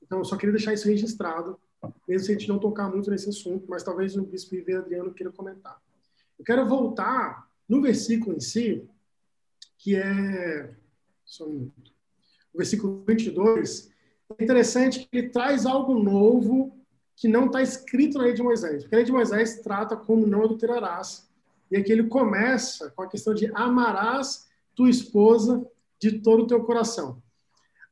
Então, 0.01 0.19
eu 0.19 0.25
só 0.25 0.35
queria 0.35 0.53
deixar 0.53 0.73
isso 0.73 0.87
registrado, 0.87 1.57
mesmo 2.07 2.25
se 2.25 2.31
a 2.31 2.37
gente 2.37 2.49
não 2.49 2.59
tocar 2.59 2.89
muito 2.89 3.09
nesse 3.09 3.29
assunto, 3.29 3.65
mas 3.69 3.83
talvez 3.83 4.15
o 4.17 4.23
bispo 4.23 4.55
Ribeiro 4.55 4.81
Adriano 4.81 5.13
queira 5.13 5.31
comentar. 5.31 5.81
Eu 6.37 6.43
quero 6.43 6.67
voltar 6.67 7.49
no 7.67 7.81
versículo 7.81 8.35
em 8.35 8.39
si, 8.39 8.87
que 9.77 9.95
é. 9.95 10.75
Só 11.23 11.45
um 11.45 11.53
minuto 11.53 11.89
o 12.53 12.57
versículo 12.57 13.03
22, 13.07 13.91
é 14.37 14.43
interessante 14.43 15.07
que 15.07 15.17
ele 15.17 15.29
traz 15.29 15.65
algo 15.65 15.93
novo 15.93 16.77
que 17.19 17.27
não 17.27 17.47
está 17.47 17.61
escrito 17.61 18.17
na 18.17 18.23
lei 18.23 18.33
de 18.33 18.41
Moisés. 18.41 18.83
Porque 18.83 18.95
a 18.95 18.97
lei 18.97 19.05
de 19.05 19.11
Moisés 19.11 19.59
trata 19.59 19.97
como 19.97 20.25
não 20.25 20.45
adulterarás. 20.45 21.29
E 21.69 21.75
aqui 21.75 21.91
ele 21.91 22.07
começa 22.07 22.89
com 22.91 23.03
a 23.03 23.09
questão 23.09 23.33
de 23.33 23.51
amarás 23.53 24.47
tua 24.73 24.89
esposa 24.89 25.67
de 25.99 26.19
todo 26.21 26.43
o 26.43 26.47
teu 26.47 26.63
coração. 26.63 27.21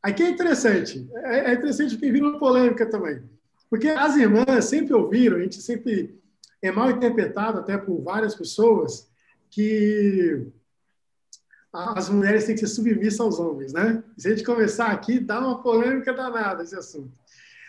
Aqui 0.01 0.23
é 0.23 0.29
interessante, 0.29 1.05
é, 1.15 1.51
é 1.51 1.53
interessante 1.53 1.95
porque 1.95 2.09
vira 2.09 2.25
uma 2.25 2.39
polêmica 2.39 2.89
também. 2.89 3.21
Porque 3.69 3.89
as 3.89 4.15
irmãs 4.15 4.63
sempre 4.65 4.93
ouviram, 4.93 5.35
a 5.35 5.41
gente 5.41 5.61
sempre 5.61 6.17
é 6.61 6.71
mal 6.71 6.89
interpretado 6.89 7.59
até 7.59 7.77
por 7.77 8.01
várias 8.01 8.33
pessoas, 8.33 9.09
que 9.49 10.47
as 11.73 12.09
mulheres 12.09 12.45
têm 12.45 12.55
que 12.55 12.61
ser 12.61 12.67
submissas 12.67 13.19
aos 13.19 13.39
homens, 13.39 13.73
né? 13.73 14.01
Se 14.17 14.29
a 14.29 14.31
gente 14.31 14.45
começar 14.45 14.87
aqui, 14.87 15.19
dá 15.19 15.39
uma 15.39 15.61
polêmica 15.61 16.13
danada 16.13 16.63
esse 16.63 16.75
assunto. 16.75 17.11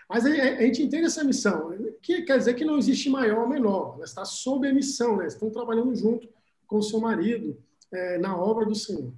Mas 0.08 0.24
a, 0.24 0.30
gente 0.30 0.82
entende 0.82 1.06
essa 1.06 1.22
missão, 1.22 1.74
que 2.00 2.22
quer 2.22 2.38
dizer 2.38 2.54
que 2.54 2.64
não 2.64 2.78
existe 2.78 3.10
maior 3.10 3.40
ou 3.40 3.48
menor, 3.48 3.94
ela 3.96 4.04
está 4.04 4.24
sob 4.24 4.66
a 4.66 4.72
missão, 4.72 5.16
né? 5.16 5.26
estão 5.26 5.50
trabalhando 5.50 5.94
junto 5.94 6.28
com 6.66 6.80
seu 6.80 7.00
marido 7.00 7.56
é, 7.92 8.18
na 8.18 8.36
obra 8.36 8.64
do 8.64 8.74
Senhor. 8.74 9.12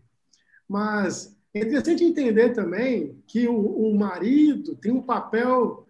Mas 0.68 1.36
é 1.54 1.60
interessante 1.60 2.04
entender 2.04 2.50
também 2.50 3.22
que 3.26 3.46
o, 3.46 3.56
o 3.56 3.96
marido 3.96 4.74
tem 4.76 4.92
um 4.92 5.02
papel 5.02 5.86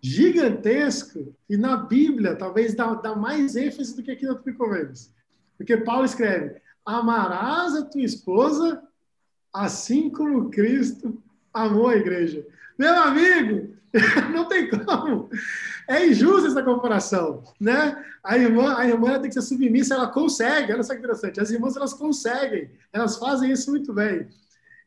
gigantesco 0.00 1.34
e 1.48 1.56
na 1.56 1.76
Bíblia 1.76 2.34
talvez 2.34 2.74
dá, 2.74 2.94
dá 2.94 3.14
mais 3.14 3.54
ênfase 3.54 3.94
do 3.94 4.02
que 4.02 4.10
aqui 4.10 4.26
no 4.26 4.38
Picomenos. 4.38 5.10
Porque 5.56 5.76
Paulo 5.76 6.04
escreve: 6.04 6.60
Amarás 6.84 7.74
a 7.74 7.84
tua 7.84 8.02
esposa 8.02 8.82
assim 9.52 10.08
como 10.10 10.50
Cristo 10.50 11.20
amou 11.52 11.88
a 11.88 11.96
igreja. 11.96 12.46
Meu 12.78 12.94
amigo, 12.94 13.76
não 14.32 14.48
tem 14.48 14.68
como. 14.68 15.28
É 15.88 16.06
injusta 16.06 16.48
essa 16.48 16.62
comparação, 16.62 17.42
né? 17.60 18.04
A 18.22 18.38
irmã, 18.38 18.76
a 18.76 18.86
irmã 18.86 19.18
tem 19.20 19.28
que 19.28 19.34
ser 19.34 19.42
submissa, 19.42 19.94
ela 19.94 20.08
consegue. 20.08 20.72
Olha 20.72 20.82
só 20.82 20.92
que 20.92 21.00
interessante. 21.00 21.40
As 21.40 21.50
irmãs 21.50 21.76
elas 21.76 21.92
conseguem, 21.92 22.70
elas 22.92 23.16
fazem 23.16 23.50
isso 23.50 23.70
muito 23.70 23.92
bem. 23.92 24.28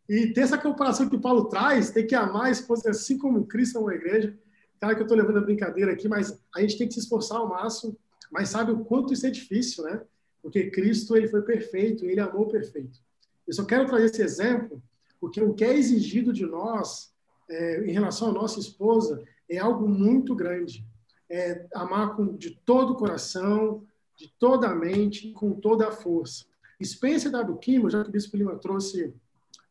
E 0.08 0.28
ter 0.28 0.42
essa 0.42 0.58
comparação 0.58 1.10
que 1.10 1.18
Paulo 1.18 1.46
traz, 1.46 1.92
tem 1.92 2.06
que 2.06 2.16
amar 2.16 2.46
a 2.46 2.52
esposa 2.52 2.90
assim 2.90 3.18
como 3.18 3.46
Cristo 3.46 3.78
amou 3.78 3.90
a 3.90 3.96
igreja. 3.96 4.38
Claro 4.80 4.96
que 4.96 5.02
eu 5.02 5.06
estou 5.06 5.18
levando 5.18 5.38
a 5.38 5.42
brincadeira 5.42 5.92
aqui, 5.92 6.08
mas 6.08 6.38
a 6.56 6.62
gente 6.62 6.78
tem 6.78 6.88
que 6.88 6.94
se 6.94 7.00
esforçar 7.02 7.38
ao 7.38 7.50
máximo. 7.50 7.98
Mas 8.32 8.50
sabe 8.50 8.72
o 8.72 8.84
quanto 8.84 9.14
isso 9.14 9.26
é 9.26 9.30
difícil, 9.30 9.84
né? 9.84 10.02
Porque 10.42 10.70
Cristo 10.72 11.16
ele 11.16 11.28
foi 11.28 11.42
perfeito, 11.42 12.06
ele 12.06 12.20
amou 12.20 12.48
perfeito. 12.48 13.00
Eu 13.48 13.54
só 13.54 13.64
quero 13.64 13.86
trazer 13.86 14.06
esse 14.06 14.22
exemplo 14.22 14.82
porque 15.20 15.42
o 15.42 15.54
que 15.54 15.64
é 15.64 15.74
exigido 15.74 16.34
de 16.34 16.46
nós 16.46 17.13
é, 17.50 17.86
em 17.86 17.92
relação 17.92 18.30
à 18.30 18.32
nossa 18.32 18.60
esposa 18.60 19.24
é 19.50 19.58
algo 19.58 19.88
muito 19.88 20.36
grande. 20.36 20.86
É 21.30 21.66
amar 21.74 22.16
com, 22.16 22.36
de 22.36 22.52
todo 22.66 22.94
o 22.94 22.96
coração, 22.96 23.84
de 24.18 24.32
toda 24.40 24.68
a 24.68 24.76
mente, 24.76 25.32
com 25.32 25.54
toda 25.54 25.88
a 25.88 25.92
força. 25.92 26.46
Spencer 26.84 27.32
W. 27.32 27.58
Kimball, 27.58 27.90
já 27.90 28.04
que 28.04 28.10
o 28.10 28.12
Bispo 28.12 28.38
Lima 28.38 28.58
trouxe 28.58 29.14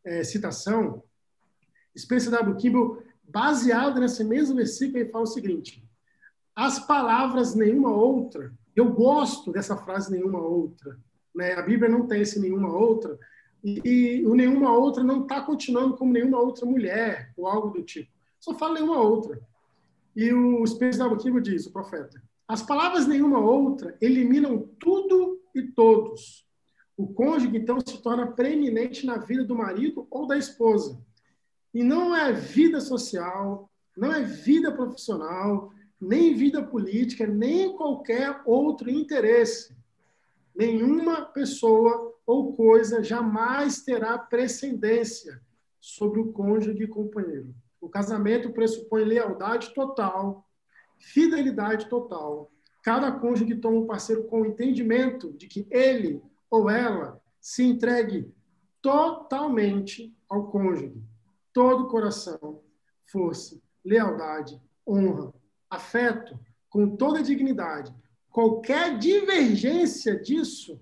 é, 0.05 0.25
citação, 0.25 1.03
Spencer 1.97 2.31
W. 2.33 2.57
Kimball, 2.57 3.03
baseado 3.23 4.01
nesse 4.01 4.25
mesmo 4.25 4.57
versículo, 4.57 4.99
ele 4.99 5.11
fala 5.11 5.25
o 5.25 5.29
seguinte: 5.29 5.85
as 6.55 6.79
palavras 6.79 7.55
nenhuma 7.55 7.91
outra, 7.91 8.53
eu 8.75 8.93
gosto 8.93 9.53
dessa 9.53 9.77
frase 9.77 10.11
nenhuma 10.11 10.41
outra, 10.41 10.99
né? 11.35 11.55
a 11.55 11.63
Bíblia 11.63 11.91
não 11.91 12.07
tem 12.07 12.23
esse 12.23 12.41
nenhuma 12.41 12.75
outra, 12.75 13.19
e, 13.65 14.27
o 14.27 14.35
nenhuma 14.35 14.77
outra 14.77 15.05
não 15.05 15.23
está 15.23 15.41
continuando 15.41 15.97
como 15.97 16.13
nenhuma 16.13 16.39
outra 16.41 16.67
mulher, 16.67 17.33
ou 17.37 17.47
algo 17.47 17.71
do 17.71 17.83
tipo. 17.83 18.11
Só 18.41 18.55
fala 18.55 18.75
nenhuma 18.75 19.01
outra. 19.01 19.41
E 20.17 20.33
o 20.33 20.67
Spencer 20.67 21.09
W. 21.09 21.41
diz, 21.41 21.67
o 21.67 21.73
profeta, 21.73 22.23
as 22.47 22.63
palavras 22.63 23.07
nenhuma 23.07 23.39
outra 23.39 23.97
eliminam 24.01 24.69
tudo 24.79 25.41
e 25.55 25.63
todos. 25.63 26.45
O 26.97 27.07
cônjuge, 27.07 27.57
então, 27.57 27.79
se 27.81 28.03
torna 28.03 28.27
preeminente 28.27 29.07
na 29.07 29.17
vida 29.17 29.45
do 29.45 29.55
marido 29.55 30.07
ou 30.11 30.27
da 30.27 30.37
esposa. 30.37 31.01
E 31.73 31.83
não 31.83 32.15
é 32.15 32.33
vida 32.33 32.81
social, 32.81 33.71
não 33.97 34.13
é 34.13 34.23
vida 34.23 34.71
profissional, 34.71 35.73
nem 36.01 36.35
vida 36.35 36.63
política, 36.63 37.27
nem 37.27 37.75
qualquer 37.75 38.43
outro 38.45 38.91
interesse. 38.91 39.75
Nenhuma 40.55 41.23
pessoa 41.23 42.12
ou 42.27 42.55
coisa 42.55 43.03
jamais 43.03 43.83
terá 43.83 44.17
precedência 44.19 45.41
sobre 45.81 46.21
o 46.21 46.33
cônjuge 46.33 46.85
e 46.85 46.87
companheiro. 46.87 47.55
O 47.81 47.89
casamento 47.89 48.53
pressupõe 48.53 49.05
lealdade 49.05 49.75
total, 49.75 50.49
fidelidade 50.99 51.89
total. 51.89 52.51
Cada 52.83 53.11
cônjuge 53.11 53.57
toma 53.57 53.79
um 53.79 53.87
parceiro 53.87 54.25
com 54.25 54.43
o 54.43 54.47
entendimento 54.47 55.33
de 55.33 55.49
que 55.49 55.67
ele 55.71 56.23
ou 56.51 56.71
ela 56.71 57.21
se 57.41 57.65
entregue 57.65 58.33
totalmente 58.81 60.15
ao 60.29 60.49
cônjuge. 60.49 61.03
Todo 61.53 61.89
coração, 61.89 62.63
força, 63.07 63.61
lealdade, 63.85 64.61
honra, 64.87 65.35
afeto, 65.69 66.39
com 66.71 66.97
toda 66.97 67.23
dignidade. 67.23 67.95
Qualquer 68.31 68.99
divergência 68.99 70.19
disso 70.19 70.81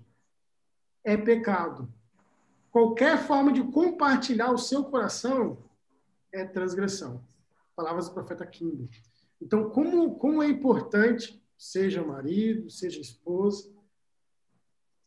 é 1.03 1.17
pecado. 1.17 1.91
Qualquer 2.71 3.17
forma 3.17 3.51
de 3.51 3.63
compartilhar 3.63 4.51
o 4.51 4.57
seu 4.57 4.83
coração 4.85 5.57
é 6.31 6.45
transgressão. 6.45 7.23
Palavras 7.75 8.07
do 8.07 8.13
profeta 8.13 8.45
Kimber. 8.45 8.89
Então, 9.41 9.69
como, 9.69 10.15
como 10.15 10.41
é 10.41 10.47
importante, 10.47 11.43
seja 11.57 12.03
marido, 12.03 12.69
seja 12.69 13.01
esposa, 13.01 13.69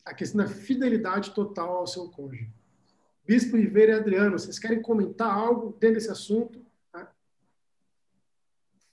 a 0.05 0.13
questão 0.13 0.45
da 0.45 0.51
fidelidade 0.51 1.33
total 1.33 1.77
ao 1.77 1.87
seu 1.87 2.11
cônjuge. 2.11 2.53
Bispo 3.27 3.57
Ribeiro 3.57 3.93
e 3.93 3.95
Adriano, 3.95 4.39
vocês 4.39 4.59
querem 4.59 4.83
comentar 4.83 5.33
algo 5.33 5.73
dentro 5.79 5.95
desse 5.95 6.11
assunto? 6.11 6.65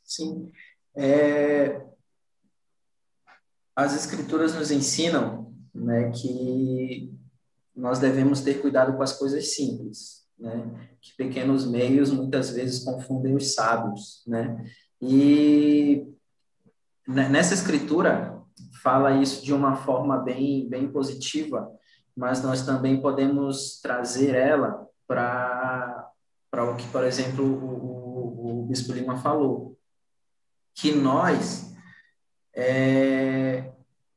Sim. 0.03 0.51
É... 0.95 1.85
As 3.75 3.95
escrituras 3.95 4.53
nos 4.53 4.71
ensinam 4.71 5.50
né, 5.73 6.11
que 6.11 7.14
nós 7.76 7.99
devemos 7.99 8.41
ter 8.41 8.61
cuidado 8.61 8.95
com 8.95 9.03
as 9.03 9.14
coisas 9.18 9.56
simples, 9.56 10.26
né, 10.38 10.89
que 11.02 11.15
pequenos 11.15 11.65
meios 11.65 12.11
muitas 12.11 12.52
vezes 12.52 12.84
confundem 12.84 13.35
os 13.35 13.53
sábios, 13.53 14.23
né, 14.27 14.64
e 15.02 16.06
nessa 17.07 17.53
escritura 17.53 18.39
fala 18.81 19.22
isso 19.22 19.43
de 19.43 19.53
uma 19.53 19.76
forma 19.76 20.18
bem, 20.18 20.68
bem 20.69 20.91
positiva, 20.91 21.72
mas 22.15 22.43
nós 22.43 22.65
também 22.65 23.02
podemos 23.02 23.80
trazer 23.81 24.35
ela 24.35 24.88
para 25.07 26.11
o 26.53 26.76
que, 26.76 26.88
por 26.89 27.03
exemplo, 27.03 27.45
o, 27.45 28.60
o, 28.60 28.64
o 28.64 28.65
Bispo 28.68 28.91
Lima 28.91 29.18
falou, 29.18 29.77
que 30.76 30.91
nós 30.91 31.73
é, 32.53 33.72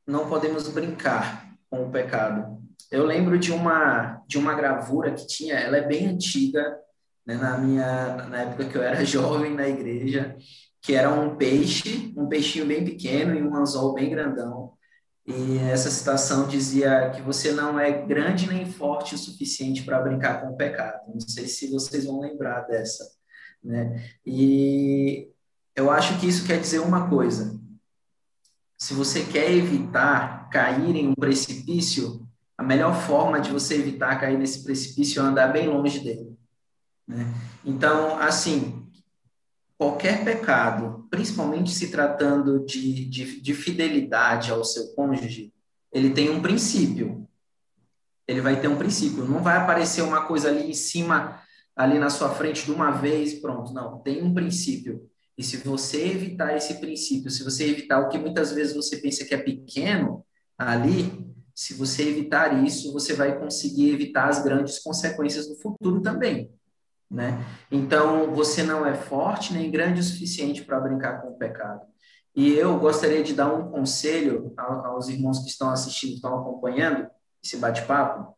não 0.05 0.27
podemos 0.27 0.67
brincar 0.69 1.44
com 1.75 1.87
o 1.87 1.91
pecado. 1.91 2.57
Eu 2.91 3.05
lembro 3.05 3.37
de 3.37 3.51
uma 3.51 4.23
de 4.27 4.37
uma 4.37 4.53
gravura 4.53 5.11
que 5.11 5.27
tinha, 5.27 5.55
ela 5.55 5.77
é 5.77 5.87
bem 5.87 6.07
antiga, 6.07 6.77
né, 7.25 7.35
na 7.35 7.57
minha 7.57 8.15
na 8.29 8.41
época 8.43 8.65
que 8.65 8.77
eu 8.77 8.83
era 8.83 9.03
jovem 9.05 9.53
na 9.53 9.67
igreja, 9.67 10.35
que 10.81 10.93
era 10.93 11.09
um 11.09 11.35
peixe, 11.35 12.13
um 12.15 12.27
peixinho 12.27 12.65
bem 12.65 12.83
pequeno 12.83 13.35
e 13.35 13.43
um 13.43 13.55
anzol 13.55 13.93
bem 13.93 14.09
grandão. 14.09 14.73
E 15.27 15.57
essa 15.57 15.89
citação 15.89 16.47
dizia 16.47 17.09
que 17.09 17.21
você 17.21 17.51
não 17.51 17.79
é 17.79 18.05
grande 18.05 18.47
nem 18.47 18.71
forte 18.71 19.15
o 19.15 19.17
suficiente 19.17 19.81
para 19.83 19.99
brincar 19.99 20.39
com 20.39 20.53
o 20.53 20.55
pecado. 20.55 21.01
Não 21.07 21.19
sei 21.19 21.47
se 21.47 21.71
vocês 21.71 22.05
vão 22.05 22.19
lembrar 22.19 22.61
dessa, 22.61 23.03
né? 23.63 24.03
E 24.23 25.27
eu 25.75 25.89
acho 25.89 26.19
que 26.19 26.27
isso 26.27 26.45
quer 26.45 26.59
dizer 26.59 26.79
uma 26.79 27.09
coisa. 27.09 27.59
Se 28.77 28.93
você 28.93 29.23
quer 29.23 29.49
evitar 29.51 30.44
cair 30.55 30.95
em 30.95 31.09
um 31.09 31.13
precipício, 31.13 32.25
a 32.57 32.63
melhor 32.63 32.95
forma 32.95 33.41
de 33.41 33.51
você 33.51 33.75
evitar 33.75 34.17
cair 34.21 34.37
nesse 34.37 34.63
precipício 34.63 35.21
é 35.21 35.25
andar 35.25 35.49
bem 35.49 35.67
longe 35.67 35.99
dele. 35.99 36.33
Né? 37.05 37.27
Então, 37.65 38.17
assim, 38.19 38.87
qualquer 39.77 40.23
pecado, 40.23 41.05
principalmente 41.09 41.71
se 41.71 41.91
tratando 41.91 42.65
de, 42.65 43.03
de, 43.03 43.41
de 43.41 43.53
fidelidade 43.53 44.49
ao 44.49 44.63
seu 44.63 44.93
cônjuge, 44.95 45.51
ele 45.91 46.11
tem 46.11 46.29
um 46.29 46.41
princípio. 46.41 47.27
Ele 48.25 48.39
vai 48.39 48.61
ter 48.61 48.69
um 48.69 48.77
princípio. 48.77 49.25
Não 49.25 49.43
vai 49.43 49.57
aparecer 49.57 50.03
uma 50.03 50.21
coisa 50.21 50.47
ali 50.47 50.69
em 50.69 50.73
cima, 50.73 51.41
ali 51.75 51.99
na 51.99 52.09
sua 52.09 52.29
frente 52.29 52.63
de 52.63 52.71
uma 52.71 52.91
vez, 52.91 53.33
pronto. 53.33 53.73
Não, 53.73 53.99
tem 53.99 54.23
um 54.23 54.33
princípio. 54.33 55.05
E 55.37 55.43
se 55.43 55.57
você 55.57 56.05
evitar 56.05 56.55
esse 56.55 56.75
princípio, 56.75 57.29
se 57.29 57.43
você 57.43 57.69
evitar 57.69 57.99
o 57.99 58.07
que 58.07 58.17
muitas 58.17 58.53
vezes 58.53 58.73
você 58.73 58.95
pensa 58.95 59.25
que 59.25 59.33
é 59.33 59.37
pequeno 59.37 60.23
ali, 60.57 61.25
se 61.53 61.73
você 61.73 62.09
evitar 62.09 62.63
isso, 62.63 62.91
você 62.91 63.13
vai 63.13 63.39
conseguir 63.39 63.91
evitar 63.91 64.27
as 64.27 64.43
grandes 64.43 64.79
consequências 64.79 65.49
no 65.49 65.55
futuro 65.55 66.01
também, 66.01 66.51
né? 67.09 67.45
Então, 67.71 68.33
você 68.33 68.63
não 68.63 68.85
é 68.85 68.93
forte 68.93 69.53
nem 69.53 69.71
grande 69.71 70.01
o 70.01 70.03
suficiente 70.03 70.63
para 70.63 70.79
brincar 70.79 71.21
com 71.21 71.29
o 71.29 71.37
pecado. 71.37 71.85
E 72.35 72.51
eu 72.53 72.77
gostaria 72.77 73.23
de 73.23 73.33
dar 73.33 73.53
um 73.53 73.71
conselho 73.71 74.53
aos 74.57 75.07
irmãos 75.07 75.39
que 75.39 75.47
estão 75.47 75.69
assistindo, 75.69 76.15
estão 76.15 76.37
acompanhando 76.37 77.07
esse 77.41 77.55
bate-papo. 77.55 78.35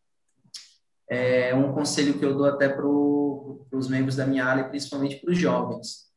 É 1.10 1.56
um 1.56 1.74
conselho 1.74 2.20
que 2.20 2.24
eu 2.24 2.36
dou 2.36 2.46
até 2.46 2.70
para 2.70 2.86
os 2.86 3.88
membros 3.90 4.16
da 4.16 4.28
minha 4.28 4.46
área, 4.46 4.70
principalmente 4.70 5.16
para 5.16 5.32
os 5.32 5.38
jovens. 5.38 6.08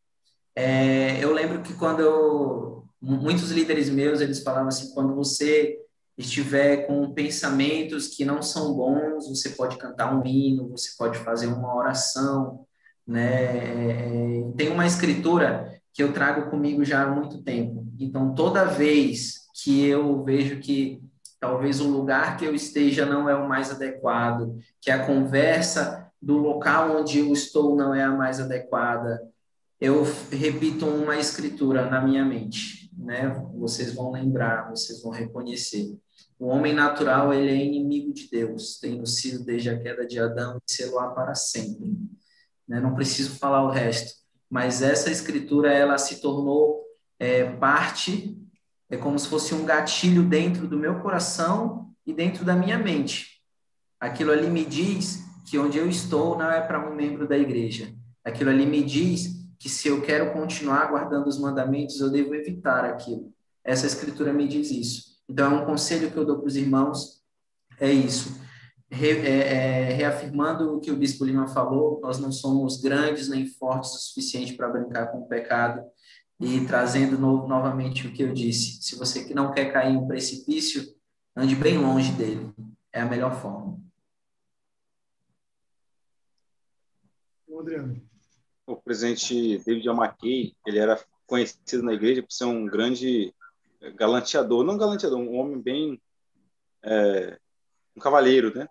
É, 0.54 1.24
eu 1.24 1.32
lembro 1.32 1.62
que 1.62 1.72
quando 1.72 2.00
eu, 2.00 2.84
muitos 3.00 3.50
líderes 3.50 3.88
meus, 3.88 4.20
eles 4.20 4.42
falavam 4.42 4.68
assim, 4.68 4.92
quando 4.92 5.14
você 5.14 5.79
estiver 6.16 6.86
com 6.86 7.12
pensamentos 7.12 8.08
que 8.08 8.24
não 8.24 8.42
são 8.42 8.74
bons, 8.74 9.28
você 9.28 9.50
pode 9.50 9.76
cantar 9.76 10.14
um 10.14 10.24
hino, 10.26 10.68
você 10.68 10.90
pode 10.98 11.18
fazer 11.18 11.46
uma 11.46 11.74
oração, 11.74 12.66
né? 13.06 13.56
É, 13.56 14.52
tem 14.56 14.70
uma 14.70 14.86
escritura 14.86 15.80
que 15.92 16.02
eu 16.02 16.12
trago 16.12 16.50
comigo 16.50 16.84
já 16.84 17.02
há 17.02 17.10
muito 17.10 17.42
tempo. 17.42 17.86
Então, 17.98 18.34
toda 18.34 18.64
vez 18.64 19.40
que 19.62 19.84
eu 19.84 20.22
vejo 20.22 20.60
que 20.60 21.02
talvez 21.40 21.80
o 21.80 21.88
lugar 21.88 22.36
que 22.36 22.44
eu 22.44 22.54
esteja 22.54 23.06
não 23.06 23.28
é 23.28 23.34
o 23.34 23.48
mais 23.48 23.70
adequado, 23.70 24.56
que 24.80 24.90
a 24.90 25.04
conversa 25.04 26.06
do 26.20 26.36
local 26.36 26.98
onde 26.98 27.18
eu 27.18 27.32
estou 27.32 27.74
não 27.74 27.94
é 27.94 28.04
a 28.04 28.10
mais 28.10 28.38
adequada, 28.38 29.20
eu 29.80 30.06
repito 30.30 30.84
uma 30.86 31.16
escritura 31.16 31.88
na 31.88 32.00
minha 32.02 32.24
mente, 32.24 32.79
né? 33.00 33.28
Vocês 33.54 33.94
vão 33.94 34.10
lembrar, 34.10 34.70
vocês 34.70 35.02
vão 35.02 35.10
reconhecer. 35.10 35.98
O 36.38 36.46
homem 36.46 36.72
natural, 36.72 37.32
ele 37.32 37.50
é 37.50 37.64
inimigo 37.64 38.12
de 38.12 38.28
Deus, 38.30 38.78
tendo 38.78 39.06
sido 39.06 39.44
desde 39.44 39.70
a 39.70 39.78
queda 39.78 40.06
de 40.06 40.18
Adão 40.18 40.58
e 40.58 40.84
lá 40.86 41.10
para 41.10 41.34
sempre. 41.34 41.96
Né? 42.66 42.80
Não 42.80 42.94
preciso 42.94 43.38
falar 43.38 43.64
o 43.64 43.70
resto, 43.70 44.12
mas 44.48 44.82
essa 44.82 45.10
escritura, 45.10 45.72
ela 45.72 45.98
se 45.98 46.20
tornou 46.20 46.82
é, 47.18 47.44
parte, 47.56 48.36
é 48.88 48.96
como 48.96 49.18
se 49.18 49.28
fosse 49.28 49.54
um 49.54 49.64
gatilho 49.64 50.22
dentro 50.22 50.66
do 50.66 50.78
meu 50.78 51.00
coração 51.00 51.92
e 52.06 52.12
dentro 52.12 52.44
da 52.44 52.54
minha 52.54 52.78
mente. 52.78 53.40
Aquilo 53.98 54.32
ali 54.32 54.48
me 54.48 54.64
diz 54.64 55.22
que 55.48 55.58
onde 55.58 55.78
eu 55.78 55.88
estou 55.88 56.38
não 56.38 56.50
é 56.50 56.60
para 56.60 56.90
um 56.90 56.94
membro 56.94 57.28
da 57.28 57.36
igreja. 57.36 57.92
Aquilo 58.24 58.50
ali 58.50 58.64
me 58.64 58.82
diz 58.82 59.39
que 59.60 59.68
se 59.68 59.88
eu 59.88 60.00
quero 60.00 60.32
continuar 60.32 60.88
guardando 60.88 61.26
os 61.26 61.38
mandamentos, 61.38 62.00
eu 62.00 62.10
devo 62.10 62.34
evitar 62.34 62.82
aquilo. 62.82 63.30
Essa 63.62 63.86
escritura 63.86 64.32
me 64.32 64.48
diz 64.48 64.70
isso. 64.70 65.20
Então, 65.28 65.52
é 65.52 65.62
um 65.62 65.66
conselho 65.66 66.10
que 66.10 66.16
eu 66.16 66.24
dou 66.24 66.38
para 66.38 66.46
os 66.46 66.56
irmãos, 66.56 67.22
é 67.78 67.92
isso. 67.92 68.40
Re, 68.90 69.10
é, 69.10 69.90
é, 69.90 69.92
reafirmando 69.92 70.74
o 70.74 70.80
que 70.80 70.90
o 70.90 70.96
Bispo 70.96 71.26
Lima 71.26 71.46
falou, 71.46 72.00
nós 72.00 72.18
não 72.18 72.32
somos 72.32 72.80
grandes 72.80 73.28
nem 73.28 73.46
fortes 73.46 73.90
o 73.90 73.98
suficiente 73.98 74.54
para 74.54 74.70
brincar 74.70 75.08
com 75.08 75.18
o 75.18 75.28
pecado, 75.28 75.84
e 76.40 76.66
trazendo 76.66 77.18
no, 77.18 77.46
novamente 77.46 78.06
o 78.06 78.12
que 78.14 78.22
eu 78.22 78.32
disse, 78.32 78.82
se 78.82 78.96
você 78.96 79.24
que 79.24 79.34
não 79.34 79.52
quer 79.52 79.70
cair 79.70 79.92
em 79.92 79.98
um 79.98 80.06
precipício, 80.06 80.82
ande 81.36 81.54
bem 81.54 81.76
longe 81.76 82.12
dele, 82.12 82.50
é 82.90 83.02
a 83.02 83.06
melhor 83.06 83.38
forma. 83.38 83.78
Adriano 87.60 88.09
o 88.72 88.80
presidente 88.80 89.58
David 89.58 89.88
McKay, 89.88 90.54
ele 90.66 90.78
era 90.78 91.02
conhecido 91.26 91.82
na 91.82 91.92
igreja 91.92 92.22
por 92.22 92.32
ser 92.32 92.44
um 92.44 92.66
grande 92.66 93.34
galanteador, 93.94 94.64
não 94.64 94.76
galanteador, 94.76 95.18
um 95.18 95.36
homem 95.36 95.60
bem 95.60 96.00
é, 96.82 97.38
um 97.96 98.00
cavalheiro, 98.00 98.54
né? 98.54 98.68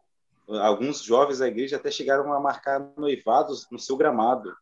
Alguns 0.47 1.03
jovens 1.03 1.39
da 1.39 1.47
igreja 1.47 1.77
até 1.77 1.91
chegaram 1.91 2.33
a 2.33 2.39
marcar 2.39 2.91
noivados 2.97 3.67
no 3.69 3.77
seu 3.77 3.95
gramado 3.95 4.55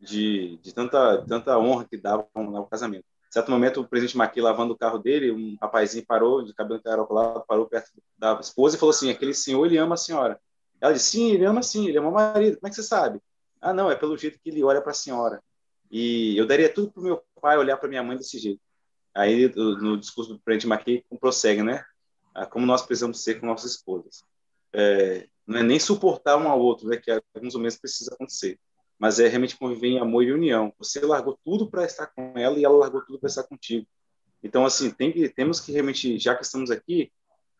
de, 0.00 0.56
de 0.62 0.72
tanta 0.72 1.24
tanta 1.26 1.58
honra 1.58 1.84
que 1.84 1.96
davam 1.96 2.26
no 2.36 2.66
casamento. 2.66 3.04
Em 3.28 3.32
certo 3.32 3.50
momento, 3.50 3.80
o 3.80 3.86
presidente 3.86 4.16
McKay 4.16 4.42
lavando 4.42 4.72
o 4.72 4.78
carro 4.78 4.98
dele, 4.98 5.30
um 5.30 5.56
rapazinho 5.60 6.06
parou, 6.06 6.42
de 6.42 6.54
cabelo 6.54 6.80
encaracolado, 6.80 7.44
parou 7.46 7.66
perto 7.66 7.90
da 8.16 8.38
esposa 8.40 8.76
e 8.76 8.78
falou 8.78 8.90
assim: 8.90 9.10
aquele 9.10 9.34
senhor, 9.34 9.66
ele 9.66 9.76
ama 9.76 9.94
a 9.94 9.98
senhora. 9.98 10.40
Ela 10.80 10.94
disse: 10.94 11.10
sim, 11.10 11.30
ele 11.32 11.44
ama 11.44 11.62
sim, 11.62 11.86
ele 11.86 11.98
ama 11.98 12.08
o 12.08 12.12
marido. 12.12 12.56
Como 12.58 12.66
é 12.66 12.70
que 12.70 12.76
você 12.76 12.82
sabe? 12.82 13.20
Ah, 13.60 13.72
não, 13.72 13.90
é 13.90 13.96
pelo 13.96 14.16
jeito 14.16 14.38
que 14.38 14.50
ele 14.50 14.62
olha 14.62 14.80
para 14.80 14.92
a 14.92 14.94
senhora. 14.94 15.42
E 15.90 16.36
eu 16.36 16.46
daria 16.46 16.72
tudo 16.72 16.90
para 16.90 17.00
o 17.00 17.04
meu 17.04 17.22
pai 17.40 17.56
olhar 17.56 17.76
para 17.76 17.88
minha 17.88 18.02
mãe 18.02 18.16
desse 18.16 18.38
jeito. 18.38 18.60
Aí, 19.14 19.52
no 19.56 19.96
discurso 19.96 20.34
do 20.34 20.40
presidente 20.40 20.66
Mackey, 20.66 21.04
prossegue, 21.18 21.62
né? 21.62 21.84
Ah, 22.34 22.46
como 22.46 22.66
nós 22.66 22.82
precisamos 22.82 23.22
ser 23.22 23.40
com 23.40 23.46
nossas 23.46 23.72
esposas. 23.72 24.22
É, 24.72 25.26
não 25.46 25.58
é 25.58 25.62
nem 25.62 25.78
suportar 25.78 26.36
um 26.36 26.48
ao 26.48 26.60
outro, 26.60 26.88
né? 26.88 26.96
Que 26.98 27.10
alguns 27.34 27.54
momentos 27.54 27.78
precisa 27.78 28.14
acontecer. 28.14 28.58
Mas 28.98 29.18
é 29.18 29.26
realmente 29.28 29.56
conviver 29.56 29.88
em 29.88 29.98
amor 29.98 30.22
e 30.22 30.32
união. 30.32 30.72
Você 30.78 31.00
largou 31.00 31.38
tudo 31.44 31.70
para 31.70 31.84
estar 31.84 32.06
com 32.06 32.34
ela 32.36 32.58
e 32.58 32.64
ela 32.64 32.76
largou 32.76 33.00
tudo 33.04 33.18
para 33.18 33.28
estar 33.28 33.44
contigo. 33.44 33.86
Então, 34.42 34.64
assim, 34.64 34.90
tem 34.90 35.12
que, 35.12 35.28
temos 35.28 35.60
que 35.60 35.72
realmente, 35.72 36.18
já 36.18 36.34
que 36.36 36.44
estamos 36.44 36.70
aqui, 36.70 37.10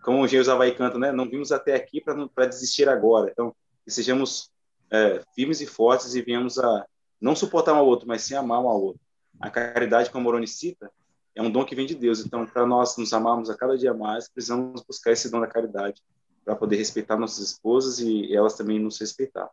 como 0.03 0.20
o 0.20 0.27
Engenheiro 0.27 0.51
Havaí 0.51 0.75
canta, 0.75 0.99
né? 0.99 1.11
Não 1.11 1.29
vimos 1.29 1.51
até 1.51 1.75
aqui 1.75 2.01
para 2.01 2.47
desistir 2.47 2.89
agora. 2.89 3.31
Então, 3.31 3.55
que 3.85 3.91
sejamos 3.91 4.51
é, 4.90 5.23
firmes 5.35 5.60
e 5.60 5.66
fortes 5.66 6.15
e 6.15 6.23
viemos 6.23 6.59
a 6.59 6.86
não 7.20 7.35
suportar 7.35 7.74
um 7.74 7.78
ao 7.78 7.86
outro, 7.86 8.06
mas 8.06 8.23
sim 8.23 8.35
amar 8.35 8.60
um 8.60 8.69
ao 8.69 8.81
outro. 8.81 9.01
A 9.40 9.51
caridade, 9.51 10.10
como 10.10 10.24
Moroni 10.24 10.47
cita, 10.47 10.90
é 11.35 11.43
um 11.43 11.51
dom 11.51 11.65
que 11.65 11.74
vem 11.74 11.86
de 11.86 11.94
Deus. 11.94 12.24
Então, 12.24 12.47
para 12.47 12.66
nós 12.66 12.97
nos 12.97 13.12
amarmos 13.12 13.51
a 13.51 13.56
cada 13.56 13.77
dia 13.77 13.94
mais, 13.94 14.28
precisamos 14.28 14.82
buscar 14.82 15.12
esse 15.12 15.31
dom 15.31 15.40
da 15.40 15.47
caridade 15.47 16.02
para 16.44 16.56
poder 16.56 16.77
respeitar 16.77 17.16
nossas 17.16 17.39
esposas 17.51 18.01
e 18.01 18.35
elas 18.35 18.55
também 18.55 18.78
nos 18.78 18.98
respeitar. 18.98 19.48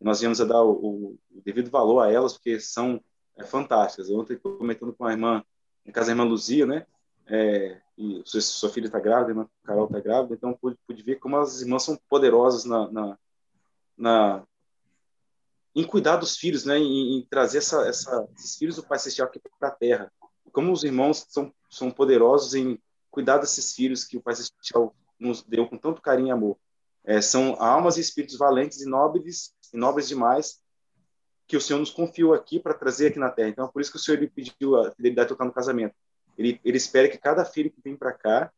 Nós 0.00 0.20
viemos 0.20 0.40
a 0.40 0.44
dar 0.44 0.62
o, 0.62 1.16
o 1.32 1.40
devido 1.44 1.70
valor 1.70 2.00
a 2.00 2.12
elas, 2.12 2.34
porque 2.34 2.60
são 2.60 3.00
é, 3.38 3.44
fantásticas. 3.44 4.10
Ontem, 4.10 4.36
comentando 4.36 4.92
com 4.92 5.06
a 5.06 5.12
irmã, 5.12 5.42
em 5.86 5.92
casa 5.92 6.08
da 6.08 6.12
irmã 6.12 6.24
Luzia, 6.24 6.66
né? 6.66 6.86
É, 7.26 7.80
e 7.96 8.20
sua, 8.24 8.40
sua 8.40 8.68
filha 8.68 8.86
está 8.86 8.98
grávida, 8.98 9.28
a 9.28 9.30
irmã 9.30 9.48
Carol 9.62 9.86
está 9.86 10.00
grávida, 10.00 10.34
então 10.34 10.52
pude, 10.52 10.76
pude 10.86 11.02
ver 11.02 11.16
como 11.16 11.38
as 11.38 11.62
irmãs 11.62 11.84
são 11.84 11.98
poderosas 12.08 12.64
na, 12.64 12.90
na, 12.90 13.18
na 13.96 14.46
em 15.74 15.84
cuidar 15.84 16.16
dos 16.16 16.36
filhos, 16.36 16.64
né, 16.64 16.78
em, 16.78 17.18
em 17.18 17.26
trazer 17.28 17.58
essa, 17.58 17.86
essa, 17.86 18.28
esses 18.36 18.56
filhos 18.56 18.76
do 18.76 18.82
Pai 18.84 18.98
Celestial 18.98 19.28
aqui 19.28 19.40
para 19.58 19.68
a 19.68 19.72
Terra. 19.72 20.12
Como 20.52 20.72
os 20.72 20.84
irmãos 20.84 21.26
são, 21.28 21.52
são 21.68 21.90
poderosos 21.90 22.54
em 22.54 22.78
cuidar 23.10 23.38
desses 23.38 23.74
filhos 23.74 24.04
que 24.04 24.16
o 24.16 24.22
Pai 24.22 24.34
Celestial 24.34 24.94
nos 25.18 25.42
deu 25.42 25.68
com 25.68 25.76
tanto 25.76 26.00
carinho 26.00 26.28
e 26.28 26.30
amor. 26.30 26.56
É, 27.04 27.20
são 27.20 27.56
almas 27.60 27.96
e 27.96 28.00
espíritos 28.00 28.38
valentes 28.38 28.80
e 28.80 28.88
nobres, 28.88 29.52
e 29.72 29.76
nobres 29.76 30.08
demais 30.08 30.60
que 31.46 31.56
o 31.56 31.60
Senhor 31.60 31.78
nos 31.78 31.90
confiou 31.90 32.32
aqui 32.32 32.58
para 32.58 32.72
trazer 32.72 33.08
aqui 33.08 33.18
na 33.18 33.30
Terra. 33.30 33.48
Então, 33.48 33.66
é 33.66 33.68
por 33.68 33.82
isso 33.82 33.90
que 33.90 33.96
o 33.96 34.00
Senhor 34.00 34.16
ele 34.16 34.30
pediu 34.30 34.76
a 34.76 34.90
fidelidade 34.92 35.28
total 35.28 35.46
no 35.46 35.52
casamento. 35.52 35.94
Ele, 36.38 36.60
ele 36.64 36.76
espera 36.76 37.08
que 37.08 37.18
cada 37.18 37.44
filho 37.44 37.70
que 37.70 37.80
vem 37.82 37.96
para 37.96 38.12
cá 38.12 38.50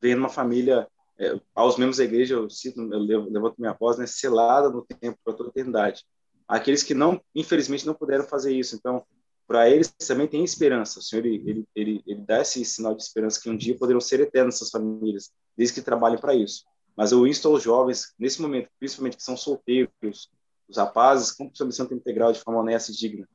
venha 0.00 0.16
numa 0.16 0.28
família 0.28 0.88
é, 1.18 1.38
aos 1.54 1.76
membros 1.76 1.98
da 1.98 2.04
igreja, 2.04 2.34
eu 2.34 2.50
cito, 2.50 2.80
eu 2.80 2.98
levanto 2.98 3.56
minha 3.58 3.72
voz, 3.72 3.98
né, 3.98 4.06
selada 4.06 4.68
no 4.68 4.84
tempo 4.84 5.18
para 5.24 5.34
toda 5.34 5.48
a 5.48 5.52
eternidade. 5.52 6.04
Aqueles 6.46 6.82
que 6.82 6.94
não, 6.94 7.20
infelizmente, 7.34 7.86
não 7.86 7.94
puderam 7.94 8.24
fazer 8.24 8.52
isso. 8.52 8.76
Então, 8.76 9.04
para 9.46 9.68
eles 9.68 9.88
também 10.06 10.26
tem 10.26 10.42
esperança. 10.42 10.98
O 10.98 11.02
Senhor 11.02 11.24
ele, 11.24 11.66
ele, 11.74 12.02
ele, 12.06 12.20
dá 12.26 12.40
esse 12.40 12.64
sinal 12.64 12.94
de 12.94 13.02
esperança 13.02 13.40
que 13.40 13.48
um 13.48 13.56
dia 13.56 13.76
poderão 13.76 14.00
ser 14.00 14.20
eternos 14.20 14.56
essas 14.56 14.70
famílias, 14.70 15.30
desde 15.56 15.74
que 15.74 15.82
trabalhem 15.82 16.18
para 16.18 16.34
isso. 16.34 16.64
Mas 16.96 17.12
eu 17.12 17.26
insto 17.26 17.48
aos 17.48 17.62
jovens, 17.62 18.14
nesse 18.18 18.40
momento, 18.40 18.68
principalmente 18.78 19.16
que 19.16 19.22
são 19.22 19.36
solteiros, 19.36 20.30
os 20.68 20.76
rapazes, 20.76 21.30
cumpram 21.32 21.54
sua 21.54 21.66
missão 21.66 21.86
integral 21.90 22.32
de 22.32 22.40
forma 22.40 22.60
honesta 22.60 22.90
e 22.90 22.94
digna. 22.94 23.28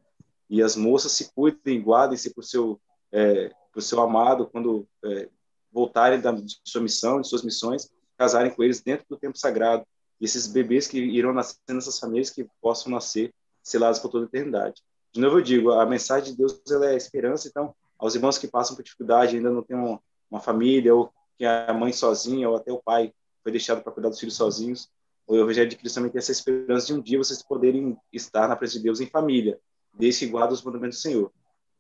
E 0.50 0.64
as 0.64 0.76
moças 0.76 1.12
se 1.12 1.32
cuidem, 1.34 1.82
guardem-se 1.82 2.34
o 2.36 2.42
seu, 2.42 2.82
é, 3.12 3.52
seu 3.80 4.02
amado 4.02 4.48
quando 4.48 4.88
é, 5.06 5.30
voltarem 5.72 6.20
da 6.20 6.32
de 6.32 6.58
sua 6.64 6.82
missão, 6.82 7.22
de 7.22 7.28
suas 7.28 7.44
missões, 7.44 7.90
casarem 8.18 8.52
com 8.52 8.64
eles 8.64 8.82
dentro 8.82 9.06
do 9.10 9.18
tempo 9.18 9.38
sagrado. 9.38 9.86
E 10.20 10.26
esses 10.26 10.48
bebês 10.48 10.88
que 10.88 10.98
irão 10.98 11.34
nascer 11.34 11.58
nessas 11.70 11.98
famílias 11.98 12.30
que 12.30 12.48
possam 12.62 12.92
nascer 12.92 13.34
selados 13.64 14.00
por 14.00 14.10
toda 14.10 14.26
a 14.26 14.28
eternidade. 14.28 14.82
De 15.14 15.22
novo 15.22 15.38
eu 15.38 15.42
digo, 15.42 15.72
a 15.72 15.86
mensagem 15.86 16.32
de 16.32 16.38
Deus 16.38 16.62
ela 16.70 16.88
é 16.88 16.94
a 16.94 16.98
esperança, 16.98 17.48
então, 17.48 17.74
aos 17.98 18.16
irmãos 18.16 18.38
que 18.38 18.48
passam 18.48 18.76
por 18.76 18.84
dificuldade, 18.84 19.38
ainda 19.38 19.50
não 19.50 19.64
têm 19.64 19.76
uma, 19.76 20.00
uma 20.30 20.40
família, 20.40 20.94
ou 20.94 21.12
que 21.38 21.46
a 21.46 21.74
mãe 21.74 21.92
sozinha, 21.94 22.50
ou 22.50 22.58
até 22.58 22.72
o 22.72 22.82
pai 22.82 23.14
foi 23.42 23.52
deixado 23.52 23.82
para 23.82 23.92
cuidar 23.92 24.10
dos 24.10 24.20
filhos 24.20 24.36
sozinhos, 24.36 24.90
o 25.30 25.36
Evangelho 25.36 25.70
de 25.70 25.76
Cristo 25.76 25.96
também 25.96 26.12
tem 26.12 26.18
essa 26.18 26.32
esperança 26.32 26.88
de 26.88 26.94
um 26.94 27.02
dia 27.02 27.18
vocês 27.18 27.44
poderem 27.44 27.96
estar 28.12 28.48
na 28.48 28.56
presença 28.56 28.80
de 28.80 28.86
Deus 28.86 29.00
em 29.00 29.06
família, 29.06 29.60
desde 29.94 30.26
que 30.26 30.32
guardam 30.32 30.54
os 30.54 30.64
mandamentos 30.64 30.98
do 30.98 31.02
Senhor. 31.02 31.32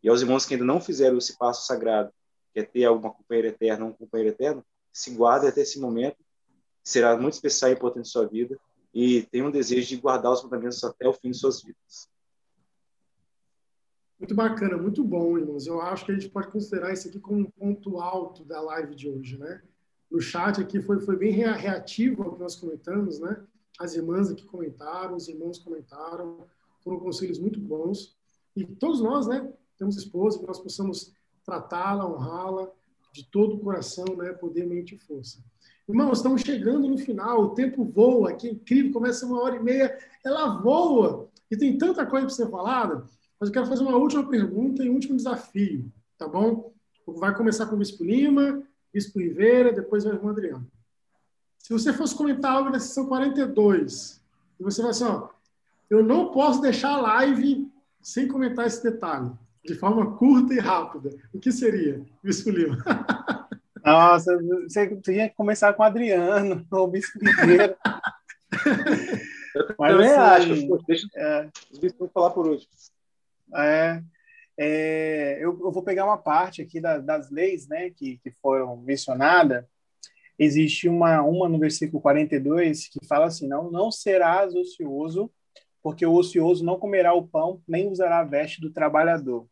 E 0.03 0.07
aos 0.07 0.21
irmãos 0.21 0.45
que 0.45 0.53
ainda 0.53 0.65
não 0.65 0.79
fizeram 0.79 1.17
esse 1.17 1.35
passo 1.35 1.65
sagrado, 1.65 2.11
quer 2.53 2.67
ter 2.67 2.85
alguma 2.85 3.11
companheira 3.11 3.49
eterna, 3.49 3.85
um 3.85 3.93
companheiro 3.93 4.33
eterno, 4.33 4.65
se 4.91 5.11
guarde 5.11 5.47
até 5.47 5.61
esse 5.61 5.79
momento, 5.79 6.17
será 6.83 7.15
muito 7.17 7.33
especial 7.33 7.71
e 7.71 7.73
importante 7.73 8.07
em 8.07 8.11
sua 8.11 8.27
vida, 8.27 8.59
e 8.93 9.23
tenha 9.23 9.45
um 9.45 9.51
desejo 9.51 9.87
de 9.87 9.97
guardar 9.97 10.31
os 10.31 10.43
mandamentos 10.43 10.83
até 10.83 11.07
o 11.07 11.13
fim 11.13 11.31
de 11.31 11.37
suas 11.37 11.61
vidas. 11.61 12.09
Muito 14.17 14.35
bacana, 14.35 14.77
muito 14.77 15.03
bom, 15.03 15.37
irmãos. 15.37 15.65
Eu 15.67 15.79
acho 15.81 16.05
que 16.05 16.11
a 16.11 16.15
gente 16.15 16.29
pode 16.29 16.51
considerar 16.51 16.91
isso 16.91 17.07
aqui 17.07 17.19
como 17.19 17.39
um 17.39 17.51
ponto 17.51 17.99
alto 17.99 18.43
da 18.43 18.59
live 18.59 18.95
de 18.95 19.09
hoje, 19.09 19.37
né? 19.37 19.61
No 20.11 20.19
chat 20.19 20.59
aqui 20.59 20.81
foi, 20.81 20.99
foi 20.99 21.15
bem 21.15 21.31
reativo 21.31 22.23
ao 22.23 22.33
que 22.33 22.39
nós 22.39 22.55
comentamos, 22.55 23.19
né? 23.19 23.45
As 23.79 23.95
irmãs 23.95 24.29
aqui 24.29 24.43
comentaram, 24.43 25.15
os 25.15 25.29
irmãos 25.29 25.59
comentaram, 25.59 26.45
foram 26.83 26.99
conselhos 26.99 27.39
muito 27.39 27.59
bons. 27.59 28.17
E 28.55 28.65
todos 28.65 28.99
nós, 28.99 29.27
né? 29.27 29.53
temos 29.79 29.95
esposa, 29.95 30.37
que 30.37 30.45
nós 30.45 30.59
possamos 30.59 31.13
tratá-la, 31.49 32.05
honrá-la 32.05 32.69
de 33.11 33.25
todo 33.25 33.55
o 33.55 33.59
coração, 33.59 34.05
né? 34.15 34.31
poder, 34.33 34.67
mente 34.67 34.93
e 34.93 34.99
força. 34.99 35.39
Irmãos, 35.87 36.19
estamos 36.19 36.41
chegando 36.41 36.87
no 36.87 36.97
final, 36.97 37.41
o 37.41 37.55
tempo 37.55 37.83
voa, 37.83 38.33
que 38.33 38.47
incrível, 38.47 38.93
começa 38.93 39.25
uma 39.25 39.41
hora 39.41 39.55
e 39.55 39.63
meia, 39.63 39.97
ela 40.23 40.59
voa, 40.61 41.27
e 41.49 41.57
tem 41.57 41.75
tanta 41.77 42.05
coisa 42.05 42.27
para 42.27 42.35
ser 42.35 42.49
falada, 42.51 43.03
mas 43.39 43.49
eu 43.49 43.53
quero 43.53 43.65
fazer 43.65 43.81
uma 43.81 43.95
última 43.95 44.23
pergunta 44.29 44.83
e 44.83 44.89
um 44.89 44.93
último 44.93 45.15
desafio, 45.15 45.91
tá 46.15 46.27
bom? 46.27 46.71
Vai 47.07 47.35
começar 47.35 47.65
com 47.65 47.75
o 47.75 47.79
Bispo 47.79 48.03
Lima, 48.03 48.61
Bispo 48.93 49.17
Rivera, 49.17 49.73
depois 49.73 50.05
o 50.05 50.09
irmão 50.09 50.29
Adriano. 50.29 50.69
Se 51.57 51.73
você 51.73 51.91
fosse 51.91 52.15
comentar 52.15 52.51
algo 52.51 52.69
na 52.69 52.79
sessão 52.79 53.07
42, 53.07 54.21
e 54.59 54.63
você 54.63 54.83
vai 54.83 54.91
assim, 54.91 55.05
ó, 55.05 55.29
eu 55.89 56.03
não 56.03 56.31
posso 56.31 56.61
deixar 56.61 56.91
a 56.91 57.01
live 57.01 57.67
sem 57.99 58.27
comentar 58.27 58.67
esse 58.67 58.83
detalhe, 58.83 59.31
de 59.69 59.75
forma 59.75 60.17
curta 60.17 60.53
e 60.53 60.59
rápida. 60.59 61.11
O 61.31 61.39
que 61.39 61.51
seria, 61.51 62.03
Bispo 62.23 62.49
Lima? 62.49 62.77
Nossa, 63.85 64.35
você 64.63 64.95
tinha 64.97 65.29
que 65.29 65.35
começar 65.35 65.73
com 65.73 65.83
o 65.83 65.85
Adriano, 65.85 66.65
o 66.71 66.87
Bispo 66.87 67.19
Ribeiro. 67.19 67.75
eu 69.55 69.75
Mas, 69.77 69.91
também 69.91 70.09
assim, 70.09 70.51
acho. 70.53 70.67
Pô, 70.67 70.77
deixa 70.87 71.07
é, 71.15 71.49
os 71.71 71.77
bispos 71.77 72.09
falar 72.11 72.31
por 72.31 72.47
último. 72.47 72.71
É, 73.55 74.01
é, 74.57 75.37
eu, 75.39 75.57
eu, 75.61 75.71
vou 75.71 75.83
pegar 75.83 76.05
uma 76.05 76.17
parte 76.17 76.61
aqui 76.63 76.81
da, 76.81 76.97
das 76.97 77.29
leis 77.29 77.67
né, 77.67 77.91
que, 77.91 78.17
que 78.17 78.31
foram 78.41 78.75
mencionadas. 78.77 79.63
Existe 80.37 80.89
uma, 80.89 81.21
uma 81.21 81.47
no 81.47 81.59
versículo 81.59 82.01
42 82.01 82.87
que 82.87 83.05
fala 83.05 83.27
assim: 83.27 83.47
não, 83.47 83.69
não 83.69 83.91
serás 83.91 84.55
ocioso, 84.55 85.31
porque 85.83 86.05
o 86.05 86.13
ocioso 86.13 86.65
não 86.65 86.79
comerá 86.79 87.13
o 87.13 87.27
pão, 87.27 87.61
nem 87.67 87.87
usará 87.87 88.19
a 88.19 88.23
veste 88.23 88.59
do 88.59 88.71
trabalhador. 88.71 89.47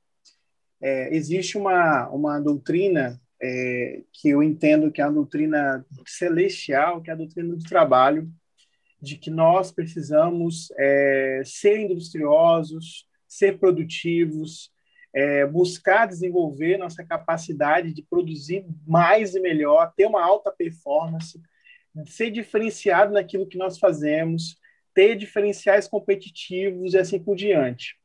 É, 0.81 1.15
existe 1.15 1.57
uma, 1.57 2.07
uma 2.09 2.39
doutrina 2.39 3.19
é, 3.41 4.01
que 4.11 4.29
eu 4.29 4.41
entendo 4.41 4.91
que 4.91 5.01
é 5.01 5.03
a 5.03 5.09
doutrina 5.09 5.85
celestial, 6.05 7.01
que 7.01 7.09
é 7.09 7.13
a 7.13 7.17
doutrina 7.17 7.55
do 7.55 7.63
trabalho, 7.63 8.29
de 9.01 9.15
que 9.17 9.29
nós 9.29 9.71
precisamos 9.71 10.71
é, 10.77 11.41
ser 11.45 11.79
industriosos, 11.79 13.07
ser 13.27 13.59
produtivos, 13.59 14.71
é, 15.13 15.45
buscar 15.45 16.07
desenvolver 16.07 16.77
nossa 16.77 17.03
capacidade 17.03 17.93
de 17.93 18.03
produzir 18.03 18.65
mais 18.85 19.35
e 19.35 19.39
melhor, 19.39 19.93
ter 19.95 20.05
uma 20.05 20.23
alta 20.23 20.51
performance, 20.51 21.39
ser 22.05 22.31
diferenciado 22.31 23.13
naquilo 23.13 23.47
que 23.47 23.57
nós 23.57 23.79
fazemos, 23.79 24.57
ter 24.93 25.15
diferenciais 25.15 25.87
competitivos 25.87 26.93
e 26.93 26.97
assim 26.97 27.19
por 27.19 27.35
diante. 27.35 27.95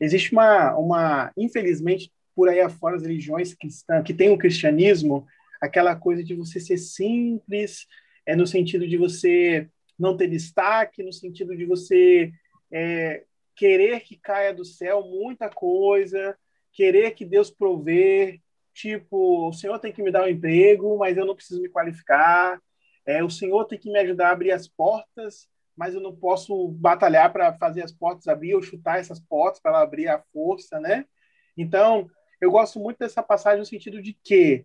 Existe 0.00 0.32
uma, 0.32 0.76
uma 0.76 1.32
infelizmente, 1.36 2.12
por 2.36 2.50
aí 2.50 2.60
afora 2.60 2.96
as 2.96 3.02
religiões 3.02 3.54
cristãs, 3.54 4.04
que 4.04 4.12
tem 4.12 4.28
o 4.30 4.36
cristianismo, 4.36 5.26
aquela 5.60 5.96
coisa 5.96 6.22
de 6.22 6.34
você 6.34 6.60
ser 6.60 6.76
simples, 6.76 7.86
é 8.26 8.36
no 8.36 8.46
sentido 8.46 8.86
de 8.86 8.98
você 8.98 9.70
não 9.98 10.16
ter 10.16 10.28
destaque, 10.28 11.02
no 11.02 11.12
sentido 11.12 11.56
de 11.56 11.64
você 11.64 12.30
é, 12.70 13.24
querer 13.56 14.00
que 14.00 14.16
caia 14.16 14.52
do 14.52 14.66
céu 14.66 15.02
muita 15.02 15.48
coisa, 15.48 16.36
querer 16.72 17.12
que 17.12 17.24
Deus 17.24 17.50
prover, 17.50 18.38
tipo, 18.74 19.48
o 19.48 19.52
Senhor 19.54 19.78
tem 19.78 19.90
que 19.90 20.02
me 20.02 20.10
dar 20.10 20.24
um 20.24 20.28
emprego, 20.28 20.98
mas 20.98 21.16
eu 21.16 21.24
não 21.24 21.34
preciso 21.34 21.62
me 21.62 21.70
qualificar, 21.70 22.60
é, 23.06 23.24
o 23.24 23.30
Senhor 23.30 23.64
tem 23.64 23.78
que 23.78 23.90
me 23.90 23.98
ajudar 24.00 24.28
a 24.28 24.32
abrir 24.32 24.52
as 24.52 24.68
portas, 24.68 25.48
mas 25.74 25.94
eu 25.94 26.00
não 26.00 26.14
posso 26.14 26.68
batalhar 26.68 27.32
para 27.32 27.52
fazer 27.54 27.82
as 27.82 27.92
portas 27.92 28.28
abrir 28.28 28.54
ou 28.54 28.62
chutar 28.62 28.98
essas 28.98 29.20
portas 29.20 29.60
para 29.60 29.72
ela 29.72 29.82
abrir 29.82 30.08
a 30.08 30.22
força, 30.32 30.78
né? 30.80 31.06
Então, 31.56 32.10
eu 32.40 32.50
gosto 32.50 32.78
muito 32.78 32.98
dessa 32.98 33.22
passagem 33.22 33.60
no 33.60 33.66
sentido 33.66 34.00
de 34.02 34.12
que 34.12 34.64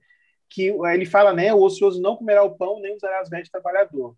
que 0.49 0.67
ele 0.67 1.05
fala, 1.05 1.33
né, 1.33 1.53
o 1.53 1.61
ocioso 1.61 2.01
não 2.01 2.17
comerá 2.17 2.43
o 2.43 2.57
pão 2.57 2.81
nem 2.81 2.93
usará 2.93 3.21
as 3.21 3.29
vestes 3.29 3.49
trabalhador. 3.49 4.17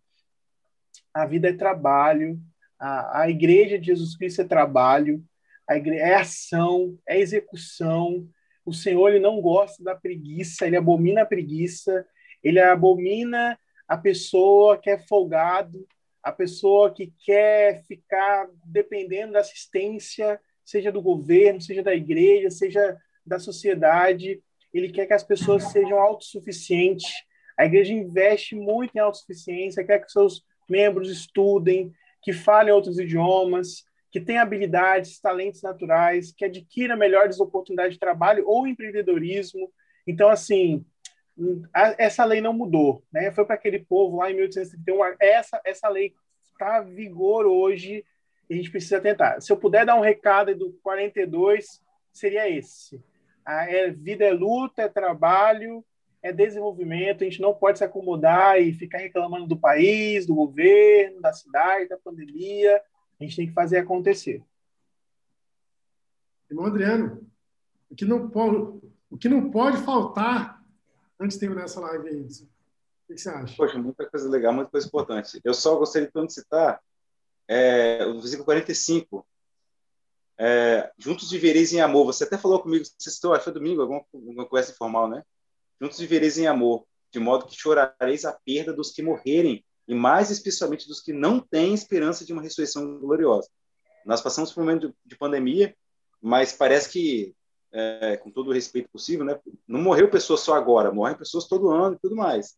A 1.14 1.28
vida 1.28 1.50
é 1.50 1.54
trabalho, 1.54 2.40
a, 2.80 3.22
a 3.22 3.30
igreja 3.30 3.78
de 3.78 3.86
Jesus 3.86 4.18
Cristo 4.18 4.42
é 4.42 4.44
trabalho, 4.44 5.24
a 5.70 5.78
igreja 5.78 6.04
é 6.04 6.16
ação, 6.16 6.98
é 7.08 7.20
execução. 7.20 8.28
O 8.66 8.74
Senhor 8.74 9.10
ele 9.10 9.20
não 9.20 9.40
gosta 9.40 9.84
da 9.84 9.96
preguiça, 9.96 10.66
ele 10.66 10.76
abomina 10.76 11.22
a 11.22 11.26
preguiça, 11.26 12.04
ele 12.44 12.60
abomina 12.60 13.58
a 13.88 13.96
pessoa 13.96 14.78
que 14.78 14.90
é 14.90 14.98
folgado, 14.98 15.88
a 16.24 16.32
pessoa 16.32 16.92
que 16.92 17.14
quer 17.24 17.84
ficar 17.84 18.50
dependendo 18.66 19.34
da 19.34 19.40
assistência, 19.40 20.40
seja 20.66 20.92
do 20.92 21.02
governo, 21.02 21.62
seja 21.62 21.84
da 21.84 21.94
igreja, 21.94 22.50
seja 22.50 22.98
da 23.26 23.40
sociedade. 23.40 24.42
Ele 24.74 24.92
quer 24.92 25.06
que 25.06 25.14
as 25.14 25.24
pessoas 25.24 25.72
sejam 25.72 26.00
autossuficientes. 26.00 27.12
A 27.58 27.66
igreja 27.66 27.94
investe 27.94 28.56
muito 28.56 28.96
em 28.96 29.00
autossuficiência, 29.00 29.84
quer 29.84 30.00
que 30.00 30.12
seus 30.12 30.44
membros 30.68 31.10
estudem, 31.10 31.94
que 32.22 32.34
falem 32.34 32.74
outros 32.74 32.98
idiomas, 32.98 33.86
que 34.12 34.20
tenham 34.20 34.42
habilidades, 34.42 35.20
talentos 35.20 35.62
naturais, 35.62 36.32
que 36.32 36.46
adquira 36.46 36.96
melhores 36.96 37.40
oportunidades 37.40 37.94
de 37.94 38.00
trabalho 38.00 38.48
ou 38.48 38.68
empreendedorismo. 38.68 39.72
Então, 40.06 40.30
assim, 40.30 40.86
essa 41.98 42.24
lei 42.24 42.40
não 42.40 42.54
mudou, 42.54 43.04
né? 43.12 43.32
Foi 43.32 43.46
para 43.46 43.56
aquele 43.56 43.80
povo 43.80 44.18
lá 44.18 44.30
em 44.30 44.36
1831. 44.36 45.16
Essa 45.20 45.62
essa 45.66 45.90
lei 45.90 46.14
está 46.52 46.82
vigor 46.82 47.46
hoje 47.46 48.06
e 48.50 48.54
a 48.54 48.58
gente 48.58 48.70
precisa 48.70 49.02
tentar. 49.02 49.42
Se 49.42 49.52
eu 49.52 49.58
puder 49.58 49.86
dar 49.86 49.96
um 49.96 50.02
recado 50.02 50.56
do 50.56 50.74
42, 50.84 51.82
seria 52.12 52.50
esse. 52.50 53.04
A 53.46 53.70
é, 53.70 53.90
vida 53.92 54.24
é 54.26 54.32
luta, 54.32 54.84
é 54.84 54.90
trabalho, 54.90 55.84
é 56.22 56.32
desenvolvimento. 56.32 57.24
A 57.24 57.26
gente 57.26 57.42
não 57.42 57.54
pode 57.54 57.78
se 57.78 57.84
acomodar 57.84 58.60
e 58.62 58.74
ficar 58.74 59.00
reclamando 59.00 59.48
do 59.48 59.58
país, 59.58 60.26
do 60.26 60.36
governo, 60.36 61.22
da 61.22 61.34
cidade, 61.34 61.90
da 61.90 61.98
pandemia. 61.98 62.82
A 63.20 63.24
gente 63.24 63.36
tem 63.36 63.48
que 63.48 63.54
fazer 63.54 63.78
acontecer. 63.78 64.42
Irmão 66.50 66.66
Adriano, 66.66 67.28
o 67.90 67.96
que 67.96 68.06
não 68.06 68.30
pode, 68.30 68.82
o 69.10 69.18
que 69.18 69.28
não 69.28 69.50
pode 69.52 69.78
faltar 69.78 70.64
antes 71.20 71.36
de 71.36 71.42
terminar 71.42 71.66
essa 71.66 71.80
live 71.80 72.08
aí? 72.08 72.22
O 72.22 73.14
que 73.14 73.18
você 73.18 73.30
acha? 73.30 73.56
Poxa, 73.56 73.78
muita 73.78 74.10
coisa 74.10 74.30
legal, 74.30 74.54
muita 74.54 74.72
coisa 74.72 74.88
importante. 74.88 75.42
Eu 75.44 75.54
só 75.54 75.78
gostaria 75.78 76.10
de 76.10 76.34
citar 76.34 76.82
é, 77.48 78.06
o 78.06 78.14
versículo 78.20 78.46
45. 78.46 79.26
É, 80.46 80.92
juntos 80.98 81.32
vivereis 81.32 81.72
em 81.72 81.80
amor. 81.80 82.06
Você 82.06 82.26
até 82.26 82.38
falou 82.38 82.60
comigo, 82.60 82.84
você 82.84 83.10
citou, 83.10 83.34
acho 83.34 83.46
que 83.46 83.52
domingo, 83.52 83.82
alguma, 83.82 84.04
alguma 84.14 84.46
conversa 84.46 84.74
informal, 84.74 85.08
né? 85.08 85.24
Juntos 85.82 85.98
vivereis 86.00 86.38
em 86.38 86.48
amor, 86.48 86.86
de 87.14 87.20
modo 87.20 87.46
que 87.46 87.56
chorareis 87.56 88.26
a 88.26 88.34
perda 88.34 88.74
dos 88.74 88.92
que 88.92 89.02
morrerem, 89.02 89.64
e 89.88 89.96
mais 89.96 90.30
especialmente 90.30 90.86
dos 90.86 91.00
que 91.00 91.14
não 91.14 91.40
têm 91.40 91.74
esperança 91.74 92.26
de 92.26 92.34
uma 92.34 92.42
ressurreição 92.42 93.00
gloriosa. 93.00 93.48
Nós 94.06 94.20
passamos 94.20 94.52
por 94.52 94.62
um 94.62 94.66
momento 94.66 94.94
de 95.06 95.16
pandemia, 95.16 95.74
mas 96.22 96.52
parece 96.52 96.90
que 96.90 97.34
é, 97.72 98.18
com 98.18 98.30
todo 98.30 98.50
o 98.50 98.54
respeito 98.54 98.90
possível, 98.90 99.24
né? 99.24 99.40
Não 99.66 99.82
morreu 99.82 100.10
pessoas 100.10 100.42
só 100.42 100.56
agora, 100.56 100.92
morrem 100.92 101.18
pessoas 101.18 101.48
todo 101.48 101.72
ano 101.72 101.96
e 101.96 102.00
tudo 102.00 102.18
mais. 102.18 102.58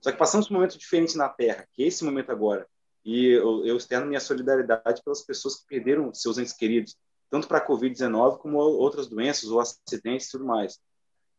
Só 0.00 0.10
que 0.10 0.18
passamos 0.18 0.48
por 0.48 0.54
um 0.54 0.56
momento 0.56 0.76
diferente 0.76 1.16
na 1.16 1.28
Terra, 1.28 1.64
que 1.74 1.84
é 1.84 1.86
esse 1.86 2.04
momento 2.04 2.32
agora. 2.32 2.66
E 3.04 3.26
eu, 3.26 3.64
eu 3.64 3.76
externo 3.76 4.08
minha 4.08 4.18
solidariedade 4.18 5.00
pelas 5.04 5.22
pessoas 5.22 5.54
que 5.54 5.66
perderam 5.68 6.12
seus 6.12 6.36
entes 6.36 6.52
queridos, 6.52 6.96
tanto 7.30 7.46
para 7.46 7.58
a 7.58 7.66
Covid-19 7.66 8.38
como 8.38 8.58
outras 8.58 9.06
doenças 9.06 9.50
ou 9.50 9.60
acidentes 9.60 10.28
e 10.28 10.30
tudo 10.32 10.44
mais. 10.44 10.78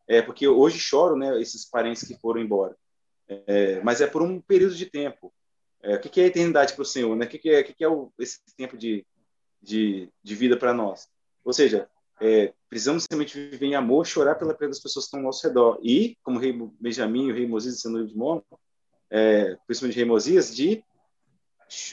É, 0.08 0.22
porque 0.22 0.48
hoje 0.48 0.80
choro, 0.80 1.16
né, 1.16 1.40
esses 1.40 1.70
parentes 1.70 2.08
que 2.08 2.20
foram 2.20 2.42
embora. 2.42 2.76
É, 3.28 3.82
mas 3.82 4.02
é 4.02 4.08
por 4.08 4.22
um 4.22 4.42
período 4.42 4.76
de 4.76 4.86
tempo. 4.86 5.34
É, 5.84 5.96
o 5.96 6.00
que, 6.00 6.22
é 6.22 6.26
a 6.26 6.28
eternidade 6.28 6.74
para 6.74 6.82
o 6.82 6.86
Senhor? 6.86 7.16
Né? 7.16 7.26
O 7.26 7.30
que, 7.30 7.50
é, 7.50 7.62
o 7.62 7.64
que, 7.64 7.84
é 7.84 7.88
o, 7.88 8.12
esse 8.20 8.40
tempo 8.56 8.78
de, 8.78 9.06
de, 9.62 10.10
de 10.24 10.36
vida 10.36 10.58
para 10.58 10.74
nós? 10.74 11.08
Ou 11.44 11.54
seja, 11.54 11.90
é, 12.20 12.54
precisamos 12.70 13.06
realmente 13.10 13.50
viver 13.50 13.66
em 13.66 13.76
amor, 13.76 14.06
chorar 14.06 14.36
pela 14.36 14.54
perda 14.54 14.70
das 14.70 14.80
pessoas 14.80 15.06
que 15.06 15.08
estão 15.08 15.20
ao 15.22 15.26
nosso 15.26 15.46
redor. 15.46 15.80
E, 15.82 16.18
como 16.24 16.38
o 16.38 16.40
rei 16.40 16.54
Benjamim 16.80 17.28
e 17.28 17.32
o 17.32 17.36
rei 17.36 17.48
Mosias 17.48 17.82
sendo 17.82 18.06
de 18.06 18.16
Momo, 18.16 18.44
é, 19.10 19.58
principalmente 19.66 19.96
o 19.96 19.98
rei 19.98 20.06
Mosias, 20.06 20.56
de 20.56 20.84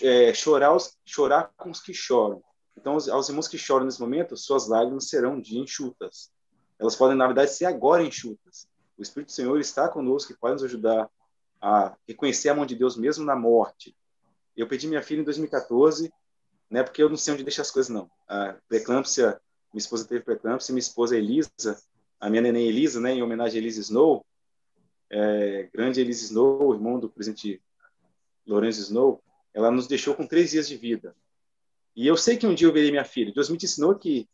é, 0.03 0.35
chorar, 0.35 0.75
os, 0.75 0.99
chorar 1.05 1.51
com 1.57 1.71
os 1.71 1.81
que 1.81 1.95
choram. 1.95 2.43
Então, 2.81 2.93
aos, 2.93 3.29
irmãos 3.29 3.49
que 3.49 3.59
choram 3.59 3.85
nesse 3.85 4.01
momento, 4.01 4.37
suas 4.37 4.69
lágrimas 4.69 5.09
serão 5.09 5.41
de 5.41 5.59
enxutas. 5.59 6.31
Elas 6.79 6.95
podem, 6.95 7.17
na 7.17 7.27
verdade, 7.27 7.51
ser 7.53 7.65
agora 7.65 8.03
enxutas. 8.03 8.69
O 8.97 9.03
Espírito 9.03 9.29
do 9.29 9.33
Senhor 9.33 9.59
está 9.59 9.89
conosco 9.89 10.33
e 10.33 10.37
pode 10.37 10.55
nos 10.55 10.65
ajudar 10.65 11.11
a 11.61 11.97
reconhecer 12.07 12.49
a 12.49 12.55
mão 12.55 12.65
de 12.65 12.77
Deus 12.77 12.97
mesmo 12.97 13.25
na 13.25 13.35
morte. 13.35 13.97
Eu 14.57 14.69
pedi 14.69 14.87
minha 14.87 15.03
filha 15.03 15.21
em 15.21 15.25
2014, 15.25 16.13
né, 16.71 16.83
porque 16.83 17.03
eu 17.03 17.09
não 17.09 17.17
sei 17.17 17.35
onde 17.35 17.43
deixar 17.43 17.63
as 17.63 17.71
coisas, 17.71 17.91
não. 17.91 18.09
A 18.29 18.55
preeclâmpsia 18.69 19.41
minha 19.73 19.81
esposa 19.81 20.07
teve 20.07 20.25
preeclâmpsia, 20.25 20.73
minha 20.73 20.81
esposa 20.81 21.17
Elisa, 21.17 21.81
a 22.19 22.31
minha 22.31 22.43
neném 22.43 22.69
Elisa, 22.69 23.01
né, 23.01 23.13
em 23.13 23.23
homenagem 23.23 23.59
a 23.59 23.63
Elisa 23.63 23.81
Snow, 23.81 24.25
é, 25.11 25.69
grande 25.73 26.01
Elisa 26.01 26.25
Snow, 26.25 26.75
irmão 26.75 26.99
do 26.99 27.09
presidente 27.09 27.61
Lourenço 28.47 28.81
Snow, 28.81 29.23
ela 29.53 29.71
nos 29.71 29.87
deixou 29.87 30.15
com 30.15 30.27
três 30.27 30.51
dias 30.51 30.69
de 30.69 30.77
vida. 30.77 31.15
E 31.99 32.07
eu 32.07 32.17
sei 32.17 32.37
que 32.37 32.47
um 32.47 32.55
dia 32.55 32.69
eu 32.69 32.73
verei 32.73 32.93
minha 32.93 33.05
filha. 33.05 33.33
Deus 33.35 33.51
me 33.51 33.57
ensinou 33.57 33.93
que 33.93 34.29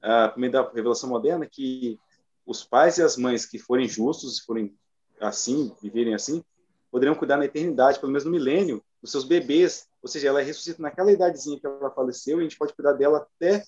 a 0.00 0.30
primeira 0.30 0.66
revelação 0.72 1.06
moderna 1.06 1.46
que 1.46 2.00
os 2.46 2.64
pais 2.64 2.96
e 2.96 3.02
as 3.02 3.18
mães 3.18 3.44
que 3.44 3.58
forem 3.58 3.86
justos, 3.86 4.40
forem 4.40 4.74
assim, 5.20 5.70
viverem 5.82 6.14
assim, 6.14 6.42
poderiam 6.90 7.14
cuidar 7.14 7.36
na 7.36 7.44
eternidade, 7.44 8.00
pelo 8.00 8.10
menos 8.10 8.24
no 8.24 8.30
milênio, 8.30 8.82
dos 9.02 9.10
seus 9.10 9.24
bebês. 9.24 9.86
Ou 10.02 10.08
seja, 10.08 10.28
ela 10.28 10.40
ressuscita 10.40 10.80
naquela 10.80 11.12
idadezinha 11.12 11.60
que 11.60 11.66
ela 11.66 11.90
faleceu 11.90 12.38
e 12.38 12.40
a 12.40 12.42
gente 12.44 12.56
pode 12.56 12.72
cuidar 12.72 12.94
dela 12.94 13.18
até 13.18 13.64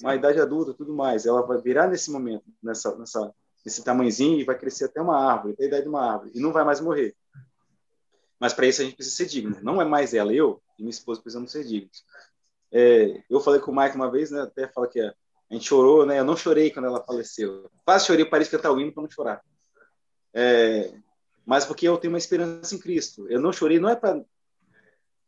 uma 0.00 0.14
idade 0.14 0.40
adulta, 0.40 0.72
tudo 0.72 0.94
mais. 0.94 1.26
Ela 1.26 1.42
vai 1.42 1.60
virar 1.60 1.88
nesse 1.88 2.08
momento, 2.08 2.44
nessa, 2.62 2.96
nessa, 2.96 3.34
nesse 3.64 3.82
tamanhozinho 3.82 4.38
e 4.38 4.44
vai 4.44 4.56
crescer 4.56 4.84
até 4.84 5.00
uma 5.00 5.18
árvore, 5.18 5.54
até 5.54 5.64
a 5.64 5.66
idade 5.66 5.82
de 5.82 5.88
uma 5.88 6.08
árvore, 6.08 6.30
e 6.36 6.40
não 6.40 6.52
vai 6.52 6.62
mais 6.62 6.80
morrer. 6.80 7.16
Mas 8.38 8.52
para 8.52 8.68
isso 8.68 8.80
a 8.80 8.84
gente 8.84 8.94
precisa 8.94 9.16
ser 9.16 9.26
digno. 9.26 9.56
Não 9.60 9.82
é 9.82 9.84
mais 9.84 10.14
ela, 10.14 10.32
eu 10.32 10.62
e 10.78 10.82
minha 10.82 10.90
esposa 10.90 11.20
precisamos 11.20 11.50
ser 11.50 11.64
dignos. 11.64 12.04
É, 12.72 13.22
eu 13.28 13.40
falei 13.40 13.60
com 13.60 13.70
o 13.70 13.76
Mike 13.76 13.94
uma 13.94 14.10
vez, 14.10 14.30
né, 14.30 14.40
até 14.40 14.66
fala 14.66 14.88
que 14.88 14.98
a, 14.98 15.14
gente 15.50 15.66
chorou, 15.66 16.06
né? 16.06 16.18
Eu 16.18 16.24
não 16.24 16.34
chorei 16.34 16.70
quando 16.70 16.86
ela 16.86 17.04
faleceu. 17.04 17.70
Quase 17.84 18.06
chorei, 18.06 18.24
parei 18.24 18.44
de 18.44 18.50
cantar 18.50 18.72
o 18.72 18.80
hino 18.80 18.90
para 18.90 19.02
não 19.02 19.10
chorar. 19.10 19.42
É, 20.32 20.94
mas 21.44 21.66
porque 21.66 21.86
eu 21.86 21.98
tenho 21.98 22.12
uma 22.12 22.18
esperança 22.18 22.74
em 22.74 22.78
Cristo. 22.78 23.28
Eu 23.28 23.38
não 23.38 23.52
chorei, 23.52 23.78
não 23.78 23.88
é 23.88 23.94
para. 23.94 24.24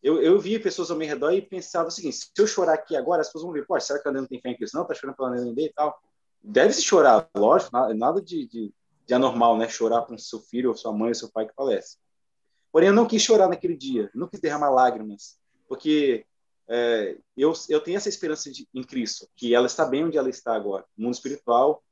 Eu, 0.02 0.22
eu 0.22 0.38
via 0.38 0.60
pessoas 0.60 0.90
ao 0.90 0.96
meu 0.96 1.06
redor 1.06 1.32
e 1.32 1.42
pensava 1.42 1.88
o 1.88 1.90
seguinte: 1.90 2.16
se 2.16 2.30
eu 2.38 2.46
chorar 2.46 2.74
aqui 2.74 2.96
agora, 2.96 3.20
as 3.20 3.28
pessoas 3.28 3.44
vão 3.44 3.52
ver, 3.52 3.66
pô, 3.66 3.78
será 3.78 3.98
que 3.98 4.08
a 4.08 4.12
não 4.12 4.26
tem 4.26 4.40
fé 4.40 4.50
em 4.50 4.56
Cristo? 4.56 4.76
Não, 4.78 4.86
tá 4.86 4.94
chorando 4.94 5.16
pela 5.16 5.30
neném 5.30 5.66
e 5.66 5.72
tal. 5.72 5.98
Deve-se 6.42 6.82
chorar, 6.82 7.28
lógico, 7.34 7.70
nada 7.94 8.20
de, 8.20 8.46
de, 8.46 8.72
de, 9.06 9.14
anormal, 9.14 9.56
né? 9.58 9.68
Chorar 9.68 10.02
com 10.02 10.16
seu 10.16 10.40
filho, 10.40 10.70
ou 10.70 10.76
sua 10.76 10.92
mãe, 10.92 11.08
ou 11.08 11.14
seu 11.14 11.30
pai 11.30 11.46
que 11.46 11.54
falece. 11.54 11.98
Porém, 12.70 12.88
eu 12.88 12.94
não 12.94 13.06
quis 13.06 13.22
chorar 13.22 13.48
naquele 13.48 13.76
dia, 13.76 14.10
não 14.14 14.28
quis 14.28 14.40
derramar 14.40 14.70
lágrimas, 14.70 15.38
porque 15.68 16.26
é, 16.68 17.16
eu, 17.36 17.52
eu 17.68 17.80
tenho 17.80 17.96
essa 17.96 18.08
esperança 18.08 18.50
de, 18.50 18.66
em 18.72 18.82
Cristo, 18.82 19.28
que 19.36 19.54
ela 19.54 19.66
está 19.66 19.84
bem 19.84 20.04
onde 20.04 20.16
ela 20.16 20.30
está 20.30 20.54
agora, 20.54 20.84
no 20.96 21.04
mundo 21.04 21.14
espiritual, 21.14 21.82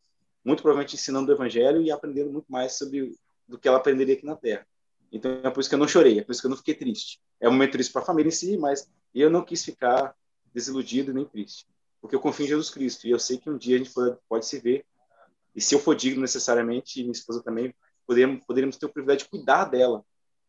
muito 0.45 0.63
provavelmente 0.63 0.97
ensinando 0.97 1.31
o 1.31 1.35
Evangelho 1.35 1.83
e 1.83 1.91
aprendendo 1.91 2.33
muito 2.33 2.51
mais 2.51 2.77
sobre 2.77 3.15
do 3.47 3.59
que 3.59 3.69
ela 3.69 3.77
aprenderia 3.77 4.15
aqui 4.15 4.25
na 4.25 4.37
Terra. 4.37 4.67
Então 5.11 5.41
é 5.45 5.51
por 5.51 5.61
isso 5.61 5.69
que 5.69 5.75
eu 5.75 5.79
não 5.79 5.87
chorei, 5.87 6.19
é 6.19 6.25
por 6.25 6.33
isso 6.33 6.41
que 6.41 6.47
eu 6.47 6.51
não 6.51 6.57
fiquei 6.57 6.75
triste. 6.75 7.21
É 7.39 7.49
um 7.49 7.53
momento 7.53 7.73
triste 7.73 7.93
para 7.93 8.03
a 8.03 8.05
família 8.05 8.29
em 8.29 8.33
si, 8.33 8.57
mas 8.57 8.89
eu 9.15 9.29
não 9.29 9.45
quis 9.45 9.63
ficar 9.65 10.15
desiludido 10.55 11.13
nem 11.13 11.25
triste, 11.25 11.67
porque 12.01 12.17
eu 12.17 12.21
confio 12.21 12.47
em 12.47 12.49
Jesus 12.49 12.71
Cristo 12.71 13.07
e 13.07 13.11
eu 13.11 13.19
sei 13.19 13.39
que 13.39 13.51
um 13.51 13.59
dia 13.59 13.77
a 13.77 13.79
gente 13.79 13.93
pode, 13.93 14.17
pode 14.29 14.47
se 14.47 14.59
ver. 14.59 14.87
E 15.55 15.61
se 15.61 15.75
eu 15.75 15.79
for 15.79 15.95
digno 15.95 16.23
necessariamente, 16.23 16.99
e 16.99 17.03
minha 17.03 17.13
esposa 17.13 17.43
também, 17.43 17.75
poderíamos, 18.07 18.45
poderíamos 18.47 18.77
ter 18.79 18.87
o 18.87 18.89
privilégio 18.89 19.25
de 19.25 19.31
cuidar 19.31 19.67
dela. 19.67 20.03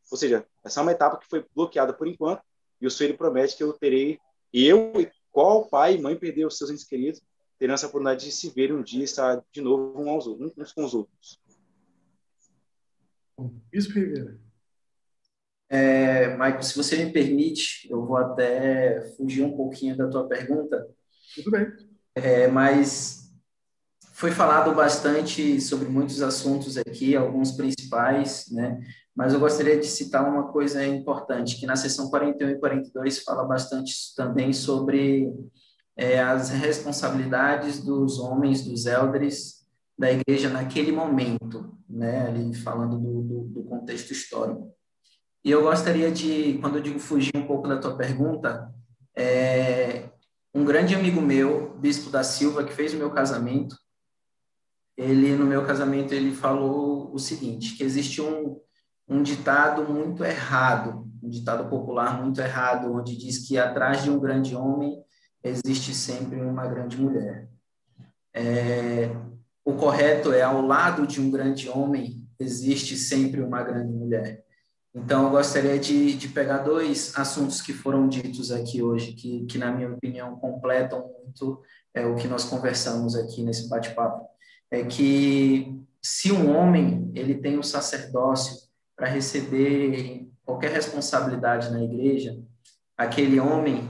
Ou 0.09 0.17
seja, 0.17 0.45
essa 0.63 0.79
é 0.79 0.83
uma 0.83 0.91
etapa 0.93 1.17
que 1.17 1.27
foi 1.27 1.45
bloqueada 1.53 1.93
por 1.93 2.07
enquanto, 2.07 2.41
e 2.83 2.87
o 2.87 2.91
Senhor 2.91 3.15
promete 3.15 3.55
que 3.55 3.63
eu 3.63 3.71
terei, 3.71 4.19
eu 4.53 4.91
e 4.99 5.09
qual 5.31 5.69
pai 5.69 5.95
e 5.95 6.01
mãe 6.01 6.17
perdeu 6.17 6.49
os 6.49 6.57
seus 6.57 6.69
entes 6.69 6.83
queridos, 6.83 7.21
terão 7.57 7.73
essa 7.73 7.87
oportunidade 7.87 8.25
de 8.25 8.31
se 8.33 8.49
ver 8.49 8.73
um 8.73 8.83
dia 8.83 9.05
estar 9.05 9.41
de 9.53 9.61
novo 9.61 9.97
uns, 10.01 10.27
aos, 10.27 10.27
uns 10.27 10.73
com 10.73 10.83
os 10.83 10.93
outros. 10.93 11.39
Bispo 13.71 13.93
Ribeira. 13.93 14.37
É, 15.69 16.31
Michael, 16.31 16.61
se 16.61 16.75
você 16.75 17.05
me 17.05 17.11
permite, 17.13 17.89
eu 17.89 18.05
vou 18.05 18.17
até 18.17 19.01
fugir 19.15 19.43
um 19.43 19.55
pouquinho 19.55 19.95
da 19.95 20.09
tua 20.09 20.27
pergunta. 20.27 20.85
Tudo 21.35 21.51
bem. 21.51 21.67
É, 22.13 22.47
mas 22.49 23.22
foi 24.23 24.31
falado 24.31 24.73
bastante 24.73 25.59
sobre 25.59 25.89
muitos 25.89 26.21
assuntos 26.21 26.77
aqui, 26.77 27.13
alguns 27.13 27.51
principais, 27.51 28.45
né? 28.49 28.79
Mas 29.13 29.33
eu 29.33 29.39
gostaria 29.41 29.77
de 29.77 29.85
citar 29.85 30.25
uma 30.25 30.47
coisa 30.47 30.85
importante, 30.85 31.57
que 31.59 31.65
na 31.65 31.75
seção 31.75 32.09
41 32.09 32.51
e 32.51 32.55
42 32.57 33.21
fala 33.21 33.43
bastante 33.43 34.15
também 34.15 34.53
sobre 34.53 35.29
é, 35.97 36.21
as 36.21 36.51
responsabilidades 36.51 37.83
dos 37.83 38.17
homens, 38.17 38.63
dos 38.63 38.85
elders, 38.85 39.65
da 39.99 40.09
igreja 40.09 40.47
naquele 40.47 40.93
momento, 40.93 41.77
né, 41.89 42.25
ali 42.25 42.53
falando 42.53 42.97
do, 42.97 43.21
do, 43.23 43.41
do, 43.49 43.63
contexto 43.63 44.11
histórico. 44.11 44.71
E 45.43 45.51
eu 45.51 45.63
gostaria 45.63 46.09
de, 46.09 46.59
quando 46.61 46.77
eu 46.77 46.81
digo 46.81 46.97
fugir 46.97 47.35
um 47.35 47.45
pouco 47.45 47.67
da 47.67 47.77
tua 47.77 47.97
pergunta, 47.97 48.73
é, 49.17 50.09
um 50.55 50.63
grande 50.63 50.95
amigo 50.95 51.21
meu, 51.21 51.75
Bispo 51.77 52.09
da 52.09 52.23
Silva, 52.23 52.63
que 52.63 52.71
fez 52.71 52.93
o 52.93 52.97
meu 52.97 53.11
casamento, 53.11 53.82
ele, 54.97 55.35
no 55.35 55.45
meu 55.45 55.65
casamento, 55.65 56.13
ele 56.13 56.33
falou 56.33 57.13
o 57.13 57.19
seguinte, 57.19 57.75
que 57.75 57.83
existe 57.83 58.21
um, 58.21 58.59
um 59.07 59.23
ditado 59.23 59.91
muito 59.91 60.23
errado, 60.23 61.07
um 61.21 61.29
ditado 61.29 61.69
popular 61.69 62.21
muito 62.21 62.39
errado, 62.41 62.93
onde 62.93 63.17
diz 63.17 63.47
que 63.47 63.57
atrás 63.57 64.03
de 64.03 64.09
um 64.09 64.19
grande 64.19 64.55
homem 64.55 65.01
existe 65.43 65.93
sempre 65.93 66.41
uma 66.41 66.67
grande 66.67 66.99
mulher. 67.01 67.49
É, 68.33 69.09
o 69.65 69.73
correto 69.73 70.31
é 70.31 70.41
ao 70.41 70.61
lado 70.61 71.07
de 71.07 71.21
um 71.21 71.29
grande 71.29 71.69
homem 71.69 72.23
existe 72.39 72.97
sempre 72.97 73.41
uma 73.41 73.63
grande 73.63 73.93
mulher. 73.93 74.43
Então, 74.93 75.23
eu 75.23 75.31
gostaria 75.31 75.79
de, 75.79 76.15
de 76.15 76.27
pegar 76.27 76.59
dois 76.59 77.17
assuntos 77.17 77.61
que 77.61 77.73
foram 77.73 78.07
ditos 78.07 78.51
aqui 78.51 78.83
hoje, 78.83 79.13
que, 79.13 79.45
que 79.45 79.57
na 79.57 79.71
minha 79.71 79.91
opinião, 79.91 80.35
completam 80.35 81.09
muito 81.23 81.61
é, 81.93 82.05
o 82.05 82.15
que 82.15 82.27
nós 82.27 82.43
conversamos 82.43 83.15
aqui 83.15 83.41
nesse 83.41 83.67
bate-papo. 83.67 84.32
É 84.73 84.83
que 84.83 85.79
se 86.01 86.31
um 86.31 86.49
homem 86.49 87.11
ele 87.13 87.35
tem 87.35 87.57
o 87.57 87.59
um 87.59 87.63
sacerdócio 87.63 88.57
para 88.95 89.07
receber 89.07 90.27
qualquer 90.43 90.71
responsabilidade 90.71 91.71
na 91.71 91.83
igreja, 91.83 92.41
aquele 92.97 93.39
homem 93.39 93.87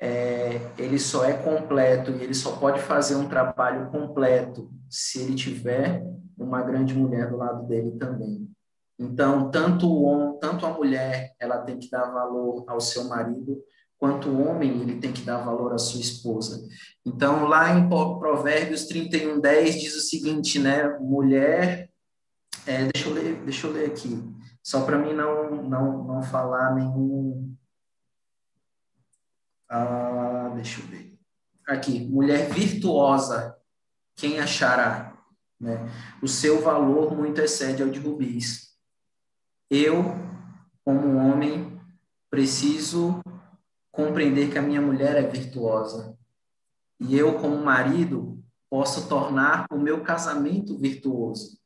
é, 0.00 0.60
ele 0.78 0.96
só 0.96 1.24
é 1.24 1.32
completo 1.32 2.12
e 2.12 2.22
ele 2.22 2.34
só 2.34 2.52
pode 2.56 2.80
fazer 2.82 3.16
um 3.16 3.28
trabalho 3.28 3.90
completo 3.90 4.70
se 4.88 5.22
ele 5.22 5.34
tiver 5.34 6.06
uma 6.38 6.62
grande 6.62 6.94
mulher 6.94 7.28
do 7.28 7.36
lado 7.36 7.66
dele 7.66 7.90
também. 7.98 8.48
Então, 8.96 9.50
tanto 9.50 9.92
o 9.92 10.04
homem, 10.04 10.38
tanto 10.38 10.64
a 10.64 10.70
mulher, 10.72 11.34
ela 11.40 11.58
tem 11.62 11.80
que 11.80 11.90
dar 11.90 12.12
valor 12.12 12.62
ao 12.68 12.80
seu 12.80 13.08
marido, 13.08 13.60
quanto 13.98 14.40
homem, 14.40 14.80
ele 14.80 15.00
tem 15.00 15.12
que 15.12 15.22
dar 15.22 15.38
valor 15.38 15.72
à 15.72 15.78
sua 15.78 16.00
esposa. 16.00 16.66
Então, 17.04 17.46
lá 17.46 17.76
em 17.76 17.88
Provérbios 17.88 18.84
31, 18.84 19.40
10 19.40 19.80
diz 19.80 19.96
o 19.96 20.00
seguinte, 20.00 20.58
né? 20.58 20.88
Mulher, 20.98 21.90
é, 22.66 22.88
deixa, 22.92 23.08
eu 23.08 23.14
ler, 23.14 23.36
deixa 23.44 23.66
eu 23.66 23.72
ler 23.72 23.86
aqui, 23.86 24.22
só 24.62 24.84
para 24.84 24.98
mim 24.98 25.12
não, 25.12 25.62
não, 25.62 26.04
não 26.04 26.22
falar 26.22 26.74
nenhum. 26.74 27.54
Ah, 29.68 30.52
deixa 30.54 30.80
eu 30.80 30.86
ver. 30.86 31.16
Aqui, 31.66 32.06
mulher 32.08 32.48
virtuosa 32.50 33.56
quem 34.16 34.40
achará? 34.40 35.14
Né? 35.60 35.78
O 36.22 36.26
seu 36.26 36.60
valor 36.62 37.14
muito 37.14 37.40
excede 37.40 37.82
ao 37.82 37.88
de 37.88 38.00
rubis. 38.00 38.74
Eu, 39.70 40.02
como 40.84 41.16
homem, 41.18 41.80
preciso 42.30 43.20
compreender 43.96 44.50
que 44.50 44.58
a 44.58 44.62
minha 44.62 44.80
mulher 44.80 45.16
é 45.16 45.26
virtuosa. 45.26 46.16
E 47.00 47.18
eu, 47.18 47.38
como 47.40 47.56
marido, 47.56 48.38
posso 48.68 49.08
tornar 49.08 49.66
o 49.72 49.78
meu 49.78 50.02
casamento 50.02 50.78
virtuoso. 50.78 51.58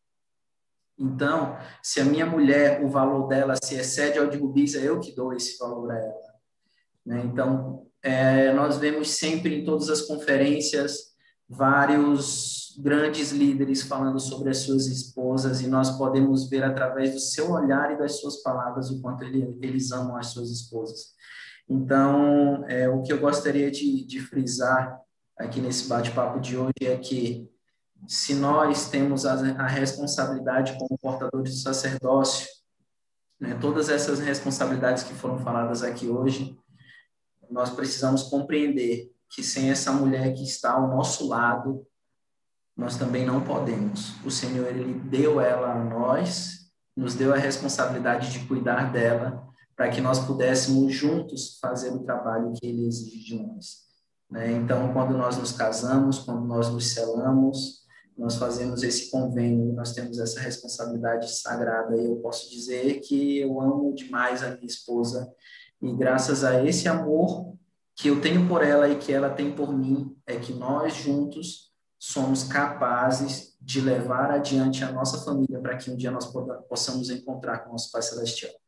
Então, 0.96 1.56
se 1.82 2.00
a 2.00 2.04
minha 2.04 2.26
mulher, 2.26 2.84
o 2.84 2.88
valor 2.88 3.26
dela 3.26 3.54
se 3.62 3.74
excede 3.74 4.18
ao 4.18 4.28
de 4.28 4.38
rubis, 4.38 4.74
é 4.74 4.86
eu 4.86 5.00
que 5.00 5.14
dou 5.14 5.32
esse 5.32 5.58
valor 5.58 5.90
a 5.90 5.98
ela. 5.98 6.34
Né? 7.04 7.22
Então, 7.24 7.86
é, 8.02 8.52
nós 8.52 8.78
vemos 8.78 9.10
sempre 9.10 9.60
em 9.60 9.64
todas 9.64 9.88
as 9.88 10.02
conferências 10.02 11.10
vários 11.48 12.76
grandes 12.78 13.32
líderes 13.32 13.82
falando 13.82 14.20
sobre 14.20 14.50
as 14.50 14.58
suas 14.58 14.86
esposas 14.86 15.60
e 15.60 15.66
nós 15.66 15.90
podemos 15.98 16.48
ver 16.48 16.62
através 16.62 17.12
do 17.12 17.18
seu 17.18 17.50
olhar 17.50 17.92
e 17.92 17.98
das 17.98 18.20
suas 18.20 18.42
palavras 18.42 18.90
o 18.90 19.00
quanto 19.02 19.24
ele, 19.24 19.58
eles 19.60 19.90
amam 19.90 20.16
as 20.16 20.28
suas 20.28 20.50
esposas. 20.50 21.14
Então, 21.70 22.64
é, 22.66 22.88
o 22.88 23.00
que 23.00 23.12
eu 23.12 23.20
gostaria 23.20 23.70
de, 23.70 24.04
de 24.04 24.18
frisar 24.18 25.00
aqui 25.38 25.60
nesse 25.60 25.88
bate-papo 25.88 26.40
de 26.40 26.56
hoje 26.56 26.72
é 26.82 26.96
que 26.96 27.48
se 28.08 28.34
nós 28.34 28.90
temos 28.90 29.24
a, 29.24 29.34
a 29.34 29.68
responsabilidade 29.68 30.76
como 30.76 30.98
portadores 30.98 31.54
do 31.54 31.60
sacerdócio, 31.60 32.48
né, 33.38 33.56
todas 33.60 33.88
essas 33.88 34.18
responsabilidades 34.18 35.04
que 35.04 35.14
foram 35.14 35.38
faladas 35.38 35.84
aqui 35.84 36.08
hoje, 36.08 36.58
nós 37.48 37.70
precisamos 37.70 38.24
compreender 38.24 39.08
que 39.28 39.44
sem 39.44 39.70
essa 39.70 39.92
mulher 39.92 40.34
que 40.34 40.42
está 40.42 40.72
ao 40.72 40.88
nosso 40.88 41.28
lado, 41.28 41.86
nós 42.76 42.96
também 42.96 43.24
não 43.24 43.44
podemos. 43.44 44.16
O 44.24 44.30
Senhor, 44.30 44.66
Ele 44.66 44.94
deu 44.94 45.40
ela 45.40 45.72
a 45.72 45.84
nós, 45.84 46.68
nos 46.96 47.14
deu 47.14 47.32
a 47.32 47.36
responsabilidade 47.36 48.32
de 48.32 48.44
cuidar 48.46 48.90
dela, 48.90 49.49
para 49.80 49.88
que 49.88 50.02
nós 50.02 50.18
pudéssemos 50.18 50.92
juntos 50.92 51.58
fazer 51.58 51.88
o 51.88 52.00
trabalho 52.00 52.52
que 52.52 52.66
Ele 52.66 52.86
exige 52.86 53.24
de 53.24 53.42
nós. 53.42 53.78
Né? 54.30 54.52
Então, 54.52 54.92
quando 54.92 55.16
nós 55.16 55.38
nos 55.38 55.52
casamos, 55.52 56.18
quando 56.18 56.46
nós 56.46 56.68
nos 56.68 56.92
selamos, 56.92 57.80
nós 58.14 58.36
fazemos 58.36 58.82
esse 58.82 59.10
convênio, 59.10 59.72
nós 59.72 59.94
temos 59.94 60.18
essa 60.18 60.38
responsabilidade 60.38 61.34
sagrada. 61.34 61.96
E 61.96 62.04
eu 62.04 62.16
posso 62.16 62.50
dizer 62.50 63.00
que 63.00 63.38
eu 63.38 63.58
amo 63.58 63.94
demais 63.94 64.42
a 64.42 64.50
minha 64.50 64.66
esposa, 64.66 65.32
e 65.80 65.90
graças 65.96 66.44
a 66.44 66.62
esse 66.62 66.86
amor 66.86 67.54
que 67.96 68.08
eu 68.08 68.20
tenho 68.20 68.46
por 68.46 68.62
ela 68.62 68.86
e 68.86 68.98
que 68.98 69.10
ela 69.10 69.30
tem 69.30 69.50
por 69.50 69.74
mim 69.74 70.14
é 70.26 70.36
que 70.36 70.52
nós 70.52 70.94
juntos 70.94 71.72
somos 71.98 72.42
capazes 72.42 73.56
de 73.58 73.80
levar 73.80 74.30
adiante 74.30 74.84
a 74.84 74.92
nossa 74.92 75.24
família 75.24 75.58
para 75.58 75.78
que 75.78 75.90
um 75.90 75.96
dia 75.96 76.10
nós 76.10 76.30
possamos 76.68 77.08
encontrar 77.08 77.60
com 77.60 77.72
nosso 77.72 77.90
Pai 77.90 78.02
Celestial. 78.02 78.59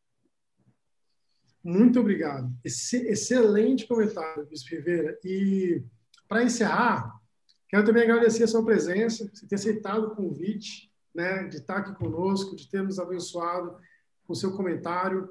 Muito 1.65 2.01
obrigado. 2.01 2.53
Excelente 2.65 3.87
comentário, 3.87 4.47
Bispo 4.47 4.71
Rivera. 4.75 5.19
E, 5.25 5.83
para 6.29 6.43
encerrar, 6.43 7.21
quero 7.69 7.85
também 7.85 8.03
agradecer 8.03 8.45
a 8.45 8.49
sua 8.49 8.65
presença, 8.65 9.31
você 9.33 9.47
ter 9.47 9.55
aceitado 9.55 10.09
o 10.09 10.15
convite 10.17 10.91
né, 11.15 11.45
de 11.45 11.59
estar 11.59 11.79
aqui 11.79 11.95
conosco, 11.95 12.57
de 12.57 12.69
ter 12.69 12.83
nos 12.83 12.99
abençoado 12.99 13.77
com 14.25 14.35
seu 14.35 14.53
comentário. 14.57 15.29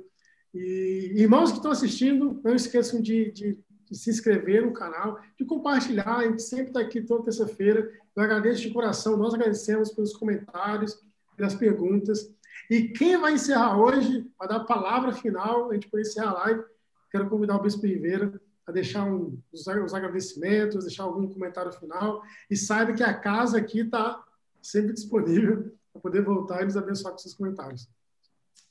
E 0.53 1.13
irmãos 1.15 1.51
que 1.51 1.57
estão 1.57 1.71
assistindo, 1.71 2.39
não 2.43 2.55
esqueçam 2.55 3.01
de, 3.01 3.31
de, 3.31 3.59
de 3.89 3.97
se 3.97 4.09
inscrever 4.09 4.65
no 4.65 4.73
canal, 4.73 5.19
de 5.37 5.45
compartilhar. 5.45 6.17
A 6.17 6.27
gente 6.27 6.43
sempre 6.43 6.67
está 6.67 6.79
aqui 6.79 7.01
toda 7.01 7.25
terça-feira. 7.25 7.91
Eu 8.15 8.23
agradeço 8.23 8.61
de 8.61 8.71
coração, 8.71 9.17
nós 9.17 9.33
agradecemos 9.33 9.91
pelos 9.91 10.13
comentários, 10.13 10.97
pelas 11.35 11.55
perguntas. 11.55 12.29
E 12.71 12.87
quem 12.87 13.17
vai 13.17 13.33
encerrar 13.33 13.77
hoje, 13.77 14.25
vai 14.39 14.47
dar 14.47 14.55
a 14.55 14.63
palavra 14.63 15.11
final, 15.11 15.69
a 15.69 15.73
gente 15.73 15.89
pode 15.89 16.07
encerrar 16.07 16.29
a 16.29 16.33
live, 16.45 16.63
quero 17.11 17.29
convidar 17.29 17.57
o 17.57 17.61
Bispo 17.61 17.85
Ribeira 17.85 18.39
a 18.65 18.71
deixar 18.71 19.03
um, 19.03 19.37
os, 19.51 19.67
os 19.67 19.93
agradecimentos, 19.93 20.85
deixar 20.85 21.03
algum 21.03 21.27
comentário 21.27 21.73
final, 21.73 22.21
e 22.49 22.55
saiba 22.55 22.93
que 22.93 23.03
a 23.03 23.13
casa 23.13 23.57
aqui 23.57 23.81
está 23.81 24.23
sempre 24.61 24.93
disponível 24.93 25.75
para 25.91 26.01
poder 26.01 26.21
voltar 26.23 26.61
e 26.61 26.65
nos 26.65 26.77
abençoar 26.77 27.11
com 27.11 27.17
seus 27.17 27.33
comentários. 27.33 27.89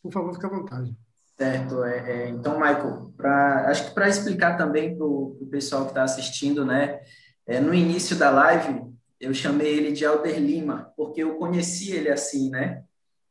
Por 0.02 0.10
favor, 0.10 0.32
fique 0.32 0.46
à 0.46 0.48
vontade. 0.48 0.96
Certo. 1.36 1.84
É, 1.84 1.98
é, 2.10 2.28
então, 2.30 2.54
Michael, 2.54 3.12
pra, 3.18 3.68
acho 3.68 3.88
que 3.88 3.94
para 3.94 4.08
explicar 4.08 4.56
também 4.56 4.96
para 4.96 5.04
o 5.04 5.46
pessoal 5.50 5.82
que 5.82 5.90
está 5.90 6.04
assistindo, 6.04 6.64
né? 6.64 7.02
É, 7.46 7.60
no 7.60 7.74
início 7.74 8.16
da 8.16 8.30
live, 8.30 8.82
eu 9.20 9.34
chamei 9.34 9.76
ele 9.76 9.92
de 9.92 10.06
Alder 10.06 10.40
Lima, 10.40 10.90
porque 10.96 11.22
eu 11.22 11.34
conheci 11.34 11.92
ele 11.92 12.08
assim, 12.08 12.48
né? 12.48 12.82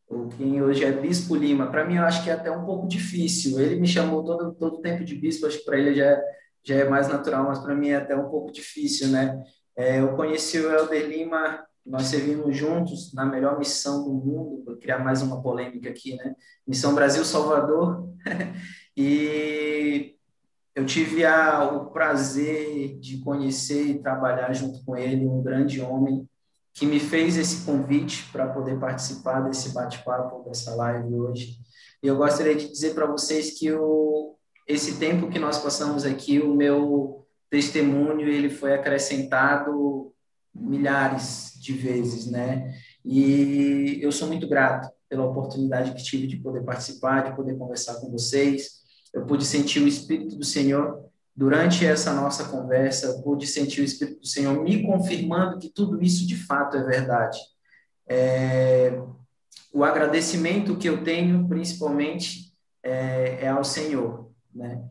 O 0.10 0.28
quem 0.30 0.62
hoje 0.62 0.84
é 0.84 0.92
Bispo 0.92 1.36
Lima. 1.36 1.70
Para 1.70 1.86
mim, 1.86 1.96
eu 1.96 2.04
acho 2.04 2.24
que 2.24 2.30
é 2.30 2.34
até 2.34 2.52
um 2.52 2.66
pouco 2.66 2.88
difícil. 2.88 3.60
Ele 3.60 3.80
me 3.80 3.88
chamou 3.88 4.24
todo 4.24 4.54
todo 4.54 4.82
tempo 4.82 5.06
de 5.06 5.16
bispo, 5.16 5.46
acho 5.46 5.60
que 5.60 5.66
para 5.66 5.78
ele 5.78 5.94
já 5.94 6.06
é, 6.06 6.24
já 6.64 6.76
é 6.76 6.90
mais 6.90 7.08
natural, 7.08 7.46
mas 7.46 7.60
para 7.60 7.76
mim 7.76 7.90
é 7.90 7.98
até 7.98 8.16
um 8.16 8.30
pouco 8.30 8.52
difícil, 8.52 9.10
né? 9.10 9.42
É, 9.78 10.00
eu 10.02 10.16
conheci 10.16 10.60
o 10.60 10.72
Helder 10.72 11.08
Lima, 11.08 11.64
nós 11.86 12.08
servimos 12.08 12.56
juntos 12.58 13.14
na 13.14 13.26
melhor 13.26 13.58
missão 13.58 14.04
do 14.04 14.12
mundo, 14.12 14.64
vou 14.66 14.78
criar 14.78 15.00
mais 15.00 15.22
uma 15.22 15.42
polêmica 15.42 15.90
aqui, 15.90 16.16
né? 16.16 16.36
Missão 16.68 16.96
Brasil 16.96 17.24
Salvador. 17.24 18.10
e 18.98 20.16
eu 20.76 20.86
tive 20.86 21.24
a, 21.24 21.64
o 21.64 21.92
prazer 21.92 22.98
de 23.00 23.20
conhecer 23.20 23.84
e 23.84 24.02
trabalhar 24.02 24.52
junto 24.54 24.84
com 24.84 24.98
ele, 24.98 25.28
um 25.28 25.42
grande 25.42 25.80
homem, 25.82 26.28
que 26.74 26.86
me 26.86 27.00
fez 27.00 27.38
esse 27.38 27.66
convite 27.66 28.30
para 28.32 28.48
poder 28.48 28.80
participar 28.80 29.42
desse 29.42 29.70
bate-papo, 29.74 30.44
dessa 30.48 30.76
live 30.76 31.14
hoje. 31.16 31.58
E 32.02 32.08
eu 32.08 32.16
gostaria 32.16 32.56
de 32.56 32.70
dizer 32.70 32.94
para 32.94 33.06
vocês 33.06 33.58
que 33.58 33.72
o, 33.72 34.36
esse 34.68 34.98
tempo 34.98 35.30
que 35.30 35.40
nós 35.40 35.58
passamos 35.58 36.06
aqui, 36.06 36.40
o 36.40 36.56
meu 36.56 37.26
testemunho, 37.50 38.28
ele 38.28 38.50
foi 38.50 38.74
acrescentado 38.74 40.14
milhares 40.54 41.54
de 41.60 41.74
vezes, 41.74 42.28
né? 42.28 42.74
E 43.04 44.00
eu 44.02 44.12
sou 44.12 44.28
muito 44.28 44.48
grato 44.48 44.90
pela 45.10 45.26
oportunidade 45.26 45.94
que 45.94 46.04
tive 46.04 46.28
de 46.28 46.38
poder 46.38 46.64
participar, 46.64 47.30
de 47.30 47.36
poder 47.36 47.58
conversar 47.58 47.96
com 47.96 48.12
vocês. 48.12 48.80
Eu 49.14 49.26
pude 49.26 49.46
sentir 49.46 49.82
o 49.82 49.88
Espírito 49.88 50.36
do 50.36 50.46
Senhor 50.46 51.09
durante 51.40 51.86
essa 51.86 52.12
nossa 52.14 52.50
conversa, 52.50 53.22
pude 53.24 53.48
sentir 53.48 53.80
o 53.80 53.86
Espírito 53.86 54.20
do 54.20 54.28
Senhor 54.28 54.62
me 54.62 54.84
confirmando 54.86 55.58
que 55.58 55.70
tudo 55.70 56.04
isso 56.04 56.28
de 56.28 56.36
fato 56.36 56.76
é 56.76 56.84
verdade. 56.84 57.40
É, 58.06 59.02
o 59.74 59.86
agradecimento 59.86 60.76
que 60.76 60.90
eu 60.90 61.02
tenho, 61.02 61.48
principalmente, 61.48 62.54
é, 62.84 63.46
é 63.46 63.48
ao 63.48 63.64
Senhor, 63.64 64.30
né? 64.54 64.84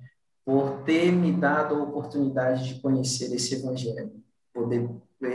por 0.42 0.84
ter 0.84 1.12
me 1.12 1.32
dado 1.32 1.74
a 1.74 1.82
oportunidade 1.82 2.66
de 2.66 2.80
conhecer 2.80 3.30
esse 3.34 3.56
Evangelho. 3.56 4.10
Poder, 4.54 4.88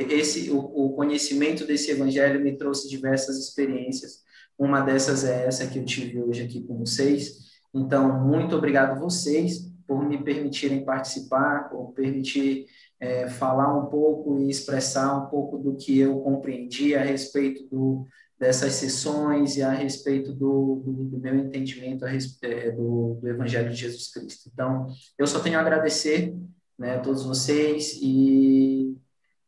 esse, 0.10 0.50
o, 0.50 0.58
o 0.58 0.94
conhecimento 0.94 1.64
desse 1.68 1.92
Evangelho 1.92 2.42
me 2.42 2.58
trouxe 2.58 2.90
diversas 2.90 3.38
experiências. 3.38 4.24
Uma 4.58 4.82
dessas 4.82 5.24
é 5.24 5.46
essa 5.46 5.68
que 5.68 5.78
eu 5.78 5.86
tive 5.86 6.24
hoje 6.24 6.42
aqui 6.42 6.64
com 6.64 6.76
vocês. 6.80 7.54
Então, 7.72 8.20
muito 8.26 8.56
obrigado 8.56 9.00
vocês 9.00 9.72
por 9.94 10.08
me 10.08 10.18
permitirem 10.18 10.84
participar, 10.84 11.70
por 11.70 11.94
permitir 11.94 12.66
é, 13.00 13.30
falar 13.30 13.78
um 13.78 13.86
pouco 13.86 14.40
e 14.40 14.50
expressar 14.50 15.16
um 15.16 15.28
pouco 15.28 15.56
do 15.60 15.76
que 15.76 16.00
eu 16.00 16.20
compreendi 16.22 16.96
a 16.96 17.04
respeito 17.04 17.64
do, 17.70 18.08
dessas 18.40 18.74
sessões 18.74 19.56
e 19.56 19.62
a 19.62 19.70
respeito 19.70 20.34
do, 20.34 20.82
do, 20.84 20.92
do 21.04 21.20
meu 21.20 21.36
entendimento 21.36 22.06
a 22.06 22.08
respeito, 22.08 22.68
é, 22.68 22.72
do, 22.72 23.20
do, 23.22 23.30
Evangelho 23.30 23.70
de 23.70 23.76
Jesus 23.76 24.12
Cristo. 24.12 24.50
Então, 24.52 24.88
eu 25.16 25.28
só 25.28 25.40
tenho 25.40 25.60
a 25.60 25.62
agradecer 25.62 26.36
né, 26.80 26.96
a 26.96 27.00
todos 27.00 27.24
vocês 27.24 28.00
e, 28.02 28.98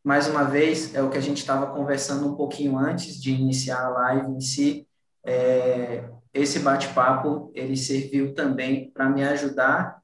mais 0.03 0.27
uma 0.27 0.43
vez, 0.43 0.93
é 0.93 1.01
o 1.01 1.09
que 1.09 1.17
a 1.17 1.21
gente 1.21 1.39
estava 1.39 1.73
conversando 1.73 2.27
um 2.27 2.35
pouquinho 2.35 2.77
antes 2.77 3.19
de 3.19 3.31
iniciar 3.31 3.83
a 3.83 3.89
live 3.89 4.31
em 4.31 4.41
si, 4.41 4.87
é, 5.25 6.07
esse 6.31 6.59
bate-papo, 6.59 7.51
ele 7.55 7.75
serviu 7.75 8.35
também 8.35 8.91
para 8.91 9.09
me 9.09 9.23
ajudar 9.23 9.94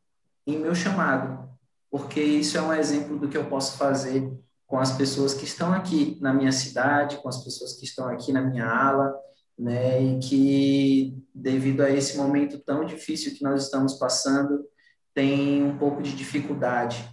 em 0.45 0.57
meu 0.57 0.73
chamado, 0.73 1.49
porque 1.89 2.21
isso 2.21 2.57
é 2.57 2.61
um 2.61 2.73
exemplo 2.73 3.19
do 3.19 3.27
que 3.27 3.37
eu 3.37 3.45
posso 3.45 3.77
fazer 3.77 4.31
com 4.65 4.79
as 4.79 4.93
pessoas 4.93 5.33
que 5.33 5.43
estão 5.43 5.73
aqui 5.73 6.17
na 6.21 6.33
minha 6.33 6.51
cidade, 6.51 7.17
com 7.17 7.27
as 7.27 7.43
pessoas 7.43 7.73
que 7.73 7.85
estão 7.85 8.07
aqui 8.07 8.31
na 8.31 8.41
minha 8.41 8.65
ala, 8.65 9.13
né, 9.59 10.01
e 10.01 10.19
que 10.19 11.23
devido 11.35 11.81
a 11.81 11.89
esse 11.89 12.17
momento 12.17 12.57
tão 12.59 12.85
difícil 12.85 13.35
que 13.35 13.43
nós 13.43 13.65
estamos 13.65 13.95
passando, 13.95 14.65
tem 15.13 15.61
um 15.63 15.77
pouco 15.77 16.01
de 16.01 16.15
dificuldade 16.15 17.07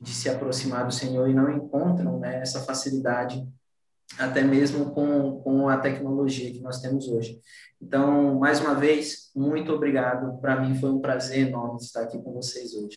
de 0.00 0.10
se 0.10 0.28
aproximar 0.28 0.86
do 0.86 0.92
Senhor 0.92 1.28
e 1.28 1.34
não 1.34 1.50
encontram 1.50 2.18
né, 2.18 2.40
essa 2.40 2.62
facilidade 2.62 3.46
até 4.18 4.42
mesmo 4.42 4.90
com, 4.92 5.40
com 5.40 5.68
a 5.68 5.78
tecnologia 5.78 6.50
que 6.52 6.60
nós 6.60 6.80
temos 6.80 7.08
hoje. 7.08 7.40
Então, 7.80 8.38
mais 8.38 8.60
uma 8.60 8.74
vez, 8.74 9.30
muito 9.34 9.72
obrigado. 9.72 10.38
Para 10.40 10.60
mim 10.60 10.74
foi 10.74 10.90
um 10.90 11.00
prazer 11.00 11.48
enorme 11.48 11.78
estar 11.78 12.02
aqui 12.02 12.18
com 12.18 12.32
vocês 12.32 12.74
hoje. 12.74 12.96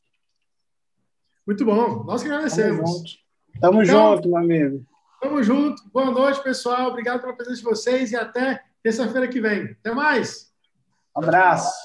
Muito 1.45 1.63
bom. 1.65 2.03
Nós 2.03 2.21
que 2.21 2.29
agradecemos. 2.29 3.23
Tamo 3.59 3.85
junto, 3.85 3.97
então, 3.97 4.15
junto 4.15 4.29
meu 4.29 4.37
amigo. 4.37 4.85
Tamo 5.21 5.41
junto. 5.43 5.81
Boa 5.91 6.11
noite, 6.11 6.43
pessoal. 6.43 6.89
Obrigado 6.89 7.21
pela 7.21 7.35
presença 7.35 7.57
de 7.57 7.63
vocês 7.63 8.11
e 8.11 8.15
até 8.15 8.61
terça-feira 8.83 9.27
que 9.27 9.41
vem. 9.41 9.75
Até 9.79 9.91
mais. 9.93 10.51
Um 11.15 11.23
abraço. 11.23 11.73